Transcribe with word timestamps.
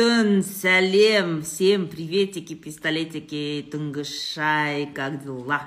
түн 0.00 0.38
сәлем 0.40 1.42
всем 1.44 1.82
приветики 1.92 2.54
пистолетики 2.56 3.60
түнгі 3.68 4.00
шай 4.08 4.86
как 4.96 5.18
дела? 5.20 5.58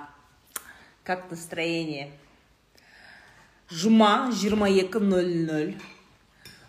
Как 1.04 1.30
настроение? 1.30 2.10
Жұма 3.70 4.32
22.00 4.34 5.76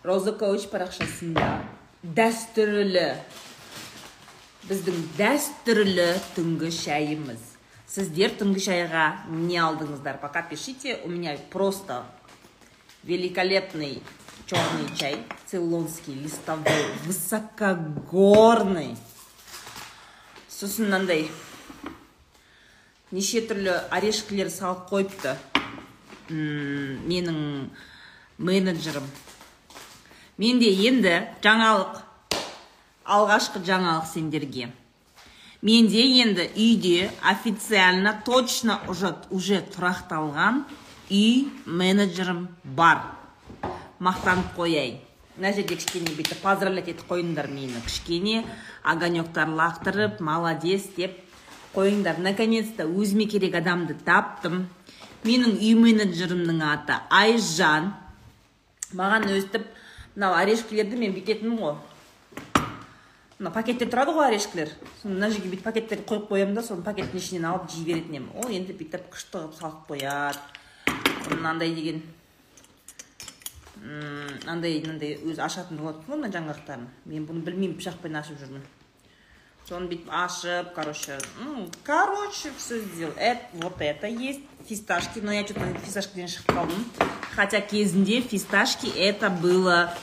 роза 0.05 0.35
коуч 0.37 0.67
парақшасында. 0.69 1.49
Дәстүрлі. 2.05 3.07
Біздің 4.69 5.01
дәстүрлі 5.17 6.11
түнгі 6.37 6.69
шайымыз 6.69 7.49
сіздер 7.89 8.37
түнгі 8.43 8.61
шайға 8.61 9.07
не 9.31 9.57
алдыңыздар? 9.57 10.21
Пока 10.21 10.43
пишите. 10.43 10.99
У 11.05 11.09
меня 11.09 11.39
просто 11.49 12.05
великолепный 13.05 14.03
черный 14.47 14.97
чай 14.97 15.25
цейлонский 15.47 16.15
листовой 16.15 16.85
высокогорный. 17.07 18.97
Сосын 20.49 20.87
мынандай. 20.87 21.31
Неше 23.11 23.41
түрлі 23.47 23.75
орешкілер 23.95 24.51
салып 24.51 24.89
қойыпты. 24.91 25.37
Менің 26.29 27.71
менеджерім. 28.39 29.09
Менде 30.37 30.71
енді 30.89 31.17
жаңалық 31.45 32.01
алғашқы 33.05 33.65
жаңалық 33.65 34.09
сендерге. 34.13 34.71
Менде 35.63 36.05
енді 36.21 36.51
үйде 36.53 37.11
официально 37.23 38.21
точно 38.25 38.81
уже, 38.89 39.15
уже 39.31 39.63
тұрақталған 39.73 40.65
үй 41.09 41.49
менеджерім 41.65 42.49
бар. 42.65 43.24
Мақтанып 44.01 44.55
қояйын 44.57 45.03
мына 45.37 45.51
жерде 45.53 45.75
кішкене 45.75 46.13
бүйтіп 46.15 46.43
поздравлять 46.45 46.89
етіп 46.93 47.09
қойыңдар 47.11 47.49
мені. 47.51 47.81
Кішкене 47.87 48.45
огонектар 48.87 49.51
лақтырып 49.51 50.21
молодец 50.23 50.87
деп 50.97 51.17
қойыңдар. 51.75 52.21
Наконец 52.23 52.71
то 52.77 52.87
өзіме 52.87 53.27
керек 53.27 53.57
адамды 53.59 53.97
таптым. 54.07 54.69
Менің 55.25 55.59
үй 55.59 55.75
менеджерімнің 55.75 56.63
аты 56.63 57.01
айжан. 57.11 57.95
Маған 58.95 59.27
өстіп 59.35 59.67
мынау 60.15 60.39
орешкілерді 60.39 61.01
мен 61.03 61.15
бүйтетінмін 61.17 61.59
ғой. 61.59 61.77
Мына 63.41 63.51
пакетте 63.51 63.89
тұрады 63.91 64.15
ғой 64.15 64.29
орешкілер. 64.29 64.71
Соны 65.03 65.17
мына 65.19 65.33
жерге 65.35 65.51
бүйтіп 65.51 65.67
пакеттерді 65.67 66.07
қойып 66.07 66.29
қоямын 66.31 66.55
да 66.55 66.63
соны 66.63 66.87
пакеттің 66.87 67.19
ішінен 67.19 67.49
алып 67.51 67.73
жей 67.73 67.89
беретін 67.89 68.21
едім. 68.21 68.29
Ол 68.39 68.55
енді 68.55 68.77
бүйтіп 68.79 69.11
күшті 69.11 69.41
қылып 69.41 69.59
салып 69.59 69.89
қояды. 69.91 70.39
Мынандай 71.35 71.75
деген. 71.75 72.05
андай 74.46 74.82
мынандай 74.84 75.16
өзі 75.24 75.42
ашатын 75.46 75.80
болады 75.80 76.04
ғой 76.08 76.20
мына 76.20 76.32
жаңғақтарын 76.34 76.88
мен 77.06 77.26
бұны 77.30 77.46
білмеймін 77.46 77.78
пышақпен 77.80 78.18
ашып 78.20 78.42
жүрмін 78.42 78.66
соны 79.70 79.88
бүйтіп 79.88 80.10
ашып 80.12 80.74
короче 80.76 81.18
ну 81.40 81.70
короче 81.84 82.52
все 82.58 82.80
сделал 82.82 83.14
это 83.16 83.46
вот 83.54 83.82
это 83.82 84.08
есть 84.08 84.42
фисташки 84.68 85.20
но 85.20 85.32
я 85.32 85.46
что 85.46 85.54
то 85.54 85.68
фисташкиден 85.86 86.28
шығып 86.28 86.56
қалдым 86.58 86.86
хотя 87.36 87.62
кезінде 87.62 88.22
фисташки 88.22 88.88
это 88.88 89.30
было 89.30 89.94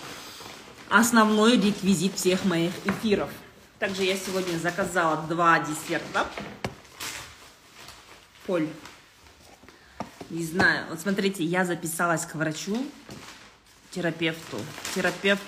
основной 0.89 1.61
реквизит 1.61 2.15
всех 2.15 2.45
моих 2.45 2.73
эфиров 2.87 3.31
также 3.79 4.05
я 4.05 4.17
сегодня 4.17 4.56
заказала 4.59 5.27
два 5.29 5.59
десерта 5.59 6.27
поль 8.47 8.69
не 10.31 10.45
знаю 10.45 10.87
вот 10.91 11.01
смотрите 11.01 11.45
я 11.45 11.65
записалась 11.65 12.25
к 12.25 12.37
врачу 12.37 12.79
Терапевту. 13.92 14.58
Терапевт 14.95 15.44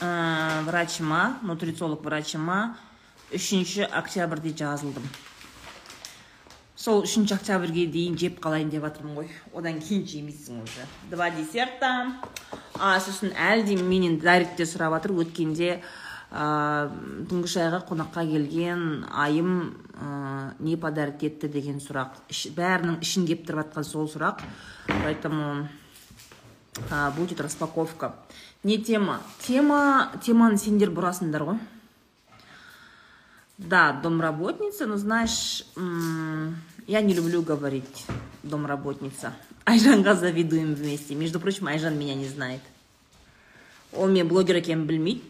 ә, 0.00 0.62
врачыма 0.64 1.38
нутрициолог 1.42 2.04
врачыма 2.04 2.76
үшінші 3.32 3.88
октябрьде 3.88 4.52
жазылдым. 4.56 5.04
Сол 6.78 7.02
үшінші 7.02 7.34
октябрьге 7.34 7.88
дейін 7.90 8.18
жеп 8.20 8.38
қалайын 8.44 8.70
деп 8.70 8.84
жатырмын 8.86 9.16
ғой. 9.18 9.32
Одан 9.52 9.80
кейін 9.82 10.04
жемейсің 10.06 10.62
уже. 10.62 10.86
Два 11.10 11.30
десерта. 11.34 12.14
А 12.78 12.98
сосын 13.00 13.32
әлі 13.34 13.66
де 13.66 13.80
менен 13.82 14.20
дайректте 14.22 14.68
сұрап 14.68 14.94
жатыр. 14.98 15.16
Өткенде 15.24 15.80
ә, 16.30 16.44
түнгі 17.32 17.50
шайға 17.50 17.82
қонаққа 17.88 18.28
келген 18.30 19.06
айым 19.10 19.74
не 20.60 20.76
подарить 20.76 21.24
етті 21.26 21.48
деген 21.50 21.80
сұрақ. 21.82 22.20
Бәрінің 22.54 23.00
ішін 23.02 23.26
кеп 23.26 23.42
тұрып 23.48 23.64
жатқан 23.64 23.84
сол 23.88 24.06
сұрақ. 24.06 24.44
Поэтому 24.86 25.66
а, 26.89 27.11
будет 27.11 27.41
распаковка 27.41 28.15
не 28.63 28.77
тема 28.77 29.21
тема 29.39 30.11
теманы 30.23 30.57
сендер 30.57 30.89
бұрасыңдар 30.89 31.43
ғой 31.43 31.59
да 33.57 33.93
домработница 34.03 34.85
но 34.85 34.97
знаешь 34.97 35.65
я 36.87 37.01
не 37.01 37.13
люблю 37.13 37.41
говорить 37.41 38.05
домработница 38.43 39.33
айжанға 39.65 40.15
завидуем 40.15 40.73
вместе 40.75 41.15
между 41.15 41.39
прочим 41.39 41.67
айжан 41.67 41.97
меня 41.97 42.15
не 42.15 42.27
знает 42.27 42.61
ол 43.93 44.07
мен 44.07 44.27
блогер 44.27 44.57
екенін 44.57 44.87
білмейді 44.87 45.21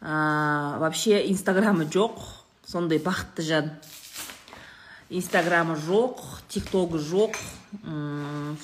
а, 0.00 0.78
вообще 0.78 1.26
инстаграмы 1.30 1.84
жоқ 1.84 2.20
сондай 2.66 2.98
бақытты 2.98 3.42
жан 3.42 3.70
инстаграмы 5.10 5.74
жоқ 5.74 6.20
тиктогы 6.48 6.98
жоқ 6.98 7.36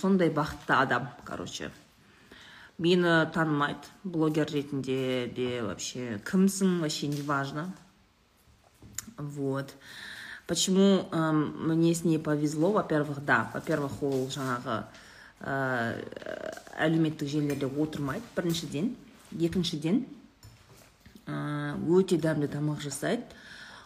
сондай 0.01 0.29
бақытты 0.29 0.73
адам 0.73 1.09
короче. 1.25 1.71
Мені 2.77 3.25
танымайды 3.33 3.89
блогер 4.03 4.45
ретінде 4.53 5.27
де 5.33 5.63
вообще. 5.63 6.21
Кімсің 6.21 6.79
вообще 6.81 7.07
не 7.07 7.21
важно 7.21 7.73
вот. 9.17 9.73
Почему 10.45 11.09
мне 11.11 11.95
с 11.95 12.03
ней 12.03 12.19
повезло? 12.19 12.71
Во 12.71 12.83
первых 12.83 13.25
да 13.25 13.49
во 13.53 13.61
первых 13.61 14.03
ол 14.03 14.29
жаңағы 14.29 14.85
ә, 15.41 16.05
әлеуметтік 16.77 17.27
желілерде 17.27 17.65
отырмайды 17.65 18.23
біріншіден 18.35 18.93
екіншіден 19.33 20.05
ә, 21.25 21.75
өте 21.81 22.21
дәмді 22.21 22.47
тамақ 22.53 22.79
жасайды. 22.85 23.25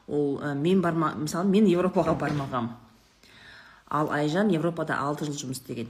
Ол 0.07 0.41
ә, 0.43 0.53
мен 0.53 0.81
барма 0.81 1.15
мысалы 1.15 1.47
мен 1.47 1.65
европаға 1.65 2.13
бармағам. 2.19 2.73
Ал 3.91 4.09
айжан 4.15 4.47
европада 4.55 4.95
алты 5.03 5.27
жыл 5.27 5.35
жұмыс 5.35 5.59
істеген. 5.59 5.89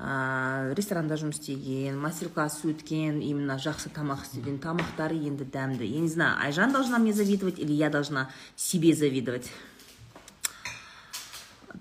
Ә, 0.00 0.72
ресторанда 0.72 1.18
жұмыс 1.20 1.36
істеген 1.42 1.98
мастер 2.00 2.30
класс 2.32 2.62
өткен 2.64 3.20
именно 3.20 3.58
жақсы 3.60 3.92
тамақ 3.92 4.24
істеген. 4.24 4.56
Тамақтары 4.56 5.18
енді 5.20 5.44
дәмді. 5.44 5.84
Я 5.84 6.00
не 6.00 6.08
знаю 6.08 6.40
айжан 6.40 6.72
должна 6.72 6.98
мне 6.98 7.12
завидовать 7.12 7.58
или 7.58 7.72
я 7.72 7.90
должна 7.90 8.30
себе 8.56 8.94
завидовать? 8.94 9.50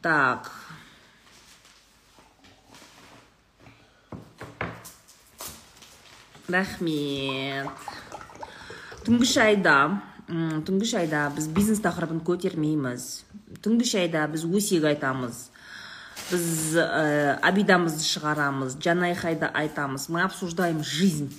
Так. 0.01 0.51
Рахмет. 6.49 7.69
Түнгі 9.07 9.25
шайда. 9.25 10.01
Түнгі 10.27 10.85
шайда 10.85 11.29
біз 11.31 11.47
бизнес 11.47 11.79
тақырыбын 11.79 12.19
көтермейміз. 12.27 13.23
Түнгі 13.61 13.85
шайда 13.85 14.27
біз 14.31 14.45
өсек 14.47 14.87
айтамыз 14.87 15.51
біз 16.31 16.77
ә, 16.79 17.39
обидамызды 17.43 18.03
шығарамыз 18.05 18.77
жанайқайды 18.79 19.49
айтамыз. 19.51 20.07
Мы 20.09 20.23
обсуждаем 20.23 20.83
жизнь. 20.83 21.31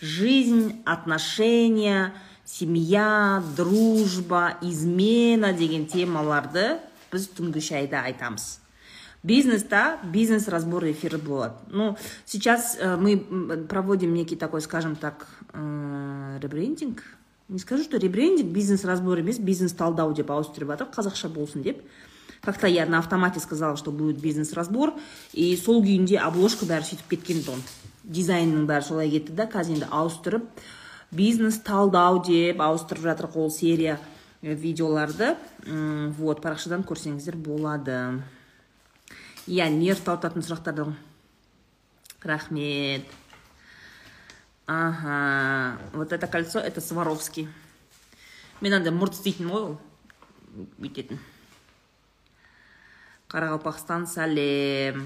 Жизнь 0.00 0.82
отношения 0.84 2.12
семья 2.44 3.42
дружба 3.56 4.56
измена 4.62 5.52
деген 5.52 5.86
темаларды 5.86 6.78
біз 7.12 7.28
түнгі 7.36 7.60
шайда 7.60 8.04
айтамыз. 8.06 8.60
Бизнеста 9.22 9.98
бизнес 10.04 10.48
разбор 10.48 10.86
эфирі 10.88 11.18
болады. 11.18 11.54
Ну 11.68 11.96
сейчас 12.24 12.76
э, 12.80 12.96
мы 12.96 13.18
проводим 13.68 14.14
некий 14.14 14.36
такой 14.36 14.62
скажем 14.62 14.96
так 14.96 15.26
э, 15.52 16.38
ребрендинг. 16.40 17.02
Не 17.50 17.58
скажу 17.58 17.84
что 17.84 17.98
ребрендинг 17.98 18.52
бизнес 18.52 18.84
разбор 18.84 19.18
емес 19.18 19.38
бизнес 19.38 19.72
талдау 19.72 20.14
деп 20.14 20.30
ауыстырып 20.30 20.70
жатыр 20.70 20.88
қазақша 20.94 21.28
болсын 21.28 21.62
деп. 21.62 21.82
Как 22.40 22.56
то 22.58 22.66
я 22.66 22.86
на 22.86 22.98
автомате 22.98 23.40
сказала 23.40 23.76
что 23.76 23.90
будет 23.90 24.20
бизнес 24.20 24.52
разбор 24.54 24.94
и 25.32 25.56
сол 25.56 25.82
күйінде 25.82 26.16
обложка 26.22 26.64
бәрі 26.64 26.86
сөйтіп 26.86 27.10
кеткен 27.10 27.42
тұғын 27.44 27.64
дизайнның 28.04 28.64
бәрі 28.70 28.86
солай 28.86 29.10
кетті 29.10 29.34
да 29.36 29.48
қазір 29.50 29.80
енді 29.80 29.88
ауыстырып 29.90 30.46
бизнес 31.10 31.58
талдау 31.66 32.22
деп 32.24 32.60
ауыстырып 32.62 33.02
жатыр 33.02 33.28
ол 33.34 33.50
серия 33.50 33.98
э, 34.42 34.54
видеоларды. 34.54 35.34
Вот 35.66 36.40
парақшадан 36.40 36.86
көрсеңіздер 36.86 37.36
болады. 37.36 38.22
Иә 39.50 39.68
нерв 39.74 40.00
тартатын 40.06 40.46
сұрақтарды 40.46 40.86
рахмет. 42.22 43.04
Ага. 44.70 45.78
Вот 45.92 46.12
это 46.12 46.26
кольцо 46.26 46.60
это 46.60 46.80
сваровский. 46.80 47.48
Мен 48.60 48.76
андай 48.76 48.92
мұрт 48.94 49.16
істейтін 49.16 49.48
ғой 49.50 49.64
ол 49.64 49.76
бүйтетін 50.78 51.18
қарақалпақстан 53.32 54.06
сәлем 54.10 55.02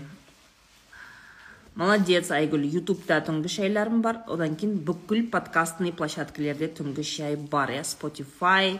молодец 1.81 2.31
айгүл 2.35 2.67
ютубта 2.67 3.21
түнгі 3.25 3.53
шайларым 3.57 4.03
бар. 4.05 4.21
Одан 4.29 4.59
кейін 4.59 4.83
бүкіл 4.85 5.31
подкастный 5.33 5.95
площадкалерде 5.97 6.69
түнгі 6.81 7.05
шай 7.07 7.37
бар. 7.37 7.73
Иә 7.73 7.87
spotify 7.89 8.77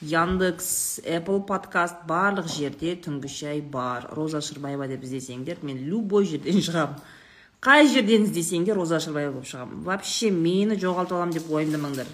яндекс 0.00 1.00
apple 1.02 1.42
подкаст 1.50 2.06
барлық 2.06 2.46
жерде 2.52 2.94
түнгі 2.94 3.32
шай 3.32 3.60
бар. 3.60 4.06
Роза 4.14 4.40
шырбаева 4.44 4.86
деп 4.86 5.02
іздесеңдер 5.02 5.64
мен 5.66 5.82
любой 5.88 6.30
жерден 6.30 6.62
шығамын. 6.62 7.00
Қай 7.64 7.88
жерден 7.90 8.28
іздесеңдер 8.28 8.78
роза 8.78 9.00
шырбаева 9.02 9.32
болып 9.38 9.48
шығамын. 9.50 9.82
Вообще 9.86 10.30
мені 10.30 10.78
жоғалта 10.78 11.16
аламын 11.16 11.34
деп 11.34 11.50
уайымдамаңдар. 11.50 12.06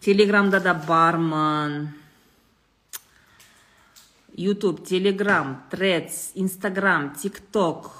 Телеграмда 0.00 0.60
да 0.60 0.74
бармын. 0.74 1.94
Ютуб 4.34 4.84
телеграм 4.86 5.62
тредс 5.70 6.32
инстаграм 6.34 7.12
тикток 7.14 7.90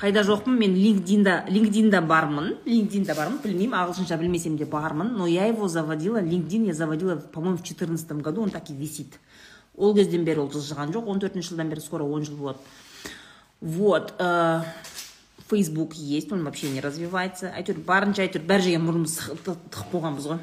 қайда 0.00 0.22
жоқпын? 0.24 0.58
Мен 0.58 0.74
линкдинда 0.74 1.44
линкдинда 1.48 2.00
бармын. 2.02 2.54
Линкдинда 2.64 3.14
бармын. 3.14 3.38
Білмеймін 3.44 3.78
ағылшынша 3.78 4.18
білмесем 4.18 4.56
де 4.56 4.64
бармын. 4.64 5.14
Но 5.18 5.26
я 5.26 5.46
его 5.46 5.68
заводила 5.68 6.20
линкдин 6.20 6.64
я 6.64 6.74
заводила 6.74 7.16
по 7.16 7.40
моему 7.40 7.58
в 7.58 7.62
четырнадцатом 7.62 8.22
году. 8.22 8.42
Он 8.42 8.50
так 8.50 8.70
и 8.70 8.74
висит. 8.74 9.18
Ол 9.76 9.94
кезден 9.94 10.24
бері 10.24 10.40
ол 10.40 10.50
жылжыған 10.50 10.90
жоқ. 10.92 11.06
он 11.06 11.20
төртінші 11.20 11.50
жылдан 11.54 11.68
бері 11.68 11.80
скоро 11.80 12.04
он 12.04 12.24
жыл 12.24 12.36
болады. 12.36 12.58
Вот 13.60 14.14
э, 14.18 14.62
фейсбук 15.48 15.94
есть 15.94 16.32
он 16.32 16.44
вообще 16.44 16.70
не 16.70 16.80
развивается. 16.80 17.50
Әйтеуір 17.50 17.82
барынша 17.84 18.24
әйтеуір 18.24 18.46
бәр 18.46 18.62
жерге 18.64 18.80
мұрнымызды 18.80 19.36
тығып 19.44 19.90
болғанбыз 19.92 20.28
ғой. 20.30 20.38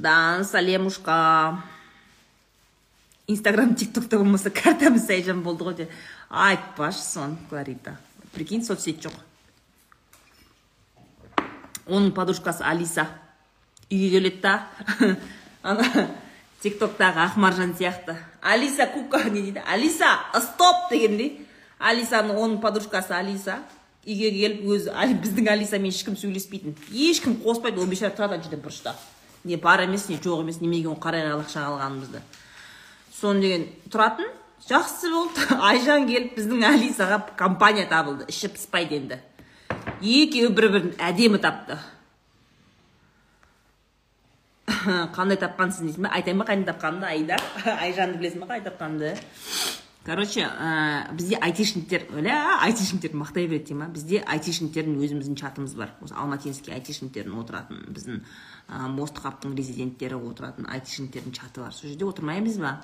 Да 0.00 0.44
салемушка 0.44 1.62
инстаграм 3.26 3.74
тиктокта 3.74 4.18
болмаса 4.18 4.50
картамыз 4.50 5.06
сайжан 5.06 5.42
болды 5.42 5.66
ғой 5.66 5.76
де 5.82 5.88
айтпашы 6.30 7.02
соны 7.02 7.36
кларита. 7.50 7.98
Прикинь 8.32 8.64
соцсеть 8.64 9.04
жоқ. 9.04 9.12
Оның 11.86 12.12
подружкасы 12.16 12.62
алиса. 12.62 13.08
Үйге 13.90 14.10
келеді 14.16 14.40
да. 14.40 14.68
Ана 15.62 16.08
тиктоктағы 16.62 17.22
ақмаржан 17.22 17.74
сияқты. 17.78 18.16
Алиса 18.42 18.86
кука 18.86 19.22
не 19.30 19.42
дейді? 19.42 19.62
Алиса 19.66 20.18
стоп 20.34 20.90
дегендей. 20.90 21.46
Алисаның 21.78 22.38
оның 22.38 22.60
подружкасы 22.62 23.14
алиса. 23.14 23.60
Үйге 24.08 24.30
келіп 24.32 24.64
өзі 24.66 24.94
біздің 25.22 25.50
алисамен 25.52 25.92
ешкім 25.92 26.16
сөйлеспейтін. 26.18 26.74
Ешкім 26.90 27.36
қоспайды 27.44 27.78
ол 27.78 27.86
бейшара 27.86 28.14
тұрады 28.16 28.38
ана 28.38 28.42
жерде 28.42 28.58
бұрышта. 28.58 28.94
Не 29.44 29.56
бар 29.56 29.84
емес 29.84 30.08
не 30.08 30.16
жоқ 30.16 30.42
емес 30.42 30.60
неменеге 30.60 30.88
оны 30.88 31.00
қарай 31.02 31.28
ақша 31.28 31.66
алғанымызды. 31.68 32.22
Соны 33.20 33.42
деген 33.44 33.66
тұратын 33.92 34.30
жақсы 34.66 35.12
болды. 35.12 35.44
Айжан 35.70 36.08
келіп 36.08 36.38
біздің 36.38 36.64
алисаға 36.72 37.20
компания 37.36 37.86
табылды 37.90 38.26
іші 38.32 38.50
пыспайды 38.56 38.98
енді. 38.98 39.20
Екеуі 40.00 40.50
бір 40.56 40.70
бірін 40.72 40.90
әдемі 40.98 41.38
тапты. 41.42 41.78
Қандай 45.16 45.40
тапқансың 45.40 45.90
дейсің 45.90 46.06
ба 46.06 46.14
айтайын 46.18 46.40
ба 46.40 46.48
қайдан 46.48 46.68
тапқанымды 46.70 47.10
айда 47.10 47.38
айжанды 47.78 48.22
білесің 48.22 48.44
ба 48.44 48.50
қалай 48.52 48.64
тапқанымды 48.66 49.14
короче 50.08 50.40
ә, 50.40 51.12
бізде 51.12 51.36
айтишниктер 51.36 52.06
ля 52.24 52.58
айтишниктер 52.64 53.12
мақтай 53.12 53.44
береді 53.44 53.74
деймін 53.74 53.92
бізде 53.92 54.22
айтишниктердің 54.24 54.96
өзіміздің 55.04 55.36
чатымыз 55.36 55.74
бар. 55.76 55.92
Осы 56.00 56.16
алматинский 56.16 56.72
айтишниктердің 56.72 57.36
отыратын 57.42 57.82
біздің 57.92 58.22
ә, 58.22 58.88
мост 58.88 59.20
қаптың 59.20 59.52
резиденттері 59.58 60.16
отыратын 60.30 60.64
айтишниктердің 60.72 61.36
чаты 61.36 61.60
бар. 61.60 61.76
Сол 61.76 61.90
жерде 61.90 62.08
отырмаймыз 62.08 62.56
ба? 62.62 62.78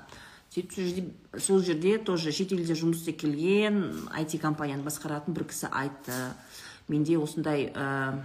Сөйтіп 0.52 0.76
сол 0.76 0.84
жерде 0.84 1.40
сол 1.40 1.64
жерде 1.64 1.96
тоже 1.98 2.32
шетелде 2.36 2.76
жұмыс 2.76 3.00
істеп 3.00 3.22
келген 3.24 3.80
айти 4.12 4.36
компанияны 4.38 4.84
басқаратын 4.84 5.32
бір 5.32 5.48
кісі 5.48 5.72
айтты. 5.72 6.34
Менде 6.92 7.16
осындай 7.16 7.70
ә, 7.72 8.20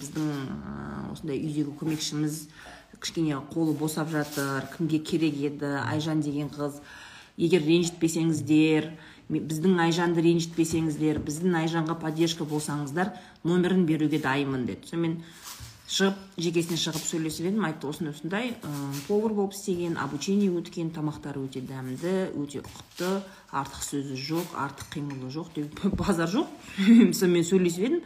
біздің 0.00 0.32
ә, 0.32 1.12
осындай 1.12 1.36
үйдегі 1.36 1.76
көмекшіміз 1.76 2.46
кішкене 3.02 3.40
қолы 3.52 3.74
босап 3.78 4.10
жатыр 4.10 4.68
кімге 4.76 4.98
керек 5.02 5.34
еді 5.34 5.74
айжан 5.82 6.22
деген 6.22 6.50
қыз 6.52 6.78
егер 7.36 7.64
ренжітпесеңіздер 7.66 8.90
біздің 9.32 9.80
айжанды 9.86 10.22
ренжітпесеңіздер 10.26 11.20
біздің 11.24 11.56
айжанға 11.62 11.96
поддержка 12.00 12.44
болсаңыздар 12.48 13.14
номерін 13.44 13.86
беруге 13.88 14.20
дайынмын 14.22 14.66
деді. 14.68 14.88
Сонымен 14.90 15.16
шығып 15.92 16.20
жекесіне 16.40 16.78
шығып 16.80 17.06
сөйлесіп 17.06 17.48
едім 17.50 17.64
айтты 17.68 17.88
осындай 17.88 18.12
осындай 18.14 18.52
повар 19.08 19.34
болып 19.36 19.56
істеген 19.56 19.98
обучение 20.00 20.50
өткен 20.52 20.92
тамақтары 20.94 21.42
өте 21.44 21.60
дәмді 21.68 22.12
өте 22.40 22.62
ұқыпты 22.62 23.10
артық 23.62 23.86
сөзі 23.88 24.18
жоқ 24.28 24.54
артық 24.66 24.92
қимылы 24.94 25.32
жоқ 25.32 25.52
деп 25.56 25.82
базар 26.00 26.30
жоқ. 26.32 26.48
Сонымен 27.18 27.44
сөйлесіп 27.48 27.88
едім 27.88 28.00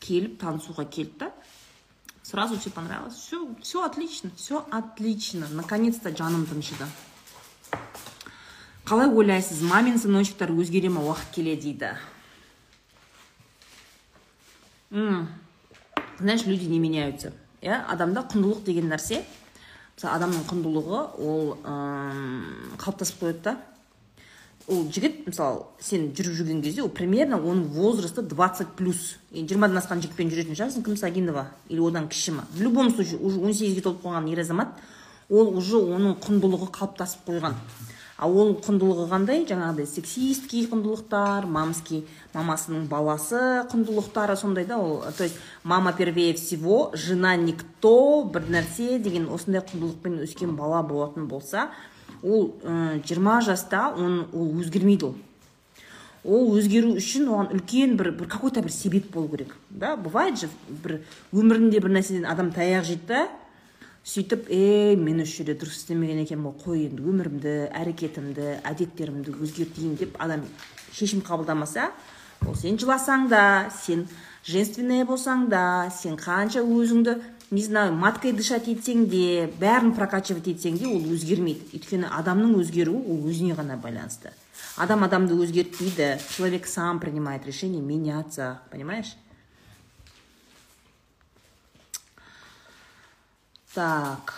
келіп 0.00 0.40
танысуға 0.40 0.86
келді 0.92 1.26
да 1.26 1.32
сразу 2.26 2.58
все 2.58 2.70
понравилось? 2.70 3.14
Все 3.14 3.48
все 3.62 3.84
отлично 3.84 4.30
все 4.36 4.66
отлично. 4.70 5.46
Наконец 5.50 5.96
то 5.96 6.14
жаным 6.14 6.46
тыншыды 6.46 6.86
қалай 8.84 9.08
ойлайсыз 9.08 9.62
мамин 9.62 9.98
сыночектар 9.98 10.50
өзгере 10.50 10.90
ма 10.90 11.02
уақыт 11.06 11.30
келе 11.34 11.56
дейді 11.56 11.94
знаешь 16.18 16.46
люди 16.46 16.64
не 16.64 16.78
меняются. 16.78 17.32
Иә 17.60 17.84
адамда 17.90 18.22
құндылық 18.30 18.62
деген 18.64 18.88
нәрсе 18.90 19.24
мысалы 19.96 20.14
адамның 20.16 20.44
құндылығы 20.50 21.00
ол 21.18 21.56
қалыптасып 22.78 23.22
қояды 23.22 23.42
да. 23.42 23.56
Ол 24.66 24.86
жігіт 24.90 25.26
мысалы 25.28 25.62
сен 25.78 26.08
жүріп 26.10 26.34
жүрген 26.40 26.62
кезде 26.64 26.82
ол 26.82 26.90
примерно 26.90 27.38
оның 27.38 27.68
возрасты 27.76 28.22
20 28.26 28.74
плюс. 28.78 29.16
Енді 29.30 29.54
жиырмадан 29.54 29.78
асқан 29.78 30.02
жігітпен 30.02 30.32
жүретін 30.32 30.58
шығарсың 30.58 30.86
кім 30.86 30.96
сагинова 30.98 31.46
или 31.68 31.80
одан 31.86 32.08
кіші 32.10 32.34
ма? 32.40 32.46
В 32.50 32.62
любом 32.62 32.90
случае 32.90 33.20
уже 33.20 33.38
он 33.38 33.54
сегізге 33.54 33.84
толып 33.86 34.02
қалған 34.02 34.26
ер 34.32 34.42
азамат 34.42 34.74
ол 35.30 35.54
уже 35.56 35.78
оның 35.78 36.18
құндылығы 36.18 36.72
қалыптасып 36.74 37.30
қойған. 37.30 37.54
Ал 38.18 38.32
ол 38.32 38.54
құндылығы 38.64 39.06
қандай? 39.10 39.42
Жаңағыдай 39.46 39.86
сексистский 39.86 40.66
құндылықтар 40.70 41.46
мамский 41.46 42.06
мамасының 42.34 42.88
баласы 42.88 43.38
құндылықтары 43.70 44.36
сондай 44.40 44.64
да 44.64 44.78
ол 44.78 45.04
то 45.16 45.22
есть 45.22 45.36
мама 45.62 45.92
первее 45.92 46.34
всего 46.34 46.90
жена 46.94 47.36
никто 47.36 48.24
бір 48.24 48.48
нәрсе 48.48 48.98
деген 48.98 49.28
осындай 49.28 49.62
құндылықпен 49.62 50.22
өскен 50.24 50.56
бала 50.56 50.82
болатын 50.82 51.28
болса 51.28 51.68
ол 52.22 52.52
жиырма 53.06 53.40
жаста 53.40 53.88
он, 53.96 54.26
ол 54.32 54.52
өзгермейді 54.60 55.10
ол. 55.10 55.16
Ол 56.26 56.52
өзгеру 56.58 56.96
үшін 56.98 57.28
оған 57.30 57.52
үлкен 57.54 57.96
бір, 57.96 58.10
бір 58.18 58.28
какой 58.28 58.50
то 58.50 58.62
бір 58.62 58.72
себеп 58.72 59.12
болу 59.14 59.28
керек 59.28 59.56
да? 59.70 59.96
Бывает 59.96 60.38
же 60.40 60.48
бір 60.68 61.00
өмірінде 61.32 61.80
бір 61.80 61.98
нәрседен 61.98 62.26
адам 62.26 62.50
таяқ 62.50 62.84
жейді 62.88 63.06
да 63.12 63.26
сөйтіп 64.06 64.50
ей 64.54 64.94
мен 64.94 65.18
осы 65.24 65.40
жерде 65.40 65.56
дұрыс 65.58 65.80
істемеген 65.80 66.20
екенмін 66.22 66.52
ғой 66.52 66.62
қой 66.62 66.82
енді 66.86 67.06
өмірімді 67.10 67.54
әрекетімді 67.74 68.52
әдеттерімді 68.62 69.34
өзгертейін 69.34 69.96
деп 69.98 70.14
адам 70.22 70.44
шешім 70.94 71.24
қабылдамаса 71.26 71.88
ол 72.46 72.54
сен 72.54 72.78
жыласаң 72.78 73.26
да 73.32 73.40
сен 73.74 74.04
женственная 74.46 75.08
болсаң 75.08 75.48
да 75.50 75.90
сен 75.90 76.14
қанша 76.20 76.62
өзіңді 76.62 77.16
не 77.51 77.63
знаю 77.63 77.93
маткой 77.93 78.31
дышать 78.33 78.67
етсең 78.71 79.07
де 79.11 79.47
бәрін 79.59 79.95
прокачивать 79.97 80.47
етсең 80.51 80.77
де 80.79 80.87
ол 80.87 81.01
өзгермейді 81.15 81.75
өйткені 81.77 82.11
адамның 82.19 82.55
өзгеруі 82.61 83.01
ол 83.01 83.25
өзіне 83.31 83.57
ғана 83.57 83.79
байланысты 83.81 84.31
адам 84.77 85.03
адамды 85.03 85.35
өзгертпейді 85.35 86.13
человек 86.35 86.67
сам 86.67 86.99
принимает 86.99 87.45
решение 87.45 87.81
меняться 87.81 88.61
понимаешь 88.71 89.15
Так, 93.73 94.33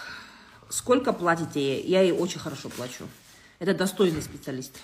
сколько 0.70 1.12
платите? 1.12 1.82
Я 1.82 2.02
ей 2.02 2.12
очень 2.12 2.40
хорошо 2.40 2.70
плачу. 2.70 3.08
Это 3.58 3.74
достойный 3.74 4.22
специалист. 4.22 4.78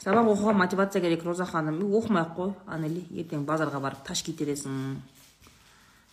Сабақ 0.00 0.30
оқуға 0.32 0.54
мотивация 0.56 1.02
керек 1.02 1.24
роза 1.24 1.44
ханым. 1.44 1.82
Оқымай 1.92 2.24
ақ 2.24 2.36
қой 2.36 2.52
анели. 2.66 3.04
Ертең 3.12 3.44
базарға 3.44 3.80
барып 3.80 4.04
таш 4.06 4.22
кетіресің. 4.24 4.96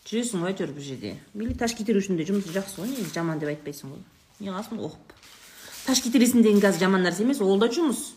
Жүресің 0.08 0.44
ғой 0.44 0.54
әйтеуір 0.54 0.74
бір 0.76 0.84
жерде. 0.84 1.14
Мейлі 1.34 1.56
таш 1.56 1.76
кетіру 1.76 2.00
үшін 2.00 2.20
де 2.20 2.28
жұмыс 2.28 2.48
жақсы 2.52 2.82
ғой 2.82 2.92
негізі 2.92 3.14
жаман 3.16 3.40
деп 3.40 3.52
айтпайсың 3.52 3.92
ғой. 3.92 4.04
Неғыласың 4.40 4.80
оқып. 4.80 5.16
Таш 5.88 6.02
кетіресің 6.04 6.44
деген 6.44 6.64
қазір 6.64 6.88
жаман 6.88 7.04
нәрсе 7.08 7.24
емес 7.24 7.42
ол 7.44 7.60
да 7.60 7.68
жұмыс. 7.72 8.14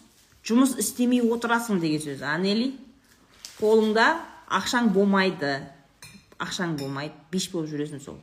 Жұмыс 0.47 0.77
істемей 0.83 1.23
отырасың 1.23 1.81
деген 1.83 2.03
сөз 2.03 2.23
анели. 2.27 2.73
Қолыңда 3.61 4.07
ақшаң 4.59 4.91
болмайды. 4.95 5.61
Ақшаң 6.41 6.79
болмайды 6.81 7.15
биш 7.31 7.51
болып 7.53 7.71
жүресің 7.71 8.03
сол. 8.03 8.19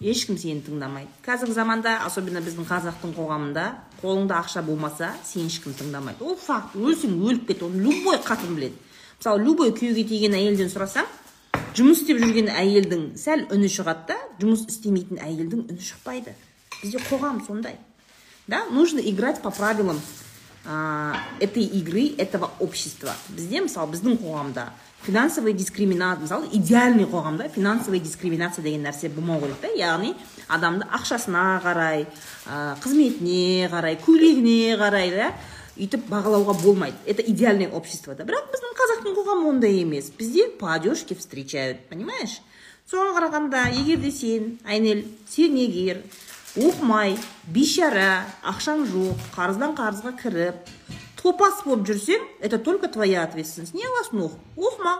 Ешкім 0.00 0.38
сені 0.38 0.62
тыңдамайды. 0.66 1.10
Қазіргі 1.24 1.54
заманда 1.54 1.98
особенно 2.06 2.42
біздің 2.42 2.66
қазақтың 2.68 3.14
қоғамында 3.14 3.66
қолыңда 4.02 4.40
ақша 4.42 4.62
болмаса 4.66 5.12
сені 5.24 5.46
ешкім 5.46 5.76
тыңдамайды. 5.78 6.24
Ол 6.24 6.36
факт. 6.36 6.74
Өлсең 6.74 7.14
өліп 7.22 7.46
кет 7.48 7.62
оны 7.62 7.82
любой 7.82 8.18
қатын 8.18 8.56
біледі. 8.56 8.74
Мысалы 9.18 9.44
любой 9.44 9.70
күйеуге 9.76 10.04
тиген 10.08 10.34
әйелден 10.34 10.72
сұрасаң 10.72 11.06
жұмыс 11.74 12.02
істеп 12.02 12.20
жүрген 12.22 12.50
әйелдің 12.50 13.06
сәл 13.18 13.46
үні 13.54 13.70
шығады 13.70 14.12
да 14.12 14.18
жұмыс 14.42 14.66
істемейтін 14.68 15.22
әйелдің 15.22 15.68
үні 15.70 15.82
шықпайды. 15.82 16.34
Бізде 16.82 17.00
қоғам 17.08 17.40
сондай. 17.46 17.78
Да? 18.46 18.64
Нужно 18.66 18.98
играть 18.98 19.40
по 19.42 19.50
правилам 19.50 20.00
а, 20.66 21.16
этой 21.40 21.62
игры 21.62 22.14
этого 22.18 22.50
общества. 22.58 23.14
Бізде 23.28 23.62
мысалы 23.62 23.94
біздің 23.94 24.18
қоғамда 24.20 24.68
финансовый 25.04 25.52
дискриминация 25.52 26.22
мысалы 26.22 26.48
идеальный 26.52 27.04
қоғамда 27.04 27.48
финансовый 27.48 28.00
дискриминация 28.00 28.62
деген 28.62 28.86
нәрсе 28.86 29.08
болмау 29.08 29.40
керек 29.40 29.60
та. 29.60 29.68
Яғни 29.68 30.14
адамды 30.48 30.88
ақшасына 30.88 31.60
қарай 31.64 32.06
ә, 32.46 32.74
қызметіне 32.80 33.68
қарай 33.72 33.98
көйлегіне 34.00 34.76
қарай 34.80 35.12
да 35.14 35.30
үйтіп 35.76 36.08
бағалауға 36.08 36.56
болмайды. 36.62 36.96
Это 37.06 37.22
идеальное 37.22 37.68
общество 37.68 38.14
да. 38.14 38.24
Бірақ 38.24 38.50
біздің 38.52 38.74
қазақтың 38.80 39.16
қоғамы 39.20 39.48
ондай 39.50 39.82
емес. 39.82 40.10
Бізде 40.10 40.48
по 40.48 40.74
одежке 40.74 41.14
встречают 41.14 41.86
понимаешь? 41.88 42.40
Соған 42.84 43.14
қарағанда 43.16 43.60
егер 43.72 43.96
де 43.96 44.10
сен 44.12 44.58
айнель 44.68 45.06
сернегер 45.32 46.02
оқымай 46.54 47.14
бейшара 47.48 48.26
ақшаң 48.44 48.82
жоқ 48.90 49.22
қарыздан 49.32 49.72
қарызға 49.78 50.12
кіріп 50.20 50.58
топас 51.24 51.62
болып 51.64 51.86
жүрсең 51.88 52.20
это 52.44 52.58
только 52.58 52.88
твоя 52.88 53.24
ответственность. 53.24 53.74
Не 53.74 53.88
оқы 53.88 54.28
оқыма 54.56 54.94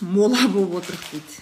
мола 0.00 0.48
болып 0.50 0.82
отырық 0.82 1.02
дейді 1.14 1.38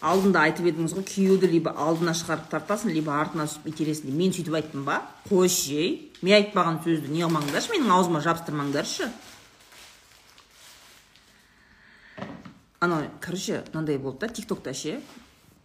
алдында 0.00 0.46
айтып 0.48 0.64
едіңіз 0.70 0.94
ғой 0.96 1.04
күйеуді 1.04 1.48
либо 1.52 1.74
алдына 1.76 2.14
шығарып 2.16 2.46
тартасың 2.48 2.92
либо 2.94 3.12
артына 3.12 3.44
итересің. 3.68 4.08
Деп 4.08 4.16
мен 4.16 4.32
сөйтіп 4.32 4.56
айттым 4.56 4.86
ба 4.86 5.02
қойшы 5.28 5.74
ей 5.76 5.90
мен 6.22 6.38
айтпаған 6.38 6.80
сөзді 6.86 7.12
не 7.12 7.20
қылмаңдаршы 7.26 7.74
менің 7.74 7.92
аузыма 7.92 8.22
жабыстырмаңдаршы. 8.24 9.10
Анау 12.80 13.10
короче 13.20 13.62
мынандай 13.74 13.98
болды 13.98 14.26
да 14.26 14.32
тик 14.32 14.48
токта 14.48 14.72
ше 14.72 15.02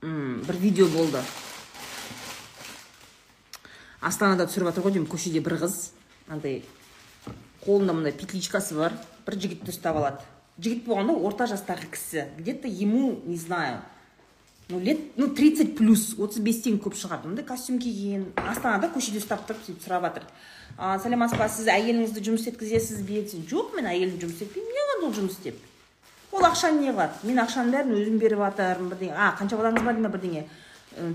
бір 0.01 0.60
видео 0.60 0.88
болды. 0.92 1.24
Астанада 4.01 4.50
түсіріп 4.51 4.68
жатыр 4.68 4.84
ғой 4.84 4.98
деймін 5.00 5.10
көшеде 5.10 5.39
бір 5.39 5.62
қыз 5.63 5.80
андай 6.27 6.60
қолында 7.63 7.96
мындай 7.96 8.12
петличкасы 8.12 8.75
бар 8.75 9.00
бір 9.25 9.39
жігітті 9.39 9.72
ұстап 9.72 9.96
алады. 9.96 10.20
Жігіт 10.60 10.84
болғанда 10.86 11.15
орта 11.15 11.48
жастағы 11.48 11.88
кісі 11.96 12.27
где 12.38 12.54
то 12.54 12.68
ему 12.68 13.22
не 13.25 13.38
знаю. 13.38 13.80
Ну 14.69 14.79
лет 14.79 15.17
ну 15.17 15.27
30 15.27 15.75
плюс. 15.75 16.15
Отыз 16.17 16.39
бестен 16.39 16.79
көп 16.81 16.95
шығар 16.98 17.25
мындай 17.25 17.45
костюм 17.45 17.79
киген. 17.79 18.25
Астанада 18.36 18.89
көшеде 18.93 19.22
ұстап 19.22 19.45
тұрып 19.48 19.62
сөйтіп 19.65 19.86
сұрап 19.86 20.07
жатыр. 20.07 20.25
Сәлеметсіз 20.75 21.39
ба 21.39 21.48
сіз 21.50 21.69
әйеліңізді 21.72 22.24
жұмыс 22.25 22.45
істеткізесіз 22.45 23.01
бе? 23.05 23.22
десе 23.22 23.39
жоқ 23.50 23.75
мен 23.77 23.88
әйелім 23.91 24.19
жұмыс 24.19 24.41
істетпеймін. 24.41 24.74
Не 24.74 24.86
қылады 24.89 25.07
ол 25.07 25.15
жұмыс 25.19 25.38
істеп? 25.38 25.62
Ол 26.31 26.43
ақшаны 26.50 26.81
не 26.81 26.91
қылады 26.91 27.29
мен 27.29 27.39
ақшаның 27.45 27.72
бәрін 27.75 27.95
өзім 27.95 28.19
беріп 28.19 28.41
жатырмын 28.43 28.89
бірдеңе 28.91 29.13
а 29.15 29.31
қанша 29.39 29.60
балаңыз 29.60 29.86
бар? 29.86 29.95
деймін 29.95 30.12
бірдеңе. 30.12 30.45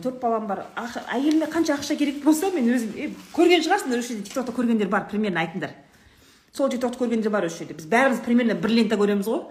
Төрт 0.05 0.21
балам 0.21 0.47
бар 0.47 0.65
әйеліме 1.13 1.51
қанша 1.51 1.77
ақша 1.77 1.97
керек 1.97 2.23
болса 2.25 2.51
мен 2.55 2.71
өзім 2.73 2.97
е 2.97 3.11
көрген 3.35 3.65
шығарсыңдар 3.67 4.01
осы 4.01 4.15
жерде. 4.15 4.25
Тик 4.29 4.35
токта 4.35 4.53
көргендер 4.53 4.89
бар 4.89 5.09
примерно 5.11 5.41
айтыңдар 5.41 5.75
сол 6.53 6.71
тик 6.71 6.81
токты 6.81 7.01
көргендер 7.05 7.31
бар 7.31 7.47
осы 7.49 7.65
жерде. 7.65 7.75
Біз 7.75 7.89
бәріміз 7.89 8.25
примерно 8.25 8.55
бір 8.55 8.75
лента 8.77 8.97
көреміз 9.01 9.29
ғой. 9.29 9.45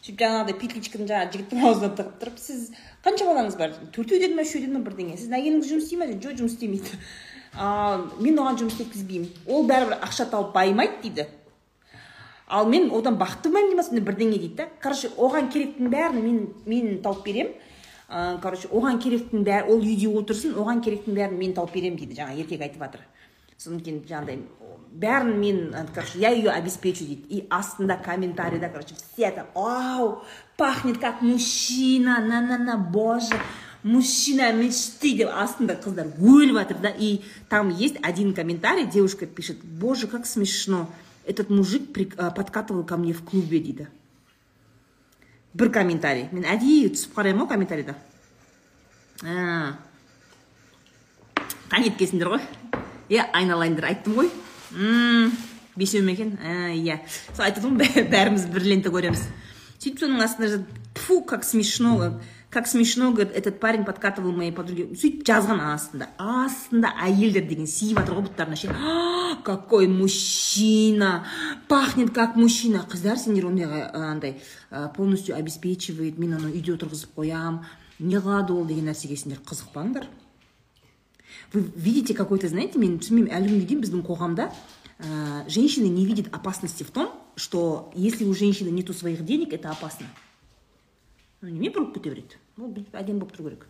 Сөйтіп 0.00 0.20
жаңағыдай 0.22 0.56
петличканы 0.60 1.06
жаңағы 1.08 1.32
жігіттің 1.34 1.64
аузына 1.68 1.90
тығып 1.98 2.14
тұрып 2.22 2.38
сіз 2.40 2.70
қанша 3.04 3.26
балаңыз 3.28 3.56
бар? 3.60 3.74
Төртеу 3.92 4.20
деді 4.20 4.34
ма 4.38 4.46
үшеу 4.46 4.62
деді 4.62 4.72
ма 4.72 4.80
бірдеңе? 4.86 5.18
Сіздің 5.20 5.36
әйеліңіз 5.36 5.68
жұмыс 5.68 5.84
істей 5.84 6.00
ма 6.00 6.08
жоқ 6.08 6.38
жұмыс 6.40 6.54
істемейді. 6.56 6.96
Мен 8.24 8.40
оған 8.40 8.56
жұмыс 8.62 8.78
істеткізбеймін 8.78 9.28
ол 9.44 9.68
бәрібір 9.68 10.00
ақша 10.00 10.30
тауып 10.32 10.54
байымайды 10.56 11.02
дейді. 11.04 11.26
Ал 12.48 12.64
мен 12.66 12.88
одан 12.96 13.20
бақыттымын 13.20 13.68
деймін 13.68 13.84
сондай 13.84 14.06
бірдеңе 14.08 14.38
дейді 14.40 14.56
да. 14.62 14.68
Короче 14.82 15.12
оған 15.16 15.52
керектің 15.52 15.92
бәрін 15.92 16.24
мен 16.24 16.38
мен 16.64 17.02
тауып 17.04 17.24
беремін. 17.26 17.52
Короче 18.42 18.72
оған 18.72 18.98
керектің 19.04 19.44
бәрі 19.46 19.70
ол 19.70 19.84
үйде 19.84 20.08
отырсын 20.08 20.56
оған 20.58 20.80
керектің 20.82 21.14
бәрін 21.14 21.36
мен 21.38 21.52
тауып 21.54 21.76
беремін 21.76 22.00
дейді 22.00 22.16
жаңа 22.18 22.34
еркек 22.40 22.64
айтып 22.64 22.82
жатыр 22.82 23.04
содан 23.59 23.79
кейін 23.79 24.01
жаңағыдай 24.07 24.39
бәрін 24.99 25.37
мен 25.39 25.59
короче 25.93 26.19
я 26.19 26.29
ее 26.29 26.51
обеспечу 26.51 27.05
дейді 27.05 27.25
и 27.29 27.47
астында 27.49 27.97
комментарийда 27.97 28.69
короче 28.69 28.95
все 28.95 29.31
там 29.31 29.47
вау 29.53 30.23
пахнет 30.57 30.97
как 30.99 31.21
мужчина 31.21 32.19
на 32.19 32.41
на 32.41 32.57
на 32.57 32.77
боже 32.77 33.39
мужчина 33.83 34.51
мечты 34.51 35.15
деп 35.17 35.29
астында 35.33 35.75
қыздар 35.75 36.11
өліп 36.19 36.59
жатыр 36.59 36.77
да 36.81 36.89
и 36.89 37.21
там 37.49 37.69
есть 37.69 37.97
один 38.01 38.33
комментарий 38.33 38.85
девушка 38.85 39.25
пишет 39.25 39.63
боже 39.63 40.07
как 40.07 40.25
смешно 40.25 40.89
этот 41.25 41.49
мужик 41.49 41.93
подкатывал 42.17 42.83
ко 42.83 42.97
мне 42.97 43.13
в 43.13 43.23
клубе 43.23 43.59
дейді 43.59 43.87
бір 45.53 45.71
комментарий 45.71 46.27
мен 46.31 46.43
әдейі 46.43 46.91
түсіп 46.91 47.15
қараймын 47.15 47.45
ғой 47.45 47.51
комментарийда 47.53 47.95
қанеткесіңдер 51.71 52.33
ғой 52.33 52.43
Иә 53.10 53.26
айналайындар 53.34 53.90
айттым 53.90 54.18
ғой 54.20 54.30
бесеу 55.76 56.04
ме 56.06 56.14
екен 56.14 56.36
иә 56.78 57.00
сол 57.34 57.46
айтып 57.46 57.66
ғой 57.66 58.04
бәріміз 58.12 58.46
бір 58.54 58.68
лента 58.72 58.92
көреміз 58.94 59.24
сөйтіп 59.80 60.04
соның 60.04 60.22
астында 60.26 60.62
тфу 60.94 61.22
как 61.26 61.44
смешно 61.44 62.20
как 62.50 62.66
смешно 62.66 63.12
говорит 63.12 63.34
этот 63.34 63.60
парень 63.60 63.84
подкатывал 63.84 64.32
моей 64.32 64.52
подруге 64.52 64.88
сөйтіп 64.94 65.26
жазған 65.26 65.62
астында 65.72 66.10
астында 66.18 66.92
әйелдер 67.06 67.46
деген 67.50 67.66
сиіп 67.70 67.98
жатыр 68.02 68.18
ғой 68.18 68.26
бұттарына 68.28 68.58
ше 68.58 68.74
какой 69.46 69.88
мужчина 69.88 71.24
пахнет 71.68 72.10
как 72.14 72.36
мужчина 72.36 72.84
қыздар 72.90 73.18
сендер 73.18 73.46
ондайға 73.50 73.90
андай 74.10 74.40
полностью 74.96 75.36
обеспечивает 75.36 76.18
мен 76.18 76.34
ана 76.38 76.50
үйде 76.50 76.74
отырғызып 76.74 77.14
қоямын 77.18 77.62
не 78.00 78.18
қылады 78.18 78.52
ол 78.52 78.66
деген 78.66 78.90
нәрсеге 78.90 79.16
сендер 79.16 79.42
қызықпаңдар 79.46 80.10
вы 81.53 81.61
видите 81.75 82.13
какой 82.13 82.39
то 82.39 82.47
знаете 82.47 82.79
мен 82.79 82.99
түсінбеймін 82.99 83.31
әлі 83.33 83.51
күнге 83.51 83.67
дейін 83.69 83.81
біздің 83.83 84.03
қоғамда 84.05 84.49
ә, 84.99 85.49
женщины 85.49 85.87
не 85.87 86.05
видят 86.05 86.33
опасности 86.33 86.83
в 86.83 86.91
том 86.91 87.11
что 87.35 87.91
если 87.95 88.25
у 88.25 88.33
женщины 88.33 88.69
нету 88.69 88.93
своих 88.93 89.25
денег 89.25 89.53
это 89.53 89.69
опасно 89.71 90.07
неме 91.41 91.69
бұрылып 91.69 91.93
кете 91.97 92.09
береді 92.09 92.39
ол 92.57 92.71
бүйтіп 92.71 92.95
әдемі 92.95 93.19
болып 93.19 93.35
тұру 93.35 93.49
керек 93.49 93.65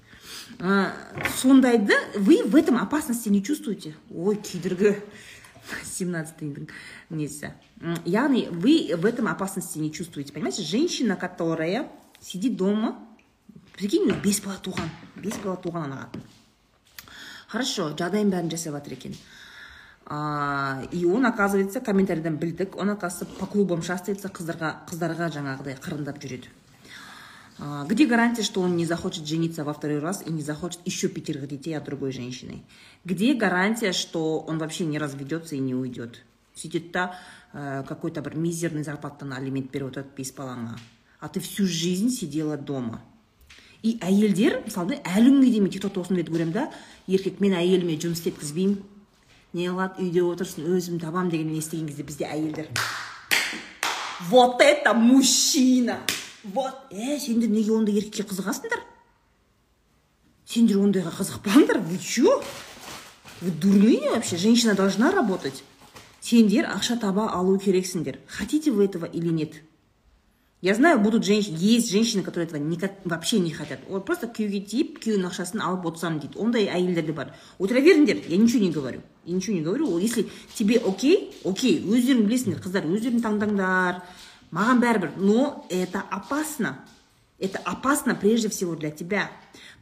ә, 0.59 0.93
сондайды 1.37 1.95
вы 2.17 2.43
в 2.43 2.55
этом 2.55 2.77
опасности 2.77 3.29
не 3.29 3.43
чувствуете 3.43 3.95
ой 4.13 4.37
күйдіргі 4.37 4.95
семнадцатыйдың 5.83 6.69
несі 7.09 7.51
яғни 8.05 8.47
вы 8.51 8.93
в 8.95 9.05
этом 9.05 9.27
опасности 9.27 9.79
не 9.79 9.91
чувствуете 9.91 10.33
понимаете 10.33 10.63
женщина 10.63 11.15
которая 11.15 11.89
сидит 12.21 12.55
дома 12.55 12.99
прикинь 13.75 14.11
бес 14.23 14.41
бала 14.45 14.59
туған 14.61 14.89
бес 15.17 15.37
бала 15.43 15.57
туған 15.57 15.89
ана 15.89 16.05
қатын 16.05 16.21
хорошо 17.49 17.89
жағдайын 17.93 18.29
бәрін 18.33 18.51
жасап 18.51 18.77
жатыр 18.77 18.93
екен 18.93 19.15
а, 20.05 20.83
и 20.91 21.05
он 21.05 21.25
оказывается 21.25 21.79
комментарийдан 21.79 22.37
білдік 22.37 22.75
он 22.75 22.89
оказывается 22.89 23.25
по 23.39 23.45
клубам 23.45 23.81
шастается 23.81 24.29
қыздарға 24.29 24.85
қыздарға 24.89 25.31
жаңағыдай 25.33 25.79
қырындап 25.81 26.21
жүреді 26.21 26.51
а, 27.59 27.85
где 27.85 28.05
гарантия 28.05 28.43
что 28.43 28.61
он 28.61 28.75
не 28.75 28.85
захочет 28.85 29.25
жениться 29.25 29.63
во 29.63 29.73
второй 29.73 29.99
раз 29.99 30.21
и 30.25 30.31
не 30.31 30.41
захочет 30.41 30.79
еще 30.85 31.07
пятерых 31.07 31.47
детей 31.47 31.73
от 31.73 31.85
другой 31.85 32.11
женщины 32.11 32.63
где 33.03 33.33
гарантия 33.33 33.93
что 33.93 34.39
он 34.39 34.57
вообще 34.59 34.85
не 34.85 34.99
разведется 34.99 35.55
и 35.55 35.59
не 35.59 35.75
уйдет 35.75 36.23
сөйтеді 36.55 36.91
да 36.91 37.15
ә, 37.53 37.83
какой 37.83 38.11
то 38.11 38.21
бір 38.21 38.35
мизерный 38.35 38.83
зарплатадан 38.83 39.33
алимент 39.33 39.71
беріп 39.71 39.91
отырады 39.91 40.09
бес 40.15 40.31
балаңа 40.31 40.77
а 41.19 41.27
ты 41.29 41.39
всю 41.39 41.65
жизнь 41.65 42.09
сидела 42.09 42.57
дома 42.57 43.01
И 43.82 43.96
әйелдер 44.04 44.60
мысалы 44.66 45.00
әлі 45.04 45.32
күнге 45.32 45.50
дейін 45.50 45.66
мен 45.66 45.72
тик 45.72 45.82
токта 45.82 46.02
осындайды 46.02 46.32
көремін 46.32 46.52
да 46.56 46.66
еркек 47.08 47.40
мен 47.40 47.54
әйеліме 47.56 47.96
жұмыс 48.00 48.20
істеткізбеймін 48.20 48.80
не 49.52 49.66
қылады 49.66 50.04
үйде 50.04 50.22
отырсын 50.22 50.68
өзім 50.70 51.00
табам 51.02 51.30
деген 51.30 51.56
естіген 51.56 51.88
кезде 51.88 52.04
бізде 52.06 52.28
әйелдер. 52.30 52.68
Вот 54.28 54.60
это 54.60 54.92
мужчина! 54.94 56.00
Вот 56.44 56.74
е 56.90 57.18
сендер 57.18 57.48
неге 57.48 57.72
ондай 57.72 57.96
еркекке 57.96 58.28
қызығасыңдар? 58.28 58.84
Сендер 60.46 60.78
ондайға 60.78 61.10
қызықпаңдар 61.16 61.80
вы 61.80 61.98
че 61.98 62.42
вы 63.40 63.50
дурные 63.50 64.10
вообще 64.10 64.36
женщина 64.36 64.74
должна 64.74 65.10
работать. 65.10 65.64
Сендер 66.20 66.68
ақша 66.68 66.98
таба 67.00 67.30
алу 67.32 67.58
керексіңдер. 67.58 68.20
Хотите 68.26 68.70
вы 68.70 68.84
этого 68.84 69.06
или 69.06 69.28
нет? 69.28 69.54
Я 70.62 70.74
знаю 70.74 71.00
будут 71.00 71.24
женщины 71.24 71.56
есть 71.58 71.90
женщины 71.90 72.22
которые 72.22 72.46
этого 72.46 72.60
никак 72.60 72.92
вообще 73.04 73.38
не 73.38 73.50
хотят. 73.50 73.80
Вот 73.88 74.04
просто 74.04 74.26
күйеуге 74.26 74.60
тиіп 74.60 74.98
күйеуінің 75.00 75.30
ақшасын 75.30 75.62
алып 75.64 75.86
отырсам 75.88 76.18
дейді 76.20 76.36
ондай 76.38 76.68
әйелдер 76.68 77.06
де 77.06 77.12
бар. 77.12 77.32
Отыра 77.58 77.80
беріңдер 77.80 78.28
я 78.28 78.36
ничего 78.36 78.60
не 78.60 78.70
говорю. 78.70 79.00
Я 79.24 79.34
ничего 79.34 79.56
не 79.56 79.62
говорю. 79.62 79.96
Если 79.98 80.28
тебе 80.54 80.76
окей 80.76 81.32
окей 81.44 81.80
өздерің 81.80 82.28
білесіңдер 82.28 82.60
қыздар 82.60 82.84
өздерің 82.84 83.24
таңдаңдар 83.24 84.02
маған 84.52 84.84
бәрібір 84.84 85.16
но 85.16 85.66
это 85.70 86.04
опасно. 86.10 86.84
Это 87.38 87.58
опасно 87.64 88.14
прежде 88.14 88.50
всего 88.50 88.76
для 88.76 88.90
тебя. 88.90 89.30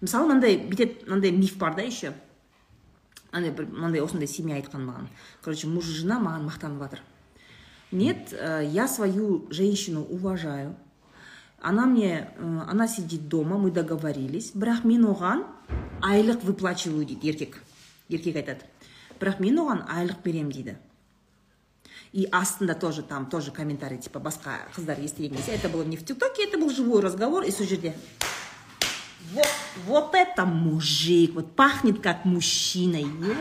Мысалы 0.00 0.28
мынандай 0.28 0.58
бүйтеді 0.62 1.08
мынандай 1.08 1.32
миф 1.32 1.58
бар 1.58 1.74
да 1.74 1.82
еще 1.82 2.14
андай 3.32 3.50
бір 3.50 3.66
мынандай 3.66 4.00
осындай 4.00 4.28
семья 4.28 4.54
айтқан 4.62 4.86
маған. 4.86 5.08
Короче 5.42 5.66
муж 5.66 5.88
и 5.88 5.92
жена 5.92 6.20
маған 6.22 6.46
мақтанып 6.46 6.86
жатыр 6.86 7.02
нет 7.91 8.33
э, 8.33 8.67
я 8.71 8.87
свою 8.87 9.47
женщину 9.49 10.01
уважаю 10.03 10.75
она 11.61 11.85
мне 11.85 12.31
э, 12.35 12.59
она 12.67 12.87
сидит 12.87 13.27
дома 13.27 13.57
мы 13.57 13.71
договорились 13.71 14.51
бірақ 14.53 14.85
мен 14.85 15.05
оған 15.05 15.45
айлық 16.01 16.43
выплачиваю 16.43 17.05
дейді 17.05 17.27
еркек 17.27 17.61
еркек 18.09 18.35
айтады 18.35 18.65
бірақ 19.19 19.39
мен 19.39 19.59
оған 19.59 19.85
айлық 19.87 20.23
беремін 20.23 20.51
дейді 20.51 20.77
и 22.13 22.27
астында 22.31 22.75
тоже 22.75 23.01
там 23.01 23.25
тоже 23.25 23.51
комментарий 23.51 23.97
типа 23.97 24.19
басқа 24.19 24.59
қыздар 24.75 24.99
естіген 25.01 25.35
кезде 25.35 25.53
это 25.53 25.69
было 25.69 25.83
не 25.83 25.97
в 25.97 26.05
тиктоке 26.05 26.45
это 26.45 26.57
был 26.57 26.69
живой 26.69 27.01
разговор 27.01 27.43
и 27.43 27.51
сол 27.51 27.65
жерде 27.65 27.95
вот, 29.33 29.47
вот 29.85 30.15
это 30.15 30.45
мужик, 30.45 31.33
вот 31.33 31.55
пахнет 31.55 32.01
как 32.01 32.25
мужчина, 32.25 32.97
ё, 32.97 33.35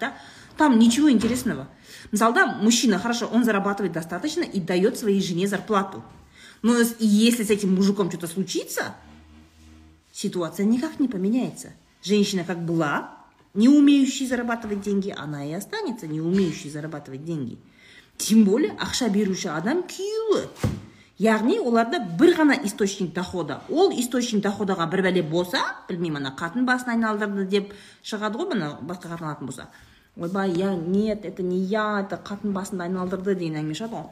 да? 0.00 0.14
Там 0.56 0.78
ничего 0.78 1.10
интересного. 1.10 1.68
Мысалы, 2.11 2.45
мужчина, 2.61 2.99
хорошо, 2.99 3.27
он 3.27 3.43
зарабатывает 3.43 3.93
достаточно 3.93 4.43
и 4.43 4.59
дает 4.59 4.97
своей 4.97 5.21
жене 5.21 5.47
зарплату. 5.47 6.03
Но 6.61 6.75
если 6.99 7.43
с 7.43 7.49
этим 7.49 7.75
мужиком 7.75 8.09
что-то 8.09 8.27
случится, 8.27 8.95
ситуация 10.11 10.65
никак 10.65 10.99
не 10.99 11.07
поменяется. 11.07 11.73
Женщина 12.03 12.43
как 12.43 12.65
была, 12.65 13.11
не 13.53 13.69
умеющей 13.69 14.27
зарабатывать 14.27 14.81
деньги, 14.81 15.13
она 15.15 15.45
и 15.45 15.53
останется 15.53 16.07
не 16.07 16.21
умеющей 16.21 16.69
зарабатывать 16.69 17.25
деньги. 17.25 17.57
Тем 18.17 18.45
более 18.45 18.73
ақша 18.81 19.11
беруші 19.13 19.51
адам 19.53 19.83
күйеуі 19.85 20.71
яғни 21.21 21.59
оларда 21.61 21.99
бір 22.17 22.33
ғана 22.39 22.55
источник 22.65 23.11
дохода 23.13 23.59
ол 23.69 23.93
источник 23.93 24.41
доходаға 24.41 24.87
бір 24.89 25.03
бәле 25.05 25.21
болса 25.21 25.61
білмеймін 25.89 26.25
ана 26.25 26.31
қатын 26.37 26.65
басын 26.65 26.95
айналдырды 26.95 27.45
деп 27.51 27.75
шығады 28.01 28.41
ғой 28.41 28.57
басқа 28.89 29.19
қатын 29.21 29.45
болса 29.45 29.67
ойбай 30.19 30.51
я 30.51 30.75
нет 30.75 31.25
это 31.25 31.43
не 31.43 31.59
я 31.59 32.01
это 32.01 32.17
қатын 32.17 32.53
басымды 32.53 32.83
айналдырды 32.83 33.35
деген 33.35 33.61
әңгіме 33.61 33.77
шығады 33.77 34.03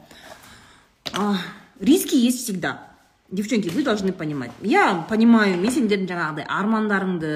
ғой. 1.12 1.38
Риски 1.80 2.14
есть 2.14 2.44
всегда. 2.44 2.88
Девчонки 3.30 3.68
вы 3.68 3.82
должны 3.82 4.12
понимать. 4.12 4.50
Я 4.62 5.04
понимаю 5.08 5.58
мен 5.58 5.72
сендердің 5.72 6.06
жаңағыдай 6.08 6.46
армандарыңды 6.46 7.32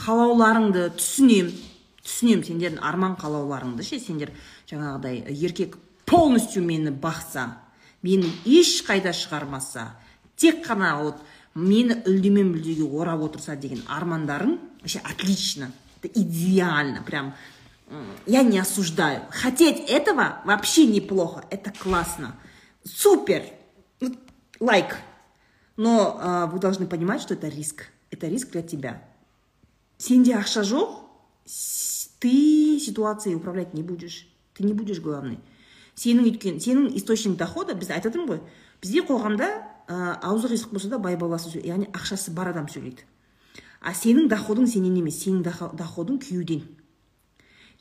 қалауларыңды 0.00 0.88
түсінемін 0.98 1.52
түсінемін 2.04 2.44
сендердің 2.48 2.82
арман 2.82 3.14
қалауларыңды 3.20 3.84
ше 3.86 4.00
сендер 4.00 4.32
жаңағыдай 4.70 5.22
еркек 5.30 5.76
полностью 6.06 6.64
мені 6.64 6.90
бақса 6.90 7.46
мені 8.02 8.30
ешқайда 8.44 9.12
шығармаса 9.14 9.90
тек 10.36 10.64
қана 10.66 10.96
вот 11.02 11.20
мені 11.54 12.00
үлдемен 12.06 12.50
мүлдеге 12.54 12.88
орап 12.88 13.22
отырса 13.28 13.56
деген 13.56 13.84
армандарың 13.86 14.58
вообще 14.80 15.00
отлично 15.04 15.70
это 16.02 16.08
идеально 16.20 17.02
прям 17.02 17.34
я 18.26 18.42
не 18.42 18.58
осуждаю. 18.58 19.22
Хотеть 19.30 19.88
этого 19.88 20.40
вообще 20.44 20.86
неплохо. 20.86 21.44
Это 21.50 21.72
классно. 21.72 22.36
Супер. 22.84 23.44
Лайк. 24.60 24.96
Но 25.76 26.20
э, 26.20 26.46
вы 26.52 26.58
должны 26.58 26.86
понимать 26.86 27.22
что 27.22 27.34
это 27.34 27.48
риск. 27.48 27.86
Это 28.10 28.26
риск 28.28 28.50
для 28.50 28.62
тебя. 28.62 29.02
Сенде 29.98 30.34
ақша 30.34 30.62
жоқ 30.62 31.06
ты 32.20 32.78
ситуацией 32.80 33.36
управлять 33.36 33.74
не 33.74 33.82
будешь. 33.82 34.26
Ты 34.54 34.64
не 34.64 34.72
будешь 34.72 35.00
главный 35.00 35.40
сенің 36.00 36.30
өйткені 36.30 36.62
сенің 36.62 36.88
источник 36.96 37.36
дохода 37.40 37.74
біз 37.76 37.90
айтып 37.92 38.16
ғой 38.24 38.40
бізде 38.80 39.02
қоғамда 39.04 39.48
ә, 39.90 39.96
аузы 40.24 40.48
қисық 40.48 40.72
болса 40.72 40.88
да 40.88 40.98
бай 40.98 41.16
баласы 41.20 41.60
яғни 41.60 41.90
ақшасы 41.92 42.32
бар 42.32 42.54
адам 42.54 42.68
сөйлейді. 42.72 43.04
А 43.80 43.92
сенің 43.96 44.28
доходың 44.28 44.68
сенен 44.68 44.96
емес. 44.96 45.20
Сенің 45.24 45.42
доходың 45.76 46.20
күйеуден. 46.22 46.62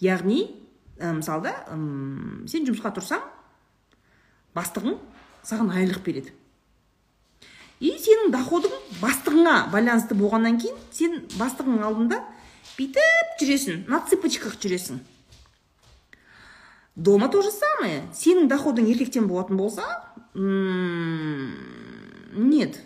Яғни 0.03 0.41
ә, 0.99 1.13
мысалы 1.19 1.49
да 1.49 1.53
сен 2.49 2.65
жұмысқа 2.67 2.91
тұрсаң 2.95 3.23
бастығың 4.55 4.97
саған 5.47 5.71
айлық 5.75 6.01
береді. 6.03 6.33
И 7.79 7.93
сенің 7.95 8.33
доходың 8.33 8.73
бастығыңа 8.99 9.71
байланысты 9.71 10.17
болғаннан 10.19 10.59
кейін 10.59 10.75
сен 10.91 11.21
бастығың 11.39 11.79
алдында 11.87 12.19
бүйтіп 12.75 13.39
жүресің 13.39 13.85
на 13.87 14.01
цыпочках 14.09 14.57
жүресің. 14.59 14.99
Дома 16.99 17.29
то 17.29 17.41
же 17.41 17.51
самое. 17.51 18.03
Сенің 18.11 18.49
доходың 18.51 18.89
еркектен 18.91 19.27
болатын 19.29 19.55
болса 19.55 19.85
нет. 22.35 22.81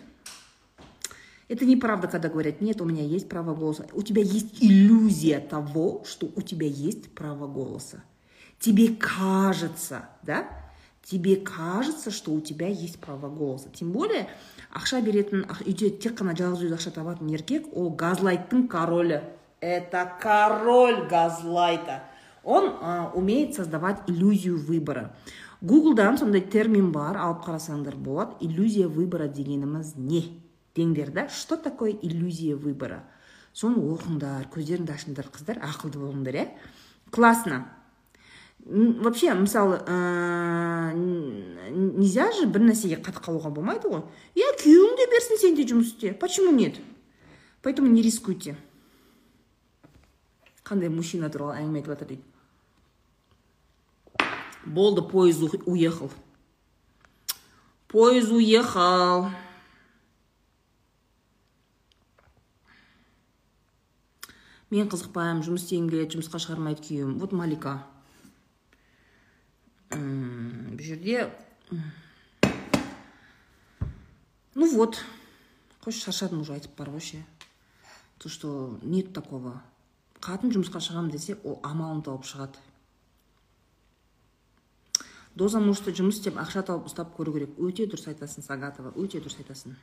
это 1.47 1.65
неправда, 1.65 2.07
когда 2.07 2.29
говорят, 2.29 2.61
нет, 2.61 2.81
у 2.81 2.85
меня 2.85 3.03
есть 3.03 3.27
право 3.27 3.55
голоса. 3.55 3.87
У 3.93 4.03
тебя 4.03 4.21
есть 4.21 4.63
иллюзия 4.63 5.39
того, 5.39 6.03
что 6.05 6.29
у 6.35 6.41
тебя 6.41 6.67
есть 6.67 7.11
право 7.13 7.47
голоса. 7.47 8.03
Тебе 8.59 8.89
кажется, 8.95 10.09
да? 10.23 10.47
Тебе 11.01 11.37
кажется, 11.37 12.11
что 12.11 12.31
у 12.31 12.41
тебя 12.41 12.67
есть 12.67 12.99
право 12.99 13.29
голоса. 13.29 13.69
Тем 13.73 13.91
более, 13.91 14.27
ақша 14.69 15.01
беретін 15.01 15.47
үйде 15.65 15.89
тек 15.97 16.19
қана 16.19 16.35
жалғыз 16.37 16.67
өзі 16.67 16.77
ақша 16.77 16.91
табатын 16.93 17.29
еркек 17.33 17.65
ол 17.73 17.89
газлайттың 17.97 18.67
королі 18.69 19.21
это 19.61 20.05
король 20.21 21.07
газлайта 21.09 22.03
он 22.43 22.69
ә, 22.69 23.11
умеет 23.13 23.55
создавать 23.55 24.01
иллюзию 24.07 24.59
выбора 24.59 25.15
гуглдан 25.61 26.17
сондай 26.17 26.41
термин 26.41 26.91
бар 26.91 27.17
алып 27.17 27.47
қарасаңдар 27.47 27.95
болады 27.95 28.37
иллюзия 28.41 28.87
выбора 28.87 29.27
дегеніміз 29.27 29.95
не 29.97 30.39
деңдер 30.76 31.10
да 31.10 31.28
что 31.28 31.56
такое 31.56 31.92
иллюзия 31.92 32.56
выбора? 32.56 33.04
Соны 33.54 33.78
оқыңдар 33.94 34.48
көздеріңді 34.50 34.94
ашыңдар 34.94 35.30
қыздар 35.30 35.60
ақылды 35.62 36.00
болыңдар 36.02 36.34
иә? 36.34 36.48
Классно. 37.10 37.68
Вообще 38.64 39.34
мысалы 39.34 39.76
ә, 39.86 40.92
нельзя 40.94 42.32
же 42.32 42.46
бір 42.46 42.64
нәрсеге 42.70 42.96
қатып 42.96 43.22
қалуға 43.28 43.52
болмайды 43.54 43.90
ғой. 43.92 44.02
Иә 44.34 44.54
күйеуің 44.62 44.96
де 44.98 45.06
берсін 45.12 45.38
сен 45.38 45.54
де 45.54 45.66
жұмыс 45.68 45.92
істе 45.92 46.14
почему 46.14 46.50
нет? 46.50 46.80
Поэтому 47.62 47.88
не 47.88 48.02
рискуйте. 48.02 48.56
Қандай 50.64 50.88
мужчина 50.88 51.28
туралы 51.28 51.60
әңгіме 51.60 51.82
айтып 51.82 51.92
жатыр 51.92 52.08
дейді. 52.08 52.24
Болды 54.64 55.02
поезд 55.02 55.42
уехал. 55.66 56.10
Поезд 57.86 58.32
уехал. 58.32 59.28
Мен 64.74 64.88
қызықпаймын 64.90 65.44
жұмыс 65.46 65.64
істегім 65.64 65.90
келеді 65.92 66.18
жұмысқа 66.18 66.40
шығармайды 66.42 66.82
күйеуім. 66.82 67.18
Вот 67.22 67.32
малика. 67.32 67.76
Бұл 69.94 70.80
жерде 70.82 71.30
ну 74.54 74.70
вот. 74.74 74.98
Қойшы 75.84 76.00
шаршадым 76.08 76.40
уже 76.42 76.54
айтып 76.56 76.74
бар 76.78 76.90
ғой 76.90 77.00
ше 77.00 77.22
то 78.18 78.28
что 78.28 78.78
нет 78.82 79.12
такого. 79.12 79.60
Қатын 80.24 80.50
жұмысқа 80.54 80.80
шығамын 80.80 81.10
десе 81.12 81.36
ол 81.44 81.58
амалын 81.62 82.00
тауып 82.02 82.24
шығады. 82.24 82.56
Доза 85.34 85.60
мужты 85.60 85.92
жұмыс 85.92 86.22
істеп 86.22 86.38
ақша 86.40 86.62
тауып 86.64 86.88
ұстап 86.88 87.12
көру 87.18 87.34
керек. 87.34 87.58
Өте 87.58 87.84
дұрыс 87.84 88.08
айтасың 88.08 88.46
сагатова 88.46 88.94
өте 88.96 89.20
дұрыс 89.20 89.36
айтасың. 89.42 89.76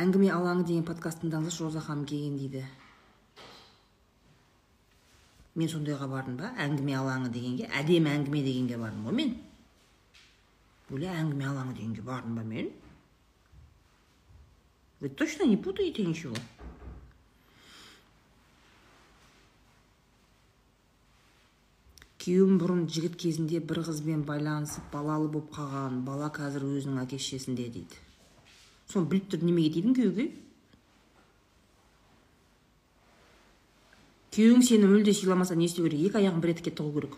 Әңгіме 0.00 0.32
алаңы 0.32 0.64
деген 0.64 0.88
подкаст 0.88 1.20
тыңдаңыздаршы 1.20 1.66
роза 1.66 1.84
ханым 1.84 2.06
келген 2.08 2.38
дейді. 2.40 2.64
Мен 5.56 5.70
сондайға 5.72 6.08
бардым 6.10 6.36
ба? 6.40 6.52
әңгіме 6.60 6.96
алаңы 7.00 7.30
дегенге 7.32 7.68
әдемі 7.80 8.12
әңгіме 8.12 8.42
дегенге 8.44 8.76
бардым 8.80 9.06
ғой 9.08 9.16
мен. 9.20 9.36
Бөле 10.90 11.08
әңгіме 11.10 11.48
алаңы 11.48 11.74
дегенге 11.78 12.04
бардым 12.04 12.36
ба 12.36 12.44
мен? 12.44 12.70
Вы 15.00 15.08
точно 15.10 15.44
не 15.44 15.56
путаете 15.56 16.04
ничего? 16.04 16.36
Күйеуім 22.26 22.56
бұрын 22.58 22.86
жігіт 22.90 23.14
кезінде 23.22 23.60
бір 23.62 23.84
қызбен 23.86 24.24
байланысып 24.26 24.88
балалы 24.90 25.28
болып 25.30 25.52
қалған 25.54 26.00
бала 26.08 26.26
қазір 26.34 26.64
өзінің 26.66 27.04
әке 27.04 27.20
шешесінде 27.22 27.68
дейді. 27.70 28.00
Соны 28.90 29.06
біліп 29.12 29.28
тұрып 29.30 29.44
немеге 29.46 29.76
тидім 29.76 29.94
күйеуге? 29.94 30.24
Күйеуің 34.36 34.62
сені 34.68 34.88
мүлде 34.90 35.14
сыйламаса 35.16 35.56
не 35.56 35.64
істеу 35.64 35.86
керек? 35.86 36.10
Екі 36.10 36.20
аяғын 36.20 36.42
бір 36.44 36.52
етікке 36.52 36.72
тығу 36.76 36.92
керек. 36.98 37.14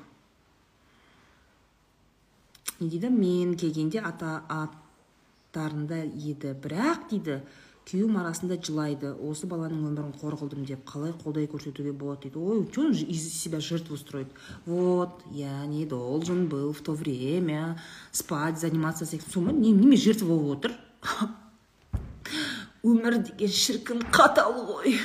Не 2.79 2.89
дейді? 2.93 3.11
Мен 3.11 3.57
келгенде 3.59 3.99
ата 3.99 4.43
аттарында 4.55 6.05
еді. 6.07 6.55
Бірақ 6.63 7.09
дейді 7.11 7.41
күйеуім 7.89 8.21
арасында 8.21 8.61
жылайды. 8.63 9.11
Осы 9.27 9.49
баланың 9.51 9.89
өмірін 9.89 10.15
қор 10.21 10.37
қылдым 10.39 10.63
деп 10.69 10.85
қалай 10.87 11.11
қолдай 11.25 11.49
көрсетуге 11.51 11.91
болады 11.91 12.29
дейді. 12.29 12.39
Ой 12.39 12.67
че 12.71 12.81
он 12.87 12.93
из 12.93 13.27
себя 13.35 13.61
жертву 13.61 13.97
строит. 13.97 14.29
Вот 14.65 15.23
я 15.33 15.67
не 15.67 15.87
должен 15.87 16.47
был 16.47 16.73
в 16.73 16.81
то 16.83 16.93
время 16.93 17.81
спать 18.13 18.61
заниматься 18.61 19.07
сексом. 19.07 19.49
Сол 19.49 19.55
неме 19.55 19.97
жертва 19.97 20.27
болып 20.27 20.59
отыр? 20.59 20.73
Өмір 22.87 23.19
деген 23.27 23.51
шіркін 23.51 24.05
қатал 24.15 24.55
ғой. 24.69 25.01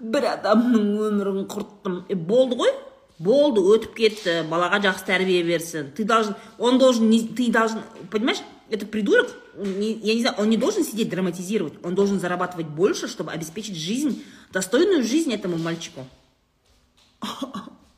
бір 0.00 0.26
адамның 0.34 0.88
өмірін 1.08 1.46
құрттым 1.50 2.02
е 2.08 2.16
болды 2.16 2.58
ғой 2.60 2.72
болды 3.18 3.62
өтіп 3.74 3.94
кетті 3.98 4.36
балаға 4.50 4.80
жақсы 4.84 5.06
тәрбие 5.06 5.42
берсін 5.46 5.92
ты 5.96 6.04
должен 6.04 6.34
он 6.58 6.78
должен 6.78 7.10
ты 7.34 7.50
должен 7.52 7.82
понимаешь 8.10 8.42
этот 8.70 8.90
придурок 8.90 9.30
я 9.56 10.14
не 10.14 10.20
знаю 10.20 10.36
он 10.38 10.50
не 10.50 10.56
должен 10.56 10.84
сидеть 10.84 11.10
драматизировать 11.10 11.74
он 11.84 11.94
должен 11.94 12.18
зарабатывать 12.20 12.66
больше 12.66 13.08
чтобы 13.08 13.32
обеспечить 13.32 13.76
жизнь 13.76 14.22
достойную 14.52 15.02
жизнь 15.04 15.32
этому 15.32 15.58
мальчику 15.58 16.06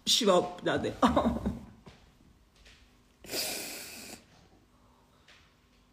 ішіп 0.07 0.29
мынандай 0.62 0.94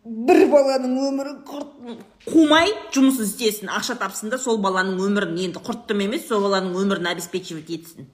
Бір 0.04 0.44
баланың 0.52 0.94
өмірін 1.08 1.40
құрттым 1.48 1.98
қумай 2.28 2.70
жұмыс 2.94 3.18
істесін. 3.24 3.72
Ақша 3.72 3.98
тапсын 3.98 4.30
да 4.32 4.38
сол 4.38 4.61
баланың 4.62 5.00
өмірін 5.04 5.37
енді 5.48 5.62
құрттым 5.64 6.04
емес 6.06 6.28
сол 6.28 6.46
баланың 6.46 6.78
өмірін 6.80 7.11
обеспечивать 7.12 7.70
етсін. 7.70 8.08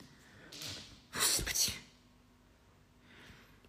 Господи. 1.15 1.73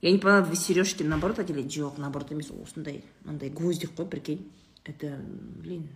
Я 0.02 0.12
не 0.12 0.18
поняла 0.18 0.42
вы 0.42 0.56
сережки 0.56 1.04
наоборот 1.04 1.40
одели? 1.40 1.62
Жоқ 1.62 1.98
наоборот 1.98 2.32
емес 2.32 2.52
осындай 2.52 3.04
мынандай 3.24 3.50
гвоздик 3.50 3.92
қой 3.96 4.06
прикинь. 4.08 4.52
Это 4.84 5.20
блин 5.26 5.90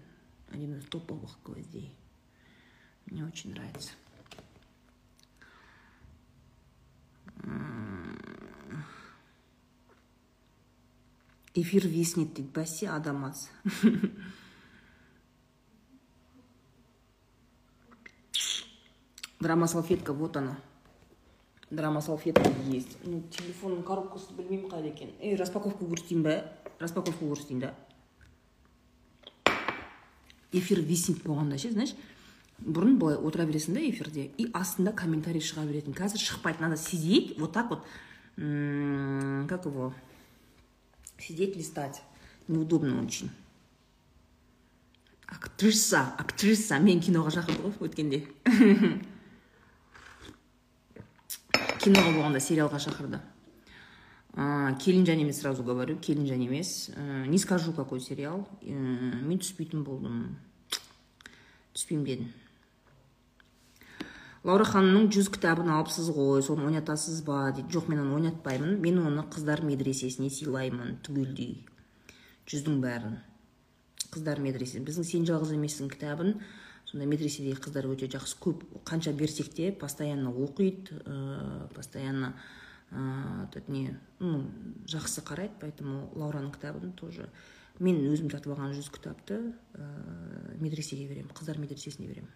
один 0.51 0.77
из 0.77 0.85
топовых 0.85 1.37
гвоздей. 1.43 1.91
Мне 3.05 3.25
очень 3.25 3.51
нравится. 3.51 3.91
Эфир 11.61 11.87
виснет 11.87 12.33
дейді 12.33 12.49
бәсе 12.55 12.89
адамас. 12.89 13.49
Драма 19.39 19.67
салфетка 19.67 20.13
вот 20.13 20.37
она. 20.37 20.57
Драма 21.69 22.01
салфетка 22.01 22.51
есть. 22.67 22.97
Ну 23.05 23.21
телефонның 23.29 23.83
коробкасы 23.85 24.33
білмеймін 24.35 24.71
қайда 24.71 24.89
екен 24.89 25.11
ей 25.21 25.35
распаковка 25.37 25.85
көрсетейін 25.85 26.23
ба 26.25 26.43
распаковка 26.79 27.25
көрсетейін 27.25 27.59
да. 27.61 27.75
Эфир 30.51 30.81
виснет 30.81 31.21
болғанда 31.23 31.59
ше 31.61 31.71
знаешь 31.71 31.93
бұрын 32.59 32.97
былай 32.99 33.15
отыра 33.15 33.45
бересің 33.45 33.77
да 33.77 33.85
эфирде 33.85 34.31
и 34.35 34.49
астында 34.51 34.91
комментарий 34.91 35.39
шыға 35.45 35.63
беретін. 35.69 35.93
Қазір 35.93 36.19
шықпайды 36.19 36.59
надо 36.59 36.75
сидеть 36.75 37.37
вот 37.37 37.53
так 37.53 37.69
вот. 37.69 37.85
Как 38.35 39.65
его? 39.65 39.93
Сидеть 41.19 41.55
листать. 41.55 42.01
Неудобно 42.47 43.03
очень. 43.03 43.29
Актриса 45.27 46.15
актриса. 46.17 46.79
Мен 46.79 46.99
киноға 46.99 47.29
шақырды 47.35 47.61
ғой 47.61 47.89
өткенде. 47.89 48.23
Киноға 51.79 52.11
болғанда 52.15 52.39
сериалға 52.41 52.79
шақырды. 52.81 53.19
Келін 54.81 55.05
және 55.05 55.21
емес 55.27 55.41
сразу 55.41 55.63
говорю. 55.63 55.97
Келін 56.01 56.25
және 56.25 56.45
емес 56.49 56.89
не 56.97 57.37
скажу 57.37 57.73
какой 57.73 58.01
сериал 58.01 58.47
мен 58.63 59.37
түспейтін 59.37 59.83
болдым 59.83 60.37
түспеймін 61.73 62.05
дедім 62.05 62.33
лаура 64.47 64.63
ханымның 64.63 65.09
жүз 65.11 65.27
кітабын 65.35 65.69
алыпсыз 65.73 66.09
ғой 66.15 66.43
соны 66.45 66.69
ойнатасыз 66.69 67.21
ба 67.27 67.49
дейді. 67.51 67.67
Жоқ 67.75 67.89
мен 67.91 68.03
оны 68.05 68.15
ойнатпаймын 68.19 68.77
мен 68.79 69.01
оны 69.03 69.25
қыздар 69.33 69.63
медресесіне 69.67 70.29
сыйлаймын 70.31 70.97
түгелдей. 71.03 71.65
Жүздің 72.47 72.79
бәрін. 72.83 73.19
Қыздар 74.13 74.39
медресе. 74.41 74.79
Біздің 74.79 75.05
сен 75.05 75.27
жалғыз 75.27 75.53
емессің 75.57 75.91
кітабын. 75.91 76.39
Сонда 76.89 77.05
медреседегі 77.05 77.59
қыздар 77.61 77.85
өте 77.91 78.07
жақсы 78.09 78.39
көп 78.41 78.63
қанша 78.87 79.11
берсек 79.13 79.51
те 79.53 79.71
постоянно 79.71 80.31
оқиды 80.31 81.03
ә, 81.03 81.67
постоянно 81.75 82.33
ә, 82.89 83.61
не 83.67 83.99
ну 84.19 84.47
жақсы 84.87 85.21
қарайды. 85.21 85.59
Поэтому 85.59 86.09
лаураның 86.15 86.55
кітабын 86.55 86.95
тоже 86.97 87.29
мен 87.77 88.01
өзім 88.09 88.31
тартып 88.31 88.55
алған 88.55 88.73
жүз 88.73 88.89
кітапты 88.95 89.43
ә, 89.75 89.89
медресеге 90.57 91.11
беремін 91.11 91.35
қыздар 91.35 91.59
медресесіне 91.59 92.07
беремін. 92.07 92.31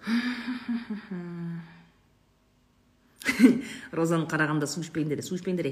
розаны 3.92 4.26
қарағанда 4.30 4.66
су 4.70 4.80
ішпеңдер 4.84 5.20
су 5.24 5.34
ішпеңдер 5.36 5.66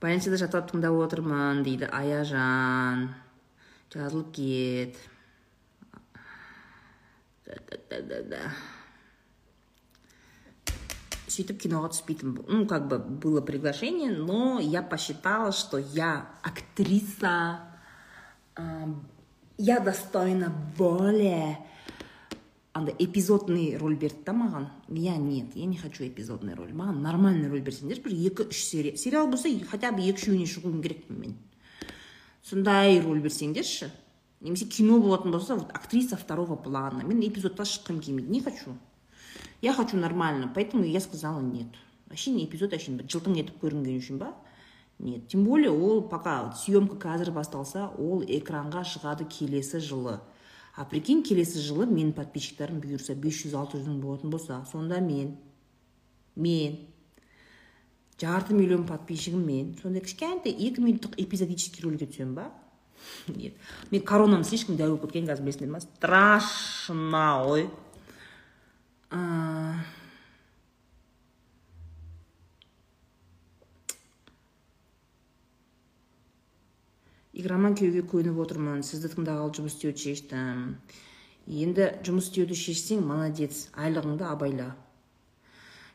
больницада 0.00 0.38
жатып 0.40 0.72
тыңдап 0.72 0.96
отырмын 1.04 1.62
дейді 1.64 1.88
аяжан. 1.92 3.10
Жазылып 3.92 4.32
кет. 4.36 5.00
Сөйтіп 11.30 11.60
киноға 11.62 11.90
түспейтін 11.92 12.38
ну 12.48 12.66
как 12.66 12.88
бы 12.88 12.98
было 12.98 13.40
приглашение 13.40 14.10
но 14.10 14.58
я 14.60 14.82
посчитала 14.82 15.52
что 15.52 15.78
я 15.78 16.30
актриса 16.42 17.60
я 19.60 19.78
достойна 19.80 20.52
более. 20.78 21.58
Андай 22.72 22.94
эпизодный 22.98 23.76
роль 23.76 23.96
берді 23.96 24.22
да 24.24 24.32
маған 24.32 24.68
я 24.88 25.16
нет 25.16 25.56
я 25.56 25.66
не 25.66 25.76
хочу 25.76 26.06
эпизодный 26.06 26.54
роль 26.54 26.70
маған 26.70 27.02
нормальный 27.02 27.50
роль 27.50 27.60
берсеңдерші 27.60 28.04
бір 28.04 28.14
екі 28.14 28.46
үш 28.48 28.62
серия. 28.64 28.96
Сериал 28.96 29.26
болса 29.26 29.50
хотя 29.68 29.90
бы 29.92 30.00
екі 30.00 30.30
үшеуіне 30.30 30.46
шығуым 30.46 30.80
керекпін 30.80 31.18
мен. 31.18 31.34
Сондай 32.42 33.00
роль 33.00 33.20
берсеңдерші 33.20 33.90
немесе 34.40 34.64
кино 34.64 35.00
болатын 35.00 35.32
болса 35.32 35.56
вот 35.56 35.70
актриса 35.74 36.16
второго 36.16 36.56
плана. 36.56 37.02
Мен 37.02 37.20
эпизодта 37.20 37.64
шыққым 37.64 38.00
келмейді 38.00 38.30
не 38.30 38.40
хочу. 38.40 38.78
Я 39.60 39.74
хочу 39.74 39.96
нормально 39.96 40.50
поэтому 40.54 40.84
я 40.84 41.00
сказала 41.00 41.40
нет. 41.40 41.68
Вообще 42.06 42.30
не 42.30 42.46
эпизод 42.46 42.70
вообще 42.70 42.92
жылтың 42.92 43.36
етіп 43.36 43.60
көрінген 43.60 43.98
үшін 43.98 44.22
ба? 44.22 44.32
Нет 45.00 45.28
тем 45.28 45.44
более 45.44 45.70
ол 45.70 46.02
пока 46.02 46.52
съемка 46.52 46.96
қазір 46.96 47.32
басталса 47.32 47.88
ол 47.98 48.22
экранға 48.22 48.84
шығады 48.84 49.26
келесі 49.28 49.80
жылы. 49.80 50.20
А 50.76 50.84
прикинь 50.84 51.24
келесі 51.26 51.60
жылы 51.60 51.88
менің 51.90 52.12
подписчиктарым 52.14 52.78
бұйырса 52.80 53.16
500 53.18 53.52
600 53.52 53.88
мың 53.88 54.00
болатын 54.00 54.30
болса 54.30 54.62
сонда 54.70 55.00
мен 55.00 55.36
мен 56.36 56.78
жарты 58.20 58.54
миллион 58.54 58.86
подписчигім 58.86 59.44
мен 59.44 59.74
сондай 59.82 60.04
кішкентай 60.04 60.52
екі 60.52 60.84
минуттық 60.84 61.16
эпизодический 61.18 61.82
роликке 61.84 62.06
түсемін 62.06 62.34
ба? 62.34 62.50
Нет. 63.28 63.54
Мен 63.90 64.02
коронам 64.02 64.44
слишком 64.44 64.76
дәу 64.76 64.94
болып 64.94 65.08
кеткен 65.08 65.28
қазір 65.28 65.48
білесіңдер 65.48 65.72
ма? 65.72 65.80
Страшно 65.80 67.24
ғой 67.48 67.70
игроман 77.40 77.74
күйеуге 77.78 78.04
көніп 78.08 78.38
отырмын. 78.44 78.84
Сізді 78.86 79.10
тыңдағалы 79.14 79.54
жұмыс 79.56 79.74
істеуді 79.76 80.04
шештім. 80.04 80.62
Енді 81.50 81.88
жұмыс 82.06 82.28
істеуді 82.28 82.58
шешсең 82.58 83.02
молодец 83.08 83.66
айлығыңды 83.74 84.26
абайла. 84.28 84.70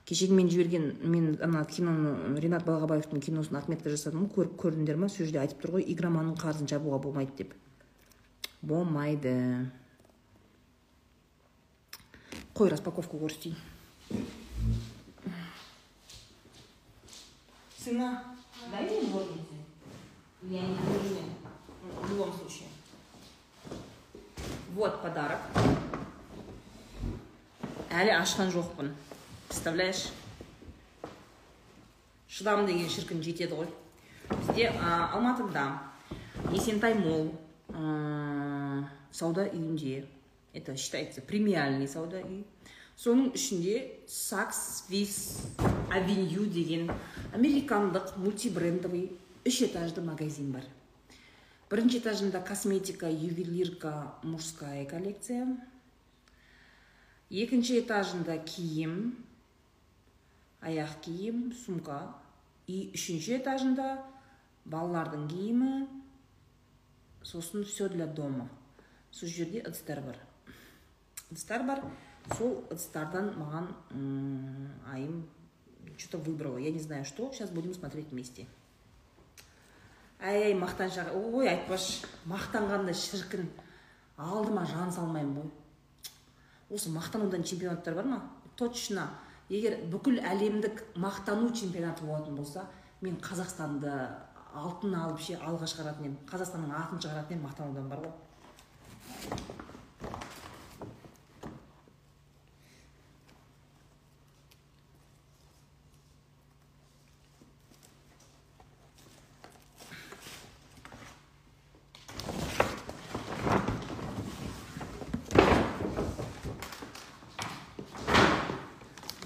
Кешегі 0.05 0.35
мен 0.37 0.49
жіберген 0.51 0.89
мен 1.01 1.31
ана 1.41 1.63
киноны 1.65 2.39
ринат 2.41 2.65
балғабаевтың 2.67 3.23
киносын 3.25 3.57
отметка 3.57 3.89
жасадым 3.93 4.27
ғой 4.27 4.35
көріп 4.35 4.59
көрдіңдер 4.61 4.99
ма? 5.01 5.09
Сол 5.09 5.25
жерде 5.25 5.41
айтып 5.41 5.63
тұр 5.63 5.77
ғой 5.77 5.87
игроманның 5.95 6.37
қарызын 6.41 6.69
жабуға 6.69 6.99
болмайды 7.07 7.39
деп. 7.39 7.55
Болмайды. 8.61 9.33
Қой 12.53 12.69
распаковка 12.69 13.17
көрсетейін 13.17 13.57
сына 17.85 18.23
дай 18.71 18.83
мне 18.83 19.54
Я 20.49 20.61
не 20.61 20.75
должен. 20.75 21.25
В 22.01 22.09
любом 22.09 22.33
случае. 22.33 22.67
Вот 24.75 25.01
подарок. 25.01 25.39
әлі 27.95 28.11
ашқан 28.11 28.49
жоқпын 28.51 28.89
представляешь 29.47 30.09
шыдам 32.27 32.65
деген 32.67 32.89
шіркін 32.91 33.21
жетеді 33.23 33.55
ғой 33.55 33.69
бізде 34.33 34.65
ә, 34.67 35.13
алматыда 35.15 35.63
есентай 36.51 36.97
мол 36.99 37.29
ә, 37.69 38.83
сауда 39.15 39.45
үйінде 39.47 40.03
это 40.51 40.75
считается 40.75 41.21
премиальный 41.21 41.87
сауда 41.87 42.19
үй 42.25 42.43
соның 42.99 43.31
ішінде 43.39 43.77
сакс 44.11 44.83
вис 44.89 45.45
авеню 45.87 46.49
деген 46.51 46.91
американдық 47.31 48.17
мультибрендовый 48.17 49.13
үш 49.45 49.61
этажды 49.67 50.01
магазин 50.01 50.49
бар 50.55 50.65
бірінші 51.69 51.99
этажында 52.01 52.41
косметика 52.45 53.09
ювелирка 53.11 53.91
мужская 54.23 54.85
коллекция 54.89 55.45
екінші 57.29 57.77
этажында 57.83 58.39
киім 58.51 58.95
аяқ 60.65 60.97
киім 61.05 61.43
сумка 61.61 61.99
и 62.65 62.79
үшінші 62.97 63.37
этажында 63.37 63.87
балалардың 64.65 65.29
киімі 65.29 65.71
сосын 67.21 67.69
все 67.69 67.89
для 67.93 68.09
дома 68.21 68.49
сол 69.11 69.29
жерде 69.29 69.61
ыдыстар 69.61 70.01
бар 70.09 70.19
ыдыстар 71.29 71.69
бар 71.69 71.85
сол 72.37 72.63
ыдыстардан 72.71 73.33
маған 73.37 73.71
айым 74.97 75.25
что 75.97 76.17
то 76.17 76.17
выбрала. 76.17 76.57
Я 76.57 76.71
не 76.71 76.79
знаю 76.79 77.05
что. 77.05 77.31
Сейчас 77.31 77.49
будем 77.49 77.73
смотреть 77.73 78.07
вместе. 78.11 78.47
Әй 80.19 80.53
мақтаншақ 80.59 81.11
ой 81.15 81.49
айтпашы 81.49 82.07
мақтанғанда 82.29 82.93
шіркін. 82.93 83.49
Алдыма 84.17 84.65
жан 84.65 84.91
салмаймын 84.91 85.41
ғой 85.41 86.75
осы 86.77 86.89
мақтанудан 86.89 87.43
чемпионаттар 87.43 87.95
бар 87.95 88.05
ма? 88.05 88.21
Точно. 88.55 89.09
Егер 89.49 89.77
бүкіл 89.91 90.21
әлемдік 90.25 90.81
мақтану 90.95 91.51
чемпионаты 91.53 92.05
болатын 92.05 92.35
болса 92.35 92.65
мен 93.01 93.19
қазақстанды 93.21 93.91
алтын 94.55 94.95
алып 94.95 95.19
ше 95.21 95.35
алға 95.35 95.67
шығаратын 95.69 96.07
едім 96.07 96.17
қазақстанның 96.31 96.73
атын 96.79 97.03
шығаратын 97.03 97.35
едім 97.35 97.47
мақтанудан 97.49 97.91
бар 97.91 98.05
ғой 98.07 98.13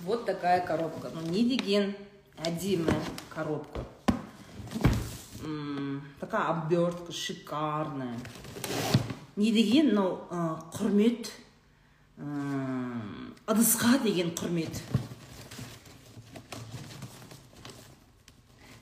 вот 0.10 0.26
такая 0.26 0.66
коробка 0.66 1.10
әдемі 1.78 2.94
коробка. 3.30 3.86
М, 5.44 6.02
такая 6.20 6.48
обертка 6.50 7.12
шикарная. 7.12 8.18
Не 9.36 9.52
деген 9.52 9.94
мынау 9.94 10.26
ә, 10.32 10.58
құрмет 10.74 11.30
ә, 12.18 13.02
ыдысқа 13.46 14.02
деген 14.04 14.34
құрмет. 14.34 14.82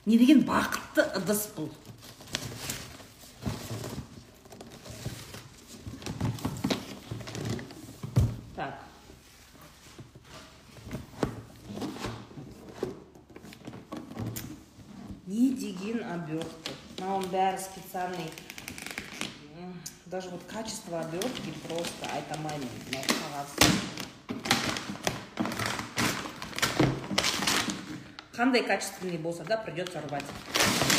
Не 0.06 0.18
деген 0.18 0.46
бақытты 0.48 1.04
ыдыс 1.20 1.50
бұл. 1.58 1.70
Деген 16.28 16.44
обертка 16.44 16.74
мынаның 17.00 17.30
бәрі 17.32 17.60
специальный 17.64 18.32
даже 20.06 20.30
вот 20.30 20.42
качество 20.52 21.00
обертки 21.00 21.54
просто 21.68 22.10
айта 22.12 22.36
алмаймын 22.36 22.68
мынау 22.88 23.04
қағаз 23.12 23.50
қандай 28.36 28.64
качественный 28.64 29.18
болса 29.18 29.44
да 29.46 29.58
придется 29.58 30.02
рвать 30.02 30.97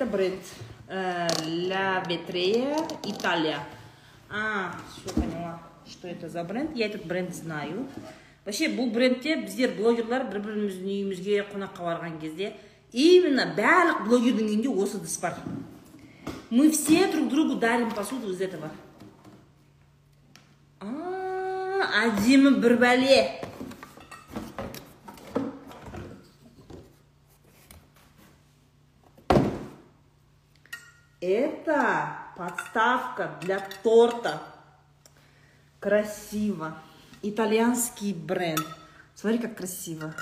Это 0.00 0.10
бренд 0.10 0.40
La 0.88 2.02
Vetreя 2.08 2.88
Италия. 3.04 3.58
А, 4.30 4.74
все 4.96 5.14
поняла, 5.14 5.60
что 5.86 6.08
это 6.08 6.30
за 6.30 6.42
бренд. 6.42 6.74
Я 6.74 6.86
этот 6.86 7.04
бренд 7.04 7.34
знаю. 7.34 7.86
Вообще 8.46 8.68
бұл 8.72 8.88
брендте 8.94 9.36
біздер 9.36 9.74
блогерлар 9.76 10.24
бір 10.32 10.40
біріміздің 10.40 10.88
үйімізге 10.88 11.42
қонаққа 11.50 11.84
барған 11.84 12.16
кезде 12.22 12.54
именно 12.92 13.44
барлық 13.52 14.06
блогердің 14.08 14.48
үйінде 14.48 14.72
осы 14.72 14.96
ыдыс 14.96 15.18
бар. 15.20 15.36
Мы 16.48 16.70
все 16.70 17.06
друг 17.12 17.28
другу 17.28 17.56
дарим 17.56 17.90
посуду 17.90 18.32
из 18.32 18.40
этого. 18.40 18.70
А, 20.80 22.06
әдемі 22.06 22.56
бір 22.56 22.78
бәле. 22.80 23.49
подставка 32.39 33.37
для 33.41 33.59
торта. 33.83 34.41
Красиво. 35.79 36.77
Итальянский 37.21 38.13
бренд. 38.13 38.65
Смотри, 39.15 39.39
как 39.39 39.57
красиво. 39.57 40.13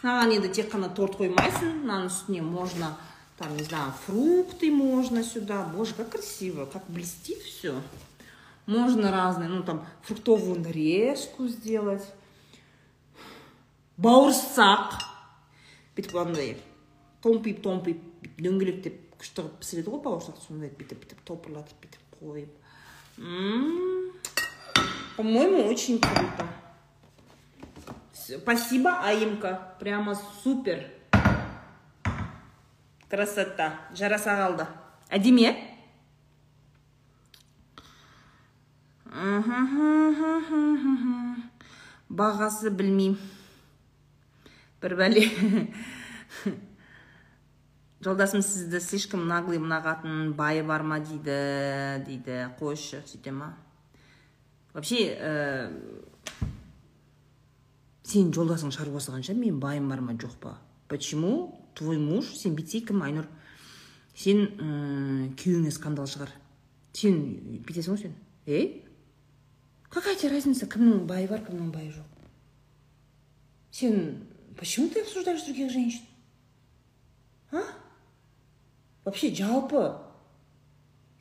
мынаған 0.00 0.30
енді 0.32 0.48
тек 0.56 0.70
қана 0.72 0.88
торт 0.96 1.18
қоймайсың 1.20 1.82
мынаның 1.82 2.08
үстіне 2.08 2.40
можно 2.40 2.94
там 3.36 3.56
не 3.56 3.64
знаю 3.64 3.92
фрукты 4.06 4.70
можно 4.72 5.22
сюда 5.22 5.62
боже 5.74 5.94
как 5.94 6.10
красиво 6.10 6.64
как 6.64 6.88
блестит 6.88 7.42
все 7.42 7.82
можно 8.64 9.10
разные 9.10 9.48
ну 9.48 9.62
там 9.62 9.84
фруктовую 10.02 10.60
нарезку 10.60 11.48
сделать 11.48 12.06
бауырсақ 14.00 14.96
бүйтіп 15.96 16.16
андай 16.16 16.56
томпиып 17.20 17.60
томпиып 17.60 18.32
дөңгелектеп 18.40 18.96
күшті 19.25 19.41
қылып 19.41 19.57
пісіреді 19.61 19.89
ғой 19.89 20.01
бауырсақты 20.05 20.41
сондай 20.43 20.69
бүйтіп 20.69 20.99
бүйтіп 21.01 21.21
топырлатып 21.25 21.77
бүйтіп 21.81 22.03
қойып 22.19 22.51
по 25.17 25.23
моему 25.23 25.63
очень 25.65 25.99
круто 25.99 26.45
спасибо 28.13 28.99
аимка 29.01 29.75
прямо 29.79 30.15
супер 30.43 30.85
красота 33.09 33.71
жараса 33.93 34.35
қалды 34.37 34.67
әдемі 35.09 35.41
иә 35.41 35.55
бағасы 42.09 42.69
білмеймін 42.69 43.17
бір 44.81 44.95
бәле 45.01 45.25
жолдасым 48.05 48.43
сізді 48.45 48.77
слишком 48.85 49.25
наглый 49.25 49.57
мынағатын 49.57 50.35
байы 50.37 50.61
бар 50.61 50.83
ма 50.85 50.99
дейді 51.01 52.05
дейді 52.05 52.35
қойшы 52.59 53.01
сөйте 53.09 53.31
ма? 53.33 53.55
Вообще 54.75 54.99
ә, 55.17 55.71
сенің 58.05 58.29
жолдасың 58.35 58.73
шаруасы 58.75 59.09
қанша 59.09 59.33
менің 59.33 59.57
байым 59.63 59.89
бар 59.89 60.03
ма 60.05 60.13
жоқ 60.13 60.35
па? 60.37 60.59
Почему 60.87 61.65
твой 61.73 61.97
муж 61.97 62.29
сен 62.37 62.53
бүйтсей 62.53 62.83
кім 62.85 63.01
айнұр 63.07 63.25
сен 64.13 64.43
ә, 64.53 64.67
күйеуіңе 65.41 65.73
скандал 65.73 66.05
шығар? 66.05 66.29
Сен 66.93 67.17
бүйтесің 67.65 67.95
ғой 67.95 68.03
сен. 68.03 68.13
Ей 68.45 68.85
какая 69.89 70.13
тебе 70.13 70.35
разница 70.35 70.69
кімнің 70.69 71.07
байы 71.09 71.25
бар 71.31 71.41
кімнің 71.47 71.73
байы 71.73 71.89
жоқ? 71.89 72.29
Сен 73.71 74.27
почему 74.59 74.89
ты 74.89 75.01
обсуждаешь 75.01 75.41
других 75.41 75.71
женщин? 75.71 76.05
А? 77.51 77.63
Вообще 79.05 79.33
жалпы 79.33 79.95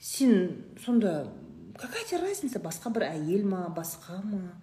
сен 0.00 0.64
сонда 0.84 1.32
какая 1.78 2.04
тебе 2.04 2.20
разница 2.20 2.58
басқа 2.58 2.90
бір 2.90 3.06
әйел 3.10 3.44
ма 3.46 3.68
басқа 3.68 4.20
ма? 4.24 4.54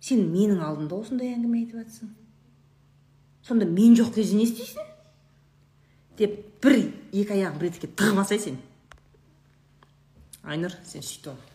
Сен 0.00 0.24
менің 0.32 0.64
алдымда 0.64 0.96
осындай 0.96 1.34
әңгіме 1.34 1.60
айтып 1.60 1.82
жатсың. 1.82 2.14
Сонда 3.46 3.68
мен 3.68 3.94
жоқ 3.94 4.14
кезде 4.14 4.40
не 4.40 4.48
істейсің? 4.48 4.88
Деп 6.16 6.40
бір 6.64 6.80
екі 7.12 7.36
аяғын 7.36 7.60
бір 7.60 7.70
етікке 7.70 7.92
тығып 8.00 8.24
алсай 8.24 8.40
сен. 8.40 8.58
Айнұр 10.42 10.74
сен 10.88 11.04
сөйтіп 11.04 11.50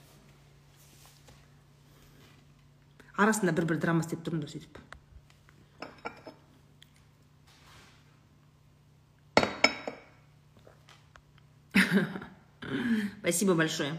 арасында 3.18 3.54
бір 3.56 3.68
бір 3.70 3.80
драма 3.80 4.04
істеп 4.04 4.24
тұрмын 4.26 4.44
да 4.44 4.52
сөйтіп. 4.52 4.80
Спасибо 13.26 13.56
большое. 13.56 13.98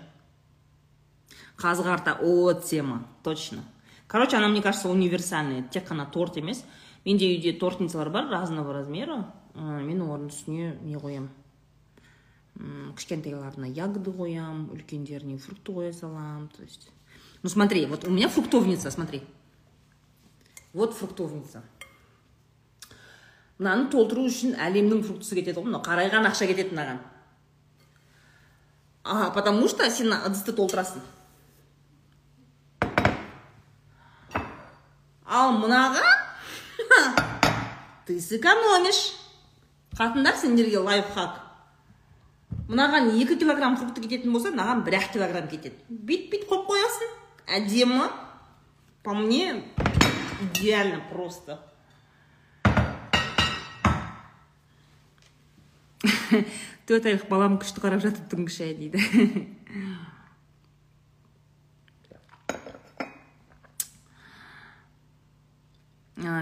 Қазы 1.59 1.83
қарта 1.83 2.17
о 2.23 2.53
тема 2.53 3.09
точно. 3.25 3.65
Короче 4.07 4.37
она 4.37 4.47
мне 4.47 4.63
кажется 4.63 4.89
универсальная. 4.89 5.65
Тек 5.65 5.91
қана 5.91 6.07
торт 6.07 6.37
емес 6.37 6.63
менде 7.05 7.27
үйде 7.27 7.53
тортницалар 7.59 8.11
бар 8.11 8.29
разного 8.31 8.73
размера 8.73 9.33
мен 9.57 10.03
олардың 10.03 10.31
үстіне 10.31 10.79
не 10.83 10.95
қоямын 10.95 11.29
кішкентайларына 12.95 13.67
ягоды 13.67 14.15
қоямын 14.15 14.71
үлкендеріне 14.71 15.39
фрукты 15.39 15.73
қоя 15.73 15.93
саламын 15.93 16.47
то 16.57 16.63
есть. 16.63 16.93
Ну 17.43 17.49
смотри 17.49 17.85
вот 17.87 18.05
у 18.05 18.11
меня 18.11 18.29
фруктовница 18.29 18.93
смотри. 18.93 19.25
Вот 20.73 20.95
фруктовница. 20.95 21.65
Мынаны 23.59 23.91
толтыру 23.91 24.29
үшін 24.31 24.55
әлемнің 24.55 25.03
фруктысы 25.03 25.35
кетеді 25.35 25.59
ғой 25.59 25.73
мынау. 25.73 25.83
Қарайған 25.83 26.31
ақша 26.31 26.47
кетеді 26.47 26.77
мынаған. 26.77 27.16
А 29.07 29.31
потому 29.31 29.69
что 29.69 29.89
сен 29.91 30.13
ыдысты 30.13 30.53
толтырасың 30.53 31.01
ал 35.27 35.57
мынаған 35.63 36.27
ты 38.07 38.21
сэкономишь. 38.21 39.19
Қатындар 39.99 40.37
сендерге 40.39 40.79
лайфхак. 40.79 41.41
Мынаған 42.69 43.09
екі 43.19 43.35
килограмм 43.41 43.77
фрукты 43.81 44.05
кететін 44.05 44.35
болса 44.35 44.53
мынаған 44.53 44.85
бір 44.87 44.99
ақ 45.01 45.09
килограмм 45.17 45.49
кетеді 45.51 45.75
бүйтіп 45.89 46.31
бүйтіп 46.31 46.53
қойып 46.53 46.69
қоясың 46.71 47.11
әдемі 47.59 48.07
по 49.03 49.15
мне 49.15 49.65
идеально 50.41 51.01
просто. 51.11 51.59
Төрт 56.87 57.09
айлық 57.09 57.29
балам 57.31 57.59
күшті 57.63 57.83
қарап 57.83 58.05
жатыр 58.05 58.27
түнгі 58.31 58.53
шай 58.53 58.75
дейді 58.79 59.03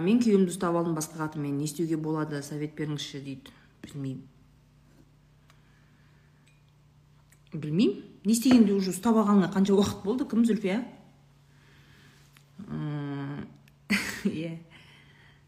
мен 0.05 0.21
күйеуімді 0.21 0.53
ұстап 0.53 0.77
алдым 0.77 0.95
басқа 0.97 1.19
қатынмен. 1.23 1.57
Не 1.59 1.65
істеуге 1.65 1.97
болады 2.01 2.43
совет 2.45 2.75
беріңізші 2.77 3.21
дейді. 3.25 3.53
Білмеймін 3.85 4.23
білмеймін? 7.55 8.03
Не 8.25 8.33
істегенде 8.35 8.73
уже 8.75 8.91
ұстап 8.91 9.17
алғаныңа 9.21 9.53
қанша 9.55 9.75
уақыт 9.77 10.05
болды? 10.05 10.27
Кім 10.29 10.45
зүлфия? 10.49 10.81
Иә. 14.25 14.59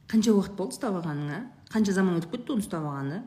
Қанша 0.07 0.35
уақыт 0.37 0.55
болды 0.59 0.77
ұстап 0.77 1.01
алғаныңа? 1.01 1.41
Қанша 1.73 1.97
заман 1.97 2.21
өтіп 2.21 2.37
кетті 2.37 2.55
оны 2.55 2.63
ұстап 2.65 2.85
алғаны 2.87 3.23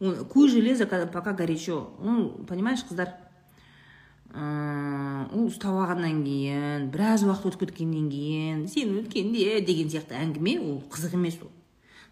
куй 0.00 0.48
железо 0.48 0.86
пока 0.86 1.32
горячо 1.32 1.90
ну 2.00 2.30
понимаешь 2.48 2.84
қыздар 2.88 3.14
ол 4.32 5.48
ұстап 5.48 5.74
алғаннан 5.74 6.22
кейін 6.22 6.86
біраз 6.94 7.24
уақыт 7.26 7.50
өтіп 7.50 7.64
кеткеннен 7.64 8.06
кейін 8.12 8.62
сен 8.70 8.94
өткенде 9.00 9.58
деген 9.66 9.90
сияқты 9.90 10.14
әңгіме 10.14 10.54
ол 10.62 10.78
қызық 10.86 11.16
емес 11.18 11.40
ол. 11.42 11.50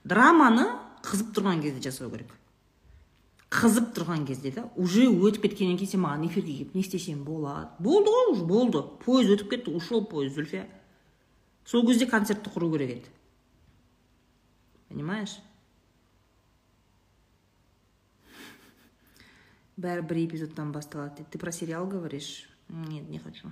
Драманы 0.02 0.66
қызып 1.06 1.30
тұрған 1.36 1.62
кезде 1.62 1.90
жасау 1.90 2.10
керек. 2.10 2.32
Қызып 3.54 3.92
тұрған 3.94 4.26
кезде 4.26 4.50
да 4.50 4.66
уже 4.76 5.06
өтіп 5.06 5.46
кеткеннен 5.46 5.78
кейін 5.78 5.92
сен 5.94 6.02
маған 6.02 6.26
эфирге 6.26 6.56
келіп 6.58 6.74
не 6.74 6.82
істесем 6.82 7.22
болады. 7.24 7.70
Болды 7.78 8.10
ғой 8.10 8.32
уже 8.34 8.44
болды. 8.44 8.82
Пойыз 9.04 9.30
өтіп 9.36 9.54
кетті 9.54 9.76
ушел 9.78 10.04
пойыз 10.04 10.34
зульфия 10.34 10.66
сол 11.64 11.86
кезде 11.86 12.10
концертті 12.10 12.50
құру 12.50 12.72
керек 12.74 12.96
еді. 12.98 13.14
Понимаешь? 14.88 15.38
Бір 19.78 20.02
эпизодтан 20.26 20.72
басталады 20.72 21.24
ты 21.30 21.38
про 21.38 21.52
сериал 21.52 21.86
говоришь? 21.86 22.48
Нет 22.68 23.08
не 23.08 23.18
хочу. 23.18 23.50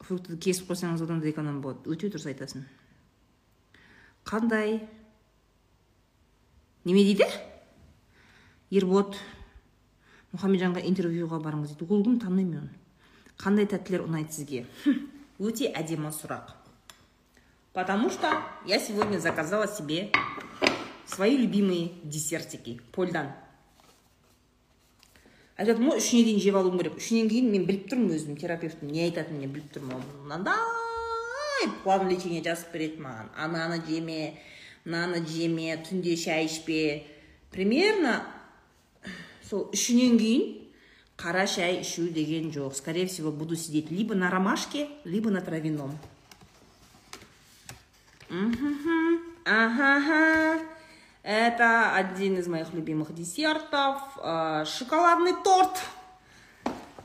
Фруктыды 0.00 0.36
кесіп 0.42 0.72
қойсаңыз 0.72 1.04
одан 1.04 1.20
да 1.22 1.30
эконом 1.30 1.60
болады 1.62 1.92
өте 1.94 2.10
дұрыс 2.10 2.26
айтасың 2.26 2.64
қандай 4.26 4.80
неме 6.84 7.04
дейді 7.06 7.28
ербот 8.74 9.14
мұхамеджанға 10.34 10.82
интервьюға 10.90 11.38
барыңыз 11.44 11.76
дейді. 11.76 11.86
Ол 11.86 12.02
кім? 12.02 12.18
Танымаймын 12.18 12.64
оны? 12.64 12.74
Қандай 13.38 13.70
тәттілер 13.70 14.08
ұнайды 14.08 14.34
сізге? 14.34 14.66
Өте 15.38 15.70
әдемі 15.70 16.10
сұрақ. 16.10 16.56
Потому 17.72 18.10
что 18.10 18.42
я 18.66 18.80
сегодня 18.80 19.18
заказала 19.20 19.68
себе 19.68 20.10
свои 21.10 21.36
любимые 21.36 21.90
десертики. 22.04 22.80
Польдан. 22.92 23.32
Айтады 25.60 25.82
ғой 25.84 25.98
үшіне 26.00 26.24
дейін 26.24 26.40
жеп 26.40 26.56
алуым 26.56 26.78
керек? 26.80 26.94
Үшінен 26.96 27.28
кейін 27.28 27.50
мен 27.52 27.66
біліп 27.68 27.90
тұрмын 27.90 28.14
өзім 28.16 28.38
терапевтім 28.40 28.88
не 28.94 29.02
айтатынын 29.08 29.42
мен 29.42 29.52
біліп 29.52 29.74
тұрмын. 29.74 30.04
Мынандай 30.22 31.66
план 31.82 32.08
лечения 32.08 32.40
жазып 32.40 32.72
береді 32.72 33.02
маған. 33.04 33.28
Ананы 33.36 33.82
жеме 33.84 34.38
мынаны 34.86 35.20
жеме 35.26 35.76
түнде 35.84 36.16
шай 36.16 36.46
ішпе. 36.46 37.04
Примерно 37.52 38.22
сол 39.50 39.68
үшінен 39.74 40.16
кейін 40.16 40.46
қара 41.20 41.44
шай 41.44 41.82
ішу 41.82 42.08
деген 42.08 42.48
жоқ. 42.54 42.72
Скорее 42.74 43.06
всего 43.06 43.30
буду 43.30 43.56
сидеть 43.56 43.90
либо 43.90 44.14
на 44.14 44.30
ромашке 44.30 44.88
либо 45.04 45.28
на 45.28 45.42
травяном. 45.42 45.98
Ага 49.44 50.79
Это 51.23 51.93
один 51.95 52.37
из 52.37 52.47
моих 52.47 52.73
любимых 52.73 53.13
десертов. 53.13 54.01
Э, 54.23 54.65
шоколадный 54.65 55.33
торт. 55.43 55.81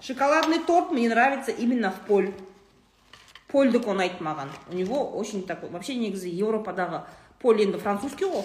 Шоколадный 0.01 0.59
торт 0.59 0.91
мне 0.91 1.09
нравится 1.09 1.51
именно 1.51 1.91
в 1.91 2.01
поль. 2.07 2.33
польді 3.51 3.79
ұнайды 3.79 4.49
у 4.71 4.75
него 4.75 5.11
очень 5.19 5.43
такой 5.47 5.71
вообще 5.71 5.95
негізі 5.95 6.31
еуропадағы 6.31 7.03
поль 7.43 7.61
енді 7.61 7.79
французский 7.79 8.31
ғой 8.31 8.45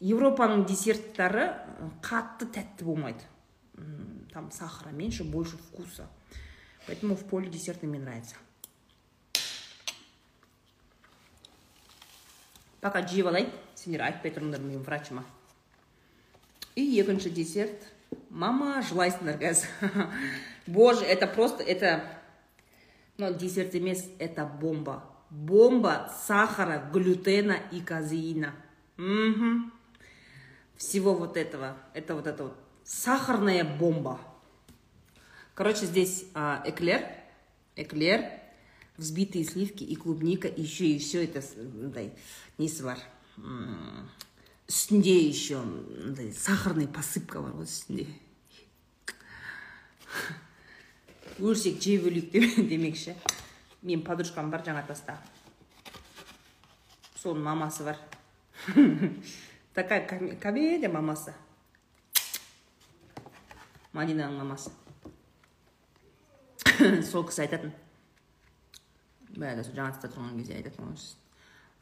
еуропаның 0.00 0.64
десерттары 0.66 1.52
қатты 2.00 2.48
тәтті 2.48 2.84
болмайды 2.84 3.24
там 4.32 4.50
сахара 4.50 4.90
меньше 4.90 5.24
больше 5.24 5.58
вкуса 5.58 6.08
поэтому 6.86 7.14
в 7.14 7.24
поле 7.24 7.50
десерты 7.50 7.86
мне 7.86 8.00
нравятся 8.00 8.36
пока 12.80 13.02
жеп 13.06 13.28
алайын 13.30 13.50
сендер 13.74 14.02
айтпай 14.08 14.32
тұрыңдар 14.34 14.60
мен 14.60 14.82
врачыма 14.82 15.24
и 16.74 16.84
екінші 16.98 17.30
десерт 17.30 17.84
мама 18.30 18.80
жылайсыңдар 18.82 19.38
қазір 19.40 20.08
боже 20.66 21.04
это 21.04 21.26
просто 21.26 21.62
это 21.62 22.02
но 23.18 23.30
десерт 23.30 23.74
емес 23.74 24.04
это 24.18 24.44
бомба 24.44 25.04
бомба 25.30 26.12
сахара 26.26 26.90
глютена 26.92 27.56
и 27.70 27.80
казеина 27.80 28.54
угу. 28.98 29.70
всего 30.76 31.14
вот 31.14 31.36
этого 31.36 31.76
это 31.94 32.14
вот 32.14 32.26
это 32.26 32.44
вот 32.44 32.56
сахарная 32.84 33.64
бомба 33.64 34.18
короче 35.54 35.86
здесь 35.86 36.24
а, 36.34 36.62
эклер 36.66 37.06
эклер 37.76 38.24
Взбитые 38.97 39.45
сливки 39.45 39.83
и 39.83 39.95
клубника 39.95 40.47
еще 40.47 40.87
и 40.87 40.99
все 40.99 41.23
это 41.23 41.43
мындай 41.55 42.11
несі 42.57 42.83
бар 42.83 42.99
үстінде 44.67 45.15
еще 45.27 45.61
мындай 45.61 46.31
сахарный 46.33 46.87
посыпка 46.87 47.41
бар 47.41 47.55
ғой 47.57 47.69
үстінде 47.69 48.07
өлсек 51.39 51.81
жеп 51.81 52.09
өлейік 52.09 52.61
демекші 52.69 53.17
менің 53.83 54.03
подружкам 54.03 54.49
бар 54.51 54.65
жаңа 54.65 54.85
таста 54.87 55.19
соның 57.27 57.43
мамасы 57.43 57.83
бар. 57.83 57.97
Такая 59.73 60.05
комедия 60.41 60.89
мамасы. 60.89 61.33
Мадинаның 63.93 64.37
мамасы. 64.37 64.71
Сол 67.09 67.25
кісі 67.27 67.45
айтатын. 67.45 67.73
Бәрі 69.37 69.63
жаңа 69.69 69.91
таста 69.93 70.09
тұрған 70.09 70.37
кезде 70.39 70.57
айтатын 70.57 70.89
ғой 70.89 70.97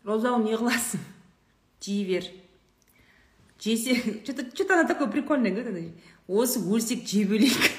розау 0.05 0.41
не 0.43 0.55
қыласың 0.59 1.03
жей 1.85 2.03
бер 2.09 2.27
жесе 3.59 3.95
что 4.23 4.33
то 4.33 4.45
что 4.51 4.65
то 4.65 4.73
она 4.73 4.87
такое 4.87 5.07
прикольное 5.07 5.53
говорит 5.55 5.93
осы 6.27 6.59
өлсек 6.59 7.07
жеп 7.07 7.31
өлейік 7.31 7.71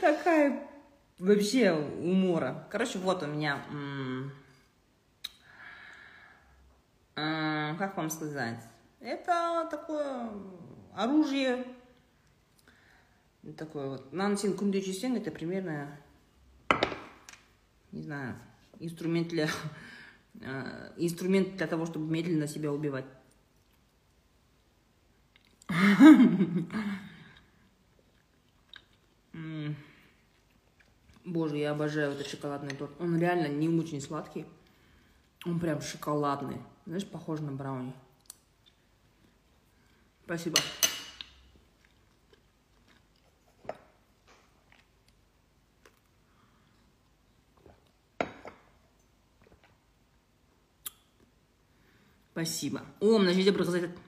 такая 0.00 0.68
вообще 1.18 1.72
умора 1.72 2.66
короче 2.70 2.98
вот 2.98 3.22
у 3.22 3.26
меня 3.26 3.62
как 7.14 7.96
вам 7.96 8.10
сказать 8.10 8.60
это 9.00 9.68
такое 9.70 10.30
оружие 10.94 11.64
такое 13.56 13.88
вот 13.88 14.12
мынаны 14.12 14.36
сен 14.36 14.52
күнде 14.58 14.82
жесең 14.82 15.16
это 15.16 15.30
примерно 15.30 15.96
не 17.92 18.02
знаю, 18.02 18.36
инструмент 18.80 19.28
для, 19.28 19.48
инструмент 20.96 21.56
для 21.56 21.66
того, 21.66 21.86
чтобы 21.86 22.10
медленно 22.10 22.46
себя 22.46 22.72
убивать. 22.72 23.06
Боже, 31.24 31.58
я 31.58 31.72
обожаю 31.72 32.12
этот 32.12 32.26
шоколадный 32.26 32.74
торт. 32.74 32.92
Он 32.98 33.18
реально 33.18 33.48
не 33.48 33.68
очень 33.68 34.00
сладкий. 34.00 34.46
Он 35.44 35.60
прям 35.60 35.80
шоколадный. 35.82 36.56
Знаешь, 36.86 37.06
похож 37.06 37.40
на 37.40 37.52
брауни. 37.52 37.92
Спасибо. 40.24 40.58
Спасибо. 52.38 52.82
О 53.00 53.18
мына 53.18 53.34
жерде 53.34 53.50
бір 53.50 53.64
қыз 53.66 53.74
айтады. 53.74 53.98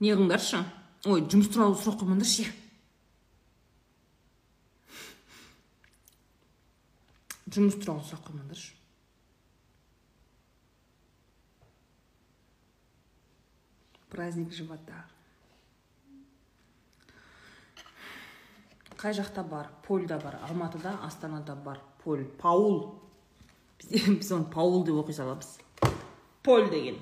Не 0.00 0.14
қылыңдаршы 0.16 0.62
ой 1.04 1.20
жұмыс 1.28 1.50
туралы 1.52 1.76
сұрақ 1.76 1.98
қоймаңдаршы 2.00 2.46
жұмыс 7.52 7.76
туралы 7.82 8.06
сұрақ 8.08 8.24
қоймаңдаршы. 8.30 8.72
Праздник 14.12 14.52
живота. 14.56 15.04
Қай 18.96 19.12
жақта 19.18 19.44
бар? 19.44 19.68
Польда 19.84 20.18
бар. 20.20 20.38
Алматыда 20.48 20.96
астанада 21.04 21.54
бар. 21.54 21.80
Поль. 22.04 22.24
Паул. 22.40 23.02
Біз 23.90 24.32
оны 24.36 24.48
паул 24.48 24.84
деп 24.84 25.00
оқи 25.00 25.16
саламыз. 25.16 25.58
Поль 26.42 26.68
деген. 26.70 26.98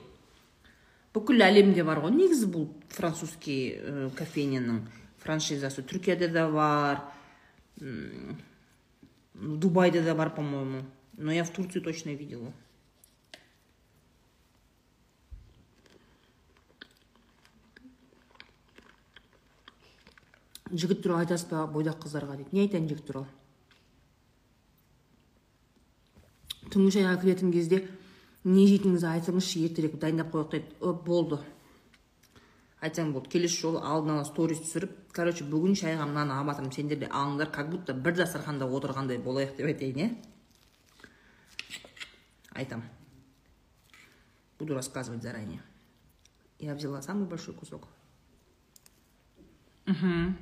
Бүкіл 1.15 1.43
әлемде 1.43 1.85
бар 1.85 2.01
ғой. 2.05 2.15
Негізі 2.15 2.47
бұл 2.53 2.69
французский 2.95 3.75
ә, 3.75 4.09
кофейняның 4.15 4.85
франшизасы. 5.25 5.83
Түркияда 5.83 6.31
да 6.31 6.47
бар. 6.53 7.05
Дубайда 9.35 10.03
да 10.05 10.15
бар 10.15 10.35
по 10.35 10.43
моему 10.43 10.85
но 11.21 11.33
я 11.33 11.45
в 11.45 11.51
турции 11.51 11.81
точно 11.81 12.11
видела. 12.11 12.53
Жігіт 20.71 21.03
туралы 21.03 21.27
айтасыз 21.27 21.51
ба 21.51 21.65
бойдақ 21.67 21.99
қыздарға 22.05 22.37
дейді. 22.39 22.55
Не 22.55 22.63
айтайын 22.63 22.87
жігіт 22.87 23.09
туралы? 23.09 23.27
Түнгі 26.71 26.95
шайға 26.95 27.17
кіретін 27.21 27.51
кезде 27.51 27.83
не 28.45 28.67
жейтініңізді 28.69 29.09
айтыңызшы 29.11 29.63
ертерек 29.67 29.97
дайындап 30.01 30.31
қояйық 30.33 30.51
дейді 30.55 30.93
болды. 31.07 31.39
Айтсаң 32.81 33.13
болды. 33.13 33.29
Келесі 33.35 33.61
жолы 33.61 33.83
алдын 33.85 34.15
ала 34.15 34.25
сторис 34.25 34.63
түсіріп 34.65 34.95
короче 35.13 35.45
бүгін 35.45 35.77
шайға 35.77 36.07
мынаны 36.09 36.33
алып 36.33 36.55
жатырмын 36.55 36.73
сендер 36.73 37.03
де 37.03 37.11
алыңдар 37.13 37.51
как 37.53 37.71
будто 37.71 37.95
бір 37.95 38.17
дастарханда 38.23 38.65
отырғандай 38.65 39.21
болайық 39.21 39.57
деп 39.59 39.67
айтайын 39.67 40.01
иә 40.01 40.11
айтам. 42.55 42.85
Буду 44.59 44.75
рассказывать 44.75 45.23
заранее. 45.23 45.63
Я 46.59 46.75
взяла 46.75 47.03
самый 47.03 47.27
большой 47.27 47.55
кусок. 47.55 47.89
Угу 49.87 50.35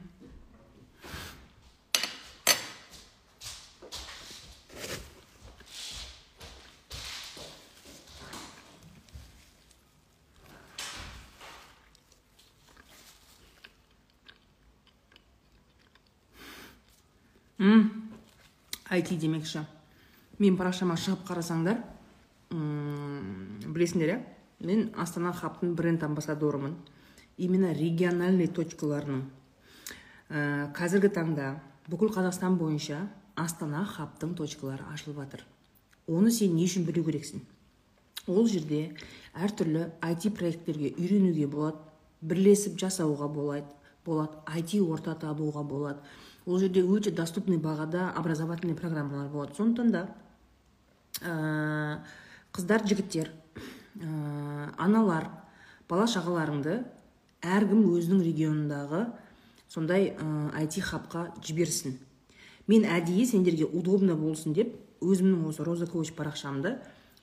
IT 17.59 19.16
демекші. 19.18 19.64
Мен 20.38 20.54
парақшама 20.54 20.94
шығып 20.94 21.24
қарасаңдар 21.26 21.80
білесіңдер 22.54 24.12
иә? 24.12 24.18
Мен 24.62 24.84
астана 24.94 25.32
хабтың 25.34 25.74
бренд 25.74 26.04
амбассадорымын. 26.06 26.76
Именно 27.38 27.72
региональный 27.74 28.46
точкаларының. 28.46 29.24
Ә, 30.30 30.70
қазіргі 30.74 31.11
таңда 31.14 31.56
бүкіл 31.90 32.12
қазақстан 32.14 32.59
бойынша 32.59 33.00
астана 33.34 33.84
хабтың 33.86 34.36
точкалары 34.38 34.86
ашылып 34.92 35.18
жатыр. 35.24 35.44
Оны 36.06 36.30
сен 36.30 36.54
не 36.54 36.66
үшін 36.66 36.86
білу 36.86 37.02
керексің? 37.06 37.42
Ол 38.28 38.46
жерде 38.46 38.94
әртүрлі 39.34 39.88
IT 40.04 40.30
проекттерге 40.36 40.94
үйренуге 40.94 41.46
болады 41.50 41.82
бірлесіп 42.22 42.78
жасауға 42.78 43.28
болады 43.32 43.66
болады 44.04 44.42
IT 44.59 44.78
орта 44.82 45.14
табуға 45.18 45.62
болады 45.66 45.98
ол 46.49 46.59
жерде 46.59 46.80
өте 46.80 47.11
доступный 47.12 47.59
бағада 47.59 48.09
образовательный 48.16 48.74
программалар 48.74 49.28
болады. 49.28 49.55
Сондықтан 49.55 49.90
да 49.92 50.09
ә, 51.20 52.01
қыздар 52.53 52.86
жігіттер 52.88 53.28
ә, 54.01 54.72
аналар 54.78 55.28
бала 55.88 56.07
шағаларыңды 56.09 56.78
әркім 57.44 57.84
өзінің 57.92 58.22
регионындағы 58.24 59.03
сондай 59.68 60.14
ә, 60.14 60.64
IT 60.64 60.80
хабқа 60.88 61.26
жіберсін. 61.44 61.99
Мен 62.66 62.86
әдейі 62.88 63.26
сендерге 63.28 63.68
удобно 63.68 64.16
болсын 64.16 64.57
деп 64.57 64.72
өзімнің 65.05 65.51
осы 65.51 65.66
роза 65.68 65.86
коуч 65.86 66.14
парақшамды 66.16 66.78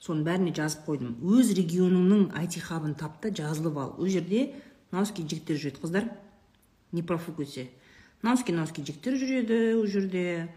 соның 0.05 0.21
бәріне 0.27 0.53
жазып 0.53 0.85
қойдым. 0.85 1.17
Өз 1.25 1.49
регионыңның 1.57 2.29
IT 2.43 2.61
хабын 2.61 2.93
тап 2.93 3.17
та 3.23 3.33
жазылып 3.33 3.77
ал. 3.81 3.95
Ол 3.97 4.05
жерде 4.05 4.51
науский 4.93 5.25
жігіттер 5.25 5.57
жүреді. 5.57 5.81
Қыздар 5.81 6.11
не 6.93 7.01
носки 8.23 8.51
носки 8.51 8.83
жігіттер 8.83 9.17
жүреді 9.19 9.57
ол 9.79 9.87
жерде. 9.87 10.49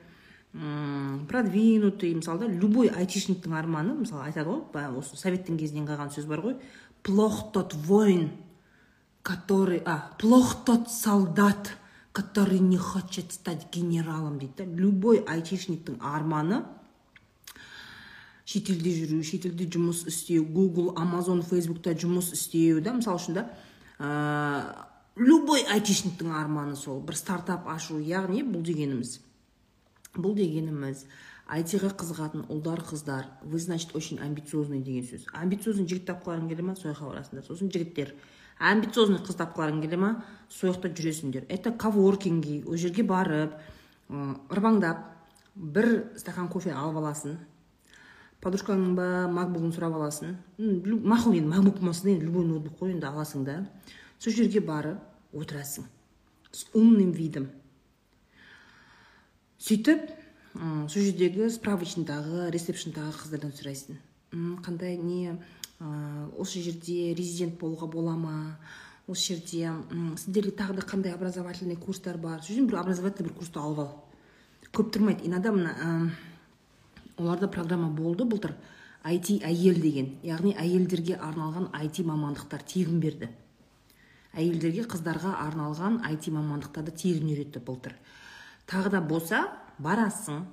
Продвинутый 1.28 2.14
мысалы 2.16 2.46
да 2.46 2.48
любой 2.48 2.88
айтишниктің 2.88 3.52
арманы 3.58 3.98
мысалы 3.98 4.30
айтады 4.30 4.48
ғой 4.48 4.96
осы 4.96 5.18
советтің 5.20 5.58
кезінен 5.60 5.86
қалған 5.86 6.14
сөз 6.14 6.24
бар 6.26 6.40
ғой. 6.40 6.56
Плох 7.02 7.52
тот 7.52 7.74
воин 7.74 8.30
который 9.22 9.82
а 9.84 10.10
плох 10.18 10.64
тот 10.64 10.90
солдат 10.90 11.76
который 12.12 12.58
не 12.58 12.78
хочет 12.78 13.32
стать 13.32 13.68
генералом 13.70 14.38
дейді 14.38 14.54
да. 14.56 14.64
Любой 14.64 15.18
айтишниктің 15.18 16.00
арманы 16.00 16.64
шетелде 18.48 18.94
жүру 18.96 19.20
шетелде 19.22 19.68
жұмыс 19.68 20.06
істеу 20.08 20.46
google 20.48 20.94
amazon 20.96 21.42
фейсбукта 21.44 21.92
жұмыс 21.92 22.32
істеу 22.32 22.80
да 22.80 22.96
мысалы 22.96 23.20
үшін 23.20 23.36
да 23.36 24.87
любой 25.18 25.64
айтишниктің 25.68 26.32
арманы 26.34 26.76
сол. 26.76 27.00
Бір 27.02 27.16
стартап 27.18 27.68
ашу 27.68 27.98
яғни 27.98 28.44
бұл 28.46 28.62
дегеніміз. 28.66 29.18
Бұл 30.16 30.34
дегеніміз 30.38 31.04
айтиға 31.48 31.90
қызығатын 31.96 32.46
ұлдар 32.52 32.82
қыздар. 32.84 33.26
Вы 33.42 33.58
значит 33.58 33.94
очень 33.96 34.18
амбициозный 34.20 34.82
деген 34.82 35.04
сөз. 35.04 35.26
Амбициозный 35.32 35.88
жігіт 35.88 36.06
тапқыларың 36.10 36.48
келе 36.50 36.62
ма? 36.62 36.76
Сол 36.76 36.92
жаққа 36.92 37.08
барасыңдар. 37.12 37.46
Сосын 37.46 37.72
жігіттер 37.72 38.14
амбициозный 38.58 39.22
қыз 39.24 39.38
тапқыларың 39.40 39.80
келе 39.82 39.96
ма? 39.96 40.10
Сол 40.48 40.74
жақта 40.74 40.92
жүресіңдер. 40.92 41.46
Это 41.48 41.72
коворкинги. 41.72 42.64
Ол 42.66 42.76
жерге 42.76 43.02
барып 43.02 43.56
ырбаңдап 44.08 45.06
бір 45.54 46.12
стакан 46.20 46.48
кофе 46.52 46.74
алып 46.76 47.00
аласың. 47.00 47.38
Подружкаңның 48.44 48.94
ба 48.94 49.08
макбугын 49.32 49.72
сұрап 49.74 49.96
аласың. 49.96 50.36
Мақұл 50.58 51.38
енді 51.40 51.48
макбук 51.48 51.80
болмаса 51.80 52.04
да 52.04 52.12
енді 52.12 52.28
любой 52.28 52.44
ноутбук 52.46 52.76
қой 52.78 52.92
енді 52.92 53.08
аласың 53.08 53.48
да. 53.48 53.62
Сол 54.18 54.36
жерге 54.36 54.60
барып 54.60 55.00
отырасың 55.32 55.84
с 56.52 56.66
умным 56.72 57.12
видом. 57.12 57.48
Сөйтіп 59.58 60.08
сол 60.58 61.02
жердегі 61.02 61.48
справочныйдағы 61.52 62.48
ресепшндағы 62.54 63.12
қыздардан 63.20 63.52
сұрайсың. 63.56 63.98
Қандай 64.64 64.96
не 64.96 65.36
осы 66.38 66.62
жерде 66.62 67.14
резидент 67.14 67.58
болуға 67.60 67.86
бола 67.90 68.16
ма? 68.16 68.58
Осы 69.08 69.34
жерде 69.34 69.72
сіздерде 70.20 70.52
тағы 70.56 70.78
да 70.80 70.86
қандай 70.86 71.14
образовательный 71.14 71.76
курстар 71.76 72.18
бар? 72.18 72.42
Сол 72.42 72.66
бір 72.66 72.80
образовательный 72.80 73.28
бір 73.28 73.38
курсты 73.38 73.60
алып 73.60 73.78
ал. 73.84 74.04
Көп 74.72 74.90
тұрмайды. 74.92 75.26
Иногда 75.26 75.52
мына 75.52 76.12
оларда 77.16 77.48
программа 77.48 77.88
болды 77.88 78.24
былтыр 78.24 78.54
IT 79.04 79.40
әйел 79.46 79.80
деген. 79.80 80.18
Яғни 80.22 80.54
әйелдерге 80.58 81.16
арналған 81.16 81.70
IT 81.72 82.02
мамандықтар 82.04 82.62
тегін 82.62 83.00
берді. 83.00 83.30
Әйелдерге 84.34 84.84
қыздарға 84.90 85.36
арналған 85.46 86.02
IT 86.10 86.30
мамандықтарды 86.34 86.92
тегін 86.92 87.30
үйретті 87.32 87.62
былтыр. 87.64 87.94
Тағы 88.68 88.92
да 88.96 89.00
болса 89.00 89.46
барасың 89.78 90.44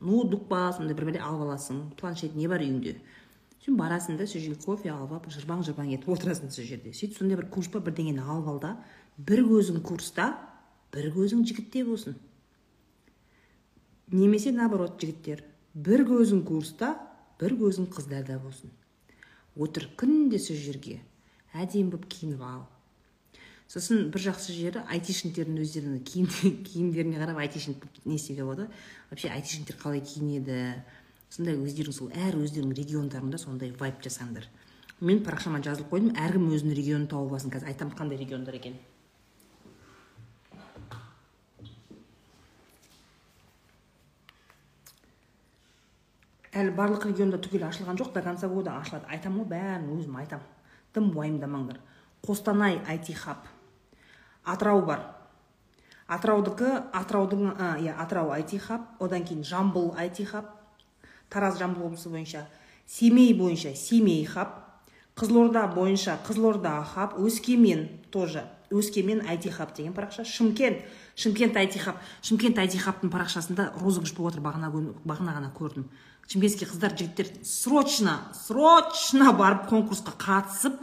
ноутбук 0.00 0.48
па 0.48 0.68
сондай 0.76 0.96
бір 0.96 1.12
бәле 1.12 1.22
алып 1.22 1.46
аласың 1.46 1.88
планшет 2.00 2.36
не 2.36 2.48
бар 2.48 2.62
үйіңде 2.64 2.98
сен 3.68 3.76
барасың 3.76 4.16
да 4.16 4.26
сол 4.26 4.40
жерге 4.40 4.62
кофе 4.64 4.90
алып 4.92 5.12
алып 5.12 5.28
жырбаң 5.34 5.64
жырбаң 5.66 5.90
етіп 5.92 6.08
отырасың 6.14 6.50
сол 6.50 6.64
жерде. 6.64 6.92
Сөйтіп 6.96 7.18
сондай 7.18 7.36
бір 7.36 7.48
курс 7.52 7.68
па 7.68 7.82
бірдеңені 7.84 8.22
алып 8.24 8.48
ал 8.48 8.60
да 8.62 8.70
бір 9.18 9.42
көзің 9.44 9.82
курста 9.84 10.30
бір 10.94 11.10
көзің 11.12 11.44
жігітте 11.44 11.84
болсын. 11.84 12.16
Немесе 14.12 14.52
наоборот 14.56 14.96
жігіттер 15.02 15.44
бір 15.74 16.06
көзің 16.08 16.44
курста 16.48 16.94
бір 17.40 17.58
көзің 17.60 17.90
қыздарда 17.92 18.38
болсын. 18.40 18.72
Отыр 19.56 19.90
күнде 20.00 20.40
сол 20.40 20.56
жерге 20.56 21.00
әдемі 21.52 21.92
болып 21.92 22.08
киініп 22.08 22.42
ал. 22.42 22.64
Сосын 23.68 24.08
бір 24.12 24.22
жақсы 24.30 24.54
жері 24.56 24.82
айтишниктердің 24.88 25.58
өздерінің 25.64 26.04
киім 26.08 26.28
киімдеріне 26.68 27.20
қарап 27.20 27.42
айтишник 27.42 27.84
не 28.04 28.16
істеуге 28.16 28.44
болады? 28.48 28.68
Вообще 29.10 29.28
айтишниктер 29.28 29.76
қалай 29.82 30.00
киінеді? 30.00 30.82
Сондай 31.28 31.58
өздерің 31.60 31.92
сол 31.92 32.08
әр 32.16 32.38
өздерінің 32.40 32.72
региондарында 32.78 33.38
сондай 33.38 33.74
вайп 33.76 34.00
жасаңдар. 34.00 34.46
Мен 35.04 35.20
парақшама 35.22 35.60
жазылып 35.62 35.92
қойдым 35.92 36.14
әркім 36.16 36.46
өзінің 36.56 36.78
регионын 36.78 37.10
тауып 37.12 37.34
алсын. 37.36 37.52
Қазір 37.52 37.68
айтамын 37.70 37.98
қандай 37.98 38.18
региондар 38.18 38.56
екенін. 38.56 38.80
Әлі 46.56 46.72
барлық 46.74 47.04
регионда 47.10 47.38
түгел 47.44 47.68
ашылған 47.68 48.00
жоқ 48.00 48.14
до 48.16 48.24
конца 48.24 48.48
года 48.48 48.78
ашылады. 48.80 49.06
Айтамын 49.12 49.44
ғой 49.44 49.52
бәрін 49.52 49.92
өзім 49.98 50.16
айтамын. 50.24 50.48
Дым 50.96 51.12
уайымдамаңдар. 51.12 51.78
Қостанай 52.24 52.80
IT 52.96 53.12
хаб. 53.20 53.44
Атырау 54.44 54.82
бар. 54.86 55.04
Атыраудікі 56.08 56.70
атыраудың 56.96 57.50
иә 57.84 57.94
атырау 58.00 58.32
IT 58.38 58.58
хаб 58.64 58.86
одан 58.98 59.24
кейін 59.28 59.44
жамбыл 59.44 59.92
IT 59.98 60.24
хаб 60.30 60.46
тараз 61.28 61.58
жамбыл 61.58 61.86
облысы 61.90 62.08
бойынша 62.08 62.46
семей 62.86 63.34
бойынша 63.34 63.74
семей 63.74 64.24
хаб 64.24 64.64
қызылорда 65.16 65.66
бойынша 65.74 66.18
қызылорда 66.26 66.82
хаб 66.94 67.18
өскемен 67.20 67.88
тоже 68.10 68.46
өскемен 68.70 69.20
IT 69.28 69.50
хаб 69.50 69.74
деген 69.76 69.92
парақша 69.92 70.24
шымкент 70.24 70.84
шымкент 71.16 71.56
IT 71.56 71.78
хаб 71.78 71.96
шымкент 72.22 72.58
IT 72.58 72.78
хабтың 72.80 73.12
парақшасында 73.12 73.72
розыгрыш 73.80 74.14
болып 74.16 74.36
жатыр 74.36 74.44
бағана 74.44 74.72
бағана 75.04 75.36
ғана 75.36 75.52
көрдім. 75.56 75.88
Шымкентский 76.28 76.68
қыздар 76.68 76.92
жігіттер 76.96 77.30
срочно 77.44 78.18
срочно 78.36 79.32
барып 79.32 79.68
конкурсқа 79.70 80.12
қатысып 80.20 80.76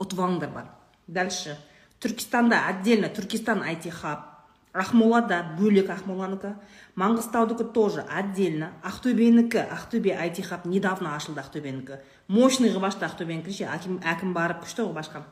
ұтып 0.00 0.20
алыңдар 0.20 0.52
бар. 0.52 0.66
Дальше. 1.06 1.56
Түркістанда 2.00 2.64
отдельно 2.70 3.10
түркистан 3.12 3.64
IT 3.72 3.90
хаб 3.92 4.26
ақмолада 4.72 5.40
бөлек 5.58 5.90
ақмоланікі 5.90 6.54
маңғыстаудікі 7.00 7.70
тоже 7.74 8.04
отдельно 8.06 8.70
ақтөбенікі 8.86 9.64
ақтөбе 9.66 10.14
IT 10.28 10.44
хаб 10.46 10.64
недавно 10.64 11.16
ашылды 11.16 11.42
ақтөбенікі 11.42 11.98
мощный 12.28 12.70
қылып 12.70 12.86
ашты 12.86 13.04
ақтөбенікі 13.08 13.52
ше 13.52 13.66
әкім, 13.66 13.98
әкім 14.06 14.32
барып 14.36 14.62
күшті 14.64 14.84
қылып 14.86 15.02
ашқан 15.02 15.26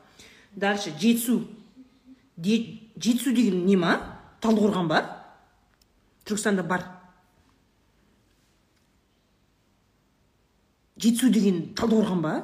дальше 0.54 0.90
жетісу. 0.98 1.46
Жетісу 2.38 3.32
деген 3.34 3.64
не 3.66 3.76
ма? 3.76 3.98
Талдықорған 4.40 4.88
бар 4.88 5.06
түркістанда 6.26 6.62
бар. 6.66 6.84
Жетісу 10.98 11.30
деген 11.30 11.74
талдықорған 11.74 12.22
ба? 12.22 12.34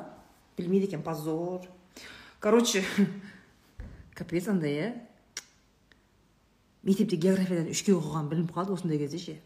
Білмейді 0.57 0.87
екен 0.87 1.03
позор. 1.03 1.67
Короче 2.41 2.85
капец 4.15 4.49
андай 4.49 4.73
иә 4.79 4.89
мектепте 6.85 7.17
географиядан 7.17 7.73
үшке 7.73 7.95
оқыған 7.97 8.29
білініп 8.31 8.53
қалды 8.55 8.75
осындай 8.75 8.99
кезде 8.99 9.19
ше. 9.19 9.37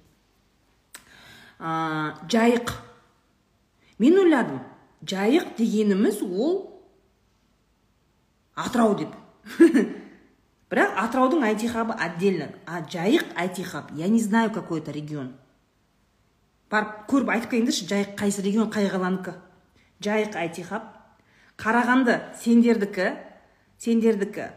Жайық. 1.59 2.73
Мен 3.99 4.19
ойладым 4.19 4.61
жайық 5.03 5.55
дегеніміз 5.59 6.23
ол 6.23 6.83
атырау 8.55 8.97
деп. 8.99 9.15
Бірақ 10.69 10.99
атыраудың 11.01 11.45
айти 11.47 11.69
хабы 11.71 11.95
отдельно. 11.95 12.51
А 12.67 12.83
жайық 12.83 13.33
айти 13.37 13.63
хаб 13.63 13.93
я 13.97 14.09
не 14.09 14.21
знаю 14.21 14.51
какой 14.51 14.81
это 14.81 14.93
регион. 14.93 15.33
Барып 16.71 17.07
көріп 17.09 17.31
айтып 17.33 17.55
келіңдерші 17.55 17.87
жайық 17.89 18.19
қайсы 18.19 18.43
регион 18.45 18.69
қай 18.71 18.91
қаланікі 18.93 19.39
жайық 20.05 20.37
айти 20.37 20.63
хаб 20.63 20.91
қарағанды 21.57 22.19
сендердікі? 22.43 23.28
Сендердікі 23.79 24.51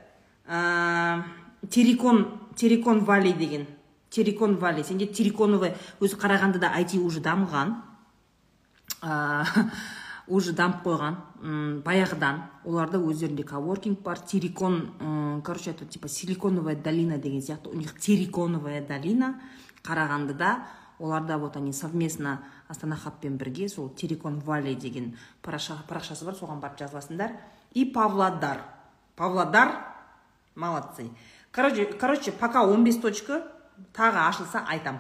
ә, 0.48 1.24
терекон 1.70 3.00
вали 3.06 3.34
деген. 3.34 3.68
Терекон 4.10 4.58
вали 4.58 4.84
сенде 4.84 5.08
тереконовый 5.08 5.76
өзі 6.02 6.18
қарағандыда 6.20 6.74
айти 6.76 7.00
уже 7.00 7.22
дамыған. 7.24 7.76
Ә, 9.02 9.46
уже 10.28 10.54
дамып 10.54 10.84
қойған 10.84 11.16
м 11.42 11.82
баяғыдан. 11.86 12.42
Оларда 12.66 13.00
өздерінде 13.00 13.44
коворкинг 13.44 14.02
бар. 14.02 14.20
Терекон 14.20 15.42
короче 15.46 15.72
это 15.72 15.86
типа 15.86 16.08
силиконовая 16.08 16.76
долина 16.76 17.18
деген 17.18 17.42
сияқты. 17.42 17.70
У 17.70 17.76
них 17.76 18.00
тереконовая 18.00 18.86
долина 18.86 19.40
қарағандыда 19.84 20.58
оларда 21.00 21.38
вот 21.38 21.58
они 21.58 21.74
совместно 21.74 22.44
астана 22.68 22.96
хабпен 22.96 23.38
бірге 23.38 23.70
сол 23.70 23.90
терекон 23.90 24.40
валли 24.40 24.76
деген 24.76 25.16
парақшасы 25.42 26.26
бар. 26.26 26.36
Соған 26.36 26.60
барып 26.60 26.80
жазыласыңдар. 26.80 27.32
И 27.74 27.86
павлодар. 27.86 28.81
Павлодар. 29.16 29.86
Молодцы. 30.56 31.10
Короче, 31.52 31.86
короче 31.86 32.32
пока 32.32 32.66
15 32.66 33.02
точка 33.02 33.44
тағы 33.94 34.28
ашылса 34.28 34.66
айтам. 34.68 35.00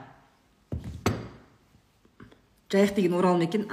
Жайық 2.71 2.95
деген 2.95 3.13
орал 3.13 3.37
ма 3.37 3.43
екен? 3.43 3.67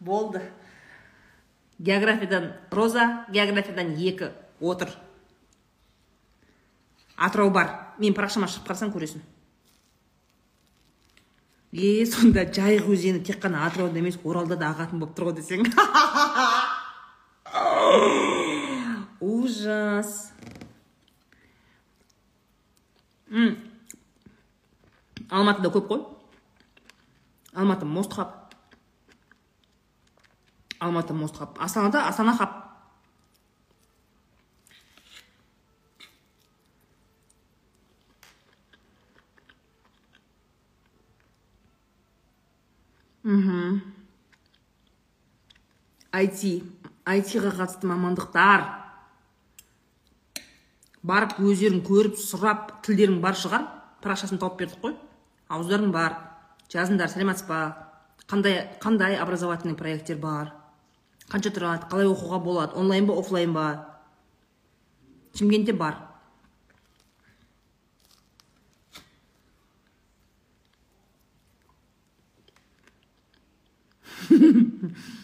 Болды. 0.00 0.42
Географиядан 1.78 2.52
роза 2.70 3.26
географиядан 3.28 3.94
екі 3.94 4.32
отыр. 4.60 4.90
Атырау 7.16 7.50
бар. 7.50 7.94
Мен 7.98 8.14
парақшама 8.14 8.48
шығып 8.48 8.66
қарасаң 8.70 8.92
көресің. 8.94 9.20
Е 11.72 12.06
сонда 12.06 12.44
жайық 12.44 12.88
өзені 12.92 13.20
тек 13.24 13.40
қана 13.44 13.66
атырауда 13.66 14.00
емес 14.00 14.18
оралда 14.24 14.56
да 14.56 14.72
ағатын 14.72 14.98
болып 15.00 15.16
тұр 15.16 15.30
ғой 15.30 15.36
десең. 15.40 15.60
ужас. 19.22 20.32
М. 23.30 23.54
алматыда 25.30 25.70
көп 25.72 25.86
қой? 25.88 26.02
Алматы 27.54 27.86
мост 27.86 28.12
хаб. 28.12 28.52
Алматы 30.80 31.14
мост 31.14 31.38
хаб. 31.38 31.56
Астанада 31.62 32.06
астана 32.08 32.34
хаб. 32.36 32.58
Мхм. 43.22 43.80
IT 46.12 46.64
айтиға 47.06 47.54
қатысты 47.56 47.86
мамандықтар. 47.86 48.81
Барып 51.02 51.38
өздерің 51.42 51.82
көріп 51.86 52.18
сұрап 52.20 52.82
тілдерің 52.86 53.20
бар 53.22 53.38
шығар. 53.38 53.66
Парақшасын 54.02 54.38
тауып 54.42 54.58
бердік 54.60 54.82
қой. 54.82 54.94
Ауыздарың 55.52 55.92
бар. 55.94 56.16
Жазыңдар 56.72 57.10
сәлеметсіз 57.12 57.46
ба 57.48 57.60
қандай 58.30 58.62
қандай 58.82 59.18
образовательный 59.20 59.76
проекттер 59.76 60.16
бар? 60.22 60.54
Қанша 61.28 61.50
тұрады? 61.54 61.88
Қалай 61.90 62.08
оқуға 62.10 62.38
болады? 62.42 62.78
Онлайн 62.78 63.06
ба 63.06 63.18
офлайн 63.18 63.52
ба? 63.52 63.66
Шымкентте 65.34 65.72
бар. 65.72 65.96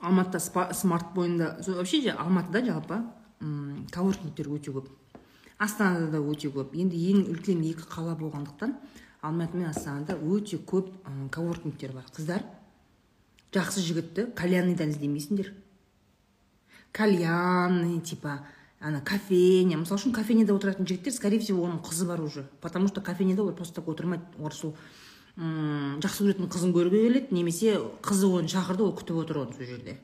алматыда 0.00 0.72
смарт 0.74 1.14
бойында 1.14 1.58
вообще 1.66 2.02
же 2.02 2.10
алматыда 2.10 2.64
жалпы 2.64 3.02
коворкингтер 3.92 4.48
өте 4.48 4.72
көп. 4.72 4.88
Астанада 5.58 6.10
да 6.10 6.18
өте 6.18 6.50
көп. 6.54 6.74
Енді 6.74 6.98
ең 7.12 7.24
үлкен 7.32 7.62
екі 7.66 7.86
қала 7.90 8.14
болғандықтан 8.18 8.76
алматы 9.22 9.56
мен 9.56 9.70
астанада 9.70 10.14
өте 10.14 10.58
көп 10.58 10.92
коворкингтер 11.34 11.92
бар. 11.92 12.06
Қыздар 12.14 12.44
жақсы 13.54 13.82
жігітті 13.82 14.28
кальянныйдан 14.38 14.90
іздемейсіңдер. 14.94 15.52
Кальянный 16.92 18.00
типа 18.00 18.40
ана 18.80 19.00
кофейня. 19.00 19.78
Мысалы 19.78 19.98
үшін 19.98 20.14
кофейняда 20.14 20.54
отыратын 20.54 20.86
жігіттер 20.86 21.12
скорее 21.12 21.40
всего 21.42 21.64
оның 21.66 21.82
қызы 21.82 22.06
бар 22.06 22.20
уже 22.22 22.46
потому 22.60 22.86
что 22.86 23.00
кофейняда 23.00 23.42
олар 23.42 23.54
просто 23.54 23.74
так 23.76 23.88
отырмайды 23.88 24.22
олар 24.38 24.54
сол 24.54 24.76
жақсы 25.38 26.24
көретін 26.24 26.48
қызын 26.50 26.72
көруге 26.74 27.02
келеді 27.04 27.34
немесе 27.34 27.76
қызы 28.02 28.26
оны 28.26 28.50
шақырды 28.50 28.82
ол 28.82 28.94
күтіп 28.98 29.20
отыр 29.22 29.38
оны 29.44 29.54
сол 29.54 29.66
жерде. 29.66 29.98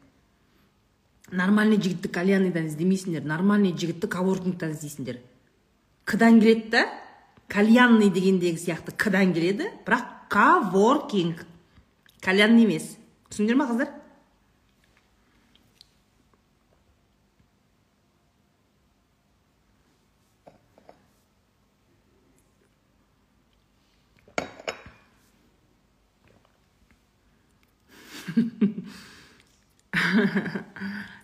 Нормальный 1.33 1.81
жігітті 1.81 2.09
кальянныйдан 2.15 2.69
іздемейсіңдер 2.69 3.27
нормальный 3.27 3.73
жігітті 3.75 4.07
коворкингтан 4.07 4.77
іздейсіңдер. 4.77 5.19
Кдан 6.05 6.39
келеді 6.39 6.71
да 6.71 6.85
кальянный 7.49 8.13
дегендегі 8.15 8.63
сияқты 8.63 8.95
кдан 8.95 9.35
келеді 9.35 9.73
бірақ 9.87 10.31
коворкинг. 10.31 11.43
Кальянный 12.23 12.69
емес. 12.69 12.95
Түсіндіңдер 13.31 13.59
ма 13.59 13.67
қыздар? 13.73 13.91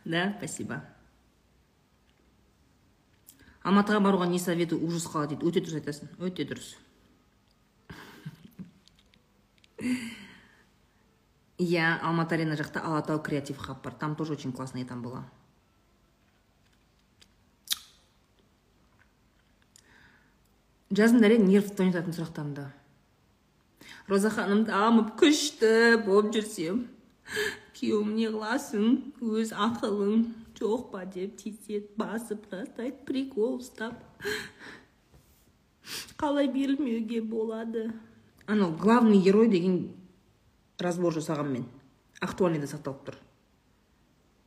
Да 0.04 0.34
спасибо. 0.38 0.82
Алматыға 3.60 4.00
баруға 4.00 4.26
не 4.30 4.38
советую? 4.40 4.80
Ужас 4.86 5.04
қала 5.10 5.26
дейді. 5.28 5.44
Өте 5.44 5.60
дұрыс 5.60 5.76
айтасың. 5.80 6.08
Өте 6.24 6.46
дұрыс. 6.48 6.70
Иә 11.60 11.98
алматы 12.00 12.38
арена 12.38 12.56
жақта 12.56 12.80
алатау 12.80 13.20
креатив 13.20 13.58
хаб 13.58 13.82
бар. 13.84 13.92
Там 13.92 14.16
тоже 14.16 14.32
очень 14.32 14.52
классно 14.52 14.78
я 14.78 14.86
там 14.86 15.02
была. 15.02 15.24
Жазыңдар 20.90 21.36
нерв 21.38 21.70
тонататын 21.76 22.16
сұрақтарымды 22.16 22.70
роза 24.10 24.30
ханым 24.34 24.64
дамып 24.66 25.14
күшті 25.20 26.00
болып 26.04 26.32
жүрсем. 26.34 26.82
Күйеуім 27.76 28.12
не 28.16 28.28
қыласың 28.32 28.86
өз 29.22 29.52
ақылың 29.66 30.24
жоқ 30.58 30.90
па 30.92 31.04
деп 31.08 31.36
тиіседі 31.40 31.88
басып 32.00 32.46
тастайды 32.50 33.04
прикол 33.08 33.58
ұстап 33.58 33.96
қалай 36.20 36.50
берілмеуге 36.52 37.22
болады. 37.22 37.92
Анау 38.46 38.72
главный 38.76 39.22
герой 39.22 39.48
деген 39.48 39.90
разбор 40.78 41.14
жасағанмен 41.16 41.64
актуальныйда 42.20 42.68
сақталып 42.70 43.04
тұр. 43.06 43.20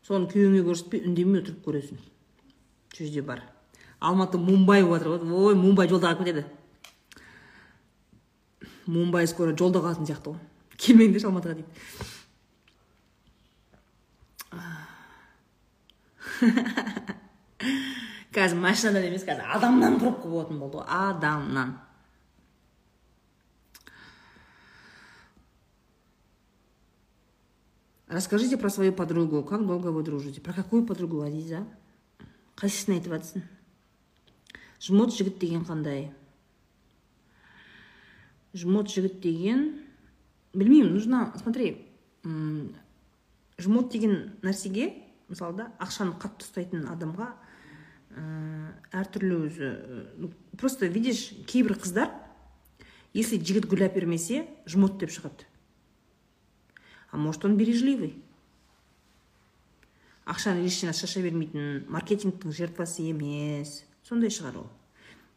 Соны 0.04 0.28
күйеуіңе 0.32 0.66
көрсетпей 0.68 1.06
үндемей 1.08 1.42
отырып 1.42 1.64
көресің. 1.66 2.02
Сол 2.94 3.22
бар. 3.24 3.42
Алматы 4.00 4.38
мумбай 4.38 4.84
болып 4.84 5.08
жатыр. 5.08 5.32
Ой 5.32 5.56
мумбай 5.56 5.88
жолда 5.90 6.12
қалып 6.12 6.28
кетеді 6.28 6.46
мумбай 8.86 9.28
скоро 9.28 9.56
жолда 9.56 9.80
қалатын 9.80 10.08
сияқты 10.08 10.34
ғой 10.34 10.40
келмеңдерші 10.84 11.30
алматыға 11.30 11.56
дейді. 11.60 11.70
қазір 18.34 18.58
машинадан 18.60 19.04
емес 19.08 19.26
қазір 19.28 19.46
адамнан 19.56 20.00
пробка 20.00 20.28
болатын 20.28 20.60
болды 20.60 20.78
ғой 20.78 20.86
адамнан. 20.88 21.78
Расскажите 28.08 28.58
про 28.58 28.70
свою 28.70 28.94
подругу. 28.94 29.44
Как 29.44 29.66
долго 29.66 29.88
вы 29.88 30.04
дружите? 30.04 30.42
Про 30.42 30.54
какую 30.54 30.86
подругу 30.86 31.22
азиза 31.22 31.66
қайсысын 32.56 32.94
айтып 32.94 33.16
жатрсың 33.16 33.42
жмот 34.84 35.16
жігіт 35.16 35.40
деген 35.42 35.64
қандай? 35.66 36.12
Жмот 38.54 38.92
жігіт 38.94 39.20
деген? 39.22 39.80
Білмеймін 40.54 40.94
нужно 40.94 41.34
смотри 41.42 41.88
жмот 43.58 43.90
деген 43.90 44.38
нәрсеге 44.46 45.03
мысалы 45.30 45.58
да 45.58 45.70
ақшаны 45.84 46.18
қатты 46.20 46.48
ұстайтын 46.48 46.88
адамға 46.92 47.30
ә, 47.30 48.24
әртүрлі 49.04 49.40
өзі 49.48 49.72
ну, 50.18 50.34
просто 50.58 50.88
видишь 50.88 51.32
кейбір 51.48 51.78
қыздар 51.80 52.12
если 53.14 53.38
жігіт 53.38 53.68
гүл 53.70 53.86
әпермесе 53.86 54.48
жмот 54.66 54.98
деп 55.02 55.14
шығады. 55.14 55.46
А 57.12 57.18
может 57.18 57.46
он 57.46 57.58
бережливый? 57.58 58.16
Ақшаны 60.26 60.64
лишний 60.64 60.94
шаша 60.94 61.22
бермейтін 61.22 61.86
маркетингтің 61.92 62.54
жертвасы 62.56 63.04
емес. 63.06 63.84
Сондай 64.08 64.34
шығар 64.34 64.64
ол. 64.64 64.70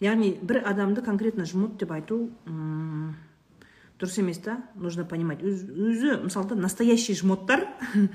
Яғни 0.00 0.36
бір 0.40 0.62
адамды 0.64 1.02
конкретно 1.04 1.44
жмот 1.44 1.76
деп 1.76 1.92
айту 1.92 2.30
дұрыс 2.46 4.18
емес 4.22 4.40
та. 4.40 4.62
Нужно 4.74 5.04
понимать. 5.04 5.42
Өзі 5.42 6.22
мысалы 6.24 6.56
настоящий 6.56 7.14
жмоттар 7.14 7.66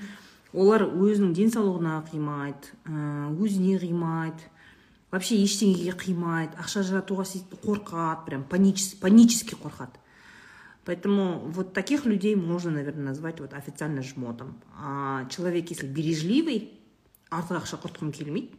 олар 0.54 0.84
өзінің 0.84 1.34
денсаулығына 1.38 1.96
қимайды 2.12 2.74
өзіне 3.40 3.78
қимайды 3.80 4.50
вообще 5.12 5.38
ештеңеге 5.44 5.96
қимайды 6.00 6.60
ақша 6.60 6.84
жаратуға 6.88 7.26
қорқады 7.64 8.26
прям 8.26 8.44
панически 8.44 9.56
қорқады. 9.56 10.00
Поэтому 10.84 11.38
вот 11.54 11.74
таких 11.74 12.06
людей 12.06 12.36
можно 12.36 12.72
наверное 12.72 13.06
назвать 13.06 13.40
вот 13.40 13.54
официально 13.54 14.02
жмотом. 14.02 14.56
А 14.76 15.26
человек 15.30 15.70
если 15.70 15.86
бережливый 15.88 16.72
артық 17.30 17.62
ақша 17.62 17.78
құртқым 17.84 18.12
келмейді 18.12 18.58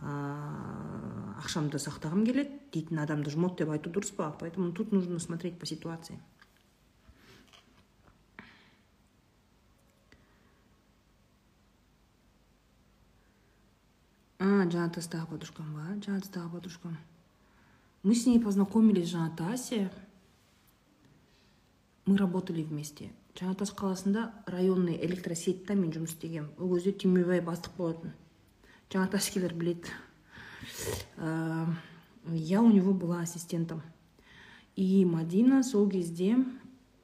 ақшамды 0.00 1.80
сақтағым 1.82 2.24
келеді 2.24 2.56
дейтін 2.72 3.02
адамды 3.02 3.30
жмот 3.34 3.58
деп 3.58 3.68
айту 3.74 3.90
дұрыс 3.90 4.14
па? 4.16 4.30
Поэтому 4.38 4.72
тут 4.72 4.92
нужно 4.92 5.18
смотреть 5.18 5.58
по 5.58 5.66
ситуации. 5.66 6.18
А 14.40 14.88
тастағы 14.88 15.26
подружкам. 15.30 15.74
Ба 15.76 15.94
тастағы 16.00 16.50
подружкам. 16.50 16.96
Мы 18.02 18.14
с 18.14 18.26
ней 18.26 18.40
познакомились 18.40 19.14
тасе. 19.36 19.90
Мы 22.06 22.16
работали 22.16 22.62
вместе. 22.62 23.12
Жаңатас 23.38 23.70
қаласында 23.72 24.24
районный 24.50 24.98
электросетьта 25.06 25.76
мен 25.78 25.92
жұмыс 25.94 26.16
істегенмін 26.16 26.50
ол 26.58 26.74
кезде 26.74 26.90
түймебай 26.92 27.38
бастық 27.40 27.76
болатын 27.78 28.10
жаңатаскилер 28.90 29.54
біледі 29.54 29.86
я 32.34 32.60
у 32.60 32.70
него 32.70 32.92
была 32.92 33.20
ассистентом. 33.20 33.82
И 34.76 35.04
мадина 35.04 35.62
сол 35.62 35.88
кезде 35.88 36.36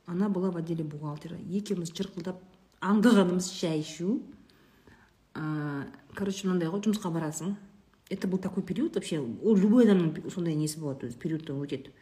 она 0.04 0.28
была 0.28 0.50
в 0.50 0.56
отделе 0.56 0.84
бухгалтера. 0.84 1.36
Екеуміз 1.36 1.92
жырқылдап 1.94 2.42
аңдығанымыз 2.80 3.48
шай 3.52 3.80
ішу 3.80 4.20
короче 6.14 6.46
мынандай 6.46 6.70
ғой 6.72 6.84
жұмысқа 6.86 7.12
барасың 7.12 7.56
это 8.10 8.28
был 8.28 8.38
такой 8.38 8.62
период 8.62 8.94
вообще 8.94 9.18
ол 9.20 9.56
любой 9.56 9.84
адамның 9.84 10.30
сондай 10.30 10.54
несі 10.54 10.80
болады 10.80 11.08
өзі 11.08 11.18
периодтан 11.18 11.58
өтеді 11.60 11.92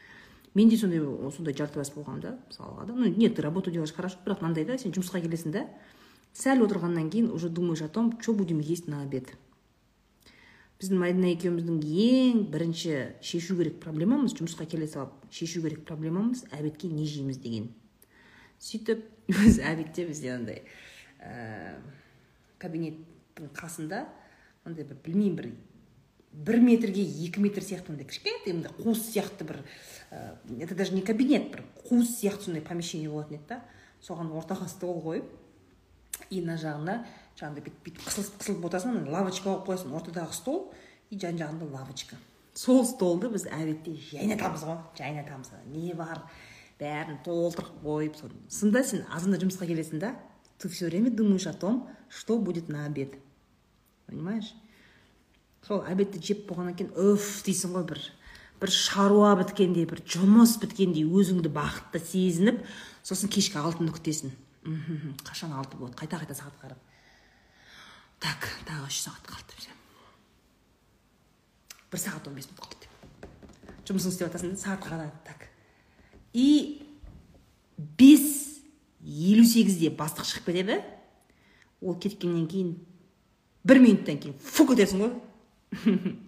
менде 0.54 0.76
сондай 0.76 1.00
сондай 1.34 1.54
жартыбас 1.56 1.90
болған 1.94 2.20
да 2.20 2.36
мысалға 2.50 2.86
да 2.86 2.94
ну 2.94 3.08
нет 3.08 3.36
ты 3.36 3.42
работу 3.42 3.70
делаешь 3.70 3.92
хорошо 3.92 4.18
бірақ 4.24 4.42
мынандай 4.42 4.64
да 4.64 4.78
сен 4.78 4.92
жұмысқа 4.92 5.22
келесің 5.24 5.52
да? 5.52 5.66
Сәл 6.34 6.64
отырғаннан 6.64 7.10
кейін 7.10 7.30
уже 7.30 7.48
думаешь 7.48 7.82
о 7.82 7.88
том 7.88 8.20
что 8.20 8.34
будем 8.34 8.58
есть 8.58 8.88
на 8.88 9.02
обед. 9.02 9.30
Біздің 10.82 10.98
мадина 10.98 11.30
екеуміздің 11.30 11.78
ең 11.80 12.40
бірінші 12.50 12.96
шешу 13.22 13.54
керек 13.56 13.78
проблемамыз 13.80 14.34
жұмысқа 14.34 14.66
келе 14.66 14.88
салып 14.90 15.14
шешу 15.30 15.62
керек 15.62 15.84
проблемамыз 15.86 16.44
обедке 16.50 16.88
не 16.90 17.06
жейміз 17.06 17.38
деген. 17.38 17.70
Сөйтіп 18.58 19.06
өзі 19.30 19.62
обедте 19.62 20.06
бізде 20.08 20.34
андай 20.34 20.62
ә, 21.22 21.78
кабинеттің 22.58 23.13
қасында 23.54 24.06
андай 24.64 24.84
бір 24.84 24.98
білмеймін 25.04 25.36
бір 25.36 25.52
бір 26.34 26.60
метрге 26.60 27.04
екі 27.26 27.40
метр 27.40 27.62
сияқты 27.62 27.94
андай 27.94 28.06
кішкентай 28.06 28.54
мындай 28.54 28.72
қуыс 28.78 29.04
сияқты 29.12 29.44
бір 29.46 29.62
ә, 30.10 30.36
это 30.58 30.74
даже 30.74 30.94
не 30.94 31.02
кабинет 31.02 31.50
бір 31.52 31.64
қуыс 31.84 32.16
сияқты 32.20 32.50
сондай 32.50 32.62
помещение 32.62 33.10
болатын 33.10 33.38
еді 33.38 33.48
да. 33.48 33.62
Соған 34.04 34.34
ортаға 34.36 34.66
стол 34.68 34.98
қойып 35.00 35.30
и 36.28 36.42
мына 36.42 36.58
жағына 36.60 36.98
жаңағыдай 37.38 37.62
бүйтіп 37.64 37.86
бүйтіп 37.86 38.02
қысылып 38.04 38.34
қысылып 38.42 38.66
отырасың 38.68 39.06
лавочка 39.08 39.48
қойып 39.48 39.64
қоясың. 39.70 39.94
Ортадағы 39.96 40.36
стол 40.36 40.58
и 41.08 41.16
жан 41.18 41.38
жағында 41.40 41.70
лавочка. 41.72 42.18
Сол 42.52 42.84
столды 42.84 43.30
біз 43.32 43.46
әдетте 43.48 43.94
жайнатамыз 44.10 44.66
ғой 44.68 44.76
жайнатамыз. 44.98 45.54
Не 45.72 45.94
бар 45.96 46.20
бәрін 46.78 47.22
толтырып 47.24 47.80
қойып 47.80 48.20
сонда 48.52 48.84
сен 48.84 49.06
азанда 49.08 49.40
жұмысқа 49.40 49.70
келесің 49.72 50.04
да 50.04 50.14
ты 50.58 50.68
все 50.68 50.86
время 50.90 51.10
думаешь 51.10 51.46
о 51.46 51.54
том 51.54 51.88
что 52.10 52.38
будет 52.38 52.68
на 52.68 52.84
обед. 52.84 53.16
Понимаешь? 54.06 54.52
Сол 55.66 55.82
обедті 55.88 56.20
жеп 56.20 56.46
болғаннан 56.48 56.76
кейін 56.78 56.92
үф 56.94 57.42
дейсің 57.46 57.76
ғой 57.76 57.86
бір 57.92 58.02
бір 58.60 58.72
шаруа 58.72 59.34
біткендей 59.40 59.86
бір 59.88 60.02
жұмыс 60.04 60.58
біткендей 60.62 61.04
өзіңді 61.04 61.52
бақытты 61.52 62.00
сезініп 62.04 62.62
сосын 63.02 63.32
кешкі 63.32 63.60
алтыны 63.60 63.92
күтесің. 63.92 64.32
Қашан 65.24 65.52
алты 65.52 65.76
болады? 65.76 65.98
Қайта 65.98 66.20
қайта 66.22 66.36
сағат 66.36 66.60
қарап. 66.62 66.80
Так 68.20 68.48
тағы 68.68 68.88
үш 68.88 69.02
сағат 69.04 69.28
қалды 69.28 69.44
бір 71.94 72.02
сағат 72.02 72.26
он 72.26 72.34
бес 72.34 72.48
минут 72.50 72.64
қалды 72.64 72.88
жұмысыңды 73.86 74.14
істеп 74.16 74.26
жатрсың 74.26 74.54
да 74.54 74.58
сағатқа 74.58 74.88
қарап 74.90 75.18
так. 75.26 75.44
И 76.32 76.82
бес 77.76 78.58
елу 79.00 79.44
сегізде 79.46 79.92
бастық 79.94 80.26
шығып 80.26 80.48
кетеді. 80.48 80.80
Ол 81.84 81.94
кеткеннен 82.00 82.48
кейін 82.50 82.72
бір 83.64 83.80
минуттан 83.80 84.18
кейін. 84.20 84.36
Фу 84.40 84.68
кетесің 84.70 85.04
ғой. 85.04 85.14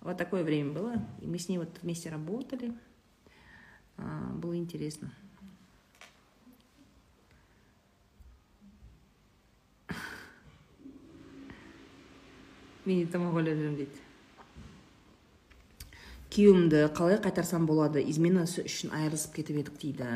Вот 0.00 0.16
такое 0.16 0.42
время 0.44 0.72
было 0.72 0.94
и 1.20 1.26
мы 1.26 1.38
с 1.38 1.50
ней 1.50 1.58
вот 1.58 1.68
вместе 1.82 2.08
работали. 2.08 2.72
Было 3.98 4.56
интересно. 4.56 5.12
Мен 12.86 13.04
тамақ 13.12 13.36
ойлап 13.36 13.60
жүремін 13.60 13.76
дейді 13.76 14.00
күйеуімді 16.30 16.84
қалай 16.94 17.18
қайтарсам 17.18 17.66
болады? 17.66 18.00
Изменасы 18.06 18.62
үшін 18.62 18.92
айырылысып 18.94 19.34
кетіп 19.34 19.56
едік 19.60 19.78
дейді. 19.82 20.06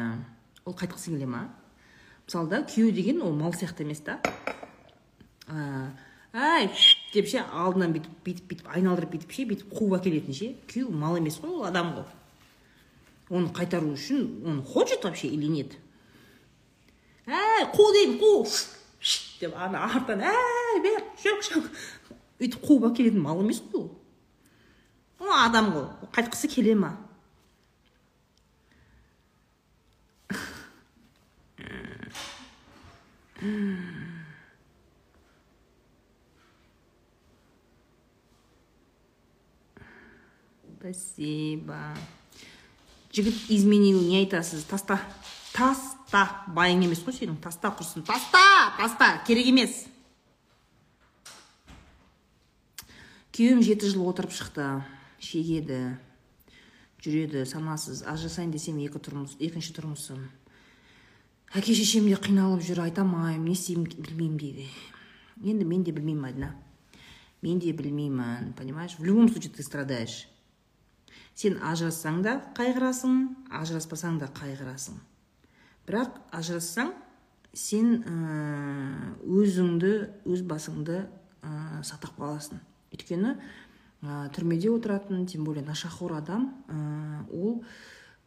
Ол 0.64 0.76
қайтқысы 0.78 1.10
келе 1.10 1.26
ма 1.26 1.48
мысалы 2.24 2.48
да 2.48 2.60
күйеу 2.62 2.92
деген 2.94 3.20
ол 3.22 3.34
мал 3.34 3.52
сияқты 3.52 3.82
емес 3.82 4.00
та. 4.00 4.20
Әй 5.48 6.68
деп 7.12 7.28
ше 7.30 7.42
алдынан 7.44 7.94
бүйтіп 7.94 8.20
бүйтіп 8.26 8.50
бүйтіп 8.50 8.68
айналдырып 8.74 9.14
бүйтіп 9.14 9.34
ше 9.36 9.46
бүйтіп 9.50 9.74
қуып 9.76 9.96
әкелетін 10.00 10.36
ше. 10.36 10.52
Күйеу 10.70 10.90
мал 10.90 11.18
емес 11.18 11.38
қой 11.42 11.52
ол 11.52 11.66
адам 11.68 11.92
ғой. 11.98 12.06
Оны 13.30 13.52
қайтару 13.52 13.92
үшін 13.94 14.44
он 14.46 14.62
хочет 14.62 15.04
вообще 15.04 15.28
или 15.28 15.46
нет? 15.48 15.76
Әй 17.26 17.68
қу 17.72 17.92
деймін 17.92 18.18
қу 18.20 18.32
деп 19.40 19.54
ана 19.56 19.84
артынан 19.88 20.28
әй 20.32 20.82
бер 20.84 21.04
жүр 21.22 21.68
өйтіп 22.40 22.60
қуып 22.64 22.90
әкелетін 22.90 23.22
мал 23.22 23.40
емес 23.40 23.62
қой 23.72 23.84
ол. 23.84 23.90
Ол 25.20 25.32
адам 25.38 25.72
ғой 25.76 25.88
қайтқысы 26.12 26.48
келе 26.52 26.74
ма? 26.74 26.96
Спасибо. 40.84 41.76
Жігіт 43.12 43.50
изменил? 43.50 44.02
Не 44.02 44.24
айтасыз 44.24 44.66
таста 44.68 44.98
таста 45.54 46.24
байың 46.50 46.82
емес 46.84 47.00
қой 47.06 47.14
сенің 47.14 47.38
таста 47.40 47.70
құрсын 47.72 48.04
таста 48.04 48.42
таста 48.76 49.08
керек 49.24 49.46
емес 49.48 49.86
күйеуім 53.32 53.62
жеті 53.64 53.92
жыл 53.94 54.02
отырып 54.10 54.34
шықты 54.34 54.66
шегеді 55.22 55.78
жүреді 57.00 57.46
санасыз 57.46 58.02
ажырасайын 58.02 58.52
десем 58.52 58.82
екі 58.82 58.98
тұрмыс 58.98 59.38
екінші 59.38 59.78
тұрмысым. 59.78 60.26
Әке 61.54 61.78
шешем 61.78 62.10
де 62.10 62.18
қиналып 62.18 62.66
жүр 62.66 62.82
айта 62.88 63.06
алмаймын 63.06 63.46
не 63.46 63.54
істеймін 63.54 63.88
білмеймін 63.94 64.36
дейді. 64.42 64.68
Енді 65.40 65.64
мен 65.64 65.86
де 65.86 65.96
білмеймін 65.96 66.22
мадина 66.28 66.52
мен 67.40 67.58
де 67.58 67.72
білмеймін 67.72 68.52
понимаешь? 68.58 68.98
В 68.98 69.04
любом 69.04 69.30
случае 69.30 69.52
ты 69.52 69.62
страдаешь. 69.62 70.26
Сен 71.34 71.58
ажырассаң 71.62 72.22
да 72.22 72.36
қайғырасың 72.56 73.16
ажыраспасаң 73.60 74.20
да 74.22 74.28
қайғырасың. 74.34 74.98
Бірақ 75.88 76.20
ажырассаң 76.34 76.92
сен 77.54 78.02
өзіңді 79.22 79.92
өз 80.26 80.44
басыңды 80.46 81.02
ә, 81.42 81.82
сақтап 81.86 82.16
қаласың 82.18 82.60
өйткені 82.94 83.34
ә, 83.34 84.28
түрмеде 84.34 84.70
отыратын 84.74 85.26
тем 85.26 85.44
более 85.44 85.64
нашақор 85.66 86.16
адам 86.18 86.48
ә, 86.68 86.78
ол 87.30 87.62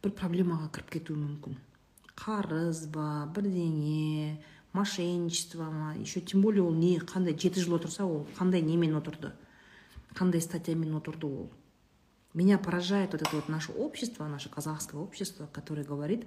бір 0.02 0.14
проблемаға 0.16 0.70
кіріп 0.72 0.94
кетуі 0.96 1.18
мүмкін. 1.18 1.58
Қарыз 2.18 2.86
ба 2.92 3.26
бірдеңе 3.34 4.38
мошенничество 4.72 5.70
ма 5.70 5.94
еще 5.98 6.20
тем 6.20 6.42
более 6.42 6.62
ол 6.62 6.74
не 6.74 6.98
қандай 6.98 7.36
жеті 7.36 7.60
жыл 7.60 7.78
отырса 7.78 8.04
ол 8.06 8.26
қандай 8.38 8.62
немен 8.62 8.96
отырды 8.96 9.32
қандай 10.14 10.40
статьямен 10.40 10.94
отырды 10.96 11.26
ол. 11.26 11.50
Меня 12.38 12.56
поражает 12.56 13.12
вот 13.12 13.22
это 13.22 13.34
вот 13.34 13.48
наше 13.48 13.72
общество, 13.72 14.28
наше 14.28 14.48
казахское 14.48 15.00
общество, 15.00 15.48
которое 15.52 15.82
говорит, 15.82 16.24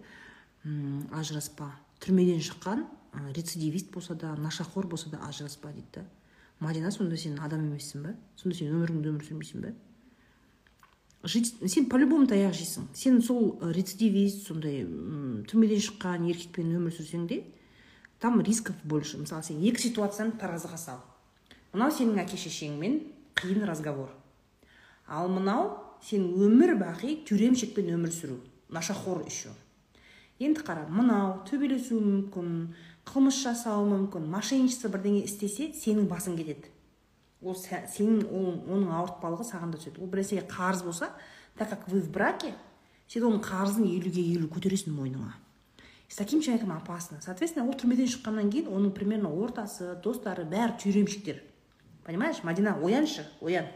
ажыраспа 1.12 1.72
түрмеден 2.04 2.42
шыққан 2.44 2.84
рецидивист 3.32 3.92
болса 3.92 4.16
да 4.16 4.34
нашақор 4.36 4.88
болса 4.88 5.10
да 5.10 5.22
ажыраспа 5.28 5.70
дейді 5.72 5.88
да. 5.94 6.04
Мадина 6.60 6.92
сонда 6.92 7.16
сен 7.16 7.40
адам 7.40 7.64
емессің 7.70 8.04
ба 8.04 8.16
сонда 8.36 8.58
сен 8.58 8.74
өміріңді 8.76 9.08
өмір 9.08 9.24
сүрмейсің 9.24 9.64
ба 9.64 9.72
жить 11.24 11.54
сен 11.72 11.88
по 11.88 11.96
любому 11.96 12.28
таяқ 12.28 12.58
жейсің. 12.60 12.90
Сен 12.94 13.22
сол 13.22 13.56
рецидивист 13.62 14.48
сондай 14.48 14.84
түрмеден 15.48 15.80
шыққан 15.80 16.28
еркекпен 16.28 16.76
өмір 16.76 16.92
сүрсең 16.98 17.28
де 17.28 17.46
там 18.20 18.42
рисков 18.42 18.76
больше. 18.84 19.18
Мысалы 19.18 19.44
сен 19.48 19.64
екі 19.64 19.88
ситуацияны 19.88 20.36
таразыға 20.36 20.78
сал. 20.78 21.00
Мынау 21.72 21.96
сенің 21.96 22.20
әке 22.26 22.36
шешеңмен 22.36 23.00
қиын 23.40 23.64
разговор. 23.66 24.12
Ал 25.08 25.30
мынау 25.30 25.91
сен 26.04 26.28
өмір 26.36 26.76
бақи 26.80 27.22
тюремщикпен 27.28 27.94
өмір 27.96 28.12
сүру. 28.14 28.40
Нашахор 28.70 29.26
еще. 29.28 29.50
Енді 30.42 30.64
қара 30.66 30.88
мынау 30.90 31.44
төбелесуі 31.46 32.02
мүмкін 32.02 32.54
қылмыс 33.06 33.42
жасауы 33.44 33.86
мүмкін 33.92 34.26
мошенничество 34.32 34.90
бірдеңе 34.90 35.26
істесе 35.28 35.70
сенің 35.78 36.08
басың 36.10 36.40
кетеді. 36.40 36.72
Ол 37.42 37.54
сенің 37.54 38.24
оның 38.32 38.90
ауыртпалығы 38.98 39.46
саған 39.46 39.76
да 39.76 39.82
түседі. 39.82 40.02
Ол 40.02 40.10
бір 40.10 40.24
нәрсеге 40.24 40.48
қарыз 40.50 40.82
болса 40.86 41.12
так 41.58 41.70
как 41.70 41.88
вы 41.88 42.02
в 42.02 42.10
браке 42.10 42.56
сен 43.08 43.28
оның 43.28 43.44
қарызын 43.46 43.86
елуге 43.86 44.24
елу 44.34 44.48
көтересің 44.50 44.96
мойныңа. 44.98 45.36
С 46.08 46.16
таким 46.16 46.42
человеком 46.42 46.72
опасно. 46.72 47.22
Соответственно 47.22 47.68
ол 47.68 47.76
түрмеден 47.78 48.10
шыққаннан 48.10 48.50
кейін 48.52 48.68
оның 48.68 48.92
примерно 48.92 49.30
ортасы 49.30 49.94
достары 50.04 50.44
бәрі 50.44 50.80
тюремщиктер. 50.82 51.44
Понимаешь 52.04 52.44
мадина 52.44 52.76
ояншы 52.82 53.28
оян. 53.42 53.68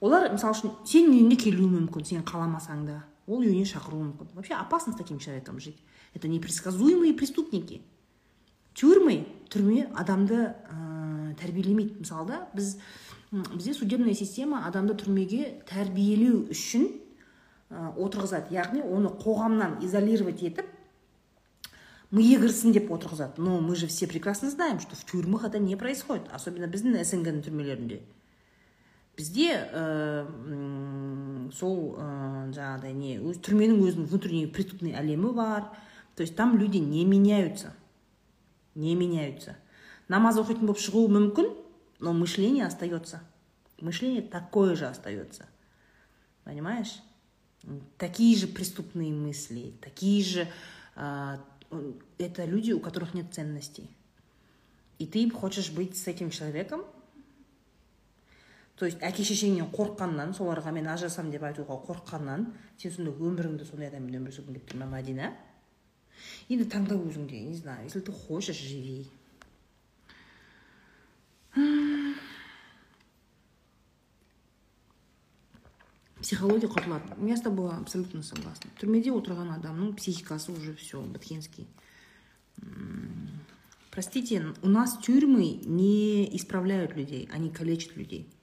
Олар 0.00 0.28
мысалы 0.32 0.56
үшін 0.56 0.72
сенің 0.84 1.14
үйіңе 1.14 1.38
келуі 1.40 1.68
мүмкін 1.72 2.06
сен 2.06 2.24
қаламасаң 2.26 2.84
да. 2.88 3.02
Ол 3.26 3.42
үйіне 3.42 3.66
шақыруы 3.66 4.04
мүмкін. 4.04 4.28
Вообще 4.34 4.54
опасно 4.54 4.92
с 4.92 4.96
таким 4.96 5.18
человеком 5.18 5.58
жить. 5.58 5.78
Это 6.14 6.28
непредсказуемые 6.28 7.14
преступники. 7.14 7.82
Тюрьмы 8.74 9.26
түрме 9.50 9.88
адамды 9.96 10.54
ә, 10.68 11.34
тәрбиелемейді. 11.40 12.00
Мысалы 12.04 12.28
да 12.28 12.48
біз 12.54 12.76
бізде 13.32 13.74
судебная 13.74 14.14
система 14.14 14.66
адамды 14.66 14.94
түрмеге 14.94 15.62
тәрбиелеу 15.66 16.46
үшін 16.52 16.86
ә, 17.70 17.96
отырғызады. 17.96 18.54
Яғни 18.54 18.84
оны 18.84 19.10
қоғамнан 19.10 19.80
изолировать 19.82 20.44
етіп 20.44 20.68
миы 22.12 22.38
кірсін 22.38 22.76
деп 22.76 22.92
отырғызады. 22.92 23.40
Но 23.42 23.60
мы 23.60 23.74
же 23.74 23.88
все 23.88 24.06
прекрасно 24.06 24.50
знаем 24.50 24.78
что 24.78 24.94
в 24.94 25.04
тюрьмах 25.04 25.44
это 25.44 25.58
не 25.58 25.74
происходит. 25.74 26.28
Особенно 26.30 26.70
біздің 26.70 27.02
снг 27.02 27.42
түрмелерінде 27.42 28.02
бізде 29.17 29.51
ә, 29.53 30.25
сол 31.53 31.95
ә, 31.99 32.07
жаңағыдай 32.55 32.93
не 32.95 33.17
өз 33.19 33.41
түрменің 33.43 33.83
өзінің 33.85 34.07
внутренний 34.09 34.47
преступный 34.47 34.95
әлемі 34.97 35.33
бар 35.35 35.67
то 36.15 36.23
есть 36.23 36.35
там 36.35 36.57
люди 36.57 36.77
не 36.77 37.05
меняются 37.05 37.73
не 38.75 38.95
меняются 38.95 39.57
намаз 40.07 40.39
оқитын 40.41 40.65
болып 40.65 40.81
шығуы 40.81 41.11
мүмкін 41.11 41.51
но 41.99 42.13
мышление 42.13 42.65
остается 42.65 43.21
мышление 43.81 44.21
такое 44.21 44.75
же 44.75 44.87
остается 44.87 45.47
понимаешь 46.43 47.01
такие 47.97 48.37
же 48.37 48.47
преступные 48.47 49.11
мысли 49.11 49.73
такие 49.81 50.23
же 50.23 50.47
э, 50.95 51.37
это 52.17 52.45
люди 52.45 52.71
у 52.71 52.79
которых 52.79 53.13
нет 53.13 53.33
ценностей 53.33 53.89
и 54.99 55.05
ты 55.05 55.29
хочешь 55.29 55.71
быть 55.71 55.97
с 55.97 56.07
этим 56.07 56.29
человеком 56.29 56.83
то 58.76 58.84
есть 58.84 59.00
әке 59.00 59.24
шешеңнен 59.24 59.70
қорыққаннан 59.72 60.34
соларға 60.36 60.72
мен 60.76 60.88
ажырасамын 60.92 61.32
деп 61.32 61.44
айтуға 61.48 61.78
қорыққаннан 61.88 62.46
сен 62.76 62.92
сонда 62.92 63.14
өміріңді 63.16 63.68
сондай 63.68 63.88
адаммен 63.88 64.20
өмір 64.20 64.34
сүргің 64.36 64.58
келіп 64.58 64.72
тұр 64.72 64.82
ма 64.82 64.90
мәдина 64.92 65.30
енді 66.52 66.66
таңда 66.72 66.98
өзіңде 67.00 67.40
не 67.48 67.56
знаю 67.56 67.84
если 67.84 68.00
ты 68.00 68.12
хочешь 68.12 68.60
живи. 68.60 69.06
Психология 76.20 76.68
құртылады 76.68 77.28
я 77.28 77.36
с 77.36 77.40
тобой 77.40 77.70
абсолютно 77.70 78.22
согласна. 78.22 78.68
Түрмеде 78.80 79.12
отырған 79.14 79.54
адамның 79.56 79.94
психикасы 79.96 80.52
уже 80.52 80.74
все 80.74 81.00
біткенский 81.00 81.66
простите 83.90 84.54
у 84.62 84.68
нас 84.68 84.98
тюрьмы 84.98 85.60
не 85.64 86.36
исправляют 86.36 86.94
людей 86.94 87.28
они 87.32 87.50
калечат 87.50 87.96
людей. 87.96 88.35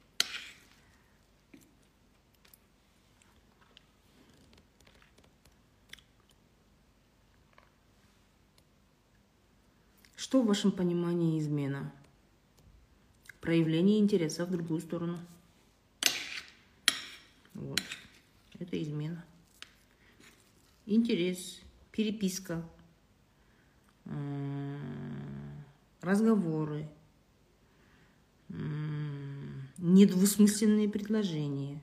Что 10.34 10.42
в 10.42 10.48
вашем 10.48 10.72
понимании 10.72 11.38
измена? 11.38 11.94
Проявление 13.40 14.00
интереса 14.00 14.48
в 14.48 14.50
другую 14.50 14.82
сторону. 14.82 15.20
Вот. 17.54 17.80
Это 18.58 18.82
измена. 18.82 19.24
Интерес, 20.88 21.62
переписка, 21.92 22.68
разговоры, 26.02 26.90
недвусмысленные 29.78 30.90
предложения, 30.90 31.80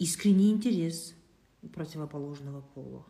искренний 0.00 0.50
интерес 0.50 1.14
у 1.62 1.68
противоположного 1.68 2.62
пола. 2.74 3.06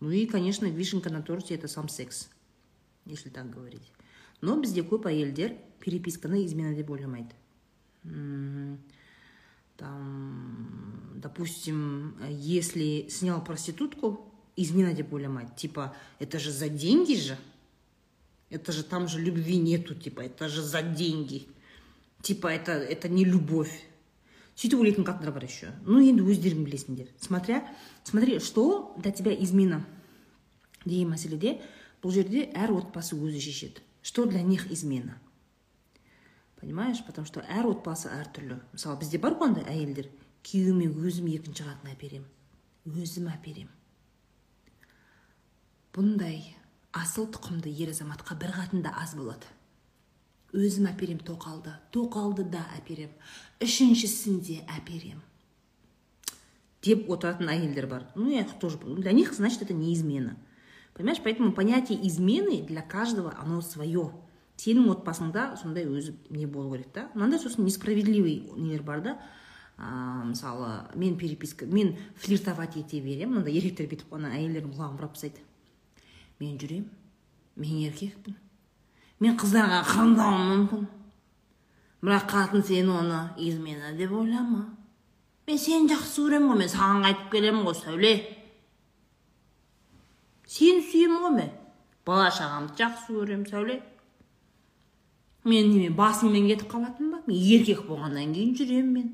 Ну 0.00 0.10
и, 0.10 0.26
конечно, 0.26 0.66
вишенка 0.66 1.08
на 1.08 1.22
торте– 1.22 1.54
это 1.56 1.68
сам 1.68 1.88
секс– 1.88 2.28
если 3.05 3.29
так 3.29 3.49
говорить 3.49 3.91
но 4.41 4.57
бізде 4.59 4.83
көп 4.83 5.07
әйелдер 5.09 5.55
переписканы 5.79 6.45
измена 6.45 6.75
деп 6.75 6.89
ойламайды 6.89 7.35
там 9.77 11.13
допустим 11.15 12.15
если 12.29 13.07
снял 13.09 13.43
проститутку 13.43 14.31
измена 14.55 14.93
деп 14.93 15.13
ойламайды 15.13 15.55
типа 15.55 15.95
это 16.19 16.39
же 16.39 16.51
за 16.51 16.69
деньги 16.69 17.15
же 17.15 17.37
это 18.49 18.71
же 18.71 18.83
там 18.83 19.07
же 19.07 19.19
любви 19.19 19.57
нету 19.57 19.95
типа 19.95 20.21
это 20.21 20.49
же 20.49 20.61
за 20.61 20.81
деньги 20.81 21.47
типа 22.21 22.47
это 22.47 22.73
это 22.73 23.09
не 23.09 23.25
любовь 23.25 23.73
сөйтіп 24.55 24.79
ойлайтын 24.79 25.03
қатындар 25.03 25.33
бар 25.35 25.43
еще 25.43 25.73
ну 25.83 25.99
енді 25.99 26.23
өздерің 26.23 26.63
білесіңдер 26.63 27.09
смотря 27.19 27.63
смотри 28.03 28.39
что 28.39 28.95
для 28.97 29.11
тебя 29.11 29.33
измена 29.35 29.85
деген 30.85 31.11
мәселеде 31.11 31.59
бұл 32.02 32.14
жерде 32.14 32.46
әр 32.54 32.74
отбасы 32.76 33.16
өзі 33.16 33.40
шешеді. 33.40 33.82
Что 34.02 34.24
для 34.26 34.42
них 34.42 34.70
измена? 34.70 35.18
Понимаешь? 36.60 37.04
Потому 37.06 37.26
что 37.26 37.40
әр 37.40 37.68
отбасы 37.68 38.08
әртүрлі 38.08 38.60
мысалы 38.72 39.00
бізде 39.00 39.18
бар 39.18 39.36
ғой 39.36 39.52
андай 39.52 39.68
әйелдер. 39.68 40.08
Күйеуіме 40.44 40.88
өзім 41.04 41.28
екінші 41.34 41.66
қатын 41.68 41.92
әперемін 41.92 42.28
өзім 42.88 43.28
әперемін 43.28 43.76
бұндай 45.94 46.38
асыл 46.96 47.26
тұқымды 47.34 47.70
ер 47.82 47.90
азаматқа 47.92 48.36
бір 48.38 48.54
қатын 48.54 48.84
да 48.84 48.92
аз 48.98 49.14
болады. 49.18 49.48
Өзім 50.54 50.88
әперем 50.90 51.20
тоқалды. 51.22 51.72
Тоқалды 51.94 52.44
да 52.50 52.64
әперем. 52.78 53.10
Үшіншісін 53.62 54.40
де 54.46 54.60
әперем. 54.70 55.20
Деп 56.82 57.10
отыратын 57.10 57.50
әйелдер 57.52 57.86
бар. 57.86 58.06
Ну 58.14 58.30
я 58.30 58.44
тоже 58.44 58.78
для 58.78 59.12
них 59.12 59.32
значит 59.34 59.62
это 59.62 59.74
не 59.74 59.94
измена. 59.94 60.36
Понимаешь 60.94 61.20
поэтому 61.22 61.52
понятие 61.52 62.06
измены 62.06 62.62
для 62.62 62.82
каждого 62.82 63.34
оно 63.38 63.60
свое 63.60 64.10
сенің 64.60 64.90
отбасыңда 64.92 65.56
сондай 65.60 65.86
өзі 65.88 66.14
не 66.30 66.46
болу 66.46 66.72
керек 66.74 66.92
та 66.92 67.08
мынандай 67.14 67.40
сосын 67.40 67.64
несправедливый 67.64 68.50
нелер 68.56 68.82
бар 68.82 69.00
да? 69.00 69.18
Мысалы 69.78 70.84
мен 70.94 71.16
переписка 71.16 71.66
мен 71.66 71.96
флиртовать 72.16 72.76
ете 72.76 73.00
беремін 73.00 73.38
мынандай 73.38 73.56
еркектер 73.56 73.88
бүйтіп 73.88 74.12
ана 74.14 74.34
әйелдердің 74.36 74.74
құлағын 74.76 74.98
бұрап 74.98 75.14
тастайды 75.16 75.40
мен 76.40 76.58
жүремін 76.60 76.90
мен 77.60 77.84
еркекпін. 77.88 78.36
Мен 79.20 79.36
қыздарға 79.36 79.82
қырындауым 79.84 80.44
мүмкін. 80.50 80.84
Бірақ 82.00 82.28
қатын 82.30 82.64
сен 82.64 82.88
оны 82.88 83.18
измена 83.36 83.92
деп 83.96 84.14
ойлама. 84.16 84.62
Мен 85.46 85.58
сені 85.60 85.90
жақсы 85.92 86.24
көремін 86.24 86.52
ғой 86.52 86.60
мен 86.62 86.72
саған 86.72 87.04
қайтып 87.04 87.32
келемін 87.34 87.66
ғой 87.66 87.76
сәуле 87.76 88.12
сені 90.50 90.82
сүйемін 90.82 91.22
ғой 91.22 91.34
мен. 91.36 91.50
Бала 92.06 92.30
шағамды 92.34 92.74
жақсы 92.78 93.14
көремін 93.14 93.46
сәуле. 93.50 93.80
Мен 95.44 95.70
неме 95.70 95.90
басыммен 95.94 96.48
кетіп 96.50 96.72
қалатын 96.72 97.12
ба? 97.14 97.20
Мен 97.26 97.36
еркек 97.38 97.84
болғаннан 97.86 98.34
кейін 98.34 98.56
жүремін 98.58 98.90
мен. 98.96 99.12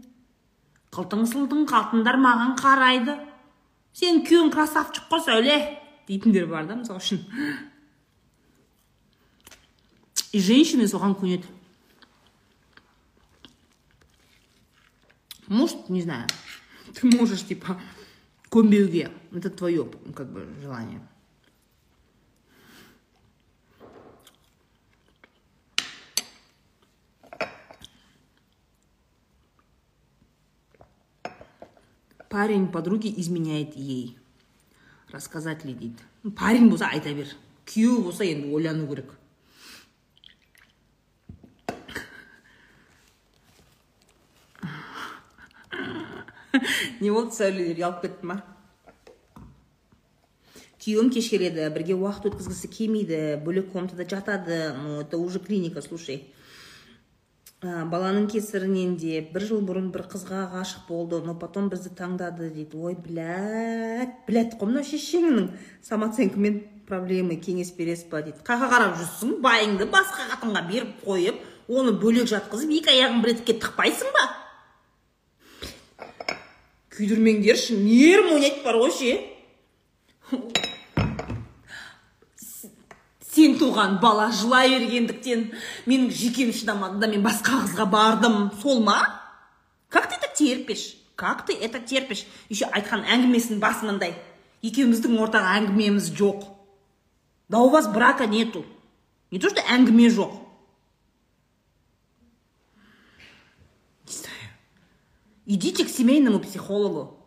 Қылтың 0.97 1.27
сылтың 1.29 1.67
қатындар 1.69 2.17
маған 2.23 2.57
қарайды. 2.61 3.19
Сен 3.97 4.23
күйеуің 4.25 4.53
красавчик 4.55 5.11
қой 5.11 5.23
сәуле 5.27 5.59
дейтіндер 6.09 6.49
бар 6.51 6.67
да 6.67 6.79
мысалы 6.81 7.03
үшін. 7.03 7.23
И 10.33 10.41
женщины 10.41 10.89
соған 10.89 11.15
көнеді. 11.17 11.47
Может 15.49 15.89
не 15.89 16.03
знаю 16.03 16.27
ты 17.01 17.07
можешь 17.17 17.45
типа 17.45 17.81
көнбеуге 18.51 19.11
это 19.33 19.51
твое 19.51 19.89
как 20.15 20.33
бы 20.33 20.49
желание. 20.61 21.01
Парень 32.37 32.69
подруге 32.69 33.09
изменяет 33.17 33.75
ей. 33.77 34.19
Рассказать 35.11 35.65
ли 35.65 35.73
дейді 35.73 35.97
парень 36.37 36.69
болса 36.69 36.91
айта 36.93 37.15
бер. 37.15 37.27
Күйеу 37.65 38.03
болса 38.05 38.25
енді 38.29 38.53
ойлану 38.53 38.87
керек. 38.91 39.15
Не 47.01 47.09
болды 47.09 47.33
сәулелер 47.39 47.73
ұялып 47.73 48.05
кетті 48.05 48.29
ма 48.29 48.37
күйеуім 50.85 51.09
кеш 51.17 51.33
келеді 51.33 51.73
бірге 51.73 51.97
уақыт 51.97 52.29
өткізгісі 52.35 52.69
келмейді 52.69 53.41
бөлек 53.49 53.73
комнатада 53.73 54.05
жатады. 54.05 54.77
Ну 54.77 55.01
это 55.01 55.17
уже 55.17 55.41
клиника 55.41 55.81
слушай. 55.81 56.29
Ә, 57.65 57.85
баланың 57.89 58.27
кесірінен 58.29 58.97
де 59.01 59.21
бір 59.33 59.47
жыл 59.49 59.61
бұрын 59.67 59.89
бір 59.95 60.07
қызға 60.11 60.47
ғашық 60.53 60.87
болды. 60.89 61.21
Но 61.25 61.35
потом 61.39 61.71
бізді 61.73 61.95
таңдады 61.97 62.51
дейді. 62.53 62.77
Ой 62.77 62.97
блядь 62.97 64.17
блядь 64.29 64.57
қой 64.59 64.73
мынау 64.73 64.85
шешеңнің 64.85 65.51
самооценкамен 65.87 66.63
проблемы 66.89 67.39
кеңес 67.41 67.73
бересіз 67.77 68.11
ба 68.11 68.23
дейді. 68.23 68.43
Қаяққа 68.47 68.73
қарап 68.73 68.99
жүрсің 69.01 69.39
байыңды 69.45 69.89
басқа 69.91 70.29
қатынға 70.35 70.67
беріп 70.69 71.07
қойып 71.07 71.41
оны 71.69 71.97
бөлек 72.01 72.29
жатқызып 72.31 72.75
екі 72.81 72.93
аяғын 72.95 73.23
бір 73.25 73.35
етікке 73.35 73.57
тықпайсың 73.65 74.13
ба? 74.15 74.27
Күйдірмеңдерші 76.97 77.81
нервім 77.81 78.37
ойнайды 78.37 78.63
бар 78.65 78.79
ғой 78.81 78.95
ше 78.95 79.17
сен 83.37 83.59
туған 83.61 83.99
бала 84.01 84.31
жылай 84.33 84.73
бергендіктен 84.73 85.51
менің 85.87 86.09
жүйкем 86.17 86.53
шыдамады 86.57 87.03
да 87.03 87.11
мен 87.13 87.25
басқа 87.25 87.61
қызға 87.67 87.87
бардым. 87.93 88.39
Сол 88.63 88.81
ма? 88.85 88.99
Как 89.89 90.09
ты 90.09 90.17
это 90.17 90.33
терпишь? 90.35 90.97
Как 91.17 91.45
ты 91.47 91.55
это 91.55 91.81
терпишь? 91.81 92.25
Еще 92.49 92.67
айтқан 92.67 93.05
әңгімесінің 93.05 93.61
басы 93.61 93.87
мындай 93.89 94.17
екеуміздің 94.65 95.21
ортаға 95.21 95.59
әңгімеміз 95.61 96.11
жоқ. 96.17 96.49
Да 97.49 97.61
у 97.61 97.69
вас 97.69 97.87
брака 97.93 98.27
нету. 98.27 98.65
Не 99.31 99.39
то 99.39 99.51
что 99.51 99.61
әңгіме 99.61 100.09
жоқ. 100.11 100.33
Не 104.07 104.13
знаю. 104.13 104.49
Идите 105.47 105.85
к 105.85 105.89
семейному 105.89 106.41
психологу. 106.41 107.19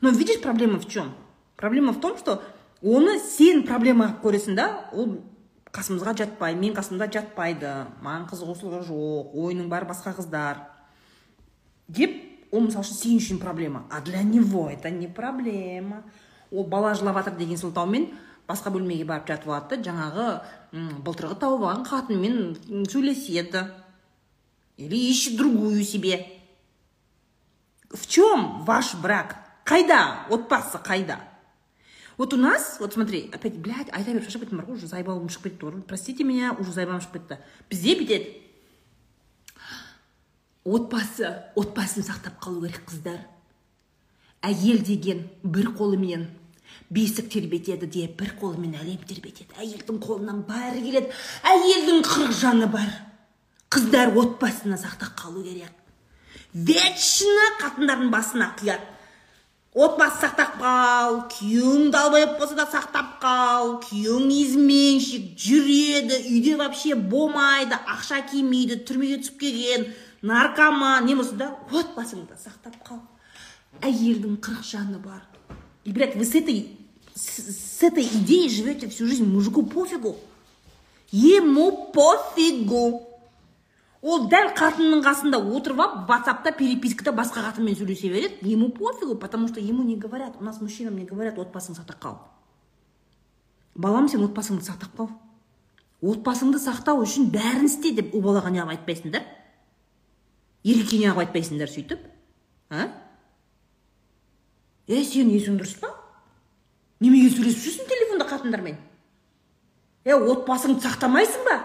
Но 0.00 0.10
видишь 0.10 0.40
проблема 0.40 0.78
в 0.78 0.88
чем? 0.88 1.14
Проблема 1.56 1.92
в 1.92 2.00
том 2.00 2.16
что 2.16 2.42
оны 2.82 3.18
сен 3.20 3.64
проблема 3.66 4.06
қылып 4.06 4.22
көресің 4.24 4.54
да 4.58 4.68
ол 4.92 5.18
қасымызға 5.74 6.14
жатпай 6.22 6.54
мен 6.56 6.74
қасымда 6.76 7.10
жатпайды 7.12 7.72
маған 8.04 8.28
қызығушылығы 8.30 8.84
жоқ 8.88 9.34
ойының 9.34 9.68
бәрі 9.70 9.88
басқа 9.90 10.14
қыздар. 10.16 10.62
Деп 11.88 12.14
ол 12.52 12.64
мысалы 12.68 12.86
үшін 12.86 12.96
сен 12.96 13.18
үшін 13.18 13.38
проблема. 13.40 13.84
А 13.90 14.00
для 14.00 14.22
него 14.22 14.70
это 14.70 14.90
не 14.90 15.08
проблема. 15.08 16.04
Ол 16.50 16.64
бала 16.64 16.94
жылап 16.94 17.16
жатыр 17.16 17.36
деген 17.36 17.58
сылтаумен 17.58 18.08
басқа 18.48 18.70
бөлмеге 18.72 19.04
барып 19.04 19.28
жатып 19.28 19.48
алады 19.48 19.76
да 19.76 19.90
жаңағы 19.90 20.28
былтырғы 21.04 21.38
тауып 21.38 21.66
алған 21.66 21.84
қатынымен 21.84 22.86
сөйлеседі. 22.88 23.66
Или 24.78 24.96
ищет 25.10 25.36
другую 25.36 25.82
себе. 25.84 26.26
В 27.90 28.06
чем 28.06 28.64
ваш 28.64 28.94
брак? 28.94 29.36
Қайда? 29.64 30.28
Отбасы 30.30 30.78
қайда? 30.78 31.18
Вот 32.18 32.34
у 32.34 32.36
нас 32.36 32.76
вот 32.80 32.92
смотри 32.92 33.30
опять 33.32 33.56
блядь 33.56 33.88
айта 33.92 34.12
беріп 34.12 34.26
шаршап 34.26 34.44
кеттім 34.44 34.60
бар 34.60 34.68
ғой 34.68 34.76
уже 34.76 34.90
заебалым 34.90 35.30
шығып 35.32 35.54
кетті 35.54 35.86
простите 35.88 36.24
меня 36.24 36.52
уже 36.58 36.72
заебалым 36.76 37.00
шығып 37.00 37.16
кетті 37.22 37.40
бізде 37.70 37.96
бүйтеді 38.02 38.48
отбасы 40.68 41.28
отбасын 41.56 42.04
сақтап 42.04 42.38
қалу 42.42 42.62
керек 42.66 42.84
қыздар. 42.88 43.22
Әйел 44.44 44.82
деген 44.84 45.24
бір 45.42 45.72
қолымен 45.78 46.28
бесік 46.90 47.30
тербетеді 47.32 47.86
де 47.86 48.06
бір 48.08 48.34
қолымен 48.40 48.76
әлем 48.78 49.00
тербетеді. 49.08 49.50
Әйелдің 49.58 50.00
қолынан 50.04 50.44
бәрі 50.48 50.84
келеді. 50.84 51.12
Әйелдің 51.42 52.04
қырық 52.06 52.36
жаны 52.36 52.68
бар. 52.70 52.90
Қыздар 53.72 54.12
отбасына 54.16 54.78
сақтап 54.80 55.16
қалу 55.18 55.42
керек. 55.44 55.72
Вечно 56.52 57.48
қатындардың 57.62 58.12
басына 58.12 58.52
құяды. 58.60 58.84
Отбасы 59.74 60.22
сақтап 60.22 60.56
қал 60.62 61.18
күйеуің 61.32 61.90
далбайып 61.92 62.38
болса 62.38 62.56
да 62.56 62.64
сақтап 62.72 63.18
қал 63.20 63.74
күйеуің 63.84 64.30
изменщик 64.32 65.34
жүреді 65.38 66.22
үйде 66.30 66.56
вообще 66.56 66.94
болмайды 66.94 67.76
ақша 67.84 68.22
келмейді 68.30 68.80
түрмеге 68.88 69.20
түсіп 69.22 69.40
келген 69.42 69.86
наркоман 70.22 71.06
не 71.06 71.14
болса 71.14 71.36
да 71.36 71.50
отбасыңды 71.70 72.38
сақтап 72.40 72.80
қал. 72.86 73.02
Әйелдің 73.82 74.40
қырық 74.42 74.64
жаны 74.64 74.98
бар. 74.98 75.22
И 75.84 75.92
вы 75.92 76.24
с 76.24 76.34
этой 76.34 76.76
с 77.14 77.82
этой 77.82 78.04
идеей 78.04 78.48
живете 78.48 78.88
всю 78.88 79.06
жизнь. 79.06 79.24
Мужику 79.24 79.64
пофигу. 79.64 80.16
Ему 81.10 81.92
пофигу. 81.92 83.07
Ол 84.02 84.28
дәл 84.30 84.52
қатынның 84.54 85.02
қасында 85.02 85.38
отырып 85.42 85.80
алып 85.82 86.08
ватсапта 86.08 86.52
перепискада 86.52 87.12
басқа 87.12 87.42
қатынмен 87.48 87.76
сөйлесе 87.76 88.10
береді. 88.12 88.38
Ему 88.42 88.70
пофигу 88.70 89.16
потому 89.16 89.48
что 89.48 89.60
ему 89.60 89.82
не 89.82 89.96
говорят. 89.96 90.36
У 90.40 90.44
нас 90.44 90.60
мужчинам 90.60 90.96
не 90.96 91.04
говорят 91.04 91.38
отбасыңды 91.38 91.80
сақтап 91.80 91.98
қал 92.00 92.18
балам 93.78 94.08
сен 94.08 94.24
отбасыңды 94.26 94.66
сақтап 94.66 94.94
қал 94.98 95.10
отбасыңды 96.02 96.58
сақтау 96.62 97.02
үшін 97.02 97.30
бәрін 97.34 97.66
істе 97.66 97.92
деп 97.94 98.14
ұл 98.14 98.22
балаға 98.26 98.50
неғып 98.54 98.74
айтпайсыңдар? 98.74 99.24
Еркекке 100.66 100.98
неғып 101.02 101.22
айтпайсыңдар 101.24 101.70
сөйтіп 101.70 102.04
а? 102.70 102.88
Е 104.88 105.02
сенің 105.04 105.34
есің 105.38 105.58
дұрыс 105.60 105.76
па? 105.80 105.92
Немеге 107.02 107.30
сөйлесіп 107.34 107.64
жүрсің 107.66 107.90
телефонда 107.90 108.28
қатындармен? 108.30 108.78
Е 110.06 110.14
отбасыңды 110.18 110.82
сақтамайсың 110.86 111.46
ба? 111.46 111.58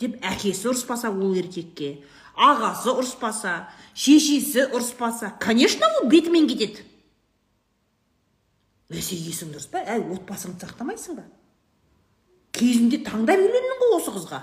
Деп 0.00 0.16
әкесі 0.24 0.70
ұрыспаса 0.72 1.10
ол 1.12 1.34
еркекке 1.36 1.98
ағасы 2.40 2.94
ұрыспаса 2.94 3.54
шешесі 3.94 4.66
ұрыспаса 4.70 5.34
конечно 5.40 5.86
ол 6.00 6.08
бетімен 6.08 6.48
кетеді. 6.48 6.86
Бәсе 8.90 9.14
есің 9.14 9.52
дұрыс 9.54 9.68
па? 9.70 9.84
Әй 9.84 10.02
отбасыңды 10.02 10.64
сақтамайсың 10.64 11.20
ба? 11.20 11.26
Кезінде 12.56 13.02
таңдап 13.06 13.38
үйлендің 13.38 13.82
ғой 13.84 13.92
осы 14.00 14.14
қызға. 14.16 14.40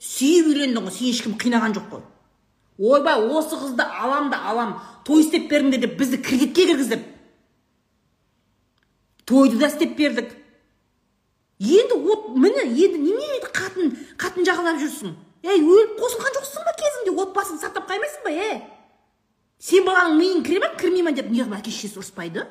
Сүйіп 0.00 0.50
үйлендің 0.50 0.84
ғой 0.84 0.96
сені 0.96 1.12
ешкім 1.14 1.36
қинаған 1.40 1.76
жоқ 1.78 1.86
қой. 1.94 2.02
Ойбай 2.80 3.24
осы 3.38 3.56
қызды 3.60 3.84
алам 3.84 4.28
да 4.32 4.42
алам 4.50 4.74
той 5.06 5.22
істеп 5.24 5.48
беріңдер 5.48 5.80
деп 5.86 5.96
бізді 6.00 6.20
кредитке 6.24 6.66
кіргізіп. 6.66 7.06
Тойды 9.24 9.60
да 9.60 9.70
істеп 9.72 9.96
бердік. 9.96 10.36
Енді 11.60 11.94
от 12.12 12.36
міне 12.36 12.64
енді 12.64 12.98
немене 12.98 13.40
қатын 13.52 13.92
қатын 14.16 14.46
жағалап 14.48 14.80
жүрсің? 14.80 15.12
Ей 15.44 15.60
өліп 15.60 15.98
қосылған 16.00 16.36
жоқсың 16.38 16.64
ба 16.64 16.72
кезінде? 16.76 17.12
Отбасыңды 17.20 17.64
сақтап 17.64 17.86
қаймайсың 17.88 18.24
ба 18.24 18.32
е 18.32 18.62
сен 19.60 19.84
баланың 19.84 20.16
миын 20.16 20.42
кіре 20.44 20.60
ма 20.60 20.72
кірмей 20.80 21.04
ма 21.04 21.12
деп? 21.12 21.28
Неғып 21.28 21.58
әке 21.58 21.72
шешесі 21.72 22.00
ұрыспайды. 22.00 22.46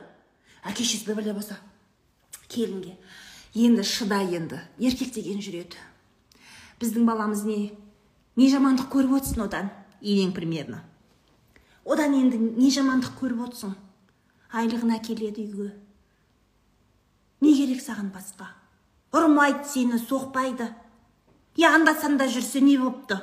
Әке 0.61 0.83
шешесі 0.83 1.13
бір 1.13 1.33
болса 1.33 1.57
келінге 2.49 2.97
енді 3.53 3.83
шыда 3.83 4.21
енді 4.21 4.61
еркек 4.77 5.13
деген 5.13 5.41
жүреді. 5.41 5.77
Біздің 6.81 7.05
баламыз 7.09 7.43
не 7.45 7.73
не 8.37 8.49
жамандық 8.49 8.91
көріп 8.93 9.17
отырсың 9.17 9.43
одан 9.45 9.71
енең 10.01 10.33
примерно. 10.37 10.83
Одан 11.85 12.13
енді 12.13 12.37
не 12.37 12.69
жамандық 12.69 13.17
көріп 13.19 13.41
отырсың? 13.47 13.73
Айлығын 14.53 14.95
әкеледі 14.95 15.45
үйге. 15.49 15.73
Не 17.41 17.53
керек 17.57 17.81
саған 17.83 18.13
басқа? 18.13 18.58
Ұрмайды 19.11 19.65
сені 19.67 19.99
соқпайды. 20.01 20.69
Е 21.57 21.65
анда 21.67 21.93
санда 21.93 22.27
жүрсе 22.29 22.61
не 22.61 22.77
болыпты 22.77 23.19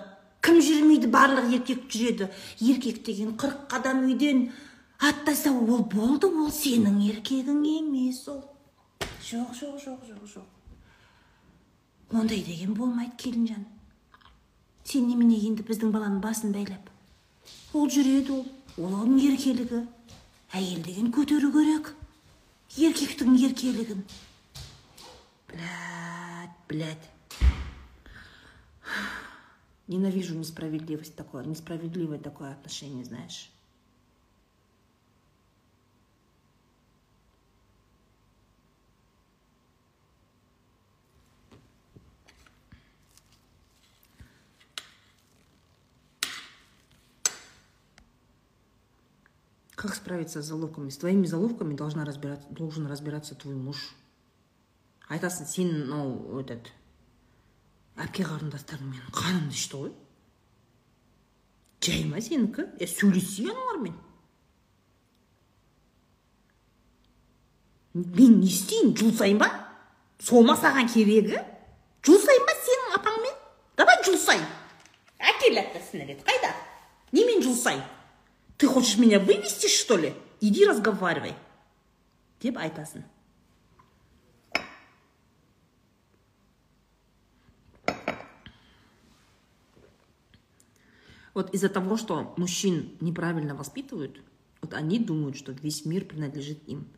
кім 0.47 0.61
жүрмейді 0.63 1.11
барлық 1.11 1.53
еркек 1.57 1.87
жүреді. 1.91 2.29
Еркек 2.61 3.03
деген 3.05 3.35
қырық 3.39 3.67
қадам 3.71 4.05
үйден 4.07 4.51
аттаса 4.99 5.51
ол 5.51 5.83
болды 5.83 6.29
ол 6.29 6.51
сенің 6.51 7.01
еркегің 7.11 7.63
емес 7.67 8.27
ол. 8.29 8.45
Жоқ 9.27 9.55
жоқ 9.59 9.81
жоқ 9.83 10.05
жоқ 10.11 10.27
жоқ. 10.35 10.47
Ондай 12.13 12.43
деген 12.47 12.75
болмайды 12.75 13.17
келінжан. 13.19 13.67
Сен 14.85 15.09
немене 15.09 15.41
енді 15.49 15.67
біздің 15.67 15.91
баланың 15.91 16.21
басын 16.23 16.53
байлап 16.55 16.93
ол 17.75 17.91
жүреді 17.91 18.33
ол 18.33 18.47
ол 18.79 18.95
оның 19.03 19.19
еркелігі. 19.33 19.83
Әйел 20.55 20.83
деген 20.85 21.11
көтеру 21.13 21.51
керек. 21.53 21.93
Еркектің 22.77 23.35
еркелігін. 23.49 24.05
Блядь, 25.57 26.51
блядь. 26.69 27.11
Ненавижу 29.87 30.35
несправедливость 30.35 31.17
такое, 31.17 31.45
несправедливое 31.45 32.19
такое 32.19 32.53
отношение, 32.53 33.05
знаешь. 33.05 33.51
Как 49.75 49.95
справиться 49.95 50.43
с 50.43 50.47
заловками? 50.47 50.91
С 50.91 50.99
твоими 50.99 51.27
заловками 51.27 51.75
должна 51.75 52.05
разбираться, 52.05 52.49
должен 52.51 52.87
разбираться 52.87 53.35
твой 53.35 53.55
муж. 53.55 53.95
Айтасың 55.13 55.47
сен 55.51 55.71
мынау 55.73 56.41
этот 56.41 56.73
әпке 57.97 58.27
қарындастарың 58.27 58.91
менің 58.91 59.15
қанымды 59.15 59.55
ішті 59.57 59.83
ғой. 59.83 59.93
Жай 61.87 62.05
ма 62.11 62.21
сенікі? 62.21 62.67
Е 62.83 62.89
сөйлесейік 62.91 63.53
аналармен 63.55 63.95
мен 67.97 68.41
не 68.43 68.51
істейін 68.51 68.93
жуысайын 68.99 69.39
ба? 69.41 69.49
Сол 70.21 70.45
ма 70.45 70.57
саған 70.61 70.91
керегі? 70.93 71.39
Жуысайын 72.05 72.45
ба 72.49 72.55
сенің 72.67 72.97
апаңмен? 72.99 73.37
Давай 73.81 74.03
жуысайын 74.05 74.45
әкел 75.17 75.61
это 75.63 75.81
снаряд 75.81 76.21
қайда? 76.27 76.53
Немен 77.13 77.43
жуысайын 77.43 77.85
ты 78.59 78.67
хочешь 78.69 78.99
меня 78.99 79.21
вывести 79.21 79.69
что 79.69 79.97
ли? 79.97 80.15
Иди 80.41 80.67
разговаривай. 80.67 81.35
Деп 82.41 82.59
айтасың. 82.59 83.05
Вот 91.37 91.53
из-за 91.53 91.69
того, 91.69 91.99
что 91.99 92.33
мужчин 92.39 92.97
неправильно 93.03 93.55
воспитывают, 93.55 94.23
вот 94.63 94.73
они 94.73 94.99
думают, 94.99 95.37
что 95.37 95.53
весь 95.53 95.85
мир 95.85 96.07
принадлежит 96.07 96.67
им. 96.67 96.89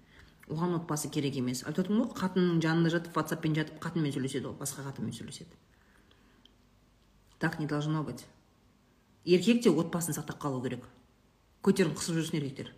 оған 0.49 0.76
отбасы 0.76 1.11
керек 1.11 1.34
емес. 1.34 1.64
Айтып 1.66 1.91
ғой 1.91 2.07
қатынның 2.16 2.62
жанында 2.62 2.93
жатып 2.95 3.16
ватсаппен 3.18 3.57
жатып 3.59 3.82
қатынмен 3.82 4.14
сөйлеседі 4.14 4.47
ғой 4.47 4.55
басқа 4.62 4.84
қатынмен 4.86 5.12
сөйлеседі. 5.12 5.51
Так 7.39 7.59
не 7.59 7.66
должно 7.66 8.05
быть. 8.05 8.24
Еркек 9.24 9.62
те 9.62 9.70
отбасын 9.70 10.14
сақтап 10.14 10.39
қалу 10.39 10.62
керек. 10.62 10.86
Көтерін 11.62 11.93
қысып 11.99 12.16
жүрсін 12.16 12.39
еркектер. 12.39 12.72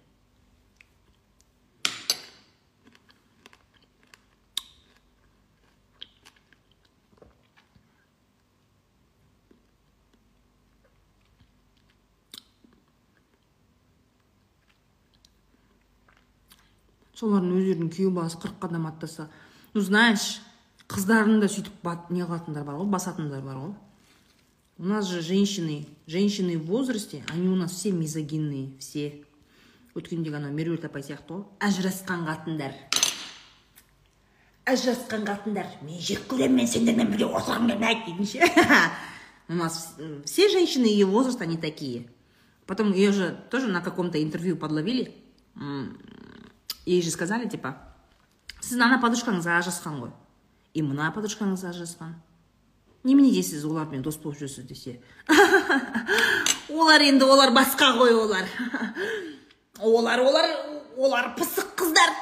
Солардың 17.21 17.59
өздерінің 17.61 17.93
күйеу 17.93 18.11
баласы 18.17 18.41
қырық 18.41 18.59
қадам 18.63 18.89
аттаса 18.89 19.29
ну 19.75 19.81
знаешь 19.85 20.41
қыздарын 20.91 21.41
да 21.41 21.49
сөйтіп 21.49 21.87
не 22.11 22.25
қылатындар 22.25 22.65
бар 22.65 22.81
ғой 22.81 22.89
басатындар 22.91 23.43
бар 23.43 23.57
ғой. 23.57 23.75
У 24.79 24.85
нас 24.85 25.07
же 25.07 25.21
женщины 25.21 25.87
женщины 26.07 26.57
в 26.59 26.67
возрасте 26.67 27.23
они 27.29 27.49
у 27.49 27.57
нас 27.57 27.73
все 27.73 27.93
мизогинные 27.93 28.71
все. 28.79 29.23
Өткенде 29.95 30.35
ана 30.35 30.51
меруерт 30.51 30.85
апай 30.85 31.03
сияқты 31.03 31.35
ғой. 31.35 31.45
Ажырасқан 31.61 32.25
қатындар. 32.27 32.75
Ажырасқан 34.65 35.27
қатындар. 35.29 35.67
Мен 35.83 36.01
жек 36.01 36.27
көремін 36.31 36.63
мен 36.63 36.67
сендермен 36.67 37.13
бірге 37.13 37.29
отырғым 37.29 37.69
келмейді 37.71 38.07
дейтін 38.07 38.27
ше. 38.27 38.89
У 39.49 39.55
нас 39.55 39.97
все 40.25 40.49
женщины 40.49 40.87
ее 40.87 41.07
возраста 41.07 41.45
они 41.45 41.57
такие. 41.57 42.07
Потом 42.67 42.93
ее 42.93 43.13
же 43.13 43.37
тоже 43.51 43.69
на 43.69 43.81
каком-то 43.81 44.23
интервью 44.23 44.57
подловили. 44.57 45.15
Ей 46.91 47.03
же 47.03 47.11
сказали 47.15 47.49
типа 47.49 47.77
сіздің 48.61 48.89
ана 48.89 48.99
подружкаңыз 49.03 49.47
ажырасқан 49.47 50.01
ғой 50.03 50.13
и 50.75 50.83
мына 50.83 51.13
подружкаңыз 51.15 51.63
ажырасқан 51.71 52.17
неменеге 53.05 53.43
сіз 53.47 53.65
олармен 53.65 54.03
дос 54.03 54.19
болып 54.21 54.41
жүрсіз 54.43 54.67
десе. 54.69 54.99
Олар 56.71 57.03
енді 57.03 57.25
олар 57.25 57.53
басқа 57.55 57.95
ғой 57.97 58.15
олар. 58.15 58.49
Олар 59.81 60.21
олар 60.21 60.49
олар 60.97 61.31
пысық 61.39 61.73
қыздар. 61.81 62.13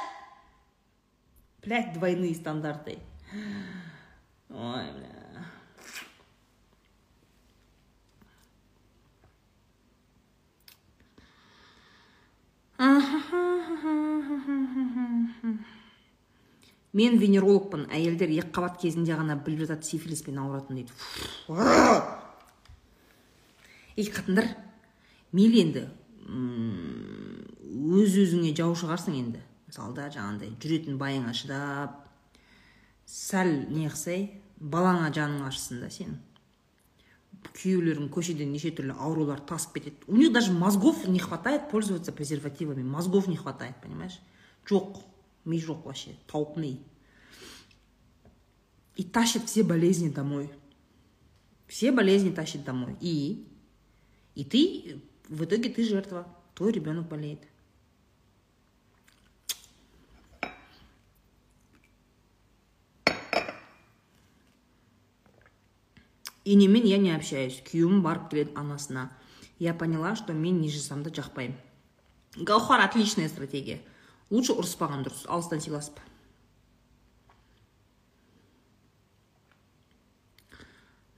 Блять 1.65 1.93
двойные 1.93 2.33
стандарты. 2.35 2.99
Ой 4.49 4.91
бля 4.95 5.18
мен 16.93 17.17
венерологпын 17.19 17.89
әйелдер 17.91 18.31
қабат 18.55 18.79
кезінде 18.81 19.17
ғана 19.19 19.35
біліп 19.43 19.65
жатады 19.65 19.83
сифилиспен 19.83 20.39
ауыратын 20.39 20.79
дейді 20.79 20.93
ей 23.99 24.07
қатындар 24.07 24.47
мейлі 25.35 25.57
енді 25.65 25.83
өз 27.99 28.15
өзіңе 28.23 28.55
жау 28.55 28.71
шығарсың 28.79 29.19
енді 29.19 29.43
мысалы 29.67 29.93
да 29.97 30.07
жаңағындай 30.15 30.55
жүретін 30.63 30.97
байыңа 31.01 31.35
шыдап 31.35 31.99
сәл 33.05 33.51
не 33.75 33.89
қылсай 33.91 34.29
балаңа 34.59 35.11
жаның 35.19 35.43
ашысын 35.51 35.83
да 35.83 35.91
сенің 35.91 36.15
күйеулерің 37.54 38.08
көшеден 38.12 38.50
неше 38.52 38.72
түрлі 38.74 38.96
аурулар 38.98 39.40
тасып 39.40 39.78
кетеді 39.78 39.96
у 40.06 40.16
них 40.16 40.32
даже 40.32 40.52
мозгов 40.52 41.06
не 41.06 41.18
хватает 41.18 41.70
пользоваться 41.70 42.12
презервативами 42.12 42.82
мозгов 42.82 43.28
не 43.28 43.36
хватает 43.36 43.76
понимаешь 43.82 44.18
жоқ 44.68 44.98
ми 45.44 45.58
жоқ 45.58 45.84
вообще 45.84 46.16
тауық 46.26 46.56
ми 46.56 46.80
и 48.96 49.04
тащит 49.04 49.44
все 49.44 49.62
болезни 49.62 50.08
домой 50.08 50.50
все 51.66 51.92
болезни 51.92 52.30
тащит 52.30 52.64
домой 52.64 52.96
и 53.00 53.46
и 54.34 54.44
ты 54.44 55.00
в 55.28 55.44
итоге 55.44 55.68
ты 55.70 55.84
жертва 55.84 56.26
твой 56.54 56.72
ребенок 56.72 57.08
болеет 57.08 57.40
Енемен 66.49 66.83
я 66.85 66.97
не 66.97 67.11
общаюсь. 67.13 67.61
Күйеуім 67.65 68.01
барып 68.01 68.29
келеді 68.31 68.55
анасына 68.57 69.09
я 69.59 69.73
поняла 69.73 70.15
что 70.15 70.33
мен 70.33 70.61
не 70.61 70.69
жасамды 70.69 71.11
жақпаймын 71.13 71.57
гаухар 72.35 72.81
отличная 72.81 73.29
стратегия. 73.29 73.81
Лучше 74.29 74.53
ұрыспаған 74.53 75.05
дұрыс 75.05 75.25
алыстан 75.27 75.61
сыйласып 75.61 75.99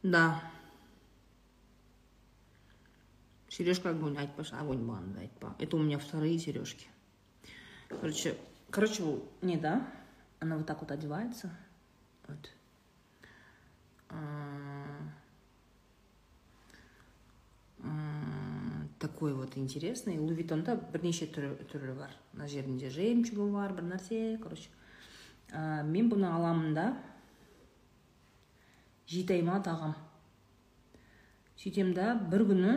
да. 0.04 0.42
Сережка 3.50 3.92
огонь 3.92 4.18
айтпашы 4.18 4.56
огонь 4.56 4.84
болғанда 4.84 5.22
айтпа 5.22 5.56
это 5.60 5.78
у 5.78 5.80
меня 5.80 6.00
вторые 6.00 6.40
сережки. 6.40 6.88
Короче 7.90 8.38
короче 8.70 9.04
не 9.42 9.58
да? 9.58 9.88
Она 10.40 10.58
вот 10.58 10.66
так 10.66 10.82
вот 10.82 10.92
одевается. 10.92 11.52
Вот 12.28 12.50
такой 19.02 19.34
вот 19.34 19.58
интересный. 19.58 20.20
Луи 20.20 20.36
виттонда 20.38 20.78
бірнеше 20.94 21.26
түрі, 21.34 21.56
түрі 21.72 21.98
бар 21.98 22.14
мына 22.36 22.48
жерінде 22.48 22.94
жемчугі 22.94 23.50
бар 23.52 23.74
бір 23.74 23.90
нәрсе 23.90 24.38
короче. 24.44 24.70
Ә, 25.50 25.82
мен 25.84 26.08
бұны 26.14 26.30
аламын 26.30 26.78
да. 26.78 26.88
Жеті 29.10 29.40
ай 29.40 29.44
ма 29.44 29.58
тағам 29.66 29.98
сөйтемін 31.62 31.94
да 31.94 32.14
бір 32.32 32.46
күні 32.50 32.72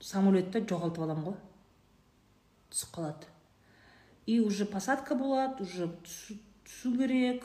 самолетте 0.00 0.62
жоғалтып 0.62 1.04
аламын 1.04 1.26
ғой. 1.30 1.36
Түсіп 2.72 2.94
қалады. 2.94 3.28
И 4.26 4.40
уже 4.40 4.64
посадка 4.66 5.14
болады 5.14 5.64
уже 5.64 5.90
түсу 6.04 6.94
керек. 6.96 7.44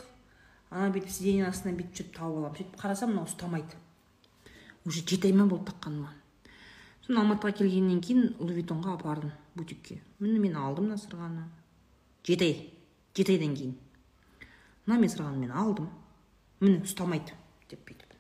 Ана 0.70 0.94
бүйтіп 0.94 1.12
сиденьенің 1.12 1.52
астынан 1.52 1.76
бүйтіп 1.80 2.00
сөйтіп 2.00 2.16
тауып 2.16 2.40
аламын. 2.40 2.58
Сөйтіп 2.62 2.80
қарасам 2.80 3.12
мынау 3.12 3.28
ұстамайды. 3.28 3.80
Уже 4.86 5.04
жеті 5.04 5.28
ай 5.28 5.36
ма 5.36 5.50
болды 5.52 5.72
таққаныма. 5.74 6.14
Сосын 7.02 7.22
алматыға 7.22 7.56
келгеннен 7.58 8.02
кейін 8.02 8.36
лувитонға 8.40 8.96
апардым 8.96 9.32
бутикке. 9.56 10.02
Міне 10.20 10.40
мен 10.40 10.56
алдым 10.58 10.90
мына 10.90 11.00
сырғаны. 11.02 11.48
Жеті 12.28 12.46
ай 12.46 12.56
жеті 13.18 13.36
айдан 13.36 13.56
кейін. 13.58 13.76
Мына 14.86 15.00
мен 15.02 15.10
сырғаны 15.10 15.42
мен 15.42 15.52
алдым. 15.52 15.90
Міне 16.62 16.84
ұстамайды 16.86 17.34
деп 17.70 17.84
бүйтіп. 17.88 18.12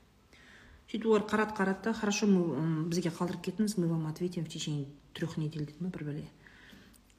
Сөйтіп 0.92 1.08
олар 1.08 1.24
қарады 1.24 1.56
қарады 1.56 1.84
да 1.86 1.94
хорошо 1.94 2.28
мы 2.28 2.90
бізге 2.90 3.14
қалдырып 3.16 3.46
кетіңіз 3.46 3.78
мы 3.78 3.88
вам 3.88 4.08
ответим 4.08 4.44
в 4.44 4.50
течение 4.50 4.88
трех 5.14 5.38
недель 5.38 5.66
дейді 5.66 5.80
ма 5.80 5.90
бір 5.90 6.04
бәле. 6.10 6.26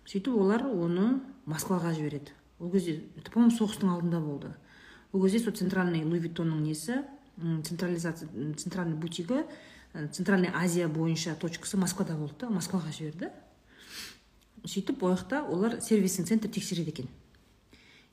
Сөйтіп 0.04 0.34
олар 0.36 0.66
оны 0.66 1.22
москваға 1.46 1.94
жібереді. 1.94 2.34
Ол 2.58 2.70
кезде 2.70 3.02
это 3.16 3.30
по 3.30 3.40
моему 3.40 3.56
соғыстың 3.56 3.88
алдында 3.88 4.20
болды. 4.20 4.52
Ол 5.12 5.22
кезде 5.22 5.38
сол 5.38 5.54
центральный 5.56 6.04
луи 6.04 6.20
виттонның 6.20 6.60
несі 6.60 7.00
централизация 7.38 8.28
центральный 8.56 8.96
бутигі 8.96 9.46
центральный 10.11 10.51
азия 10.53 10.87
бойынша 10.87 11.35
точкасы 11.35 11.77
москвада 11.77 12.15
болды 12.15 12.35
да 12.39 12.49
москваға 12.49 12.91
жіберді 12.91 13.31
сөйтіп 14.65 15.03
ол 15.03 15.15
жақта 15.15 15.43
олар 15.43 15.81
сервисный 15.81 16.25
центр 16.25 16.49
тексереді 16.49 16.91
екен 16.91 17.09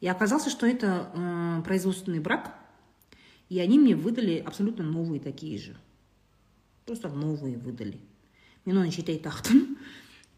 и 0.00 0.08
оказалось 0.08 0.50
что 0.50 0.66
это 0.66 1.10
э, 1.14 1.62
производственный 1.64 2.20
брак 2.20 2.54
И 3.48 3.58
они 3.60 3.78
мне 3.78 3.94
выдали 3.94 4.38
абсолютно 4.38 4.84
новые 4.84 5.20
такие 5.20 5.58
же. 5.58 5.76
Просто 6.86 7.08
новые 7.08 7.56
выдали. 7.56 8.00
Мен 8.64 8.78
оны 8.78 8.90
жеті 8.90 9.12
ай 9.12 9.20
тақтым. 9.20 9.76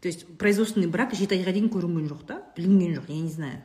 То 0.01 0.07
есть 0.11 0.27
производственный 0.37 0.91
брак 0.91 1.15
жеті 1.15 1.39
айға 1.39 1.53
дейін 1.55 1.71
көрінген 1.71 2.09
жоқ 2.11 2.25
та 2.27 2.43
білінген 2.57 2.99
жоқ 2.99 3.07
я 3.09 3.21
не 3.21 3.31
знаю 3.31 3.61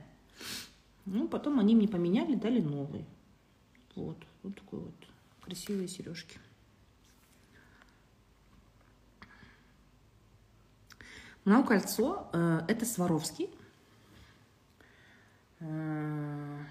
ну 1.05 1.27
потом 1.29 1.59
они 1.59 1.75
мне 1.75 1.89
поменяли 1.89 2.37
дали 2.37 2.61
новый 2.61 3.05
вот 3.97 4.17
вот 4.43 4.55
такой 4.55 4.81
вот 4.81 4.95
красивые 5.43 5.89
сережки 5.89 6.39
Мынау 11.48 11.64
кольцо 11.64 12.28
э, 12.34 12.62
это 12.68 12.86
сваровский. 12.86 13.48
Э, 15.60 16.66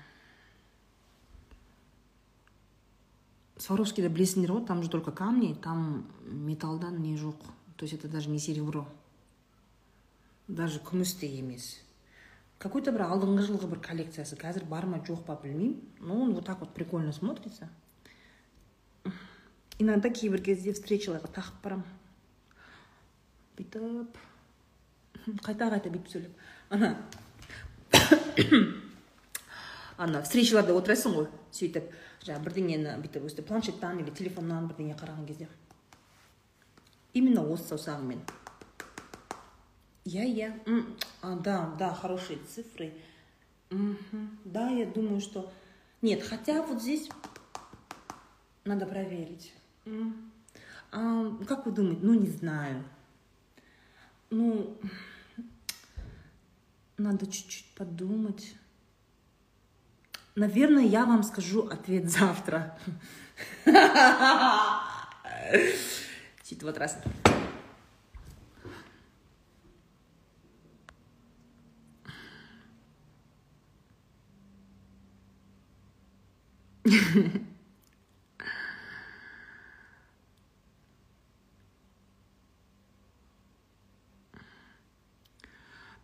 Сваровскийді 3.57 4.13
білесіңдер 4.13 4.53
ғой 4.53 4.67
там 4.69 4.83
же 4.85 4.91
только 4.93 5.11
камни 5.11 5.55
там 5.55 6.05
металлдан 6.23 7.01
не 7.01 7.17
жоқ 7.17 7.41
то 7.77 7.89
есть 7.89 7.95
это 7.95 8.07
даже 8.07 8.29
не 8.29 8.39
серебро. 8.39 8.87
Даже 10.47 10.79
күміс 10.79 11.17
те 11.19 11.27
емес 11.27 11.81
какой 12.59 12.83
то 12.83 12.93
бір 12.93 13.07
алдыңғы 13.09 13.49
жылғы 13.49 13.69
бір 13.69 13.81
коллекциясы. 13.85 14.37
Қазір 14.37 14.65
бар 14.69 14.87
ма 14.87 15.01
жоқ 15.05 15.25
па 15.27 15.37
білмеймін. 15.43 15.81
Но 16.01 16.21
он 16.23 16.35
вот 16.35 16.45
так 16.45 16.61
вот 16.61 16.73
прикольно 16.75 17.13
смотрится. 17.13 17.69
Иногда 19.79 20.09
кейбір 20.09 20.41
кезде 20.41 20.73
встречаларға 20.73 21.29
тағып 21.37 21.61
барамын 21.65 21.85
бүйтіп 23.59 24.17
қайта 25.46 25.70
қайта 25.72 25.90
бүйтіп 25.94 26.10
сөйлеп 26.12 26.34
ана 26.70 26.96
ана 29.98 30.22
встречаларда 30.26 30.74
отырасың 30.78 31.18
ғой 31.18 31.28
сөйтіп 31.54 31.92
жаңағы 32.26 32.46
бірдеңені 32.48 32.96
бүйтіп 33.04 33.28
өстіп 33.30 33.50
планшеттан 33.50 34.00
или 34.02 34.14
телефоннан 34.18 34.70
бірдеңе 34.70 34.96
қараған 35.00 35.28
кезде 35.28 35.50
именно 37.14 37.44
осы 37.44 37.74
саусағыңмен 37.74 38.22
иә 40.06 40.26
иә 40.26 40.50
да 41.44 41.58
да 41.80 41.94
хорошие 41.94 42.40
цифры 42.50 42.92
да 44.46 44.70
я 44.70 44.86
думаю 44.86 45.22
что 45.22 45.52
нет 46.02 46.24
хотя 46.24 46.62
вот 46.64 46.82
здесь 46.82 47.10
надо 48.66 48.86
проверить 48.86 49.54
а, 50.92 51.32
как 51.48 51.66
вы 51.66 51.72
думаете 51.72 52.00
ну 52.02 52.14
не 52.14 52.30
знаю 52.30 52.84
ну 54.30 54.78
надо 56.99 57.27
чуть-чуть 57.27 57.67
подумать 57.75 58.57
Наверное, 60.37 60.85
я 60.85 61.07
вам 61.07 61.23
скажу 61.23 61.67
ответ 61.67 62.11
завтра. 62.19 62.79
Сөйтіп 66.45 66.69
отырасың 66.69 67.01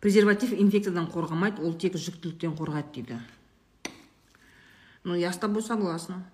презерватив 0.03 0.51
инфекциядан 0.51 1.07
қорғамайды 1.07 1.63
ол 1.63 1.79
тек 1.79 1.95
жүктіліктен 1.95 2.59
қорғайды 2.59 2.99
дейді 2.99 3.21
Ну, 5.05 5.15
я 5.15 5.33
с 5.33 5.37
тобой 5.37 5.61
согласна. 5.61 6.25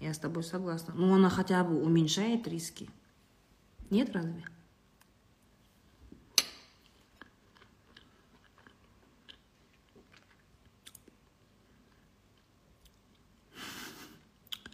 Я 0.00 0.14
с 0.14 0.18
тобой 0.18 0.42
согласна. 0.42 0.94
Ну, 0.96 1.14
она 1.14 1.28
хотя 1.28 1.62
бы 1.64 1.82
уменьшает 1.82 2.48
риски. 2.48 2.88
Нет, 3.90 4.10
разве? 4.14 4.42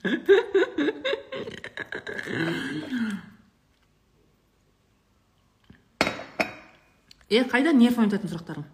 е 7.32 7.42
қайда 7.48 7.72
нерв 7.72 7.96
ойнататын 7.98 8.28
сұрақтарың? 8.28 8.64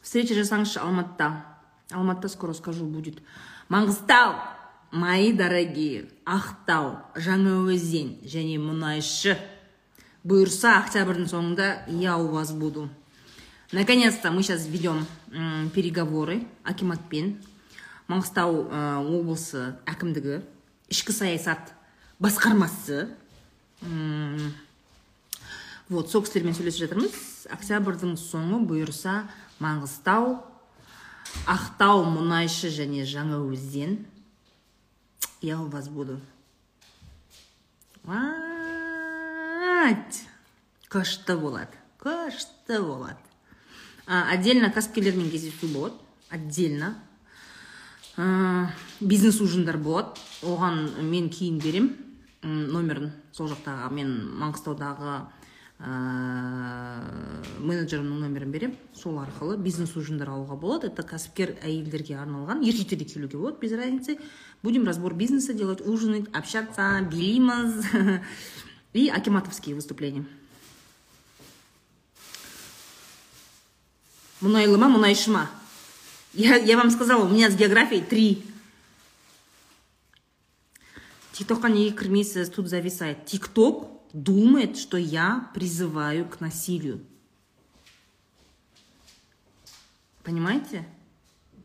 Встреча 0.00 0.34
жасаңызшы 0.38 0.80
алматыда. 0.80 1.44
Алматыда 1.92 2.28
скоро 2.32 2.54
скажу 2.56 2.86
будет. 2.88 3.20
Маңғыстау 3.68 4.38
мои 4.92 5.34
дорогие 5.36 6.08
ақтау 6.24 6.96
жаңаөзен 7.14 8.24
және 8.24 8.56
мұнайшы. 8.62 9.36
Бұйырса 10.24 10.78
октябрьдің 10.80 11.28
соңында 11.28 11.68
я 12.00 12.16
у 12.16 12.28
вас 12.32 12.52
буду. 12.52 12.88
Наконец 13.72 14.16
то 14.16 14.30
мы 14.32 14.42
сейчас 14.42 14.66
ведем 14.66 15.04
переговоры. 15.74 16.46
Акиматпен 16.64 17.36
маңғыстау 18.08 18.64
облысы 19.04 19.76
әкімдігі 19.84 20.40
ішкі 20.88 21.12
саясат 21.12 21.74
басқармасы 22.18 23.10
вот 25.88 26.10
сол 26.10 26.22
кісілермен 26.24 26.54
сөйлесіп 26.56 26.86
жатырмыз. 26.86 27.18
Октябрьдің 27.52 28.16
соңы 28.20 28.60
бұйырса 28.68 29.22
маңғыстау 29.62 30.36
ақтау 31.48 32.04
мұнайшы 32.08 32.70
және 32.72 33.04
жаңаөзен. 33.08 33.98
Я 35.40 35.60
у 35.60 35.68
вас 35.68 35.88
буду 35.88 36.18
күшті 40.88 41.36
болады 41.38 41.76
күшті 42.00 42.80
болады. 42.82 43.18
Отдельно 44.06 44.70
кәсіпкерлермен 44.72 45.30
кездесу 45.30 45.68
болады 45.68 45.94
отдельно. 46.30 46.94
Бизнес 49.00 49.40
ужиндар 49.40 49.78
болады. 49.78 50.18
Оған 50.42 51.02
мен 51.02 51.28
кейін 51.30 51.58
берем. 51.58 51.90
Номерін 52.42 53.12
сол 53.32 53.50
жақтағы 53.50 53.90
мен 53.92 54.12
маңғыстаудағы 54.38 55.20
ә, 55.78 55.90
менеджерімнің 57.62 58.22
номерін 58.24 58.50
беремін. 58.52 58.76
Сол 58.94 59.18
арқылы 59.22 59.56
бизнес 59.62 59.94
ужиндар 59.96 60.32
алуға 60.34 60.58
болады. 60.58 60.90
Это 60.90 61.04
кәсіпкер 61.06 61.56
әйелдерге 61.62 62.18
арналған 62.18 62.64
еркектер 62.66 62.98
де 62.98 63.04
келуге 63.04 63.38
болады 63.38 63.60
без 63.60 63.72
разницы. 63.72 64.18
Будем 64.62 64.86
разбор 64.86 65.14
бизнеса 65.14 65.54
делать 65.54 65.80
ужинать 65.80 66.26
общаться 66.32 67.00
билейміз 67.10 67.84
и 68.92 69.08
акиматовские 69.08 69.74
выступления. 69.74 70.26
Мұнайлы 74.40 74.78
ма 74.78 74.86
мұнайшы 74.86 75.32
ма 75.34 75.48
я, 76.32 76.56
я 76.56 76.76
вам 76.76 76.90
сказала 76.90 77.24
у 77.24 77.28
меня 77.28 77.50
с 77.50 77.56
географией 77.56 78.02
три. 78.02 78.44
Тиктокқа 81.32 81.68
неге 81.68 81.96
кірмейсіз 81.96 82.50
тут 82.50 82.68
зависает. 82.68 83.24
Тикток 83.26 83.97
думает, 84.24 84.76
что 84.76 84.96
я 84.96 85.50
призываю 85.54 86.28
к 86.28 86.40
насилию. 86.40 87.00
Понимаете? 90.22 90.84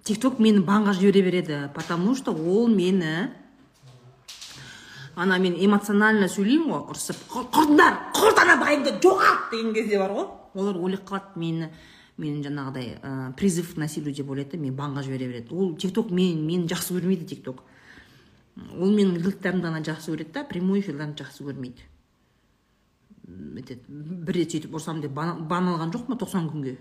тикток 0.04 0.40
мені 0.40 0.60
банға 0.60 0.94
жібере 0.94 1.22
береді 1.24 1.70
потому 1.74 2.16
что 2.16 2.32
ол 2.36 2.68
мені 2.68 3.32
ана 5.16 5.38
мен 5.38 5.56
эмоционально 5.56 6.28
сөйлеймін 6.28 6.72
ғой 6.74 6.82
ұрсып 6.92 7.22
құртыңдар 7.32 8.00
құрт 8.18 8.42
ана 8.44 8.58
байымды 8.60 8.98
жоғалт 9.00 9.52
деген 9.52 9.74
кезде 9.74 10.00
бар 10.02 10.12
ғой. 10.12 10.28
Олар 10.56 10.78
ойлап 10.78 11.06
қалады 11.08 11.40
мені 11.40 11.70
менің 12.18 12.44
жаңағыдай 12.50 13.34
призыв 13.38 13.76
к 13.76 13.78
насилию 13.78 14.14
деп 14.14 14.30
ойлайды 14.30 14.58
да 14.58 14.64
мені 14.64 14.76
банға 14.76 15.04
жібере 15.04 15.28
береді. 15.28 15.56
Ол 15.56 15.76
тикток 15.78 16.12
мен 16.12 16.44
мені 16.44 16.68
жақсы 16.68 16.98
көрмейді 16.98 17.30
тикток. 17.30 17.64
Ол 18.76 18.92
менің 18.92 19.22
рилдерімді 19.24 19.70
ғана 19.70 19.84
жақсы 19.86 20.12
көреді 20.12 20.34
да 20.34 20.44
прямой 20.44 20.82
жақсы 20.82 21.46
көрмейді. 21.46 21.93
Нетеді 23.28 23.84
бір 23.88 24.36
рет 24.36 24.52
сөйтіп 24.54 24.74
ұрсам 24.76 25.02
деп 25.04 25.14
бан 25.16 25.70
алған 25.72 25.94
жоқ 25.94 26.08
па 26.10 26.18
тоқсан 26.20 26.50
күнге? 26.52 26.78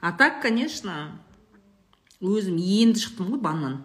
А 0.00 0.12
так 0.18 0.42
конечно 0.42 1.18
өзім 2.20 2.56
енді 2.56 3.00
шықтым 3.02 3.32
ғой 3.34 3.40
баннан. 3.42 3.84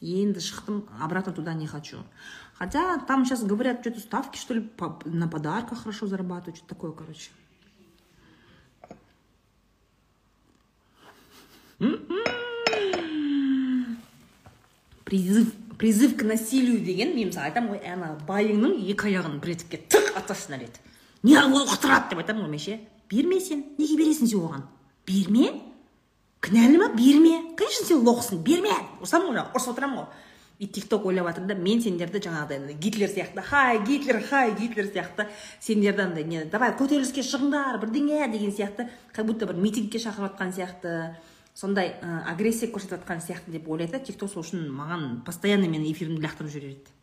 Енді 0.00 0.40
шықтым 0.40 0.84
обратно 1.00 1.32
туда 1.32 1.54
не 1.54 1.66
хочу. 1.66 2.02
Хотя 2.54 2.98
там 2.98 3.24
сейчас 3.24 3.44
говорят 3.44 3.80
что 3.80 3.90
то 3.90 4.00
ставки 4.00 4.38
что 4.38 4.54
ли 4.54 4.70
на 5.04 5.28
подарках 5.28 5.82
хорошо 5.82 6.06
зарабатывают 6.06 6.56
что 6.56 6.66
то 6.66 6.74
такое 6.74 6.92
короче. 6.92 7.30
Призыв 15.14 15.54
призыв 15.78 16.16
к 16.16 16.22
насилию 16.22 16.80
деген 16.80 17.14
мен 17.14 17.28
мысалы 17.28 17.46
айтамын 17.46 17.76
ғой 17.76 17.92
ана 17.92 18.10
байыңның 18.26 18.80
екі 18.90 19.10
аяғын 19.10 19.38
білезікке 19.42 19.80
тық 19.90 20.10
атасына 20.18 20.58
іледі 20.58 20.82
неғып 21.28 21.70
құтырады 21.70 22.10
деп 22.10 22.22
айтамын 22.24 22.46
ғой 22.46 22.50
мен 22.50 22.62
ше 22.62 22.78
берме 23.10 23.40
сен 23.40 23.64
неге 23.78 23.98
бересің 24.00 24.30
сен 24.30 24.42
оған? 24.42 24.66
Берме? 25.06 25.50
Кінәлі 26.44 26.78
ма? 26.80 26.90
Берме. 26.96 27.54
Конечно 27.56 27.86
сен 27.86 28.04
лохсың 28.06 28.42
берме. 28.46 28.74
Ұрсамын 29.02 29.34
ғой 29.34 29.44
ұрсып 29.54 29.74
отырамын 29.74 30.02
ғой. 30.02 30.08
И 30.58 30.66
тик 30.66 30.88
ток 30.88 31.06
ойлап 31.06 31.28
жатыр 31.32 31.48
да 31.50 31.54
мен 31.58 31.82
сендерді 31.82 32.22
жаңағыдай 32.22 32.76
гитлер 32.78 33.10
сияқты 33.10 33.42
хай 33.42 33.80
гитлер 33.84 34.22
хай 34.22 34.54
гитлер 34.54 34.86
сияқты 34.86 35.26
сендерді 35.60 36.06
андай 36.06 36.24
не 36.24 36.44
давай 36.44 36.70
көтеріліске 36.78 37.24
шығыңдар 37.26 37.80
бірдеңе 37.82 38.28
деген 38.32 38.52
сияқты. 38.54 38.88
Как 39.12 39.26
будто 39.26 39.46
бір 39.46 39.58
митингке 39.58 39.98
шақырып 39.98 40.38
жатқан 40.38 40.54
сияқты. 40.54 41.16
Сондай 41.54 41.94
ә, 42.02 42.24
агрессия 42.30 42.68
көрсетіп 42.70 42.98
жатқан 42.98 43.22
сияқты 43.22 43.54
деп 43.54 43.68
ойлайды 43.68 43.98
да 43.98 44.04
тикток 44.04 44.30
сол 44.30 44.42
үшін 44.42 44.66
маған 44.74 45.22
постоянно 45.26 45.70
менің 45.70 45.90
эфирімді 45.92 46.26
лақтырып 46.26 46.50
жібереді 46.50 46.94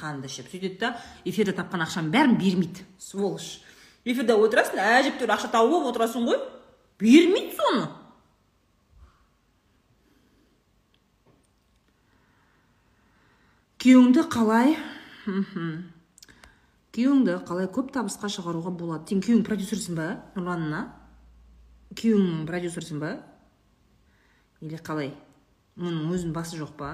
қанды 0.00 0.30
ішіп. 0.30 0.48
Сөйтеді 0.48 0.78
да 0.80 0.94
эфирде 1.28 1.52
тапқан 1.56 1.84
ақшамның 1.84 2.12
бәрін 2.14 2.36
бермейді. 2.40 2.84
Сволочь. 2.98 3.60
Эфирде 4.04 4.36
отырасың 4.38 4.80
әжептәуір 4.80 5.34
ақша 5.36 5.50
тауып 5.52 5.74
алып 5.76 5.90
отырасың 5.92 6.28
ғой. 6.28 6.40
Бермейді 7.00 7.56
соны. 7.58 7.88
Күйеуіңді 13.80 14.26
қалай 14.32 14.74
күйеуіңді 16.92 17.36
қалай 17.48 17.68
көп 17.72 17.92
табысқа 17.94 18.28
шығаруға 18.32 18.72
болады? 18.76 19.08
Сен 19.08 19.22
күйеуің 19.24 19.44
продюсерсің 19.46 19.96
ба 19.96 20.08
нұрланына 20.36 20.82
күйеуің 21.96 22.44
продюсерсің 22.48 23.00
ба? 23.00 23.14
Или 24.60 24.76
қалай? 24.76 25.14
Мұның 25.80 26.12
өзінің 26.12 26.32
басы 26.36 26.58
жоқ 26.60 26.74
па? 26.76 26.90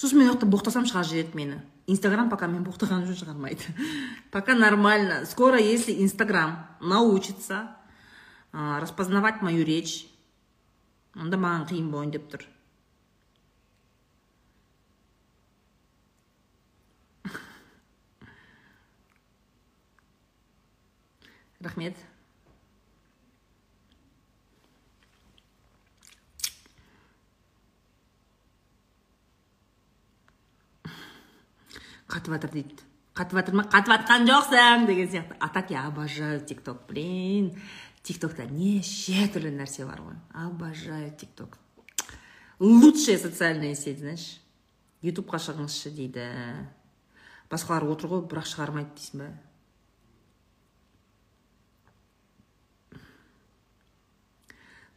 Сосын 0.00 0.18
мен 0.22 0.32
боқтасам 0.32 0.86
шығарып 0.88 1.10
жібереді 1.10 1.36
мені. 1.36 1.58
Инстаграм 1.90 2.30
пока 2.30 2.46
мен 2.48 2.62
боқтағаным 2.64 3.04
үшін 3.04 3.18
шығармайды. 3.24 3.62
Пока 4.30 4.54
нормально. 4.54 5.26
Скоро 5.26 5.58
если 5.58 5.92
инстаграм 6.02 6.66
научится 6.80 7.76
распознавать 8.52 9.42
мою 9.42 9.64
речь 9.64 10.06
онда 11.14 11.36
маған 11.36 11.66
қиын 11.68 11.90
болайын 11.90 12.12
деп 12.14 12.30
тұр. 12.30 12.46
Рахмет. 21.60 21.96
Қатып 32.10 32.34
жатыр 32.34 32.50
дейді. 32.56 32.82
Қатып 33.14 33.38
жатыр 33.40 33.56
ма? 33.58 33.64
Қатып 33.70 33.94
жатқан 33.94 34.26
жоқсың 34.28 34.86
деген 34.90 35.08
сияқты. 35.10 35.36
А 35.40 35.48
так 35.48 35.70
я 35.70 35.86
обожаю 35.86 36.40
тик 36.44 36.62
ток 36.62 36.86
блин 36.88 37.54
тик 38.02 38.20
токта 38.20 38.46
неше 38.50 39.28
түрлі 39.32 39.52
нәрсе 39.54 39.86
бар 39.86 40.00
ғой. 40.02 40.16
Обожаю 40.34 41.10
тик 41.16 41.30
ток 41.36 41.58
лучшая 42.60 43.18
социальная 43.18 43.74
сеть 43.74 43.98
знаешь. 43.98 44.40
Ютубқа 45.02 45.40
шығыңызшы 45.40 45.90
дейді. 45.96 46.26
Басқалар 47.50 47.86
отыр 47.88 48.10
ғой 48.12 48.26
бірақ 48.28 48.46
шығармайды 48.50 48.92
дейсің 48.98 49.22
ба? 49.24 49.30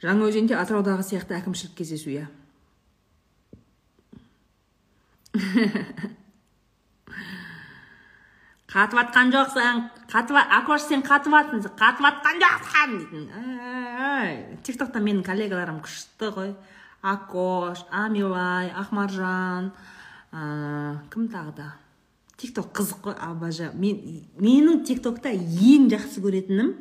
Жаңаөзенде 0.03 0.57
атыраудағы 0.59 1.05
сияқты 1.07 1.37
әкімшілік 1.39 1.77
кездесу 1.79 2.11
иә. 2.11 2.27
қатып 8.73 8.97
жатқан 8.97 9.33
жоқсың 9.33 9.81
қатып 10.09 10.37
акош 10.41 10.87
сен 10.89 11.03
қатып 11.05 11.35
жатсың 11.35 11.75
қатып 11.77 12.07
жатқан 12.07 12.39
жоқсың 12.43 12.95
дейтін. 12.97 13.27
Тик 14.65 14.79
токта 14.79 15.01
менің 15.03 15.21
коллегаларым 15.27 15.81
күшті 15.85 16.31
ғой. 16.33 16.53
Акош 17.03 17.83
амилай 17.91 18.71
ақмаржан 18.79 19.69
ә, 20.31 20.41
кім 21.13 21.27
тағы 21.29 21.53
да? 21.57 21.69
Тик 22.37 22.55
ток 22.55 22.71
қызық 22.73 23.03
қой 23.05 23.17
обожаю. 23.19 23.75
Мен 23.77 24.23
менің 24.41 24.81
тик 24.87 25.03
токта 25.03 25.29
ең 25.29 25.91
жақсы 25.93 26.23
көретінім 26.23 26.73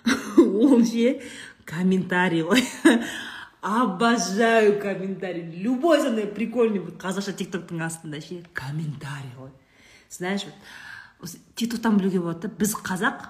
ол 0.66 0.82
ше 0.84 1.20
комментарий 1.64 2.42
ғой. 2.42 2.64
Обожаю 3.60 4.80
комментарий. 4.80 5.44
Любой 5.62 6.00
сондай 6.00 6.26
прикольный 6.26 6.80
қазақша 6.80 7.36
тик 7.36 7.52
токтың 7.52 7.84
астында 7.84 8.18
ше. 8.24 8.40
Комментарий 8.56 9.34
ғой. 9.36 9.52
Знаешь 10.10 10.46
осы 11.20 11.38
тиктоктан 11.54 11.96
білуге 11.98 12.20
болады 12.20 12.48
да 12.48 12.54
біз 12.58 12.74
қазақ 12.74 13.28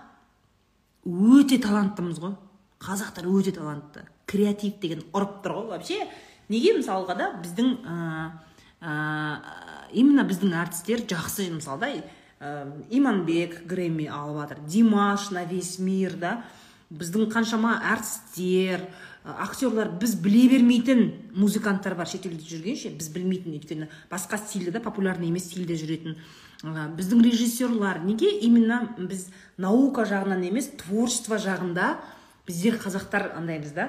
өте 1.05 1.59
таланттымыз 1.61 2.19
ғой. 2.21 2.35
Қазақтар 2.81 3.27
өте 3.29 3.53
талантты. 3.53 4.07
Креатив 4.27 4.81
деген 4.81 5.03
ұрып 5.13 5.41
тұр 5.45 5.57
ғой 5.59 5.67
вообще. 5.75 6.09
Неге 6.49 6.79
мысалға 6.79 7.17
да 7.19 7.27
біздің 7.43 7.69
именно 8.81 10.25
біздің 10.25 10.55
әртістер 10.63 11.05
жақсы 11.11 11.51
мысалы 11.53 11.81
да 11.85 11.91
иманбек 12.89 13.67
грэмми 13.69 14.07
алып 14.09 14.41
жатыр 14.41 14.65
димаш 14.65 15.31
на 15.31 15.45
весь 15.45 15.79
мир 15.79 16.17
да. 16.17 16.45
Біздің 16.91 17.29
қаншама 17.31 17.77
әртістер 17.93 18.89
актерлар 19.25 19.93
біз 20.01 20.17
біле 20.17 20.49
бермейтін 20.49 21.31
музыканттар 21.37 21.95
бар. 21.95 22.09
Шетелде 22.09 22.41
жүрген 22.43 22.77
ше 22.81 22.91
біз 22.97 23.13
білмейтін 23.13 23.59
өйткені 23.59 23.91
басқа 24.11 24.41
стильде 24.41 24.73
да 24.73 24.81
популярный 24.81 25.29
емес 25.29 25.45
стильде 25.51 25.77
жүретін 25.77 26.17
біздің 26.63 27.23
режиссерлар 27.25 28.03
неге 28.05 28.29
именно 28.45 28.83
біз 28.99 29.29
наука 29.57 30.05
жағынан 30.09 30.45
емес 30.49 30.69
творчество 30.83 31.39
жағында 31.41 31.95
біздер 32.47 32.77
қазақтар 32.83 33.31
андаймыз 33.39 33.73
да? 33.73 33.89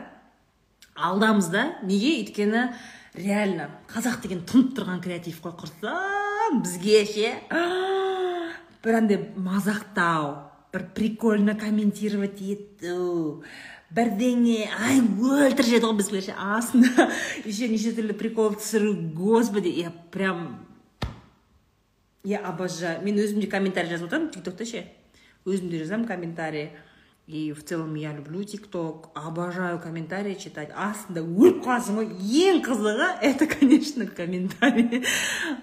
Алдамыз 0.95 1.49
да? 1.51 1.65
Неге? 1.83 2.21
Өйткені 2.21 2.69
реально 3.15 3.69
қазақ 3.91 4.21
деген 4.23 4.45
тұнып 4.47 4.77
тұрған 4.77 5.03
креатив 5.03 5.41
қой 5.43 5.57
құрсам 5.59 6.61
бізге 6.63 7.03
ше? 7.09 7.33
Бір 8.83 8.97
андай 8.97 9.19
мазақтау 9.35 10.51
бір 10.71 10.87
прикольно 10.95 11.57
комментировать 11.59 12.39
ету 12.41 13.43
бірдеңе 13.91 14.69
ай 14.71 15.01
өлтіріп 15.03 15.67
жіберді 15.67 15.87
ғой 15.89 15.97
біздікілерше 15.99 16.35
астында 16.39 17.09
еще 17.43 17.67
неше 17.67 17.91
түрлі 17.97 18.15
прикол 18.15 18.55
түсіру 18.55 18.93
господи 19.11 19.73
я 19.75 19.91
прям 20.15 20.70
я 22.23 22.39
обожаю. 22.39 23.01
Мен 23.05 23.19
өзім 23.19 23.41
де 23.41 23.47
комментарий 23.47 23.91
жазып 23.91 24.09
отырамын 24.09 24.31
тик 24.33 24.43
токта 24.45 24.65
ше 24.65 24.85
өзім 25.45 25.69
де 25.69 25.81
жазамын 25.81 26.07
комментарий 26.07 26.71
и 27.27 27.53
в 27.53 27.63
целом 27.63 27.95
я 27.95 28.11
люблю 28.13 28.43
тик 28.43 28.67
ток 28.67 29.09
обожаю 29.15 29.79
комментарии 29.79 30.35
читать. 30.35 30.69
Астында 30.75 31.21
өліп 31.21 31.63
қаласың 31.65 32.01
ғой 32.01 32.11
ең 32.19 32.61
қызығы 32.65 33.09
это 33.21 33.47
конечно 33.47 34.05
комментарий. 34.05 35.05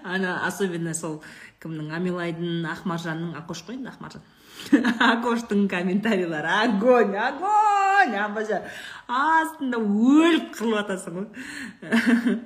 Ана 0.02 0.46
особенно 0.46 0.94
сол 0.94 1.22
кімнің 1.62 1.92
амилайдың 1.94 2.66
ақмаржанның 2.72 3.36
ақош 3.42 3.64
қой 3.66 3.78
енді 3.78 3.92
ақмаржан 3.92 4.22
акоштың 5.12 5.68
комментарийлері 5.70 6.50
огонь 6.64 7.14
огонь! 7.16 8.16
Обожаю. 8.18 8.62
Астында 9.08 9.78
өліп 9.78 10.52
қырылып 10.56 10.78
жатасың 10.82 11.18
ғой. 11.18 12.38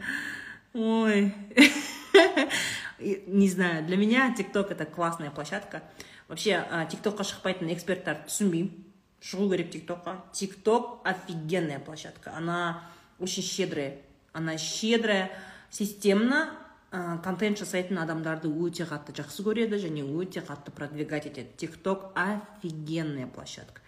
Ой. 0.74 1.34
не 3.26 3.48
знаю 3.48 3.84
для 3.86 3.96
меня 3.96 4.34
тик 4.34 4.52
ток 4.52 4.70
это 4.70 4.86
классная 4.86 5.30
площадка. 5.30 5.82
Вообще 6.28 6.64
тик 6.90 7.00
токқа 7.02 7.24
шықпайтын 7.24 7.72
эксперттарды 7.74 8.30
түсінбеймін 8.30 8.70
шығу 9.22 9.50
керек 9.50 9.70
тик 9.70 9.86
токқа 9.86 10.16
тик 10.32 10.56
ток 10.62 11.00
офигенная 11.04 11.78
площадка. 11.78 12.32
Она 12.36 12.82
очень 13.18 13.42
щедрая. 13.42 13.98
Она 14.32 14.56
щедрая. 14.56 15.30
Системно 15.70 16.50
контент 17.24 17.58
жасайтын 17.58 17.98
адамдарды 17.98 18.48
өте 18.48 18.84
қатты 18.84 19.14
жақсы 19.16 19.44
көреді 19.44 19.78
және 19.80 20.02
өте 20.04 20.40
қатты 20.40 20.70
продвигать 20.70 21.26
етеді 21.26 21.48
тик 21.56 21.76
ток 21.76 22.12
офигенная 22.14 23.26
площадка. 23.26 23.80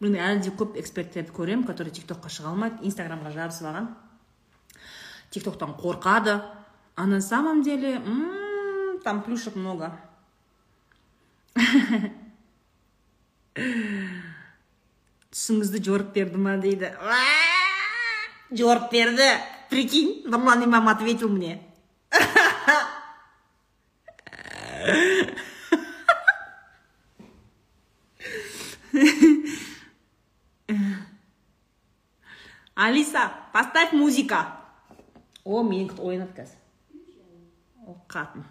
Мен 0.00 0.14
әлі 0.14 0.42
де 0.42 0.50
көп 0.50 0.78
эксперттерді 0.78 1.34
көремін 1.34 1.66
которые 1.66 1.92
тик 1.92 2.06
токқа 2.06 2.30
шыға 2.30 2.52
алмайды. 2.52 2.82
Инстаграмға 2.86 3.32
жабысып 3.34 3.66
алған 3.66 3.88
тик 5.30 5.44
токтан 5.44 5.74
қорқады. 5.74 6.42
А 6.96 7.06
на 7.06 7.20
самом 7.20 7.62
деле 7.62 8.00
там 9.08 9.22
плюшек 9.24 9.54
много. 9.56 9.88
Түсіңізді 15.32 15.80
жорып 15.86 16.10
берді 16.12 16.36
ма 16.44 16.58
дейді 16.60 16.90
жорып 18.52 18.90
берді 18.92 19.30
прикинь 19.70 20.28
нұрлан 20.28 20.66
имам 20.66 20.90
ответил 20.92 21.32
мне. 21.32 21.56
Алиса 32.74 33.32
поставь 33.56 33.96
музыка. 33.96 34.44
О 35.48 35.64
менікі 35.64 35.96
оянады 36.04 36.44
қазір 36.44 36.58
о 37.88 37.96
қатын 38.12 38.44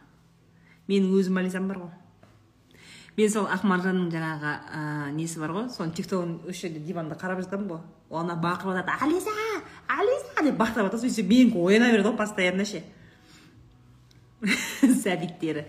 менің 0.87 1.15
өзім 1.19 1.39
алисам 1.41 1.67
бар 1.69 1.81
ғой. 1.85 1.93
Мен 3.17 3.31
сол 3.33 3.47
ақмаржанның 3.49 4.11
жаңағы 4.13 4.53
ә, 4.53 4.81
несі 5.15 5.41
бар 5.41 5.55
ғой 5.55 5.67
соның 5.73 5.95
тиктогын 5.97 6.35
осы 6.47 6.67
жерде 6.67 6.83
диванда 6.85 7.17
қарап 7.17 7.41
жатамын 7.43 7.71
ғой. 7.71 7.83
Ана 8.13 8.37
бақырып 8.39 8.77
жатады 8.77 8.97
алиса 9.03 9.33
алиса! 9.87 10.43
деп 10.43 10.59
бақтырып 10.59 10.91
жатады. 10.91 11.01
Сөйтсе 11.01 11.25
менікі 11.27 11.59
ояна 11.65 11.91
береді 11.91 12.11
ғой 12.11 12.17
постоянно 12.19 12.65
ше. 12.65 12.83
Сәбиттері 15.03 15.65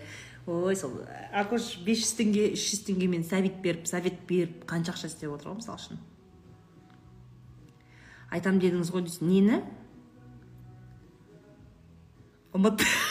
ой 0.49 0.75
сол 0.75 0.95
акош 1.35 1.75
бес 1.85 2.01
жүз 2.01 2.13
теңге 2.17 2.45
үш 2.55 2.63
жүз 2.71 2.85
теңгемен 2.87 3.25
сәбит 3.27 3.59
беріп 3.63 3.85
совет 3.89 4.21
беріп 4.29 4.63
қанша 4.69 4.95
ақша 4.95 5.09
істеп 5.11 5.33
отыр 5.33 5.51
ғой 5.51 5.59
мысалы 5.59 5.81
үшін. 5.81 5.99
Айтам 8.33 8.59
дедіңіз 8.61 8.91
ғой 8.93 9.05
дейсің 9.05 9.29
нені? 9.29 9.61
Ұмыт 12.57 12.85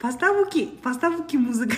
поставки 0.00 0.66
поставки 0.82 1.36
музыка. 1.36 1.76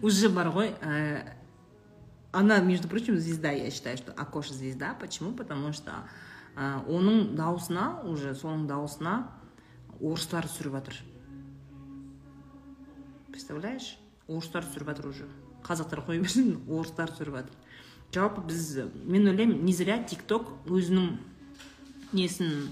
Уже 0.00 0.28
бар 0.28 0.48
ғой 0.54 0.74
ә, 0.80 1.34
она 2.32 2.60
между 2.60 2.88
прочим 2.88 3.18
звезда. 3.18 3.50
Я 3.50 3.70
считаю 3.70 3.96
что 3.96 4.12
акош 4.12 4.50
звезда. 4.50 4.94
Почему? 4.94 5.32
Потому 5.32 5.72
что 5.72 6.08
ә, 6.54 6.84
оның 6.86 7.34
дауысына 7.34 8.02
уже 8.04 8.34
соның 8.34 8.66
дауысына 8.68 9.32
орыстар 10.00 10.46
түсіріп 10.46 10.72
жатыр 10.78 10.94
представляешь? 13.38 13.98
Орыстар 14.26 14.64
түсіріп 14.66 14.88
жатыр 14.90 15.06
уже. 15.08 15.26
Қазақтар 15.62 16.02
берсін 16.08 16.56
орыстар 16.66 17.12
түсіріп 17.14 17.36
жатыр 17.38 17.54
жалпы 18.14 18.40
біз 18.48 18.78
мен 19.04 19.28
ойлаймын 19.28 19.64
не 19.64 19.72
зря 19.72 19.98
тик 20.02 20.22
ток 20.22 20.50
өзінің 20.66 21.16
несін 22.12 22.70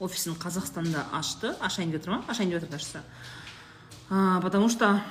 офисін 0.00 0.34
қазақстанда 0.38 1.06
ашты. 1.12 1.54
Ашайын 1.60 1.90
деп 1.90 2.02
отыр 2.02 2.16
ма 2.16 2.24
ашайын 2.28 2.50
деп 2.50 2.60
жатыр 2.60 2.76
кажется 2.76 3.02
потому 4.08 4.68
что 4.68 5.02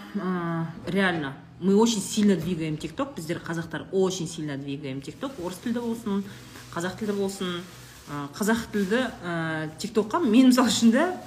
реально 0.88 1.36
мы 1.60 1.76
очень 1.76 2.02
сильно 2.02 2.36
двигаем 2.36 2.78
тик 2.78 2.94
ток 2.96 3.16
біздер 3.16 3.38
қазақтар 3.38 3.86
очень 3.92 4.28
сильно 4.28 4.58
двигаем 4.58 5.02
тик 5.02 5.20
ток 5.20 5.34
орыс 5.40 5.58
тілді 5.64 5.80
болсын 5.80 6.24
қазақ 6.74 6.98
тілді 7.00 7.14
болсын. 7.18 7.62
Қазақ 8.08 8.70
тілді 8.72 9.02
ә, 9.24 9.70
тик 9.80 9.92
токқа 9.92 10.22
мен 10.24 10.48
мысалы 10.48 10.70
үшін 10.72 10.92
да 10.94 11.22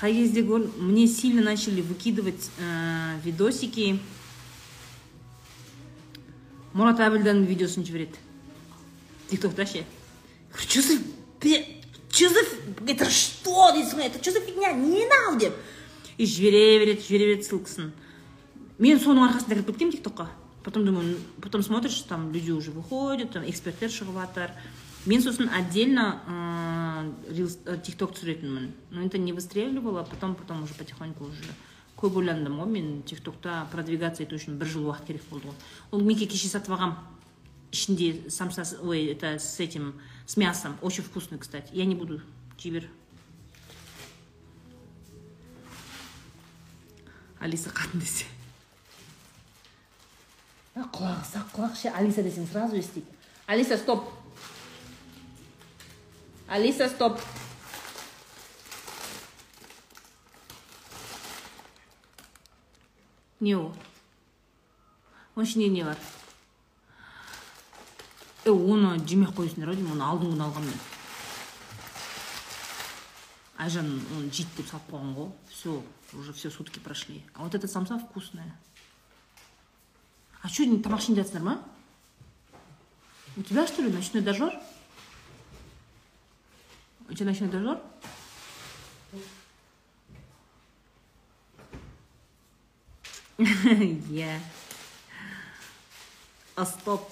қай 0.00 0.14
кезде 0.14 0.42
мне 0.42 1.06
сильно 1.06 1.42
начали 1.42 1.82
выкидывать 1.82 2.50
видосики. 3.22 4.00
Мұрат 6.74 7.00
әбілданның 7.00 7.46
видеосын 7.46 7.84
жібереді. 7.84 8.18
Тик 9.30 9.40
токта 9.40 9.66
ше 9.66 9.84
че 10.68 10.82
за 10.82 10.98
че 12.10 12.28
за 12.28 12.40
это 12.86 13.08
что? 13.10 13.72
Дейсің 13.72 13.96
ғой 13.96 14.06
это 14.06 14.20
че 14.20 14.32
за 14.32 14.40
фигня? 14.40 14.72
Не 14.72 15.06
надо 15.08 15.38
деп. 15.38 15.54
И 16.18 16.26
жібере 16.26 16.78
береді 16.78 17.02
жібере 17.02 17.26
береді 17.32 17.48
ссылкасын. 17.48 17.92
Мен 18.78 18.98
соның 18.98 19.28
арқасында 19.28 19.54
кіріп 19.54 19.66
кеткенмін 19.72 19.92
тик 19.92 20.04
токқа 20.04 20.28
потом 20.62 20.84
думаю 20.84 21.16
потом 21.40 21.62
смотришь 21.62 22.00
там 22.08 22.32
люди 22.32 22.50
уже 22.50 22.70
выходят 22.70 23.32
там 23.32 23.42
эксперттер 23.44 23.90
шығып 23.90 24.14
жатыр 24.20 24.50
мен 25.06 25.22
сосын 25.22 25.50
отдельно 25.50 26.20
тик 27.82 27.96
ток 27.96 28.14
түсіретінмін. 28.14 28.72
Но 28.90 29.02
это 29.02 29.18
не 29.18 29.32
выстреливало 29.32 30.04
потом 30.04 30.34
потом 30.34 30.62
уже 30.62 30.74
потихоньку 30.74 31.24
уже 31.24 31.42
көп 32.02 32.18
ойландым 32.18 32.58
ғой 32.58 32.68
мен 32.74 32.92
тик 33.06 33.22
токта 33.22 33.62
продвигаться 33.72 34.26
ету 34.26 34.36
үшін 34.36 34.58
бір 34.58 34.74
жыл 34.74 34.90
уақыт 34.90 35.06
керек 35.06 35.24
болды 35.30 35.48
ғой. 35.48 35.56
Ол 35.92 36.02
меке 36.02 36.26
кеше 36.26 36.50
сатып 36.50 36.74
алғам. 36.74 36.98
Ішінде 37.72 38.28
самса 38.28 38.66
ой 38.82 39.06
это 39.06 39.38
с 39.38 39.60
этим 39.60 39.94
с 40.26 40.36
мясом. 40.36 40.76
Очень 40.82 41.04
вкусный 41.04 41.38
кстати. 41.38 41.70
Я 41.72 41.86
не 41.86 41.94
буду. 41.94 42.20
Жей 42.62 42.88
алиса 47.42 47.72
қатын 47.74 47.98
десе 47.98 48.28
құлағы 50.76 51.24
сақ 51.26 51.48
құлақ 51.56 51.74
ше. 51.80 51.90
Алиса 51.90 52.22
десең 52.22 52.46
сразу 52.46 52.78
естиді 52.78 53.08
алиса 53.46 53.76
стоп. 53.76 54.06
Алиса 56.46 56.88
стоп. 56.88 57.18
Не 63.42 63.58
ол 63.58 63.68
оның 65.34 65.50
ішінде 65.50 65.68
не 65.74 65.84
бар 65.84 66.00
е 68.46 68.56
оны 68.56 68.96
жемей 69.04 69.28
ақ 69.28 69.36
қойсыңдар 69.42 69.74
ау 69.74 69.78
деймін 69.78 69.98
оны 69.98 70.08
алдыңғы 70.08 70.34
күні 70.36 70.48
алғанмын 70.48 70.72
мен 70.72 70.82
айжан 73.62 73.88
оны 74.16 74.30
жейді 74.34 74.58
деп 74.58 74.68
салып 74.70 74.88
қойған 74.90 75.14
ғой. 75.14 75.30
Все 75.48 75.82
уже 76.14 76.32
все 76.32 76.50
сутки 76.50 76.80
прошли. 76.80 77.22
А 77.34 77.44
вот 77.44 77.54
эта 77.54 77.68
самса 77.68 77.98
вкусная. 77.98 78.52
А 80.42 80.48
что 80.48 80.64
тамақ 80.64 80.98
ішейін 80.98 81.18
жатсыңдар 81.20 81.42
ма? 81.42 81.62
У 83.36 83.42
тебя 83.42 83.66
что 83.66 83.82
ли 83.82 83.92
ночной 83.92 84.22
дожор? 84.22 84.52
У 87.08 87.14
тебя 87.14 87.26
ночной 87.30 87.48
дожор? 87.48 87.78
Иә 93.42 94.38
стоп 96.66 97.08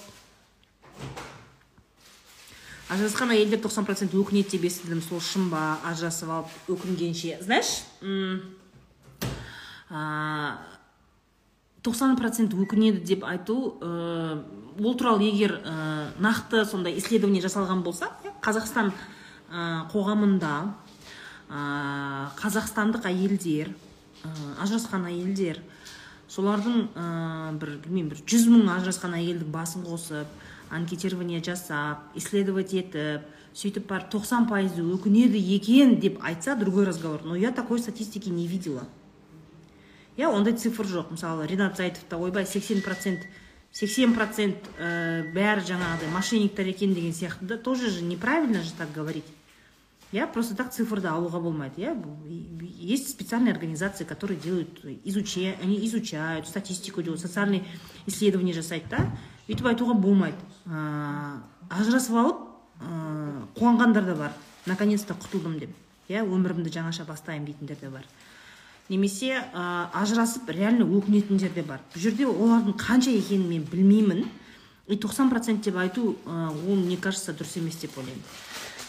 ажырасқан 2.91 3.33
әйелдер 3.35 3.61
тоқсан 3.63 3.87
процент 3.87 4.13
өкінеді 4.15 4.57
деп 4.57 4.67
естідім 4.67 5.01
сол 5.03 5.21
шын 5.23 5.49
ба 5.51 5.79
ажырасып 5.91 6.29
алып 6.29 6.71
өкінгенше 6.75 7.37
знаешь 7.43 7.85
тоқсан 11.81 12.17
процент 12.19 12.53
өкінеді 12.53 13.03
деп 13.07 13.25
айту 13.27 13.57
ол 13.81 14.95
туралы 14.95 15.27
егер 15.27 15.57
ә, 15.63 16.11
нақты 16.19 16.63
сондай 16.65 16.95
исследование 16.97 17.41
жасалған 17.43 17.83
болса 17.83 18.09
қазақстан 18.43 18.91
ә, 19.51 19.87
қоғамында 19.91 20.53
ә, 21.49 21.61
қазақстандық 22.39 23.05
әйелдер 23.09 23.71
ә, 23.71 24.31
ажырасқан 24.63 25.09
әйелдер 25.11 25.59
солардың 26.31 26.87
ә, 26.95 27.05
бір 27.59 27.75
білмеймін 27.83 28.13
бір 28.13 28.23
жүз 28.23 28.47
мың 28.51 28.71
ажырасқан 28.77 29.17
әйелдің 29.19 29.51
басын 29.51 29.83
қосып 29.83 30.27
анкетирование 30.71 31.41
жасап 31.43 32.15
исследовать 32.15 32.73
етіп 32.73 33.27
сөйтіп 33.53 33.89
барып 33.89 34.11
тоқсан 34.13 34.47
пайызы 34.47 34.83
өкінеді 34.95 35.39
екен 35.57 35.97
деп 35.99 36.21
айтса 36.23 36.55
другой 36.55 36.85
разговор. 36.85 37.21
Но 37.23 37.35
я 37.35 37.51
такой 37.51 37.79
статистики 37.79 38.29
не 38.29 38.47
видела. 38.47 38.87
Иә 40.17 40.31
ондай 40.31 40.53
цифр 40.53 40.85
жоқ. 40.85 41.11
Мысалы 41.11 41.47
ринат 41.47 41.77
зайтов 41.77 42.03
ойбай 42.19 42.45
сексен 42.45 42.81
процент 42.81 43.27
сексен 43.71 44.13
процент 44.13 44.55
ә, 44.79 45.23
бәрі 45.33 45.67
жаңағыдай 45.67 46.11
мошенниктер 46.11 46.67
екен 46.67 46.93
деген 46.93 47.11
сияқты. 47.11 47.45
Да 47.45 47.57
тоже 47.57 47.89
же 47.89 48.03
неправильно 48.03 48.61
же 48.61 48.71
так 48.77 48.91
говорить. 48.93 49.25
Иә 50.11 50.27
просто 50.31 50.55
так 50.55 50.73
цифрды 50.73 51.07
алуға 51.07 51.39
болмайды 51.39 51.81
иә 51.81 51.95
есть 52.59 53.09
специальные 53.09 53.53
организации 53.53 54.03
которые 54.03 54.39
делают 54.39 54.79
изучение 55.03 55.57
они 55.61 55.85
изучают 55.87 56.47
статистику 56.47 57.01
делают 57.01 57.21
социальные 57.21 57.63
исследования 58.05 58.53
жасайды 58.53 58.89
да 58.89 59.07
өйтіп 59.47 59.67
айтуға 59.71 59.95
болмайды 59.97 60.37
ә, 60.65 61.41
ажырасып 61.69 62.15
алып 62.15 62.47
ә, 62.81 63.47
қуанғандар 63.57 64.05
да 64.05 64.15
бар. 64.15 64.33
Наконец 64.65 65.03
то 65.03 65.13
құтылдым 65.13 65.59
деп. 65.59 65.71
Иә 66.09 66.23
өмірімді 66.25 66.71
жаңаша 66.73 67.05
бастаймын 67.07 67.45
дейтіндер 67.49 67.77
де 67.81 67.89
бар. 67.89 68.05
Немесе 68.89 69.41
ә, 69.53 69.89
ажырасып 69.93 70.49
реально 70.49 70.85
өкінетіндер 70.85 71.53
де 71.55 71.63
бар. 71.63 71.81
Бұл 71.93 72.05
жерде 72.05 72.27
олардың 72.27 72.77
қанша 72.77 73.11
екенін 73.15 73.49
мен 73.49 73.67
білмеймін. 73.69 74.25
И 74.87 74.97
тоқсан 74.97 75.29
процент 75.29 75.63
деп 75.63 75.77
айту 75.77 76.17
ә, 76.25 76.49
ол 76.49 76.75
мне 76.75 76.97
кажется 76.97 77.31
дұрыс 77.31 77.57
емес 77.59 77.77
деп 77.79 77.97
ойлаймын. 77.97 78.23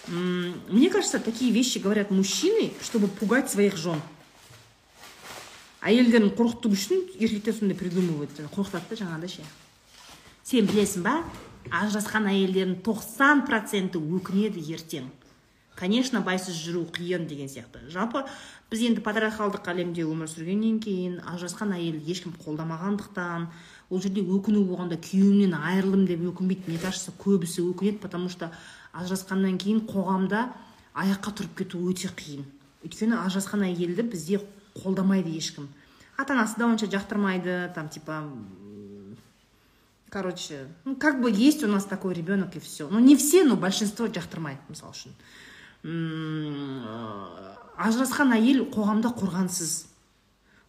Мне 0.08 0.90
кажется 0.90 1.20
такие 1.20 1.52
вещи 1.52 1.78
говорят 1.78 2.10
мужчины 2.10 2.72
чтобы 2.82 3.08
пугать 3.08 3.50
своих 3.50 3.76
жен. 3.76 4.00
Әйелдерін 5.82 6.30
қорқыту 6.38 6.70
үшін 6.70 7.00
еркектер 7.18 7.56
сондай 7.56 7.74
придумывают. 7.74 8.30
Қорқытады 8.54 8.92
да 8.92 8.98
жаңағыдай 9.00 9.32
ше. 9.32 9.46
Сен 10.46 10.68
білесің 10.70 11.02
ба? 11.02 11.16
Ажырасқан 11.74 12.28
әйелдердің 12.30 12.76
тоқсан 12.86 13.42
проценті 13.48 13.98
өкінеді 13.98 14.62
ертең. 14.74 15.08
Конечно 15.74 16.20
байсыз 16.22 16.54
жүру 16.54 16.84
қиын 16.94 17.26
деген 17.26 17.48
сияқты. 17.50 17.82
Жалпы 17.90 18.22
біз 18.70 18.82
енді 18.86 19.02
патриархалдық 19.02 19.66
әлемде 19.72 20.04
өмір 20.06 20.30
сүргеннен 20.30 20.78
кейін 20.84 21.18
ажырасқан 21.32 21.74
әйел 21.74 21.98
ешкім 22.06 22.36
қолдамағандықтан 22.44 23.48
ол 23.90 24.02
жерде 24.02 24.22
өкіну 24.22 24.62
болғанда 24.68 25.00
күйеуімнен 25.02 25.56
айырылдым 25.56 26.06
деп 26.06 26.22
өкінбейді. 26.30 26.68
Мне 26.68 26.78
кажется 26.78 27.10
көбісі 27.18 27.64
өкінеді 27.72 27.98
потому 27.98 28.28
что 28.28 28.52
ажырасқаннан 28.92 29.58
кейін 29.58 29.84
қоғамда 29.88 30.48
аяққа 30.94 31.32
тұрып 31.38 31.54
кету 31.62 31.80
өте 31.88 32.10
қиын. 32.12 32.44
Өйткені 32.84 33.16
ажырасқан 33.22 33.64
әйелді 33.68 34.04
бізде 34.12 34.40
қолдамайды 34.76 35.32
ешкім. 35.36 35.68
Ата 36.18 36.34
анасы 36.34 36.58
да 36.58 36.66
онша 36.66 36.86
жақтырмайды 36.86 37.72
там 37.74 37.88
типа 37.88 38.24
короче 40.10 40.68
ну 40.84 40.94
как 40.96 41.22
бы 41.22 41.30
есть 41.30 41.64
у 41.64 41.66
нас 41.66 41.84
такой 41.84 42.12
ребенок 42.12 42.54
и 42.54 42.60
все 42.60 42.86
ну 42.88 42.98
не 42.98 43.16
все 43.16 43.44
но 43.44 43.56
большинство 43.56 44.06
жақтырмайды 44.06 44.60
мысалы 44.68 44.92
үшін. 44.92 45.16
Ажырасқан 47.82 48.36
әйел 48.36 48.66
қоғамда 48.70 49.14
қорғансыз. 49.16 49.86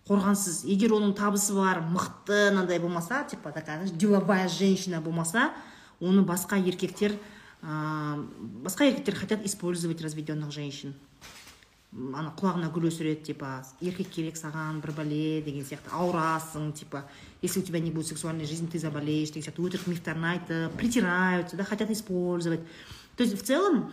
Қорғансыз. 0.07 0.63
Егер 0.65 0.95
оның 0.95 1.13
табысы 1.15 1.53
бар 1.53 1.83
мықты 1.83 2.51
мынандай 2.51 2.79
болмаса 2.79 3.23
типа 3.29 3.51
такая 3.51 3.85
деловая 3.87 4.47
женщина 4.47 5.01
болмаса 5.01 5.51
оны 5.99 6.23
басқа 6.23 6.57
еркектер 6.57 7.19
басқа 7.63 8.85
еркектер 8.85 9.15
хотят 9.15 9.45
использовать 9.45 10.01
разведенных 10.01 10.51
женщин. 10.51 10.93
Ана 11.93 12.33
құлағына 12.33 12.71
гүл 12.73 12.87
өсіреді 12.89 13.29
типа 13.29 13.63
еркек 13.79 14.09
керек 14.09 14.35
саған 14.35 14.81
бір 14.81 14.95
бәле 14.97 15.41
деген 15.45 15.63
сияқты. 15.63 15.93
Ауырасың 15.93 16.73
типа 16.73 17.05
если 17.41 17.59
у 17.59 17.63
тебя 17.63 17.79
не 17.79 17.91
будет 17.91 18.07
сексуальной 18.07 18.45
жизни 18.45 18.67
ты 18.67 18.79
заболеешь 18.79 19.29
деген 19.29 19.45
сияқты. 19.45 19.61
Өтірік 19.61 19.87
мифтарын 19.87 20.25
айтып 20.25 20.73
притираются 20.75 21.55
да 21.55 21.63
хотят 21.63 21.91
использовать 21.91 22.61
то 23.15 23.23
есть 23.23 23.39
в 23.39 23.45
целом 23.45 23.91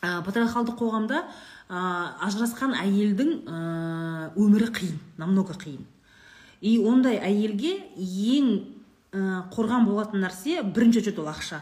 ә, 0.00 0.22
патриархалдық 0.24 0.78
қоғамда 0.80 1.20
ә, 1.68 1.80
ажырасқан 2.24 2.74
әйелдің 2.80 3.32
ә, 3.44 4.32
өмірі 4.40 4.72
қиын 4.72 4.98
намного 5.18 5.52
қиын. 5.52 5.84
И 6.60 6.78
ондай 6.80 7.20
әйелге 7.20 7.76
ең 7.94 8.48
ә, 9.12 9.44
қорған 9.52 9.84
болатын 9.84 10.24
нәрсе 10.24 10.62
бірінші 10.62 11.04
очередь 11.04 11.20
ол 11.20 11.28
ақша. 11.28 11.60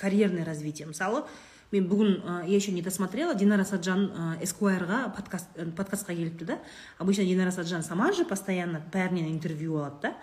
Карьерное 0.00 0.44
развитие 0.44 0.86
мысалы 0.86 1.24
мен 1.72 1.84
бүгін 1.88 2.12
ә, 2.24 2.48
я 2.48 2.56
еще 2.56 2.72
не 2.72 2.82
досмотрела 2.82 3.34
динара 3.34 3.64
саджан 3.64 4.08
ә, 4.08 4.44
эскуайрға 4.44 5.12
подкаст, 5.16 5.48
ә, 5.56 5.68
подкастқа 5.68 6.14
келіпті 6.14 6.44
да 6.44 6.58
обычно 6.98 7.24
динара 7.24 7.50
саджан 7.50 7.82
сама 7.82 8.12
же 8.12 8.24
постоянно 8.24 8.80
бәрінен 8.92 9.28
интервью 9.28 9.76
алады 9.76 10.00
да 10.02 10.16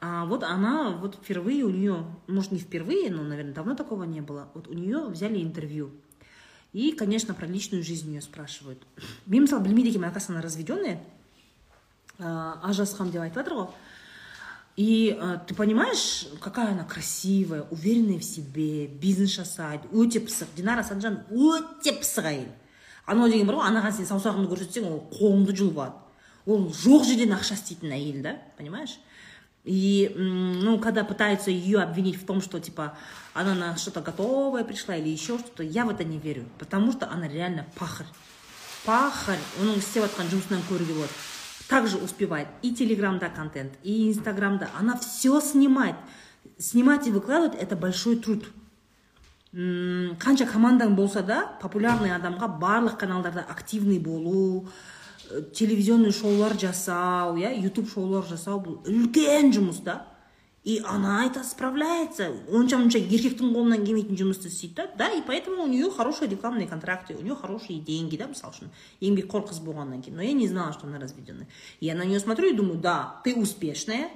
а 0.00 0.24
вот 0.24 0.42
она 0.42 0.90
вот 0.90 1.16
впервые 1.16 1.64
у 1.64 1.70
нее 1.70 2.06
может 2.26 2.52
не 2.52 2.58
впервые 2.58 3.10
но 3.10 3.22
наверное 3.22 3.52
давно 3.52 3.74
такого 3.74 4.04
не 4.04 4.20
было 4.20 4.48
вот 4.54 4.66
у 4.68 4.72
нее 4.72 5.06
взяли 5.06 5.42
интервью 5.42 5.90
и 6.72 6.92
конечно 6.92 7.34
про 7.34 7.46
личную 7.46 7.84
жизнь 7.84 8.10
ее 8.10 8.22
спрашивают 8.22 8.82
мен 9.26 9.42
мысалы 9.42 9.62
білмейді 9.62 9.90
екенмін 9.90 10.08
оказывается 10.08 10.32
она 10.32 10.42
разведенная 10.42 11.00
ажырасқанмын 12.18 13.12
деп 13.12 13.22
айтып 13.22 13.36
жатыр 13.36 13.54
ғой 13.54 13.68
и 14.75 15.17
э, 15.19 15.39
ты 15.47 15.55
понимаешь 15.55 16.27
какая 16.39 16.71
она 16.71 16.83
красивая 16.83 17.63
уверенная 17.71 18.19
в 18.19 18.23
себе 18.23 18.87
бизнес 18.87 19.35
жасайды 19.35 19.87
өте 19.91 20.19
пысық 20.19 20.53
динара 20.55 20.83
санжан 20.83 21.23
өте 21.31 21.97
пысық 21.97 22.29
әйел 22.29 22.51
анау 23.05 23.27
деген 23.27 23.47
бар 23.47 23.57
ғой 23.57 23.71
анаған 23.71 23.97
сен 23.97 24.09
саусағыңды 24.09 24.51
көрсетсең 24.53 24.85
ол 24.91 25.01
қолыңды 25.11 25.57
жұлып 25.57 25.81
алады 25.81 25.97
ол 26.45 26.69
жоқ 26.69 27.09
жерден 27.09 27.33
ақша 27.33 27.57
істейтін 27.57 27.97
әйел 27.97 28.21
да 28.21 28.37
понимаешь 28.57 28.99
И, 29.67 30.13
ну, 30.15 30.79
когда 30.79 31.03
пытаются 31.03 31.51
ее 31.51 31.81
обвинить 31.81 32.15
в 32.15 32.25
том, 32.25 32.41
что, 32.41 32.57
типа, 32.57 32.97
она 33.33 33.53
на 33.53 33.75
что-то 33.75 33.99
готовое 33.99 34.63
пришла 34.63 34.95
или 34.95 35.09
еще 35.09 35.37
что-то, 35.37 35.61
я 35.61 35.83
в 35.83 35.89
это 35.89 36.05
не 36.05 36.17
верю. 36.17 36.45
Потому 36.57 36.93
что 36.93 37.11
она 37.11 37.27
реально 37.27 37.65
пахарь. 37.75 38.07
Пахарь. 38.85 39.43
Оның 39.59 39.81
істеп 39.81 40.05
жатқан 40.07 40.31
жұмысынан 40.31 40.63
көруге 40.69 40.95
болады. 40.95 41.11
Также 41.72 41.96
успевает 41.96 42.48
и 42.60 42.74
телеграмда 42.74 43.30
контент, 43.30 43.72
и 43.82 44.10
инстаграмда. 44.10 44.68
Она 44.78 44.94
все 44.98 45.40
снимает. 45.40 45.96
Снимать 46.58 47.06
и 47.06 47.10
выкладывать– 47.10 47.58
это 47.60 47.76
большой 47.76 48.16
труд. 48.16 48.44
қанша 49.54 50.46
командаң 50.48 50.94
болса 50.96 51.20
да 51.20 51.42
популярный 51.60 52.14
адамға 52.16 52.46
барлық 52.60 52.96
каналдарда 52.96 53.44
активный 53.48 53.98
болу 53.98 54.66
телевизионный 55.52 56.12
шоулар 56.12 56.56
жасау 56.56 57.36
иә 57.36 57.52
ютуб 57.60 57.90
шоулар 57.92 58.24
жасау 58.24 58.62
бұл 58.64 58.78
үлкен 58.88 59.52
жұмыс 59.52 59.82
да 59.84 60.06
и 60.64 60.80
она 60.86 61.26
это 61.26 61.42
справляется. 61.42 62.28
Онша 62.54 62.78
мұнша 62.78 63.00
еркектің 63.02 63.50
қолынан 63.50 63.82
келмейтін 63.82 64.18
жұмысты 64.18 64.46
істейді 64.46 64.76
да? 64.76 64.86
Да 64.96 65.08
и 65.10 65.22
поэтому 65.26 65.64
у 65.64 65.66
нее 65.66 65.90
хорошие 65.90 66.30
рекламные 66.30 66.68
контракты 66.68 67.14
у 67.14 67.22
нее 67.22 67.34
хорошие 67.34 67.80
деньги 67.80 68.16
да 68.16 68.28
мысалы 68.30 68.54
үшін 68.54 68.70
еңбекқор 69.00 69.42
қыз 69.48 69.58
болғаннан 69.64 70.02
кейін 70.02 70.16
но 70.16 70.22
я 70.22 70.32
не 70.32 70.46
знала 70.46 70.72
что 70.72 70.86
она 70.86 71.00
разведенная 71.00 71.48
я 71.80 71.96
на 71.96 72.04
нее 72.04 72.20
смотрю 72.20 72.50
и 72.50 72.54
думаю 72.54 72.78
да 72.78 73.20
ты 73.24 73.34
успешная 73.34 74.08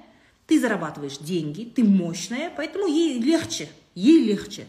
ты 0.47 0.61
зарабатываешь 0.61 1.19
деньги 1.19 1.65
ты 1.65 1.83
мощная 1.83 2.53
поэтому 2.57 2.87
ей 2.87 3.19
легче 3.21 3.69
ей 3.97 4.25
легче. 4.25 4.67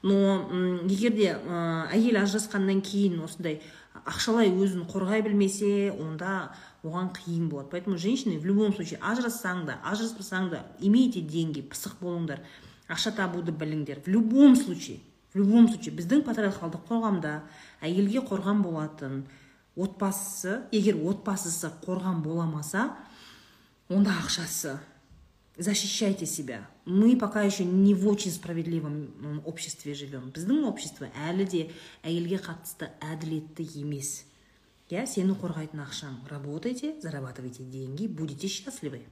Но 0.00 0.48
егер 0.86 1.12
де 1.12 1.32
ә, 1.34 1.90
әйел 1.90 2.22
ажырасқаннан 2.22 2.80
кейін 2.86 3.18
осындай 3.26 3.58
ақшалай 4.06 4.46
өзін 4.54 4.86
қорғай 4.86 5.24
білмесе 5.26 5.90
онда 5.90 6.54
оған 6.84 7.10
қиын 7.16 7.48
болады. 7.48 7.68
Поэтому 7.70 7.98
женщины 7.98 8.38
в 8.38 8.46
любом 8.46 8.74
случае 8.74 9.00
ажырассаң 9.00 9.64
да 9.66 9.78
ажыраспасаң 9.84 10.50
да 10.50 10.64
имейте 10.80 11.20
деньги 11.20 11.60
пысық 11.60 11.98
болыңдар 12.00 12.40
ақша 12.88 13.14
табуды 13.16 13.52
біліңдер. 13.52 14.02
В 14.04 14.08
любом 14.08 14.56
случае 14.56 15.00
в 15.34 15.38
любом 15.38 15.68
случае 15.68 15.94
біздің 15.94 16.22
патриархалдық 16.24 16.86
қоғамда 16.88 17.40
әйелге 17.84 18.22
қорған 18.24 18.62
болатын 18.62 19.24
отбасысы 19.76 20.62
егер 20.72 20.96
отбасысы 20.96 21.70
қорған 21.84 22.22
боламаса 22.22 22.92
онда 23.88 24.14
ақшасы. 24.22 24.78
Защищайте 25.58 26.24
себя. 26.24 26.68
Мы 26.84 27.16
пока 27.16 27.42
еще 27.42 27.64
не 27.64 27.92
в 27.92 28.06
очень 28.06 28.30
справедливом 28.30 29.42
обществе 29.44 29.92
живем. 29.94 30.30
Біздің 30.30 30.62
общество 30.68 31.10
әлі 31.26 31.48
де 31.50 31.62
әйелге 32.06 32.38
қатысты 32.38 32.92
әділетті 33.02 33.66
емес. 33.82 34.27
Иә 34.88 35.04
сені 35.04 35.34
қорғайтын 35.36 35.82
ақшаң 35.84 36.14
работайте 36.30 36.94
зарабатывайте 37.02 37.64
деньги 37.64 38.06
будете 38.06 38.48
счастливы. 38.48 39.02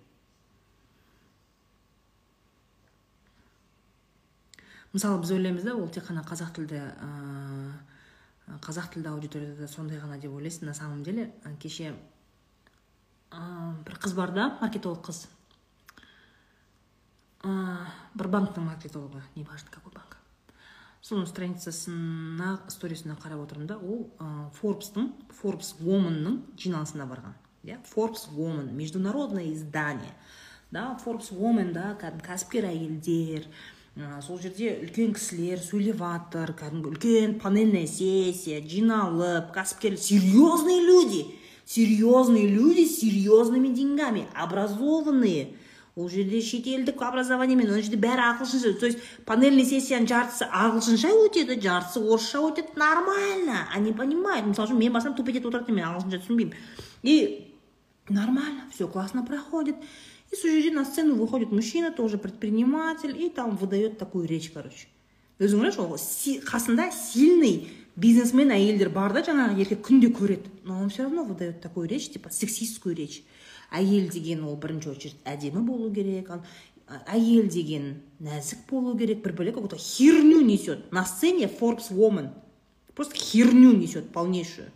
Мысалы 4.93 5.20
біз 5.20 5.32
ойлаймыз 5.36 5.65
да 5.66 5.74
ол 5.77 5.89
тек 5.93 6.07
қана 6.09 6.23
қазақ 6.24 6.55
тілді 6.57 6.81
ә, 6.81 7.11
қазақ 8.65 8.94
тілді 8.94 9.12
аудиторияда 9.12 9.69
сондай 9.69 10.01
ғана 10.01 10.16
деп 10.16 10.32
ойлайсың 10.32 10.65
на 10.70 10.74
самом 10.74 11.03
деле. 11.03 11.32
Кеше 11.61 11.93
ә, 13.31 13.40
бір 13.85 14.01
қыз 14.01 14.15
бар 14.16 14.32
да 14.32 14.48
маркетолог 14.62 15.05
қыз. 15.11 15.27
Бір 18.16 18.28
банктың 18.32 18.65
маркетологы 18.65 19.20
неважно 19.35 19.70
какой 19.70 19.93
банк 19.93 20.06
соның 21.07 21.28
страницасына 21.31 22.57
сторисіне 22.73 23.15
қарап 23.23 23.45
отырмын 23.45 23.69
да 23.70 23.77
ол 23.78 24.09
форбстың 24.59 25.12
форбс 25.39 25.77
womanның 25.78 26.41
жиналысына 26.59 27.07
барған 27.07 27.37
иә? 27.66 27.78
Форбс 27.93 28.27
woman 28.35 28.73
международное 28.74 29.53
издание. 29.53 30.12
Да 30.73 30.97
форбс 31.05 31.31
woman 31.31 31.73
да 31.77 31.95
кәдімгі 32.01 32.27
кәсіпкер 32.27 32.66
әйелдер 32.73 33.47
сол 34.27 34.41
жерде 34.43 34.74
үлкен 34.83 35.15
кісілер 35.16 35.62
сөйлеп 35.62 36.03
жатыр 36.03 36.53
кәдімгі 36.59 36.91
үлкен 36.91 37.39
панельная 37.41 37.87
сессия 37.87 38.59
жиналып 38.61 39.55
кәсіпкер 39.55 39.97
серьезные 39.97 40.83
люди 40.83 41.23
серьезные 41.66 42.47
люди 42.47 42.85
с 42.85 43.01
серьезными 43.01 43.69
деньгами 43.69 44.27
образованные. 44.35 45.55
Ол 45.97 46.10
жерде 46.12 46.43
шетелдік 46.44 47.01
образованиемен 47.01 47.70
ол 47.73 47.78
жерде 47.81 47.97
бәрі 47.97 48.20
ағылшынша 48.20 48.74
то 48.77 48.85
есть 48.85 48.98
панельный 49.24 49.64
сессияның 49.64 50.09
жартысы 50.10 50.44
ағылшынша 50.44 51.09
өтеді 51.24 51.56
жартысы 51.56 52.02
орысша 52.05 52.43
өтеді. 52.44 52.77
Нормально. 52.77 53.64
Они 53.73 53.94
понимают. 53.97 54.44
Мысалы 54.44 54.68
үшін 54.68 54.77
мен 54.77 54.93
басынан 54.93 55.16
тупеть 55.16 55.40
етіп 55.40 55.48
отыратын 55.48 55.73
мен 55.73 55.86
ағылшынша 55.89 56.20
түсінбеймін. 56.20 56.52
И 57.02 57.48
нормально. 58.10 58.68
Все 58.74 58.89
классно 58.89 59.24
проходит. 59.24 59.77
И 60.31 60.36
с 60.36 60.43
жерде 60.43 60.70
на 60.70 60.85
сцену 60.85 61.14
выходит 61.14 61.51
мужчина 61.51 61.90
тоже 61.90 62.18
предприниматель 62.18 63.16
и 63.16 63.31
там 63.31 63.56
выдает 63.56 63.97
такую 63.97 64.28
речь 64.28 64.51
короче. 64.51 64.89
Өзің 65.39 65.64
ойлашы 65.64 65.81
ол 65.81 65.97
қасында 65.97 66.90
сильный 66.93 67.70
бизнесмен 67.97 68.52
әйелдер 68.52 68.90
бар 68.93 69.14
да 69.16 69.24
жаңағы 69.24 69.60
еркек 69.60 69.81
күнде 69.89 70.12
көреді 70.12 70.52
но 70.64 70.81
он 70.81 70.90
все 70.90 71.05
равно 71.05 71.24
выдает 71.24 71.60
такую 71.62 71.89
речь 71.89 72.10
типа 72.10 72.28
сексистскую 72.31 72.94
речь. 72.94 73.23
Әйел 73.70 74.09
деген 74.10 74.44
ол 74.44 74.56
бірінші 74.56 74.90
очередь 74.90 75.20
әдемі 75.24 75.64
болу 75.66 75.90
керек 75.93 76.30
ал 76.30 76.43
әйел 77.10 77.48
деген 77.51 77.97
нәзік 78.22 78.66
болу 78.70 78.97
керек 78.98 79.22
бір 79.24 79.34
бөлек 79.34 79.55
какую 79.55 79.70
то 79.70 79.76
херню 79.76 80.40
несет. 80.40 80.93
На 80.93 81.05
сцене 81.05 81.47
Forbes 81.47 81.90
Woman. 81.90 82.30
Просто 82.94 83.16
херню 83.16 83.72
несет 83.72 84.12
полнейшую. 84.12 84.70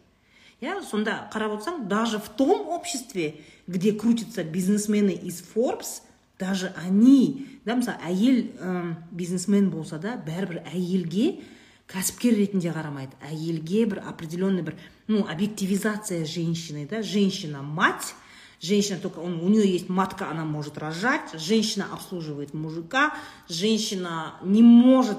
Иә 0.61 0.83
сонда 0.85 1.31
қарап 1.33 1.57
отырсаң 1.57 1.89
даже 1.89 2.19
в 2.19 2.29
том 2.29 2.69
обществе 2.69 3.41
где 3.67 3.93
крутятся 3.93 4.45
бизнесмены 4.45 5.13
из 5.13 5.43
Forbes 5.55 6.03
даже 6.39 6.75
они 6.77 7.47
да 7.65 7.77
мысалы 7.77 7.97
әйел 8.05 8.97
бизнесмен 9.11 9.71
болса 9.71 9.99
да 9.99 10.19
бәрібір 10.21 10.65
әйелге 10.69 11.41
кәсіпкер 11.91 12.37
ретінде 12.37 12.75
қарамайды. 12.75 13.17
Әйелге 13.25 13.87
бір 13.87 14.03
определенный 14.05 14.63
бір 14.63 14.77
ну 15.09 15.27
объективизация 15.27 16.25
женщины 16.25 16.87
да 16.87 17.03
женщина 17.03 17.63
мать 17.63 18.15
женщина 18.62 19.00
только 19.00 19.20
он, 19.20 19.40
у 19.42 19.50
нее 19.50 19.72
есть 19.72 19.90
матка 19.90 20.30
она 20.30 20.46
может 20.46 20.78
рожать 20.78 21.34
женщина 21.34 21.88
обслуживает 21.92 22.54
мужика 22.54 23.14
женщина 23.48 24.36
не 24.44 24.64
может 24.64 25.18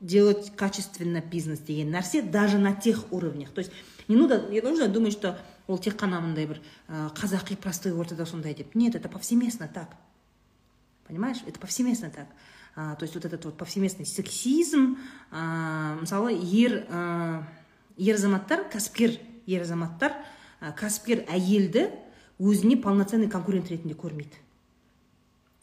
делать 0.00 0.52
качественно 0.56 1.20
бизнес 1.20 1.60
деген 1.60 1.94
нәрсе 1.94 2.22
даже 2.22 2.58
на 2.58 2.74
тех 2.74 3.12
уровнях 3.12 3.50
то 3.50 3.60
есть 3.60 3.72
не 4.08 4.16
нужно, 4.16 4.48
не 4.50 4.60
нужно 4.60 4.88
думать 4.88 5.12
что 5.12 5.38
ол 5.66 5.78
тек 5.78 5.96
қана 5.98 6.20
мындай 6.20 6.46
бір 6.46 6.60
ә, 6.88 7.10
қазақи 7.14 7.56
простой 7.56 7.92
ортада 7.92 8.26
сондай 8.26 8.54
деп 8.54 8.74
нет 8.74 8.94
это 8.94 9.08
повсеместно 9.08 9.68
так 9.68 9.96
понимаешь 11.06 11.38
это 11.46 11.58
повсеместно 11.58 12.10
так 12.10 12.26
а, 12.76 12.94
то 12.94 13.04
есть 13.04 13.14
вот 13.14 13.24
этот 13.24 13.44
вот 13.44 13.56
повсеместный 13.56 14.06
сексизм 14.06 14.98
а, 15.30 15.96
мысалы 16.00 16.32
ер 16.34 16.86
ә, 16.88 17.42
ер 17.96 18.14
азаматтар 18.14 18.68
кәсіпкер 18.70 19.18
ер 19.46 19.62
азаматтар 19.62 20.12
ә, 20.60 20.72
кәсіпкер 20.76 21.24
әйелді 21.28 21.90
өзіне 22.41 22.77
полноценный 22.81 23.29
конкурент 23.29 23.69
ретінде 23.69 23.93
көрмейді. 23.93 24.39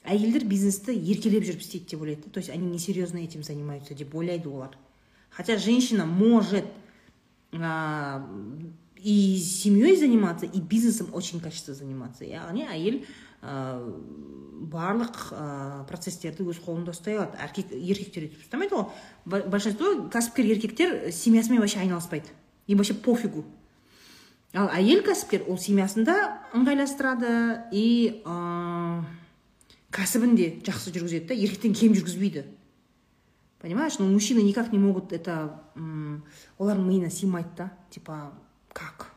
Әйелдер 0.09 0.47
бизнесті 0.49 0.95
еркелеп 0.95 1.45
жүріп 1.45 1.65
істейді 1.65 1.91
деп 1.91 2.03
ойлайды. 2.05 2.31
То 2.31 2.39
есть 2.39 2.51
они 2.51 2.71
несерьезно 2.71 3.19
этим 3.19 3.43
занимаются 3.43 3.95
деп 3.95 4.15
ойлайды 4.15 4.49
олар. 4.49 4.77
Хотя 5.31 5.59
женщина 5.59 6.07
может 6.07 6.65
а, 7.53 8.25
и 8.97 9.37
семьей 9.37 9.97
заниматься 9.97 10.47
и 10.47 10.61
бизнесом 10.61 11.09
очень 11.13 11.41
качественно 11.41 11.77
заниматься. 11.77 12.25
Яғни 12.25 12.65
әйел 12.71 13.03
ә, 13.43 13.83
барлық 14.71 15.19
ә, 15.35 15.85
процесстерді 15.91 16.47
өз 16.47 16.63
қолында 16.65 16.95
ұстай 16.95 17.19
алады. 17.19 17.39
Еркек 17.43 17.75
еркектер 17.75 18.29
өйтіп 18.29 18.47
ұстамайды 18.47 18.79
ғой 18.79 19.45
большинство 19.51 20.09
кәсіпкер 20.15 20.53
еркектер 20.55 21.13
семьясымен 21.13 21.61
вообще 21.61 21.81
айналыспайды. 21.81 22.31
Им 22.67 22.79
вообще 22.79 22.95
пофигу. 22.95 23.45
Ал 24.57 24.71
әйел 24.73 25.03
кәсіпкер 25.05 25.49
ол 25.51 25.59
семьясын 25.61 26.07
да 26.09 26.17
ыңғайластырады 26.57 27.33
и 27.73 28.23
ә, 28.25 29.03
кәсібін 29.93 30.37
де 30.39 30.49
жақсы 30.65 30.93
жүргізеді 30.95 31.29
да 31.29 31.37
еркектен 31.37 31.75
кем 31.77 31.97
жүргізбейді. 31.97 32.45
Понимаешь? 33.59 33.99
Но 33.99 34.07
мужчины 34.07 34.41
никак 34.43 34.73
не 34.73 34.79
могут 34.79 35.13
это 35.13 35.61
олардың 35.75 36.87
миына 36.87 37.11
сыймайды 37.11 37.51
да. 37.57 37.73
Типа 37.91 38.33
как? 38.73 39.13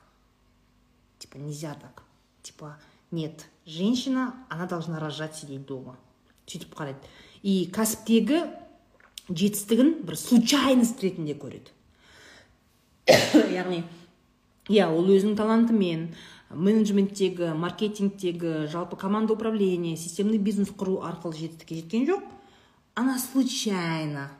Типа 1.19 1.37
нельзя 1.37 1.75
так. 1.75 2.03
Типа 2.41 2.77
нет 3.11 3.45
женщина 3.65 4.33
она 4.49 4.65
должна 4.65 4.99
рожать 4.99 5.35
сидеть 5.35 5.65
дома. 5.65 5.97
Сөйтіп 6.47 6.73
қарайды. 6.75 6.99
И 7.43 7.69
кәсіптегі 7.71 8.41
жетістігін 9.29 10.01
бір 10.03 10.17
случайность 10.17 10.99
ретінде 10.99 11.37
көреді. 11.37 11.71
Яғни 13.55 13.85
иә 14.69 14.89
ол 14.91 15.09
өзінің 15.09 15.37
талантымен 15.39 16.11
менеджменттегі 16.51 17.53
маркетингтегі 17.55 18.67
жалпы 18.67 18.97
команда 18.97 19.33
управления 19.33 19.95
системный 19.97 20.37
бизнес 20.37 20.69
құру 20.69 20.99
арқылы 21.07 21.37
жетістікке 21.37 21.79
жеткен 21.81 22.05
жоқ. 22.09 22.23
Она 22.93 23.17
случайно 23.17 24.31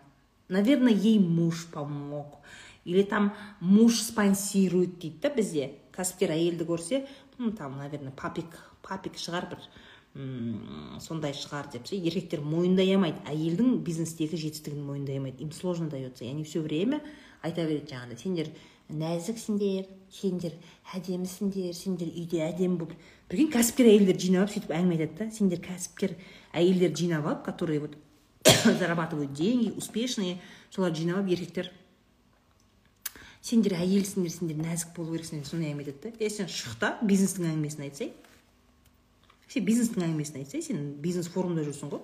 наверное 0.49 0.93
ей 0.93 1.19
муж 1.19 1.67
помог. 1.71 2.39
Или 2.83 3.03
там 3.03 3.33
муж 3.59 4.01
спонсирует 4.01 4.99
дейді 4.99 5.21
да 5.21 5.29
бізде. 5.29 5.71
Кәсіпкер 5.95 6.35
әйелді 6.35 6.67
көрсе 6.67 7.07
ну 7.37 7.51
там 7.51 7.77
наверное 7.77 8.11
папик 8.11 8.59
папик 8.83 9.15
шығар 9.15 9.47
бір 9.51 9.63
сондай 10.99 11.31
шығар 11.31 11.71
деп 11.71 11.87
ше. 11.87 11.95
Еркектер 11.95 12.41
мойындай 12.41 12.91
алмайды. 12.93 13.23
Әйелдің 13.25 13.79
бизнестегі 13.85 14.35
жетістігін 14.35 14.83
мойындай 14.83 15.17
алмайды. 15.17 15.43
Им 15.43 15.51
сложно 15.51 15.89
дается. 15.89 16.25
И 16.25 16.27
они 16.27 16.43
все 16.43 16.59
время 16.59 17.01
айта 17.41 17.63
береді 17.63 17.93
жаңағыдай 17.93 18.19
сендер 18.19 18.51
нәзіксіңдер 18.97 19.89
сендер 20.11 20.55
әдемісіңдер 20.95 21.75
сендер 21.75 22.09
үйде 22.11 22.41
әдемі 22.45 22.79
болып 22.81 23.03
прикинь 23.31 23.51
кәсіпкер 23.53 23.87
әйелдер 23.91 24.17
жинап 24.19 24.43
алып 24.43 24.55
сөйтіп 24.55 24.73
әңгіме 24.75 24.97
айтады 24.97 25.19
да. 25.19 25.35
Сендер 25.35 25.61
кәсіпкер 25.63 26.15
әйелдер 26.51 26.95
жинап 26.97 27.27
алып 27.29 27.45
которые 27.45 27.79
вот 27.79 27.95
зарабатывают 28.65 29.33
деньги 29.33 29.71
успешные 29.71 30.41
соларды 30.69 31.03
жинап 31.03 31.21
алып 31.21 31.31
еркектер. 31.37 31.71
Сендер 33.41 33.77
әйелсіңдер 33.79 34.35
сендер 34.35 34.59
нәзік 34.59 34.91
болу 34.97 35.15
керексіңдер 35.15 35.47
сондай 35.47 35.71
әңгіме 35.71 35.87
айтады 35.87 36.11
да. 36.11 36.25
Е 36.25 36.29
сен 36.29 36.51
шық 36.51 36.75
та 36.81 36.91
бизнестің 37.01 37.47
әңгімесін 37.53 37.87
айтсай 37.87 38.11
сен 39.51 39.65
бизнестің 39.67 40.05
әңгімесін 40.09 40.43
айтсай 40.43 40.61
сен 40.67 40.83
бизнес 41.03 41.31
форумда 41.31 41.63
жүрсің 41.65 41.95
ғой. 41.95 42.03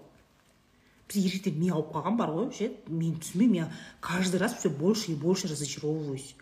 Біз 1.07 1.27
еркектер 1.27 1.59
ми 1.59 1.69
ауып 1.71 1.93
қалған 1.93 2.17
бар 2.19 2.33
ғой 2.35 2.49
ше 2.55 2.71
мен 2.87 3.19
түсінбеймін 3.21 3.61
я 3.61 3.69
каждый 4.01 4.41
раз 4.41 4.57
все 4.57 4.69
больше 4.69 5.11
и 5.11 5.15
больше 5.15 5.47
разочаровываюсь. 5.47 6.35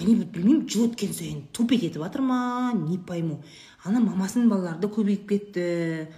Они 0.00 0.14
білмеймін 0.24 0.66
жыл 0.68 0.88
өткен 0.88 1.12
сайын 1.14 1.42
тупеть 1.54 1.84
етіп 1.86 2.02
жатыр 2.02 2.24
ма 2.26 2.72
не 2.74 2.98
пойму. 2.98 3.42
Ана 3.84 4.00
мамасының 4.02 4.48
балалары 4.50 4.80
да 4.82 4.90
көбейіп 4.90 5.28
кетті. 5.28 6.08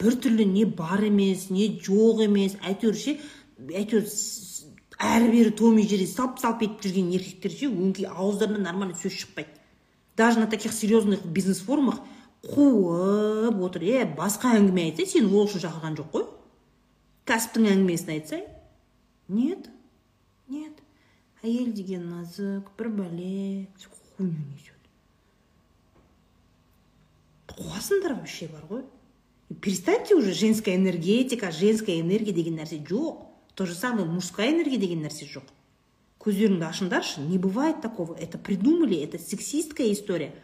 Біртүрлі 0.00 0.46
не 0.48 0.64
бар 0.64 1.04
емес 1.04 1.50
не 1.50 1.68
жоқ 1.76 2.24
емес. 2.24 2.56
Әйтеуір 2.64 2.96
ше 2.96 3.18
әйтеуір 3.68 4.08
әрі 4.96 5.28
бері 5.32 5.52
том 5.56 5.76
и 5.78 5.84
жері 5.88 6.06
салп 6.08 6.40
салп 6.40 6.64
етіп 6.64 6.86
жүрген 6.86 7.12
еркектер 7.18 7.52
ше 7.52 7.68
өңкей 7.68 8.08
ауыздарынан 8.08 8.64
нормально 8.64 8.96
сөз 8.96 9.12
шықпайды. 9.12 9.52
Даже 10.16 10.40
на 10.40 10.46
таких 10.46 10.72
серьезных 10.72 11.24
бизнес 11.26 11.60
форумах 11.60 12.00
қуып 12.42 13.60
отыр. 13.60 13.84
Е 13.84 14.04
басқа 14.16 14.56
әңгіме 14.56 14.88
айтса 14.88 15.04
сені 15.04 15.28
ол 15.28 15.44
үшін 15.44 15.66
шақырған 15.66 15.98
жоқ 16.00 16.12
қой. 16.14 16.26
Кәсіптің 17.28 17.68
әңгімесін 17.74 18.12
айтсай. 18.16 18.46
Нет. 19.28 19.68
Әйел 21.46 21.72
деген 21.72 22.08
нәзік 22.10 22.72
бір 22.78 22.90
бәле 23.00 23.66
хуйню 24.16 24.42
несет 24.50 24.76
қуасыңдар 27.56 28.14
вообще 28.18 28.48
бар 28.48 28.64
ғой? 28.68 28.84
Перестаньте 29.60 30.14
уже 30.14 30.32
женская 30.32 30.76
энергетика 30.76 31.50
женская 31.50 32.00
энергия 32.00 32.32
деген 32.32 32.58
нәрсе 32.58 32.82
жоқ. 32.82 33.26
То 33.54 33.64
же 33.64 33.74
самое 33.74 34.04
мужская 34.06 34.50
энергия 34.50 34.78
деген 34.78 35.02
нәрсе 35.02 35.24
жоқ. 35.24 35.44
Көздеріңді 36.20 36.66
ашыңдаршы 36.66 37.20
не 37.20 37.38
бывает 37.38 37.80
такого. 37.80 38.14
Это 38.14 38.38
придумали 38.38 38.96
это 38.96 39.18
сексистская 39.18 39.92
история. 39.92 40.34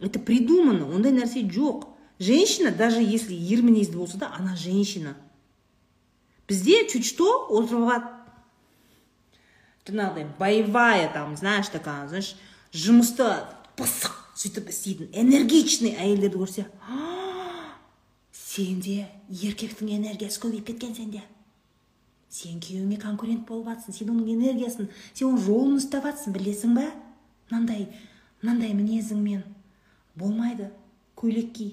Это 0.00 0.18
придумано 0.18 0.88
ондай 0.88 1.12
нәрсе 1.12 1.46
жоқ. 1.46 1.86
Женщина 2.18 2.72
даже 2.72 3.02
если 3.02 3.34
ер 3.34 3.62
мінезді 3.62 3.96
болса 3.96 4.18
да 4.18 4.34
она 4.36 4.56
женщина. 4.56 5.16
Бізде 6.48 6.88
чуть 6.88 7.04
что 7.04 7.46
отырып 7.50 8.17
жаңағыдай 9.88 10.28
боевая 10.38 11.08
там 11.12 11.36
знаешь 11.36 11.68
такая 11.72 12.08
знаешь 12.08 12.34
жұмысты 12.72 13.28
пысық 13.78 14.14
сөйтіп 14.38 14.70
істейтін 14.72 15.10
энергичный 15.12 15.96
әйелдерді 15.96 16.42
көрсе 16.44 16.66
сенде 18.58 19.08
еркектің 19.28 19.90
энергиясы 19.98 20.40
көбейіп 20.42 20.72
кеткен 20.72 20.94
сенде. 20.96 21.22
Сен 22.28 22.58
күйеуіңе 22.60 22.98
конкурент 23.00 23.46
болып 23.48 23.70
жатрсың 23.70 23.96
сен 23.96 24.10
оның 24.12 24.32
энергиясын 24.34 24.88
сен 25.12 25.28
оның 25.28 25.44
жолын 25.46 25.76
ұстап 25.78 26.08
жатрсың 26.08 26.34
білесің 26.36 26.74
ба 26.76 26.86
мынандай 27.50 27.86
мынандай 28.42 28.74
мінезіңмен 28.76 29.44
болмайды 30.18 30.68
көйлек 31.16 31.54
ки 31.56 31.68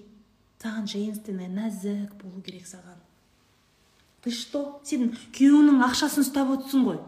саған 0.62 0.88
женственный 0.90 1.50
нәзік 1.52 2.16
болу 2.22 2.42
керек 2.42 2.66
саған. 2.66 3.02
Ты 4.24 4.32
что? 4.32 4.80
Сен 4.84 5.12
күйеуіңнің 5.36 5.84
ақшасын 5.86 6.26
ұстап 6.26 6.50
отырсың 6.56 6.88
ғой. 6.88 7.02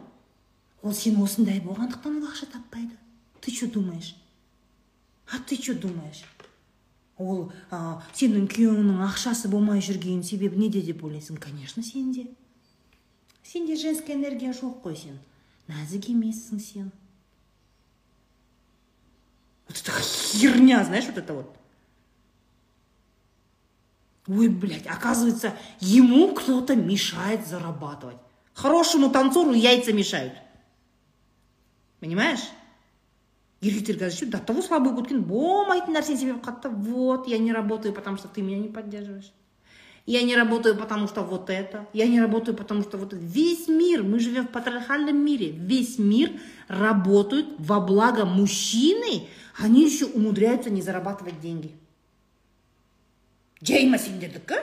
ол 0.83 0.93
сен 0.93 1.21
осындай 1.23 1.61
болғандықтан 1.61 2.19
ол 2.19 2.29
ақша 2.29 2.47
таппайды 2.53 2.97
ты 3.41 3.55
что 3.55 3.67
думаешь 3.67 4.15
а 5.31 5.39
ты 5.39 5.57
что 5.57 5.75
думаешь 5.75 6.25
ол 7.19 7.53
ә, 7.71 8.01
сенің 8.17 8.49
күйеуіңнің 8.51 9.03
ақшасы 9.07 9.49
болмай 9.53 9.83
жүрген 9.85 10.23
себебі 10.27 10.59
неде 10.59 10.83
деп 10.83 11.05
ойлайсың 11.05 11.39
конечно 11.39 11.83
сенде 11.83 12.27
сенде 13.43 13.77
женская 13.77 14.15
энергия 14.15 14.53
жоқ 14.53 14.83
қой 14.83 14.97
сен 14.97 15.19
нәзік 15.69 16.11
емессің 16.13 16.61
сен 16.61 16.93
вот 19.69 19.79
это 19.79 19.93
херня 20.01 20.85
знаешь 20.85 21.07
вот 21.07 21.19
это 21.19 21.35
вот 21.35 21.57
ой 24.29 24.49
блядь 24.49 24.87
оказывается 24.87 25.55
ему 25.81 26.35
кто-то 26.35 26.75
мешает 26.77 27.47
зарабатывать 27.47 28.19
хорошему 28.55 29.11
танцору 29.11 29.53
яйца 29.53 29.93
мешают 29.93 30.35
понимаешь 32.01 32.45
еркектер 33.63 33.97
қазір 33.97 34.17
ше 34.17 34.27
до 34.27 34.39
того 34.39 34.63
слабый 34.63 34.93
болып 34.93 35.07
кеткен 35.07 35.23
болмайтын 35.23 35.95
нәрсені 35.95 36.19
себеп 36.19 36.43
қатты 36.45 36.69
вот 36.69 37.29
я 37.29 37.39
не 37.39 37.53
работаю 37.53 37.95
потому 37.95 38.17
что 38.17 38.29
ты 38.29 38.43
меня 38.43 38.59
не 38.59 38.69
поддерживаешь 38.69 39.33
я 40.07 40.23
не 40.23 40.35
работаю 40.35 40.77
потому 40.77 41.07
что 41.07 41.23
вот 41.23 41.49
это 41.49 41.87
я 41.93 42.09
не 42.09 42.21
работаю 42.21 42.57
потому 42.57 42.83
что 42.83 42.99
вот 42.99 43.13
это 43.13 43.23
весь 43.23 43.69
мир 43.69 44.03
мы 44.03 44.19
живем 44.19 44.49
в 44.49 44.51
патриархальном 44.51 45.17
мире 45.17 45.51
весь 45.51 45.99
мир 45.99 46.33
работает 46.67 47.47
во 47.59 47.81
благо 47.81 48.25
мужчины 48.25 49.29
они 49.59 49.85
еще 49.85 50.07
умудряются 50.07 50.71
не 50.71 50.83
зарабатывать 50.83 51.41
деньги 51.41 51.71
жай 53.63 53.87
ма 53.87 53.99
сендердікі 53.99 54.59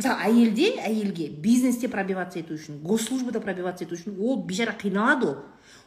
Мысалы 0.00 0.24
әйелде 0.24 0.70
әйелге 0.80 1.28
бизнесте 1.44 1.88
пробиваться 1.92 2.40
ету 2.40 2.56
үшін 2.56 2.80
госслужбада 2.82 3.40
пробиваться 3.44 3.84
ету 3.84 3.98
үшін 3.98 4.16
ол 4.18 4.40
бейшара 4.42 4.72
қиналады 4.80 5.28
ол. 5.28 5.36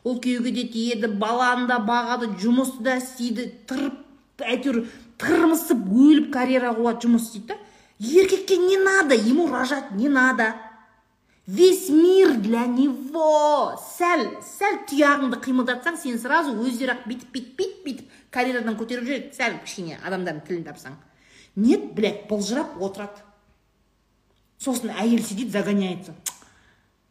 Ол 0.03 0.19
күйеуге 0.21 0.51
де 0.53 0.67
тиеді 0.69 1.07
баланы 1.07 1.65
да 1.67 1.79
бағады 1.81 2.29
жұмысты 2.37 2.83
да 2.85 2.97
істейді 3.01 3.49
тырып 3.67 4.43
әйтеуір 4.45 4.83
тырмысып 5.17 5.81
өліп 5.89 6.29
карьера 6.33 6.75
қуады 6.77 7.07
жұмыс 7.07 7.25
істейді 7.31 7.55
да. 7.55 7.59
Еркекке 7.99 8.57
не 8.57 8.77
надо 8.77 9.15
ему 9.15 9.47
рожать 9.47 9.91
не 9.91 10.09
надо. 10.09 10.53
Весь 11.47 11.89
мир 11.89 12.35
для 12.35 12.65
него. 12.65 13.75
Сәл 13.97 14.25
сәл 14.45 14.77
тұяғыңды 14.87 15.41
қимылдатсаң 15.43 15.97
сен 15.99 16.19
сразу 16.19 16.53
өздері 16.55 16.93
ақ 16.95 17.03
бүйтіп 17.09 17.33
бүйтіп 17.33 17.57
бүйтіп 17.57 17.83
бүйтіп 17.87 18.17
карьерадан 18.31 18.77
көтеріп 18.79 19.03
жібереді 19.09 19.35
сәл 19.35 19.57
кішкене 19.65 19.99
адамдардың 20.05 20.45
тілін 20.47 20.63
тапсаң. 20.69 20.95
Нет 21.55 21.93
блядь 21.95 22.27
былжырап 22.29 22.79
отырады. 22.79 23.19
сосын 24.58 24.90
әйел 24.90 25.22
сидит 25.24 25.50
загоняется 25.52 26.14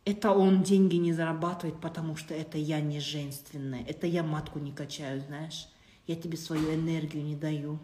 это 0.07 0.31
он 0.31 0.63
деньги 0.63 0.95
не 0.95 1.11
зарабатывает, 1.11 1.81
потому 1.81 2.15
что 2.15 2.33
это 2.33 2.57
я 2.57 2.79
не 2.79 3.01
женственная, 3.01 3.83
это 3.83 4.07
я 4.07 4.23
матку 4.23 4.57
не 4.57 4.71
качаю, 4.71 5.21
знаешь. 5.27 5.67
Я 6.07 6.15
тебе 6.15 6.37
свою 6.37 6.73
энергию 6.73 7.23
не 7.23 7.35
даю. 7.35 7.77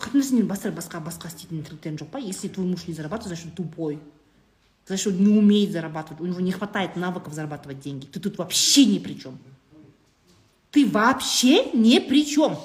басқа 0.00 1.00
басқа 1.04 1.28
істейтін 1.28 1.60
тірліктерің 1.60 1.98
жоқ 2.00 2.08
па 2.10 2.18
если 2.18 2.48
твой 2.48 2.64
муж 2.66 2.86
не 2.88 2.94
зарабатывает 2.94 3.36
значит 3.36 3.46
он 3.46 3.52
тупой 3.52 3.98
значит 4.86 5.08
он 5.08 5.18
не 5.20 5.38
умеет 5.38 5.72
зарабатывать 5.72 6.22
у 6.22 6.26
него 6.26 6.40
не 6.40 6.52
хватает 6.52 6.96
навыков 6.96 7.34
зарабатывать 7.34 7.80
деньги 7.80 8.06
ты 8.06 8.18
тут 8.18 8.38
вообще 8.38 8.86
ни 8.86 8.98
при 8.98 9.12
чем 9.20 9.38
ты 10.70 10.88
вообще 10.88 11.70
ни 11.74 11.98
при 11.98 12.24
чем 12.24 12.56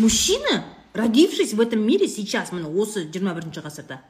мужчина 0.00 0.64
родившись 0.92 1.52
в 1.54 1.60
этом 1.60 1.84
мире 1.86 2.08
сейчас 2.08 2.52
міне 2.52 2.72
осы 2.72 3.06
жиырма 3.12 3.36
бірінші 3.36 3.60
ғасырда 3.66 4.00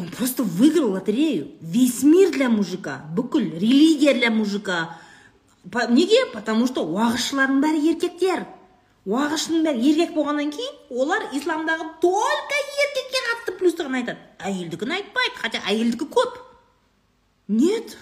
он 0.00 0.08
просто 0.08 0.42
выиграл 0.42 0.92
лотерею. 0.92 1.52
Весь 1.60 2.02
мир 2.02 2.30
для 2.30 2.48
мужика 2.48 3.04
бүкіл 3.14 3.40
религия 3.40 4.14
для 4.14 4.30
мужика. 4.30 4.96
Неге? 5.90 6.24
Потому 6.32 6.66
что 6.66 6.86
уағызшылардың 6.88 7.60
бәрі 7.60 7.82
еркектер. 7.92 8.46
Уағызшының 9.04 9.66
бәрі 9.66 9.90
еркек 9.90 10.14
болғаннан 10.16 10.52
кейін 10.54 10.78
олар 10.88 11.26
исламдағы 11.36 11.84
только 12.00 12.60
еркекке 12.84 13.20
қатысты 13.26 13.56
плюсты 13.58 13.84
ғана 13.84 14.00
айтады. 14.00 14.24
Әйелдікін 14.40 14.94
айтпайды 14.96 15.36
хотя 15.42 15.60
әйелдікі 15.68 16.08
көп. 16.08 16.38
Нет. 17.48 17.98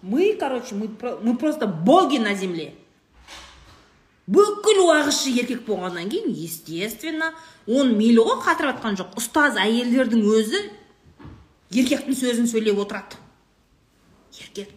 Мы 0.00 0.34
короче 0.40 0.74
мы, 0.74 0.88
мы 1.22 1.36
просто 1.36 1.66
боги 1.66 2.16
на 2.16 2.34
земле. 2.34 2.72
Бүкіл 4.26 4.84
уағызшы 4.86 5.32
еркек 5.34 5.64
болғаннан 5.66 6.10
кейін 6.12 6.30
естественно 6.30 7.32
он 7.66 7.96
мейлі 7.98 8.22
ғой 8.28 8.38
қатырып 8.44 8.78
жатқан 8.78 8.98
жоқ. 9.00 9.16
Ұстаз 9.18 9.58
әйелдердің 9.58 10.22
өзі 10.22 10.62
еркектің 11.72 12.16
сөзін 12.16 12.46
сөйлеп 12.50 12.78
отырады. 12.84 13.18
Еркек 14.38 14.68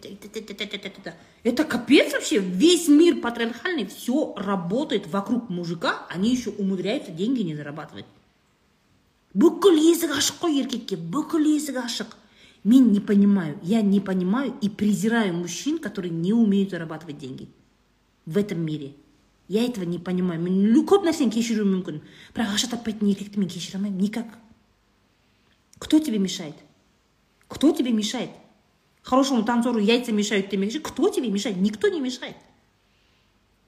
это 1.46 1.64
капец 1.64 2.12
вообще. 2.12 2.38
Весь 2.38 2.88
мир 2.88 3.20
патриархальный 3.20 3.86
все 3.86 4.34
работает 4.36 5.06
вокруг 5.06 5.48
мужика 5.48 6.06
они 6.10 6.34
еще 6.34 6.50
умудряются 6.50 7.12
деньги 7.12 7.42
не 7.42 7.54
зарабатывать. 7.54 8.06
Бүкіл 9.36 9.76
есік 9.76 10.14
ашық 10.16 10.38
қой 10.40 10.54
еркекке 10.62 10.96
бүкіл 10.96 11.44
есік 11.44 11.76
ашық. 11.76 12.16
Мен 12.64 12.90
не 12.90 13.00
понимаю 13.00 13.58
я 13.62 13.82
не 13.82 14.00
понимаю 14.00 14.54
и 14.62 14.68
презираю 14.70 15.34
мужчин 15.34 15.78
которые 15.78 16.10
не 16.10 16.32
умеют 16.32 16.70
зарабатывать 16.70 17.18
деньги 17.18 17.46
в 18.24 18.38
этом 18.38 18.60
мире. 18.60 18.94
Я 19.48 19.64
этого 19.64 19.84
не 19.84 19.98
понимаю. 19.98 20.40
Мен 20.40 20.74
көп 20.86 21.06
нәрсені 21.06 21.32
кешіруім 21.32 21.76
мүмкін 21.76 22.00
бірақ 22.34 22.56
ақша 22.56 22.70
таппайтын 22.72 23.10
еркекті 23.12 23.38
мен 23.38 23.48
кешіре 23.48 23.78
алмаймын 23.78 24.00
никак 24.00 24.38
кто 25.78 25.98
тебе 25.98 26.18
мешает? 26.18 26.54
Кто 27.48 27.72
тебе 27.72 27.92
мешает? 27.92 28.30
Хорошему 29.02 29.44
танцору 29.44 29.78
яйца 29.78 30.12
мешают 30.12 30.48
демекші 30.48 30.80
кто 30.80 31.08
тебе 31.08 31.30
мешает? 31.30 31.58
Никто 31.58 31.88
не 31.88 32.00
мешает 32.00 32.36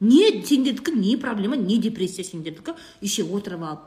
не 0.00 0.42
сендердікі 0.44 0.92
не 0.92 1.16
проблема 1.16 1.56
не 1.56 1.78
депрессия 1.78 2.24
сендердікі 2.24 2.72
еще 3.02 3.24
отырып 3.24 3.62
алып 3.62 3.80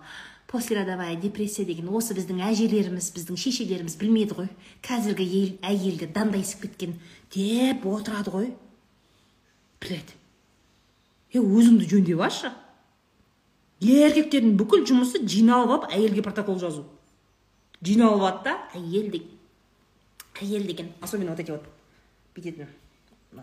послеродовая 0.52 1.16
депрессия 1.16 1.64
деген 1.66 1.88
осы 1.88 2.12
біздің 2.12 2.42
әжелеріміз 2.52 3.08
біздің 3.16 3.38
шешелеріміз 3.40 3.96
білмеді 3.96 4.36
ғой. 4.36 4.50
Қазіргі 4.84 5.24
ел 5.24 5.54
әйелдер 5.64 6.12
дандайсып 6.12 6.66
кеткен 6.66 6.98
деп 7.32 7.86
отырады 7.88 8.34
ғой. 8.36 8.50
Блять 9.80 10.12
е 11.34 11.40
өзіңді 11.40 11.88
жөндеп 11.92 12.22
алшы 12.22 12.52
еркектердің 13.82 14.58
бүкіл 14.60 14.86
жұмысы 14.90 15.24
жиналып 15.26 15.72
алып 15.76 15.94
әйелге 15.96 16.22
протокол 16.26 16.60
жазу. 16.62 16.84
Жиналып 17.82 18.22
алады 18.22 18.44
да 18.46 18.58
әйел 18.78 19.10
әйел 20.42 20.66
деген 20.68 20.92
особенно 21.02 21.32
вот 21.32 21.40
эти 21.40 21.52
вот 21.52 21.64
бүйтетін 22.36 22.68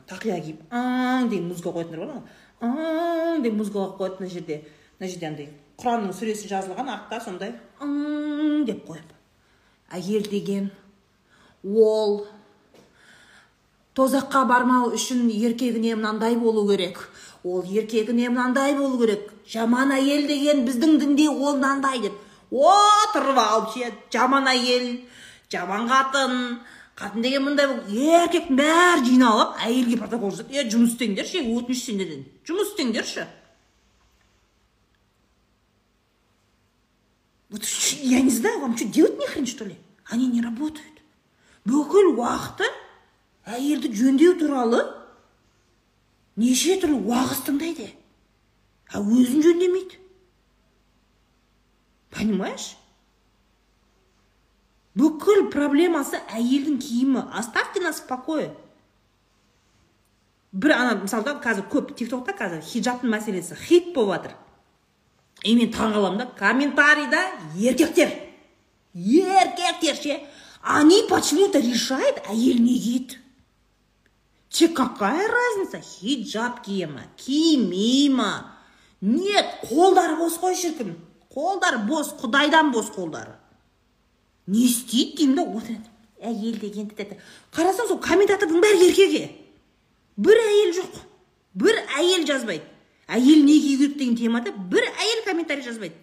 тақия 0.07 0.41
киіп 0.43 0.63
аң 0.71 1.29
деген 1.29 1.49
музыка 1.49 1.73
қоятындар 1.75 2.05
бар 2.05 2.13
ғой. 2.13 2.23
Аң 2.61 3.43
деген 3.43 3.59
музыка 3.59 3.89
қояды 3.99 4.21
мына 4.21 4.31
жерде. 4.31 4.65
Мына 4.99 5.11
жерде 5.11 5.27
андай 5.27 5.49
құранның 5.79 6.15
сүресі 6.15 6.49
жазылған 6.51 6.91
артта 6.91 7.21
сондай 7.23 7.55
аң 7.81 8.65
деп 8.67 8.85
қойып 8.87 9.15
әйел 9.95 10.27
деген 10.31 10.71
ол 11.65 12.27
тозаққа 13.95 14.45
бармау 14.47 14.93
үшін 14.95 15.29
еркегіне 15.31 15.95
мынандай 15.97 16.37
болу 16.37 16.67
керек. 16.69 17.09
Ол 17.45 17.63
еркегіне 17.63 18.31
мынандай 18.31 18.75
болу 18.79 18.99
керек? 19.03 19.31
Жаман 19.49 19.93
әйел 19.97 20.27
деген 20.29 20.65
біздің 20.67 20.99
дінде 21.03 21.29
ол 21.29 21.57
мынандай 21.57 22.01
деп. 22.03 22.17
Отырып 22.51 23.39
алып 23.39 23.73
ше 23.77 23.93
жаман 24.13 24.49
әйел 24.51 24.91
жаман 25.53 25.89
қатын. 25.89 26.59
Қатын 26.99 27.23
деген 27.23 27.45
мындай 27.47 27.69
еркектің 27.95 28.57
бәрі 28.59 29.05
жиналып 29.07 29.61
әйелге 29.63 30.01
протокол 30.01 30.33
жасайды 30.35 30.59
е 30.59 30.65
жұмыс 30.67 30.97
істеңдерші 30.97 31.45
өтініш 31.45 31.83
сендерден 31.87 32.25
жұмыс 32.49 32.73
істеңдерші 32.73 33.27
вот 37.51 37.63
я 38.03 38.21
не 38.21 38.31
знаю 38.31 38.59
вам 38.61 38.77
что 38.77 38.87
делать 38.87 39.17
нехрен 39.17 39.47
что 39.47 39.65
ли? 39.65 39.77
Они 40.11 40.27
не 40.27 40.43
работают. 40.43 40.99
Бүкіл 41.69 42.17
уақыты 42.17 42.67
әйелді 43.47 43.93
жөндеу 43.95 44.35
туралы 44.41 44.83
неше 46.39 46.79
түрлі 46.81 47.03
уағыз 47.05 47.45
тыңдайды. 47.47 47.91
А 48.89 49.03
өзін 49.03 49.43
жөндемейді 49.45 49.99
понимаешь? 52.19 52.77
Бүкіл 54.99 55.47
проблемасы 55.53 56.19
әйелдің 56.35 56.79
киімі. 56.83 57.23
Оставьте 57.39 57.81
нас 57.81 58.01
в 58.01 58.09
покое. 58.09 58.51
Бір 60.53 60.75
ана 60.75 60.95
мысалда 61.05 61.37
қазір 61.45 61.69
көп 61.71 61.93
тик 61.95 62.11
токта 62.11 62.35
қазір 62.35 62.65
хиджабтың 62.65 63.13
мәселесі 63.13 63.55
хит 63.55 63.93
болып 63.95 64.17
жатыр. 64.17 64.35
И 65.45 65.55
мен 65.55 65.71
таң 65.71 65.95
қаламын 65.95 66.19
да 66.19 66.27
комментарийда 66.27 67.21
еркектер. 67.55 68.11
Еркектер 68.95 69.95
ше. 69.95 70.21
Они 70.63 71.05
почему 71.09 71.47
то 71.49 71.61
решают 71.61 72.19
әйел 72.27 72.59
не 72.59 72.79
киеді 72.81 73.19
че 74.59 74.69
какая 74.69 75.29
разница? 75.29 75.81
Хиджаб 75.81 76.65
кие 76.65 76.89
ма 76.89 77.03
кимей 77.17 78.09
ма 78.09 78.57
нет 79.01 79.47
қолдары 79.63 80.17
бос 80.19 80.35
қой 80.43 80.57
шіркін. 80.59 80.97
Қолдары 81.31 81.87
бос 81.87 82.11
құдайдан 82.19 82.73
бос 82.73 82.91
қолдары 82.91 83.37
не 84.49 84.65
істейді 84.67 85.15
деймін 85.21 85.37
да 85.37 85.45
отырады 85.45 85.87
әйел 86.19 86.59
деген 86.59 86.91
қарасаң 87.55 87.87
сол 87.87 88.01
комментатордың 88.03 88.59
бәрі 88.65 88.89
еркек 88.89 89.31
бір 90.17 90.43
әйел 90.43 90.75
жоқ. 90.81 90.99
Бір 91.55 91.79
әйел 92.01 92.27
жазбайды. 92.27 92.65
Әйел 93.07 93.45
не 93.45 93.61
кию 93.61 93.79
керек 93.79 93.99
деген 93.99 94.17
темада 94.17 94.51
бір 94.51 94.83
әйел 94.83 95.25
комментарий 95.25 95.63
жазбайды. 95.63 95.95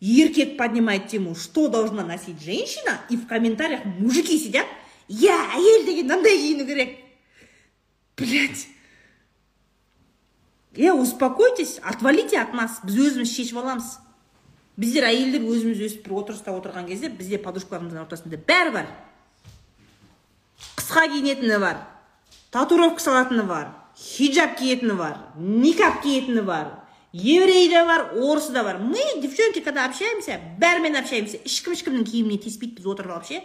Еркек 0.00 0.56
поднимает 0.58 1.06
тему 1.06 1.36
что 1.36 1.68
должна 1.68 2.04
носить 2.04 2.42
женщина 2.42 3.00
и 3.10 3.16
в 3.16 3.28
комментариях 3.28 3.84
мужики 3.84 4.38
сидят. 4.38 4.66
Иә 5.08 5.36
әйел 5.54 5.86
деген 5.86 6.08
мынандай 6.08 6.36
киіну 6.36 6.66
керек 6.66 7.05
блять 8.16 8.68
е 10.76 10.92
успокойтесь 10.92 11.80
отвалите 11.82 12.40
от 12.40 12.54
нас. 12.54 12.80
Біз 12.84 12.96
өзіміз 12.96 13.32
шешіп 13.32 13.60
аламыз 13.62 13.96
біздер 14.76 15.08
әйелдер 15.08 15.44
өзіміз 15.48 15.80
өстіп 15.88 16.08
бір 16.08 16.18
отырыста 16.20 16.52
отырған 16.52 16.88
кезде 16.88 17.08
бізде 17.08 17.40
подружкаларымыздың 17.40 18.02
ортасында 18.04 18.40
бәрі 18.48 18.74
бар. 18.74 18.90
Қысқа 20.76 21.06
киінетіні 21.12 21.60
бар. 21.60 21.80
Татуировка 22.52 23.00
салатыны 23.00 23.46
бар. 23.48 23.72
Хиджаб 23.96 24.58
киетіні 24.60 24.98
бар. 25.00 25.16
Никап 25.36 26.02
киетіні 26.02 26.44
бар. 26.44 26.74
Еврей 27.12 27.68
де 27.68 27.84
бар 27.84 28.12
орысы 28.12 28.52
да 28.52 28.62
бар. 28.62 28.76
Мы 28.76 29.00
девчонки 29.22 29.60
когда 29.60 29.86
общаемся 29.86 30.40
бәрімен 30.60 31.00
общаемся. 31.00 31.40
Ешкім 31.44 31.72
ешкімнің 31.72 32.04
киіміне 32.04 32.36
тиіспейді 32.44 32.76
біз 32.76 32.92
отырып 32.92 33.16
алып 33.16 33.30
ше 33.30 33.40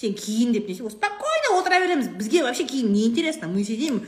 сен 0.00 0.14
киін 0.14 0.52
деп 0.52 0.68
несе 0.68 0.88
спокойно 0.88 1.58
отыра 1.58 1.80
береміз. 1.80 2.08
Бізге 2.08 2.42
вообще 2.42 2.64
киім 2.64 2.92
не 2.92 3.06
интересно? 3.06 3.48
Мы 3.48 3.64
сидим 3.64 4.06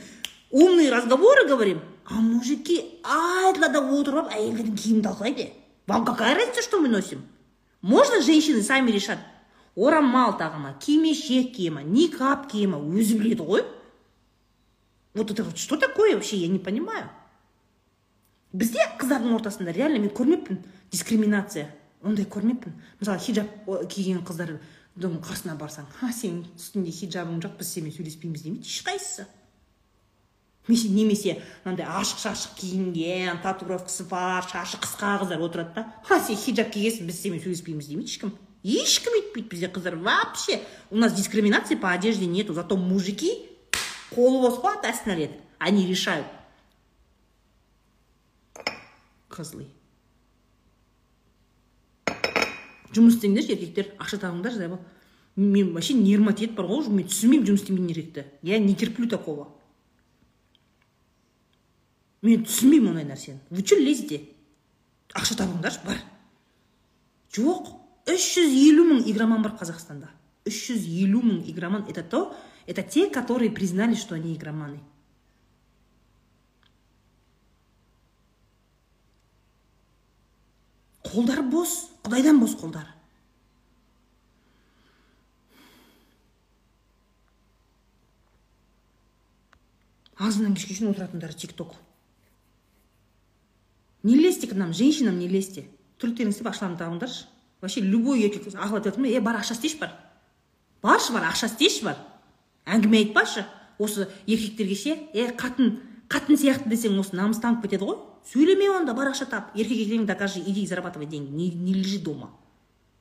умные 0.49 0.91
разговоры 0.91 1.47
говорим 1.47 1.81
а 2.05 2.15
мужики 2.15 2.99
айдалада 3.03 3.79
отырып 3.79 4.25
алып 4.25 4.33
әйелдердің 4.33 4.77
киімін 4.77 5.03
талқылайды 5.05 5.51
вам 5.87 6.05
какая 6.05 6.35
разница 6.35 6.61
что 6.61 6.79
мы 6.79 6.89
носим? 6.89 7.21
Можно 7.81 8.21
женщины 8.21 8.61
сами 8.61 8.91
решат. 8.91 9.19
Орамал 9.75 10.37
тағы 10.37 10.59
ма 10.59 10.77
кимешек 10.79 11.55
кие 11.55 11.71
ма 11.71 11.81
никап 11.81 12.49
кие 12.51 12.67
ма 12.67 12.77
өзі 12.77 13.17
біледі 13.19 13.43
ғой 13.43 13.65
вот 15.13 15.31
это 15.31 15.43
вот 15.43 15.57
что 15.57 15.77
такое 15.77 16.15
вообще 16.15 16.37
я 16.37 16.47
не 16.47 16.59
понимаю. 16.59 17.09
Бізде 18.53 18.79
қыздардың 18.99 19.33
ортасында 19.33 19.73
реально 19.73 19.97
мен 20.03 20.11
көрмеппін 20.13 20.59
дискриминация. 20.91 21.73
Ондай 22.03 22.25
көрмеппін. 22.25 22.73
Мысалы 22.99 23.17
хиджаб 23.17 23.47
киген 23.89 24.21
қыздардың 24.93 25.21
қасына 25.25 25.55
барсаң 25.57 25.87
а 26.05 26.11
сенің 26.13 26.43
үстіңде 26.53 26.91
хиджабың 26.93 27.39
жоқ 27.41 27.57
біз 27.57 27.69
сенімен 27.73 27.93
сөйлеспейміз 27.95 28.43
демейді. 28.43 28.67
Ешқайсысы. 28.69 29.25
Немесе 30.67 31.41
мынандай 31.65 31.87
ашық 31.89 32.21
шашық 32.21 32.53
киінген 32.59 33.41
татуировкасы 33.41 34.05
бар 34.07 34.45
шашы 34.45 34.77
қысқа 34.77 35.17
қыздар 35.23 35.41
отырады 35.41 35.73
да. 35.75 35.93
А 36.07 36.19
сен 36.21 36.37
хиджаб 36.37 36.69
кигенсің 36.71 37.09
біз 37.09 37.19
сенімен 37.19 37.41
сөйлеспейміз 37.41 37.89
демейді. 37.89 38.11
Ешкім 38.13 38.37
ешкім 38.63 39.17
өйтпейді 39.17 39.49
бізде 39.49 39.71
қыздар 39.73 39.97
вообще. 39.97 40.61
У 40.91 40.97
нас 40.97 41.13
дискриминации 41.13 41.75
по 41.75 41.91
одежде 41.91 42.27
нету 42.27 42.53
зато 42.53 42.77
мужики 42.77 43.49
қолы 44.11 44.41
бос 44.41 44.63
ата 44.63 44.93
налет 45.07 45.31
они 45.57 45.87
решают. 45.87 46.27
Козлы. 49.27 49.65
Жұмыс 52.93 53.17
істеңдерші 53.17 53.55
еркектер. 53.55 53.91
Ақша 53.99 54.19
табыңдар 54.21 54.55
зайбал 54.55 54.79
мен 55.35 55.73
вообще 55.73 55.95
нервмотет 55.97 56.53
бар 56.55 56.69
ғой 56.69 56.87
мен 56.93 57.09
түсінбеймін 57.09 57.47
жұмыс 57.49 57.63
істемейтін 57.63 57.91
еркекті. 57.91 58.25
Я 58.41 58.59
не 58.59 58.75
терплю 58.75 59.07
такого. 59.09 59.49
Мен 62.21 62.45
түсінбеймін 62.45 62.93
ондай 62.93 63.09
нәрсені. 63.09 63.41
Вы 63.49 63.63
че 63.63 63.79
лезете? 63.81 64.21
Ақша 65.13 65.37
табыңдаршы 65.41 65.85
бар. 65.85 65.99
Жоқ. 67.33 67.73
Үш 68.13 68.23
жүз 68.35 68.51
елу 68.51 68.83
мың 68.89 69.05
игроман 69.09 69.43
бар 69.43 69.53
қазақстанда. 69.59 70.09
Үш 70.45 70.65
жүз 70.69 70.87
елу 71.03 71.21
мың 71.23 71.45
игроман. 71.49 71.85
Это 71.89 72.03
то 72.03 72.35
Это 72.65 72.81
те, 72.81 73.09
которые 73.09 73.51
признали, 73.51 73.95
что 73.95 74.15
они 74.15 74.35
игроманы. 74.35 74.79
Қолдар 81.13 81.43
бос 81.45 81.91
құдайдан 82.03 82.39
бос 82.41 82.57
қолдар. 82.57 82.87
Азаннан 90.17 90.55
кешке 90.55 90.73
шейін 90.73 90.91
отыратындар 90.91 91.33
тик 91.33 91.53
ток 91.53 91.75
не 94.03 94.15
лезьте 94.15 94.47
к 94.47 94.53
нам 94.53 94.73
женщинам 94.73 95.17
не 95.19 95.27
лезьте. 95.27 95.69
Түрліктеріңізді 95.99 96.41
істеп 96.41 96.49
ақшаларыңды 96.51 96.81
табыңдаршы 96.81 97.27
вообще 97.61 97.81
любой 97.81 98.25
еркек 98.25 98.49
ағып 98.51 98.81
айтып 98.81 98.97
жатыр 98.97 99.05
е 99.07 99.21
бар 99.23 99.39
ақша 99.39 99.55
істеші 99.55 99.79
бар 99.79 99.93
баршы 100.83 101.13
бар 101.13 101.29
ақша 101.29 101.47
істеші 101.47 101.85
бар 101.85 102.01
әңгіме 102.65 102.97
айтпашы. 103.05 103.45
Осы 103.79 104.09
еркектерге 104.27 104.75
ше 104.75 104.97
е 105.13 105.29
қатын 105.39 105.79
қатын 106.11 106.37
сияқты 106.37 106.69
десең 106.69 106.99
осы 106.99 107.15
намыстанып 107.15 107.63
кетеді 107.63 107.87
ғой 107.87 107.97
сөйлеме 108.31 108.69
онда 108.71 108.93
бар 108.93 109.11
ақша 109.11 109.29
тап. 109.29 109.51
Еркек 109.55 109.77
екеніңді 109.77 110.07
докажи 110.07 110.39
иди 110.39 110.65
зарабатывай 110.67 111.07
деньги. 111.07 111.31
Не, 111.31 111.49
не 111.49 111.73
лежи 111.73 111.99
дома. 111.99 112.31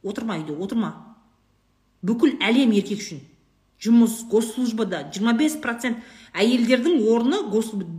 Отырма 0.02 0.38
үйде 0.38 0.52
отырма. 0.52 1.16
Бүкіл 2.02 2.38
әлем 2.42 2.72
еркек 2.74 3.00
үшін. 3.00 3.20
Жұмыс 3.82 4.22
госслужбада 4.30 5.08
25 5.14 5.60
процент 5.62 6.02
әйелдердің 6.34 7.02
орны 7.10 7.42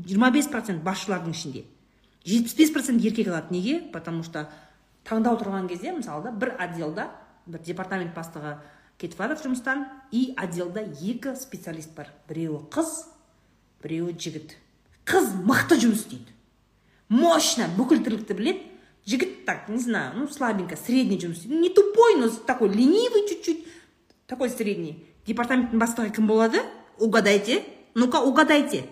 жиырма 0.08 0.32
бес 0.32 0.48
процент 0.48 0.84
басшылардың 0.84 1.32
ішінде. 1.32 1.66
жетпіс 2.26 2.56
бес 2.56 2.72
процент 2.72 3.04
еркек 3.04 3.28
алады. 3.28 3.52
Неге? 3.52 3.82
Потому 3.92 4.24
что 4.24 4.50
таңдау 5.04 5.38
тұрған 5.40 5.68
кезде 5.68 5.92
мысалы 5.92 6.32
бір 6.32 6.56
отделда 6.60 7.10
бір 7.46 7.60
департамент 7.60 8.16
бастығы 8.16 8.58
кетіп 8.98 9.20
жатыр 9.20 9.42
жұмыстан 9.44 9.86
и 10.12 10.34
отделда 10.38 10.82
екі 10.82 11.36
специалист 11.36 11.92
бар. 11.96 12.08
Біреуі 12.30 12.64
қыз 12.72 13.10
біреуі 13.84 14.16
жігіт. 14.16 14.56
Қыз 15.06 15.34
мықты 15.44 15.80
жұмыс 15.84 16.06
істейді. 16.06 16.32
Мощно 17.14 17.70
бүкіл 17.78 18.02
тірлікті 18.04 18.34
біледі 18.34 18.66
жігіт 19.06 19.46
так 19.46 19.70
не 19.70 19.80
знаю 19.80 20.18
ну 20.18 20.28
слабенько 20.28 20.76
средний 20.80 21.22
жұмыс 21.22 21.44
істейді 21.44 21.62
не 21.62 21.70
тупой 21.70 22.18
но 22.18 22.30
такой 22.30 22.70
ленивый 22.70 23.28
чуть 23.30 23.46
чуть 23.46 23.68
такой 24.34 24.50
средний. 24.50 24.98
Департаменттің 25.28 25.80
бастығы 25.80 26.12
кім 26.16 26.28
болады 26.28 26.64
угадайте. 27.00 27.62
Ну 27.96 28.10
ка 28.12 28.24
угадайте. 28.26 28.84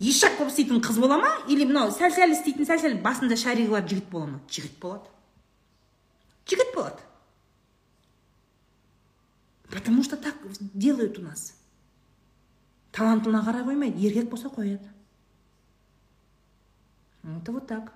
Ешак 0.00 0.38
болып 0.38 0.52
істейтін 0.52 0.80
қыз 0.82 0.98
бола 1.00 1.18
ма 1.20 1.30
или 1.48 1.66
мынау 1.68 1.92
сәл 1.94 2.12
сәл 2.12 2.32
істейтін 2.34 2.66
сәл 2.66 2.80
сәл 2.82 2.96
басында 3.02 3.36
шаригі 3.38 3.70
бар 3.70 3.84
жігіт 3.88 4.08
бола 4.10 4.26
ма 4.32 4.40
жігіт 4.50 4.80
болады 4.82 5.12
жігіт 6.50 6.72
болады 6.74 6.98
потому 9.70 10.02
что 10.02 10.16
так 10.16 10.34
делают 10.74 11.18
у 11.18 11.22
нас. 11.22 11.54
Талантына 12.92 13.42
қарай 13.46 13.64
қоймайды 13.66 14.02
еркек 14.06 14.30
болса 14.30 14.48
қояды 14.48 14.90
это 17.24 17.52
вот 17.52 17.66
так. 17.66 17.92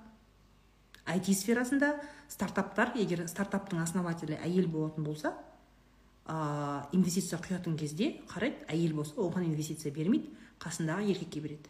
IT 1.08 1.32
сферасында 1.32 1.94
стартаптар 2.28 2.92
егер 2.96 3.24
стартаптың 3.28 3.80
основателі 3.80 4.36
әйел 4.44 4.68
болатын 4.68 5.04
болса 5.04 5.32
ә, 6.28 6.84
инвестиция 6.92 7.40
құятын 7.40 7.78
кезде 7.80 8.10
қарайды 8.28 8.66
әйел 8.68 8.94
болса 8.98 9.16
оған 9.16 9.46
инвестиция 9.48 9.92
бермейді 9.92 10.28
қасындағы 10.60 11.08
еркекке 11.08 11.40
береді. 11.40 11.68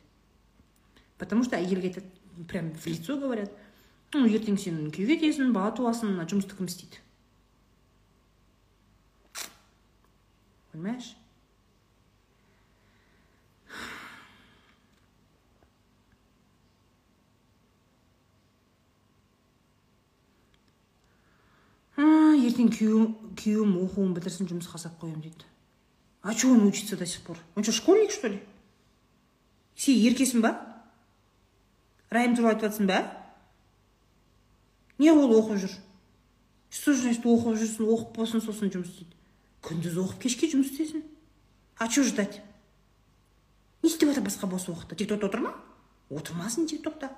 Потому 1.19 1.45
что 1.45 1.57
әйелге 1.57 1.89
айтады 1.89 2.07
прям 2.49 2.73
в 2.73 2.87
лицо 2.87 3.19
говорят 3.19 3.51
ну 4.15 4.27
ертең 4.27 4.59
сен 4.59 4.91
күйеуге 4.91 5.19
кетесің 5.21 5.53
бала 5.53 5.71
туасың 5.75 6.19
жұмысты 6.25 6.57
кім 6.57 6.67
істейді? 6.67 7.03
Понимаешь? 10.73 11.15
Ертең 21.99 22.69
күйеуім 22.71 23.75
оқуын 23.83 24.15
бітірсін 24.15 24.49
жұмысқа 24.51 24.79
салып 24.79 25.01
қоямын 25.03 25.23
дейді 25.25 25.47
а 26.23 26.35
че 26.35 26.47
он 26.49 26.67
учится 26.67 26.97
до 26.97 27.07
сих 27.07 27.23
пор 27.23 27.39
он 27.57 27.65
что 27.65 27.73
школьник 27.73 28.13
что 28.13 28.29
ли 28.29 28.43
сен 29.75 29.95
еркесің 29.95 30.41
ба? 30.41 30.85
Райым 32.11 32.37
туралы 32.37 32.55
айтып 32.55 32.87
ба 32.87 33.03
не 34.99 35.11
ол 35.11 35.33
оқып 35.41 35.59
жүр 35.59 35.75
что 36.71 36.95
значит 36.95 37.27
оқып 37.27 37.59
жүрсін 37.59 37.91
оқып 37.91 38.15
болсын 38.17 38.43
сосын 38.43 38.71
жұмыс 38.71 38.91
істейді 38.95 39.15
күндіз 39.63 39.99
оқып 39.99 40.23
кешке 40.23 40.51
жұмыс 40.51 40.71
істесін 40.71 41.03
а 41.79 41.89
че 41.89 42.03
ждать 42.03 42.43
не 43.83 43.91
істеп 43.91 44.11
жатыр 44.11 44.27
басқа 44.27 44.47
бос 44.47 44.69
уақытта 44.69 44.95
тик 44.95 45.09
токта 45.09 45.27
отыр 45.27 45.41
ма 45.41 45.55
отырмасын 46.11 46.67
тик 46.67 46.83
токта 46.83 47.11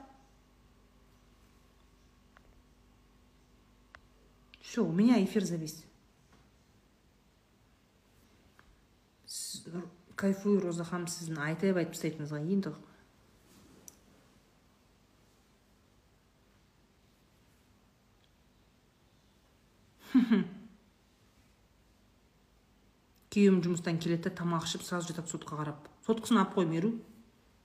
все 4.70 4.84
у 4.84 4.92
меня 4.92 5.22
эфир 5.24 5.44
завис. 5.44 5.84
Кайфуй 10.14 10.60
роза 10.62 10.84
ханым 10.86 11.08
сіздің 11.10 11.40
айтып 11.42 11.80
айтып 11.80 11.96
тастайтыныңызға 11.96 12.38
енді 12.44 12.70
күйеуім 23.34 23.58
жұмыстан 23.66 23.98
келеді 23.98 24.28
да 24.28 24.34
тамақ 24.44 24.70
ішіп 24.70 24.86
сразу 24.86 25.10
жатады 25.10 25.42
қарап. 25.50 25.90
Соткасын 26.06 26.44
алып 26.44 26.54
қой 26.60 26.70
меру 26.70 26.94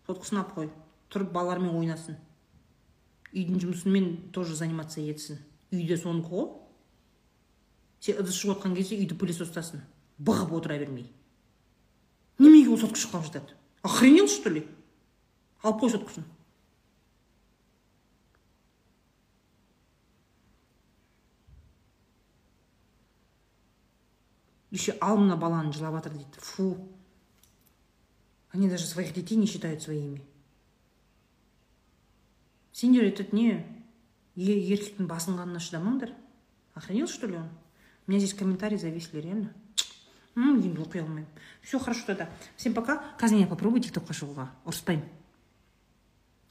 соткасын 0.09 0.41
алып 0.41 0.57
қой. 0.57 0.73
Тұрып 1.13 1.29
балалармен 1.37 1.77
ойнасын. 1.77 2.17
Үйдің 3.29 3.61
жұмысымен 3.61 4.13
тоже 4.33 4.57
заниматься 4.57 5.05
етсін. 5.05 5.43
Үйде 5.69 6.01
сонікі 6.01 6.33
ғой 6.33 6.64
сен 8.05 8.21
ыдыс 8.21 8.37
жуып 8.37 8.59
жатқан 8.59 8.75
кезде 8.77 8.99
үйді 9.01 9.17
пылесостасын 9.17 9.81
бығып 10.21 10.53
отыра 10.53 10.77
бермей. 10.77 11.09
Неменеге 12.37 12.69
ол 12.69 12.77
сотка 12.77 13.01
шықпай 13.01 13.23
жатады 13.25 13.57
охренел 13.81 14.27
что 14.27 14.49
ли? 14.49 14.67
Алып 15.63 15.81
қой 15.81 15.89
соткасын 15.95 16.25
еще 24.75 24.97
ал 25.01 25.17
мына 25.17 25.37
баланы 25.37 25.73
жылап 25.73 25.95
жатыр 25.95 26.13
дейді. 26.13 26.37
Фу. 26.37 26.77
Они 28.51 28.69
даже 28.69 28.85
своих 28.85 29.13
детей 29.13 29.35
не 29.35 29.47
считают 29.47 29.81
своими. 29.81 30.21
Сендер 32.71 33.05
этот 33.05 33.31
не 33.33 33.65
еркектің 34.35 35.07
басынғанына 35.07 35.61
шыдамаңдар 35.63 36.11
охренел 36.75 37.07
что 37.07 37.27
ли 37.27 37.37
он? 37.37 37.49
У 38.07 38.11
меня 38.11 38.19
здесь 38.19 38.33
комментарии 38.33 38.77
зависли 38.77 39.19
реально. 39.19 39.53
Енді 40.35 40.67
оқи 40.81 41.25
все 41.61 41.79
хорошо 41.79 42.01
тогда. 42.05 42.29
Всем 42.57 42.73
пока. 42.73 43.01
Қазір 43.17 43.37
мен 43.37 43.47
попробую 43.47 43.81
тик 43.81 43.95
токқа 43.95 44.11
шығуға 44.11 44.49
ұрыспаймын 44.67 45.07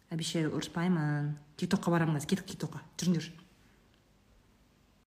обещаю 0.09 0.55
ұрыспаймын 0.57 1.35
тик 1.61 1.71
токқа 1.71 1.93
барамын 1.93 2.17
қазір 2.17 2.33
кеттік 2.33 2.47
тик 2.47 2.61
токқа 2.65 2.81
жүріңдер 2.97 3.44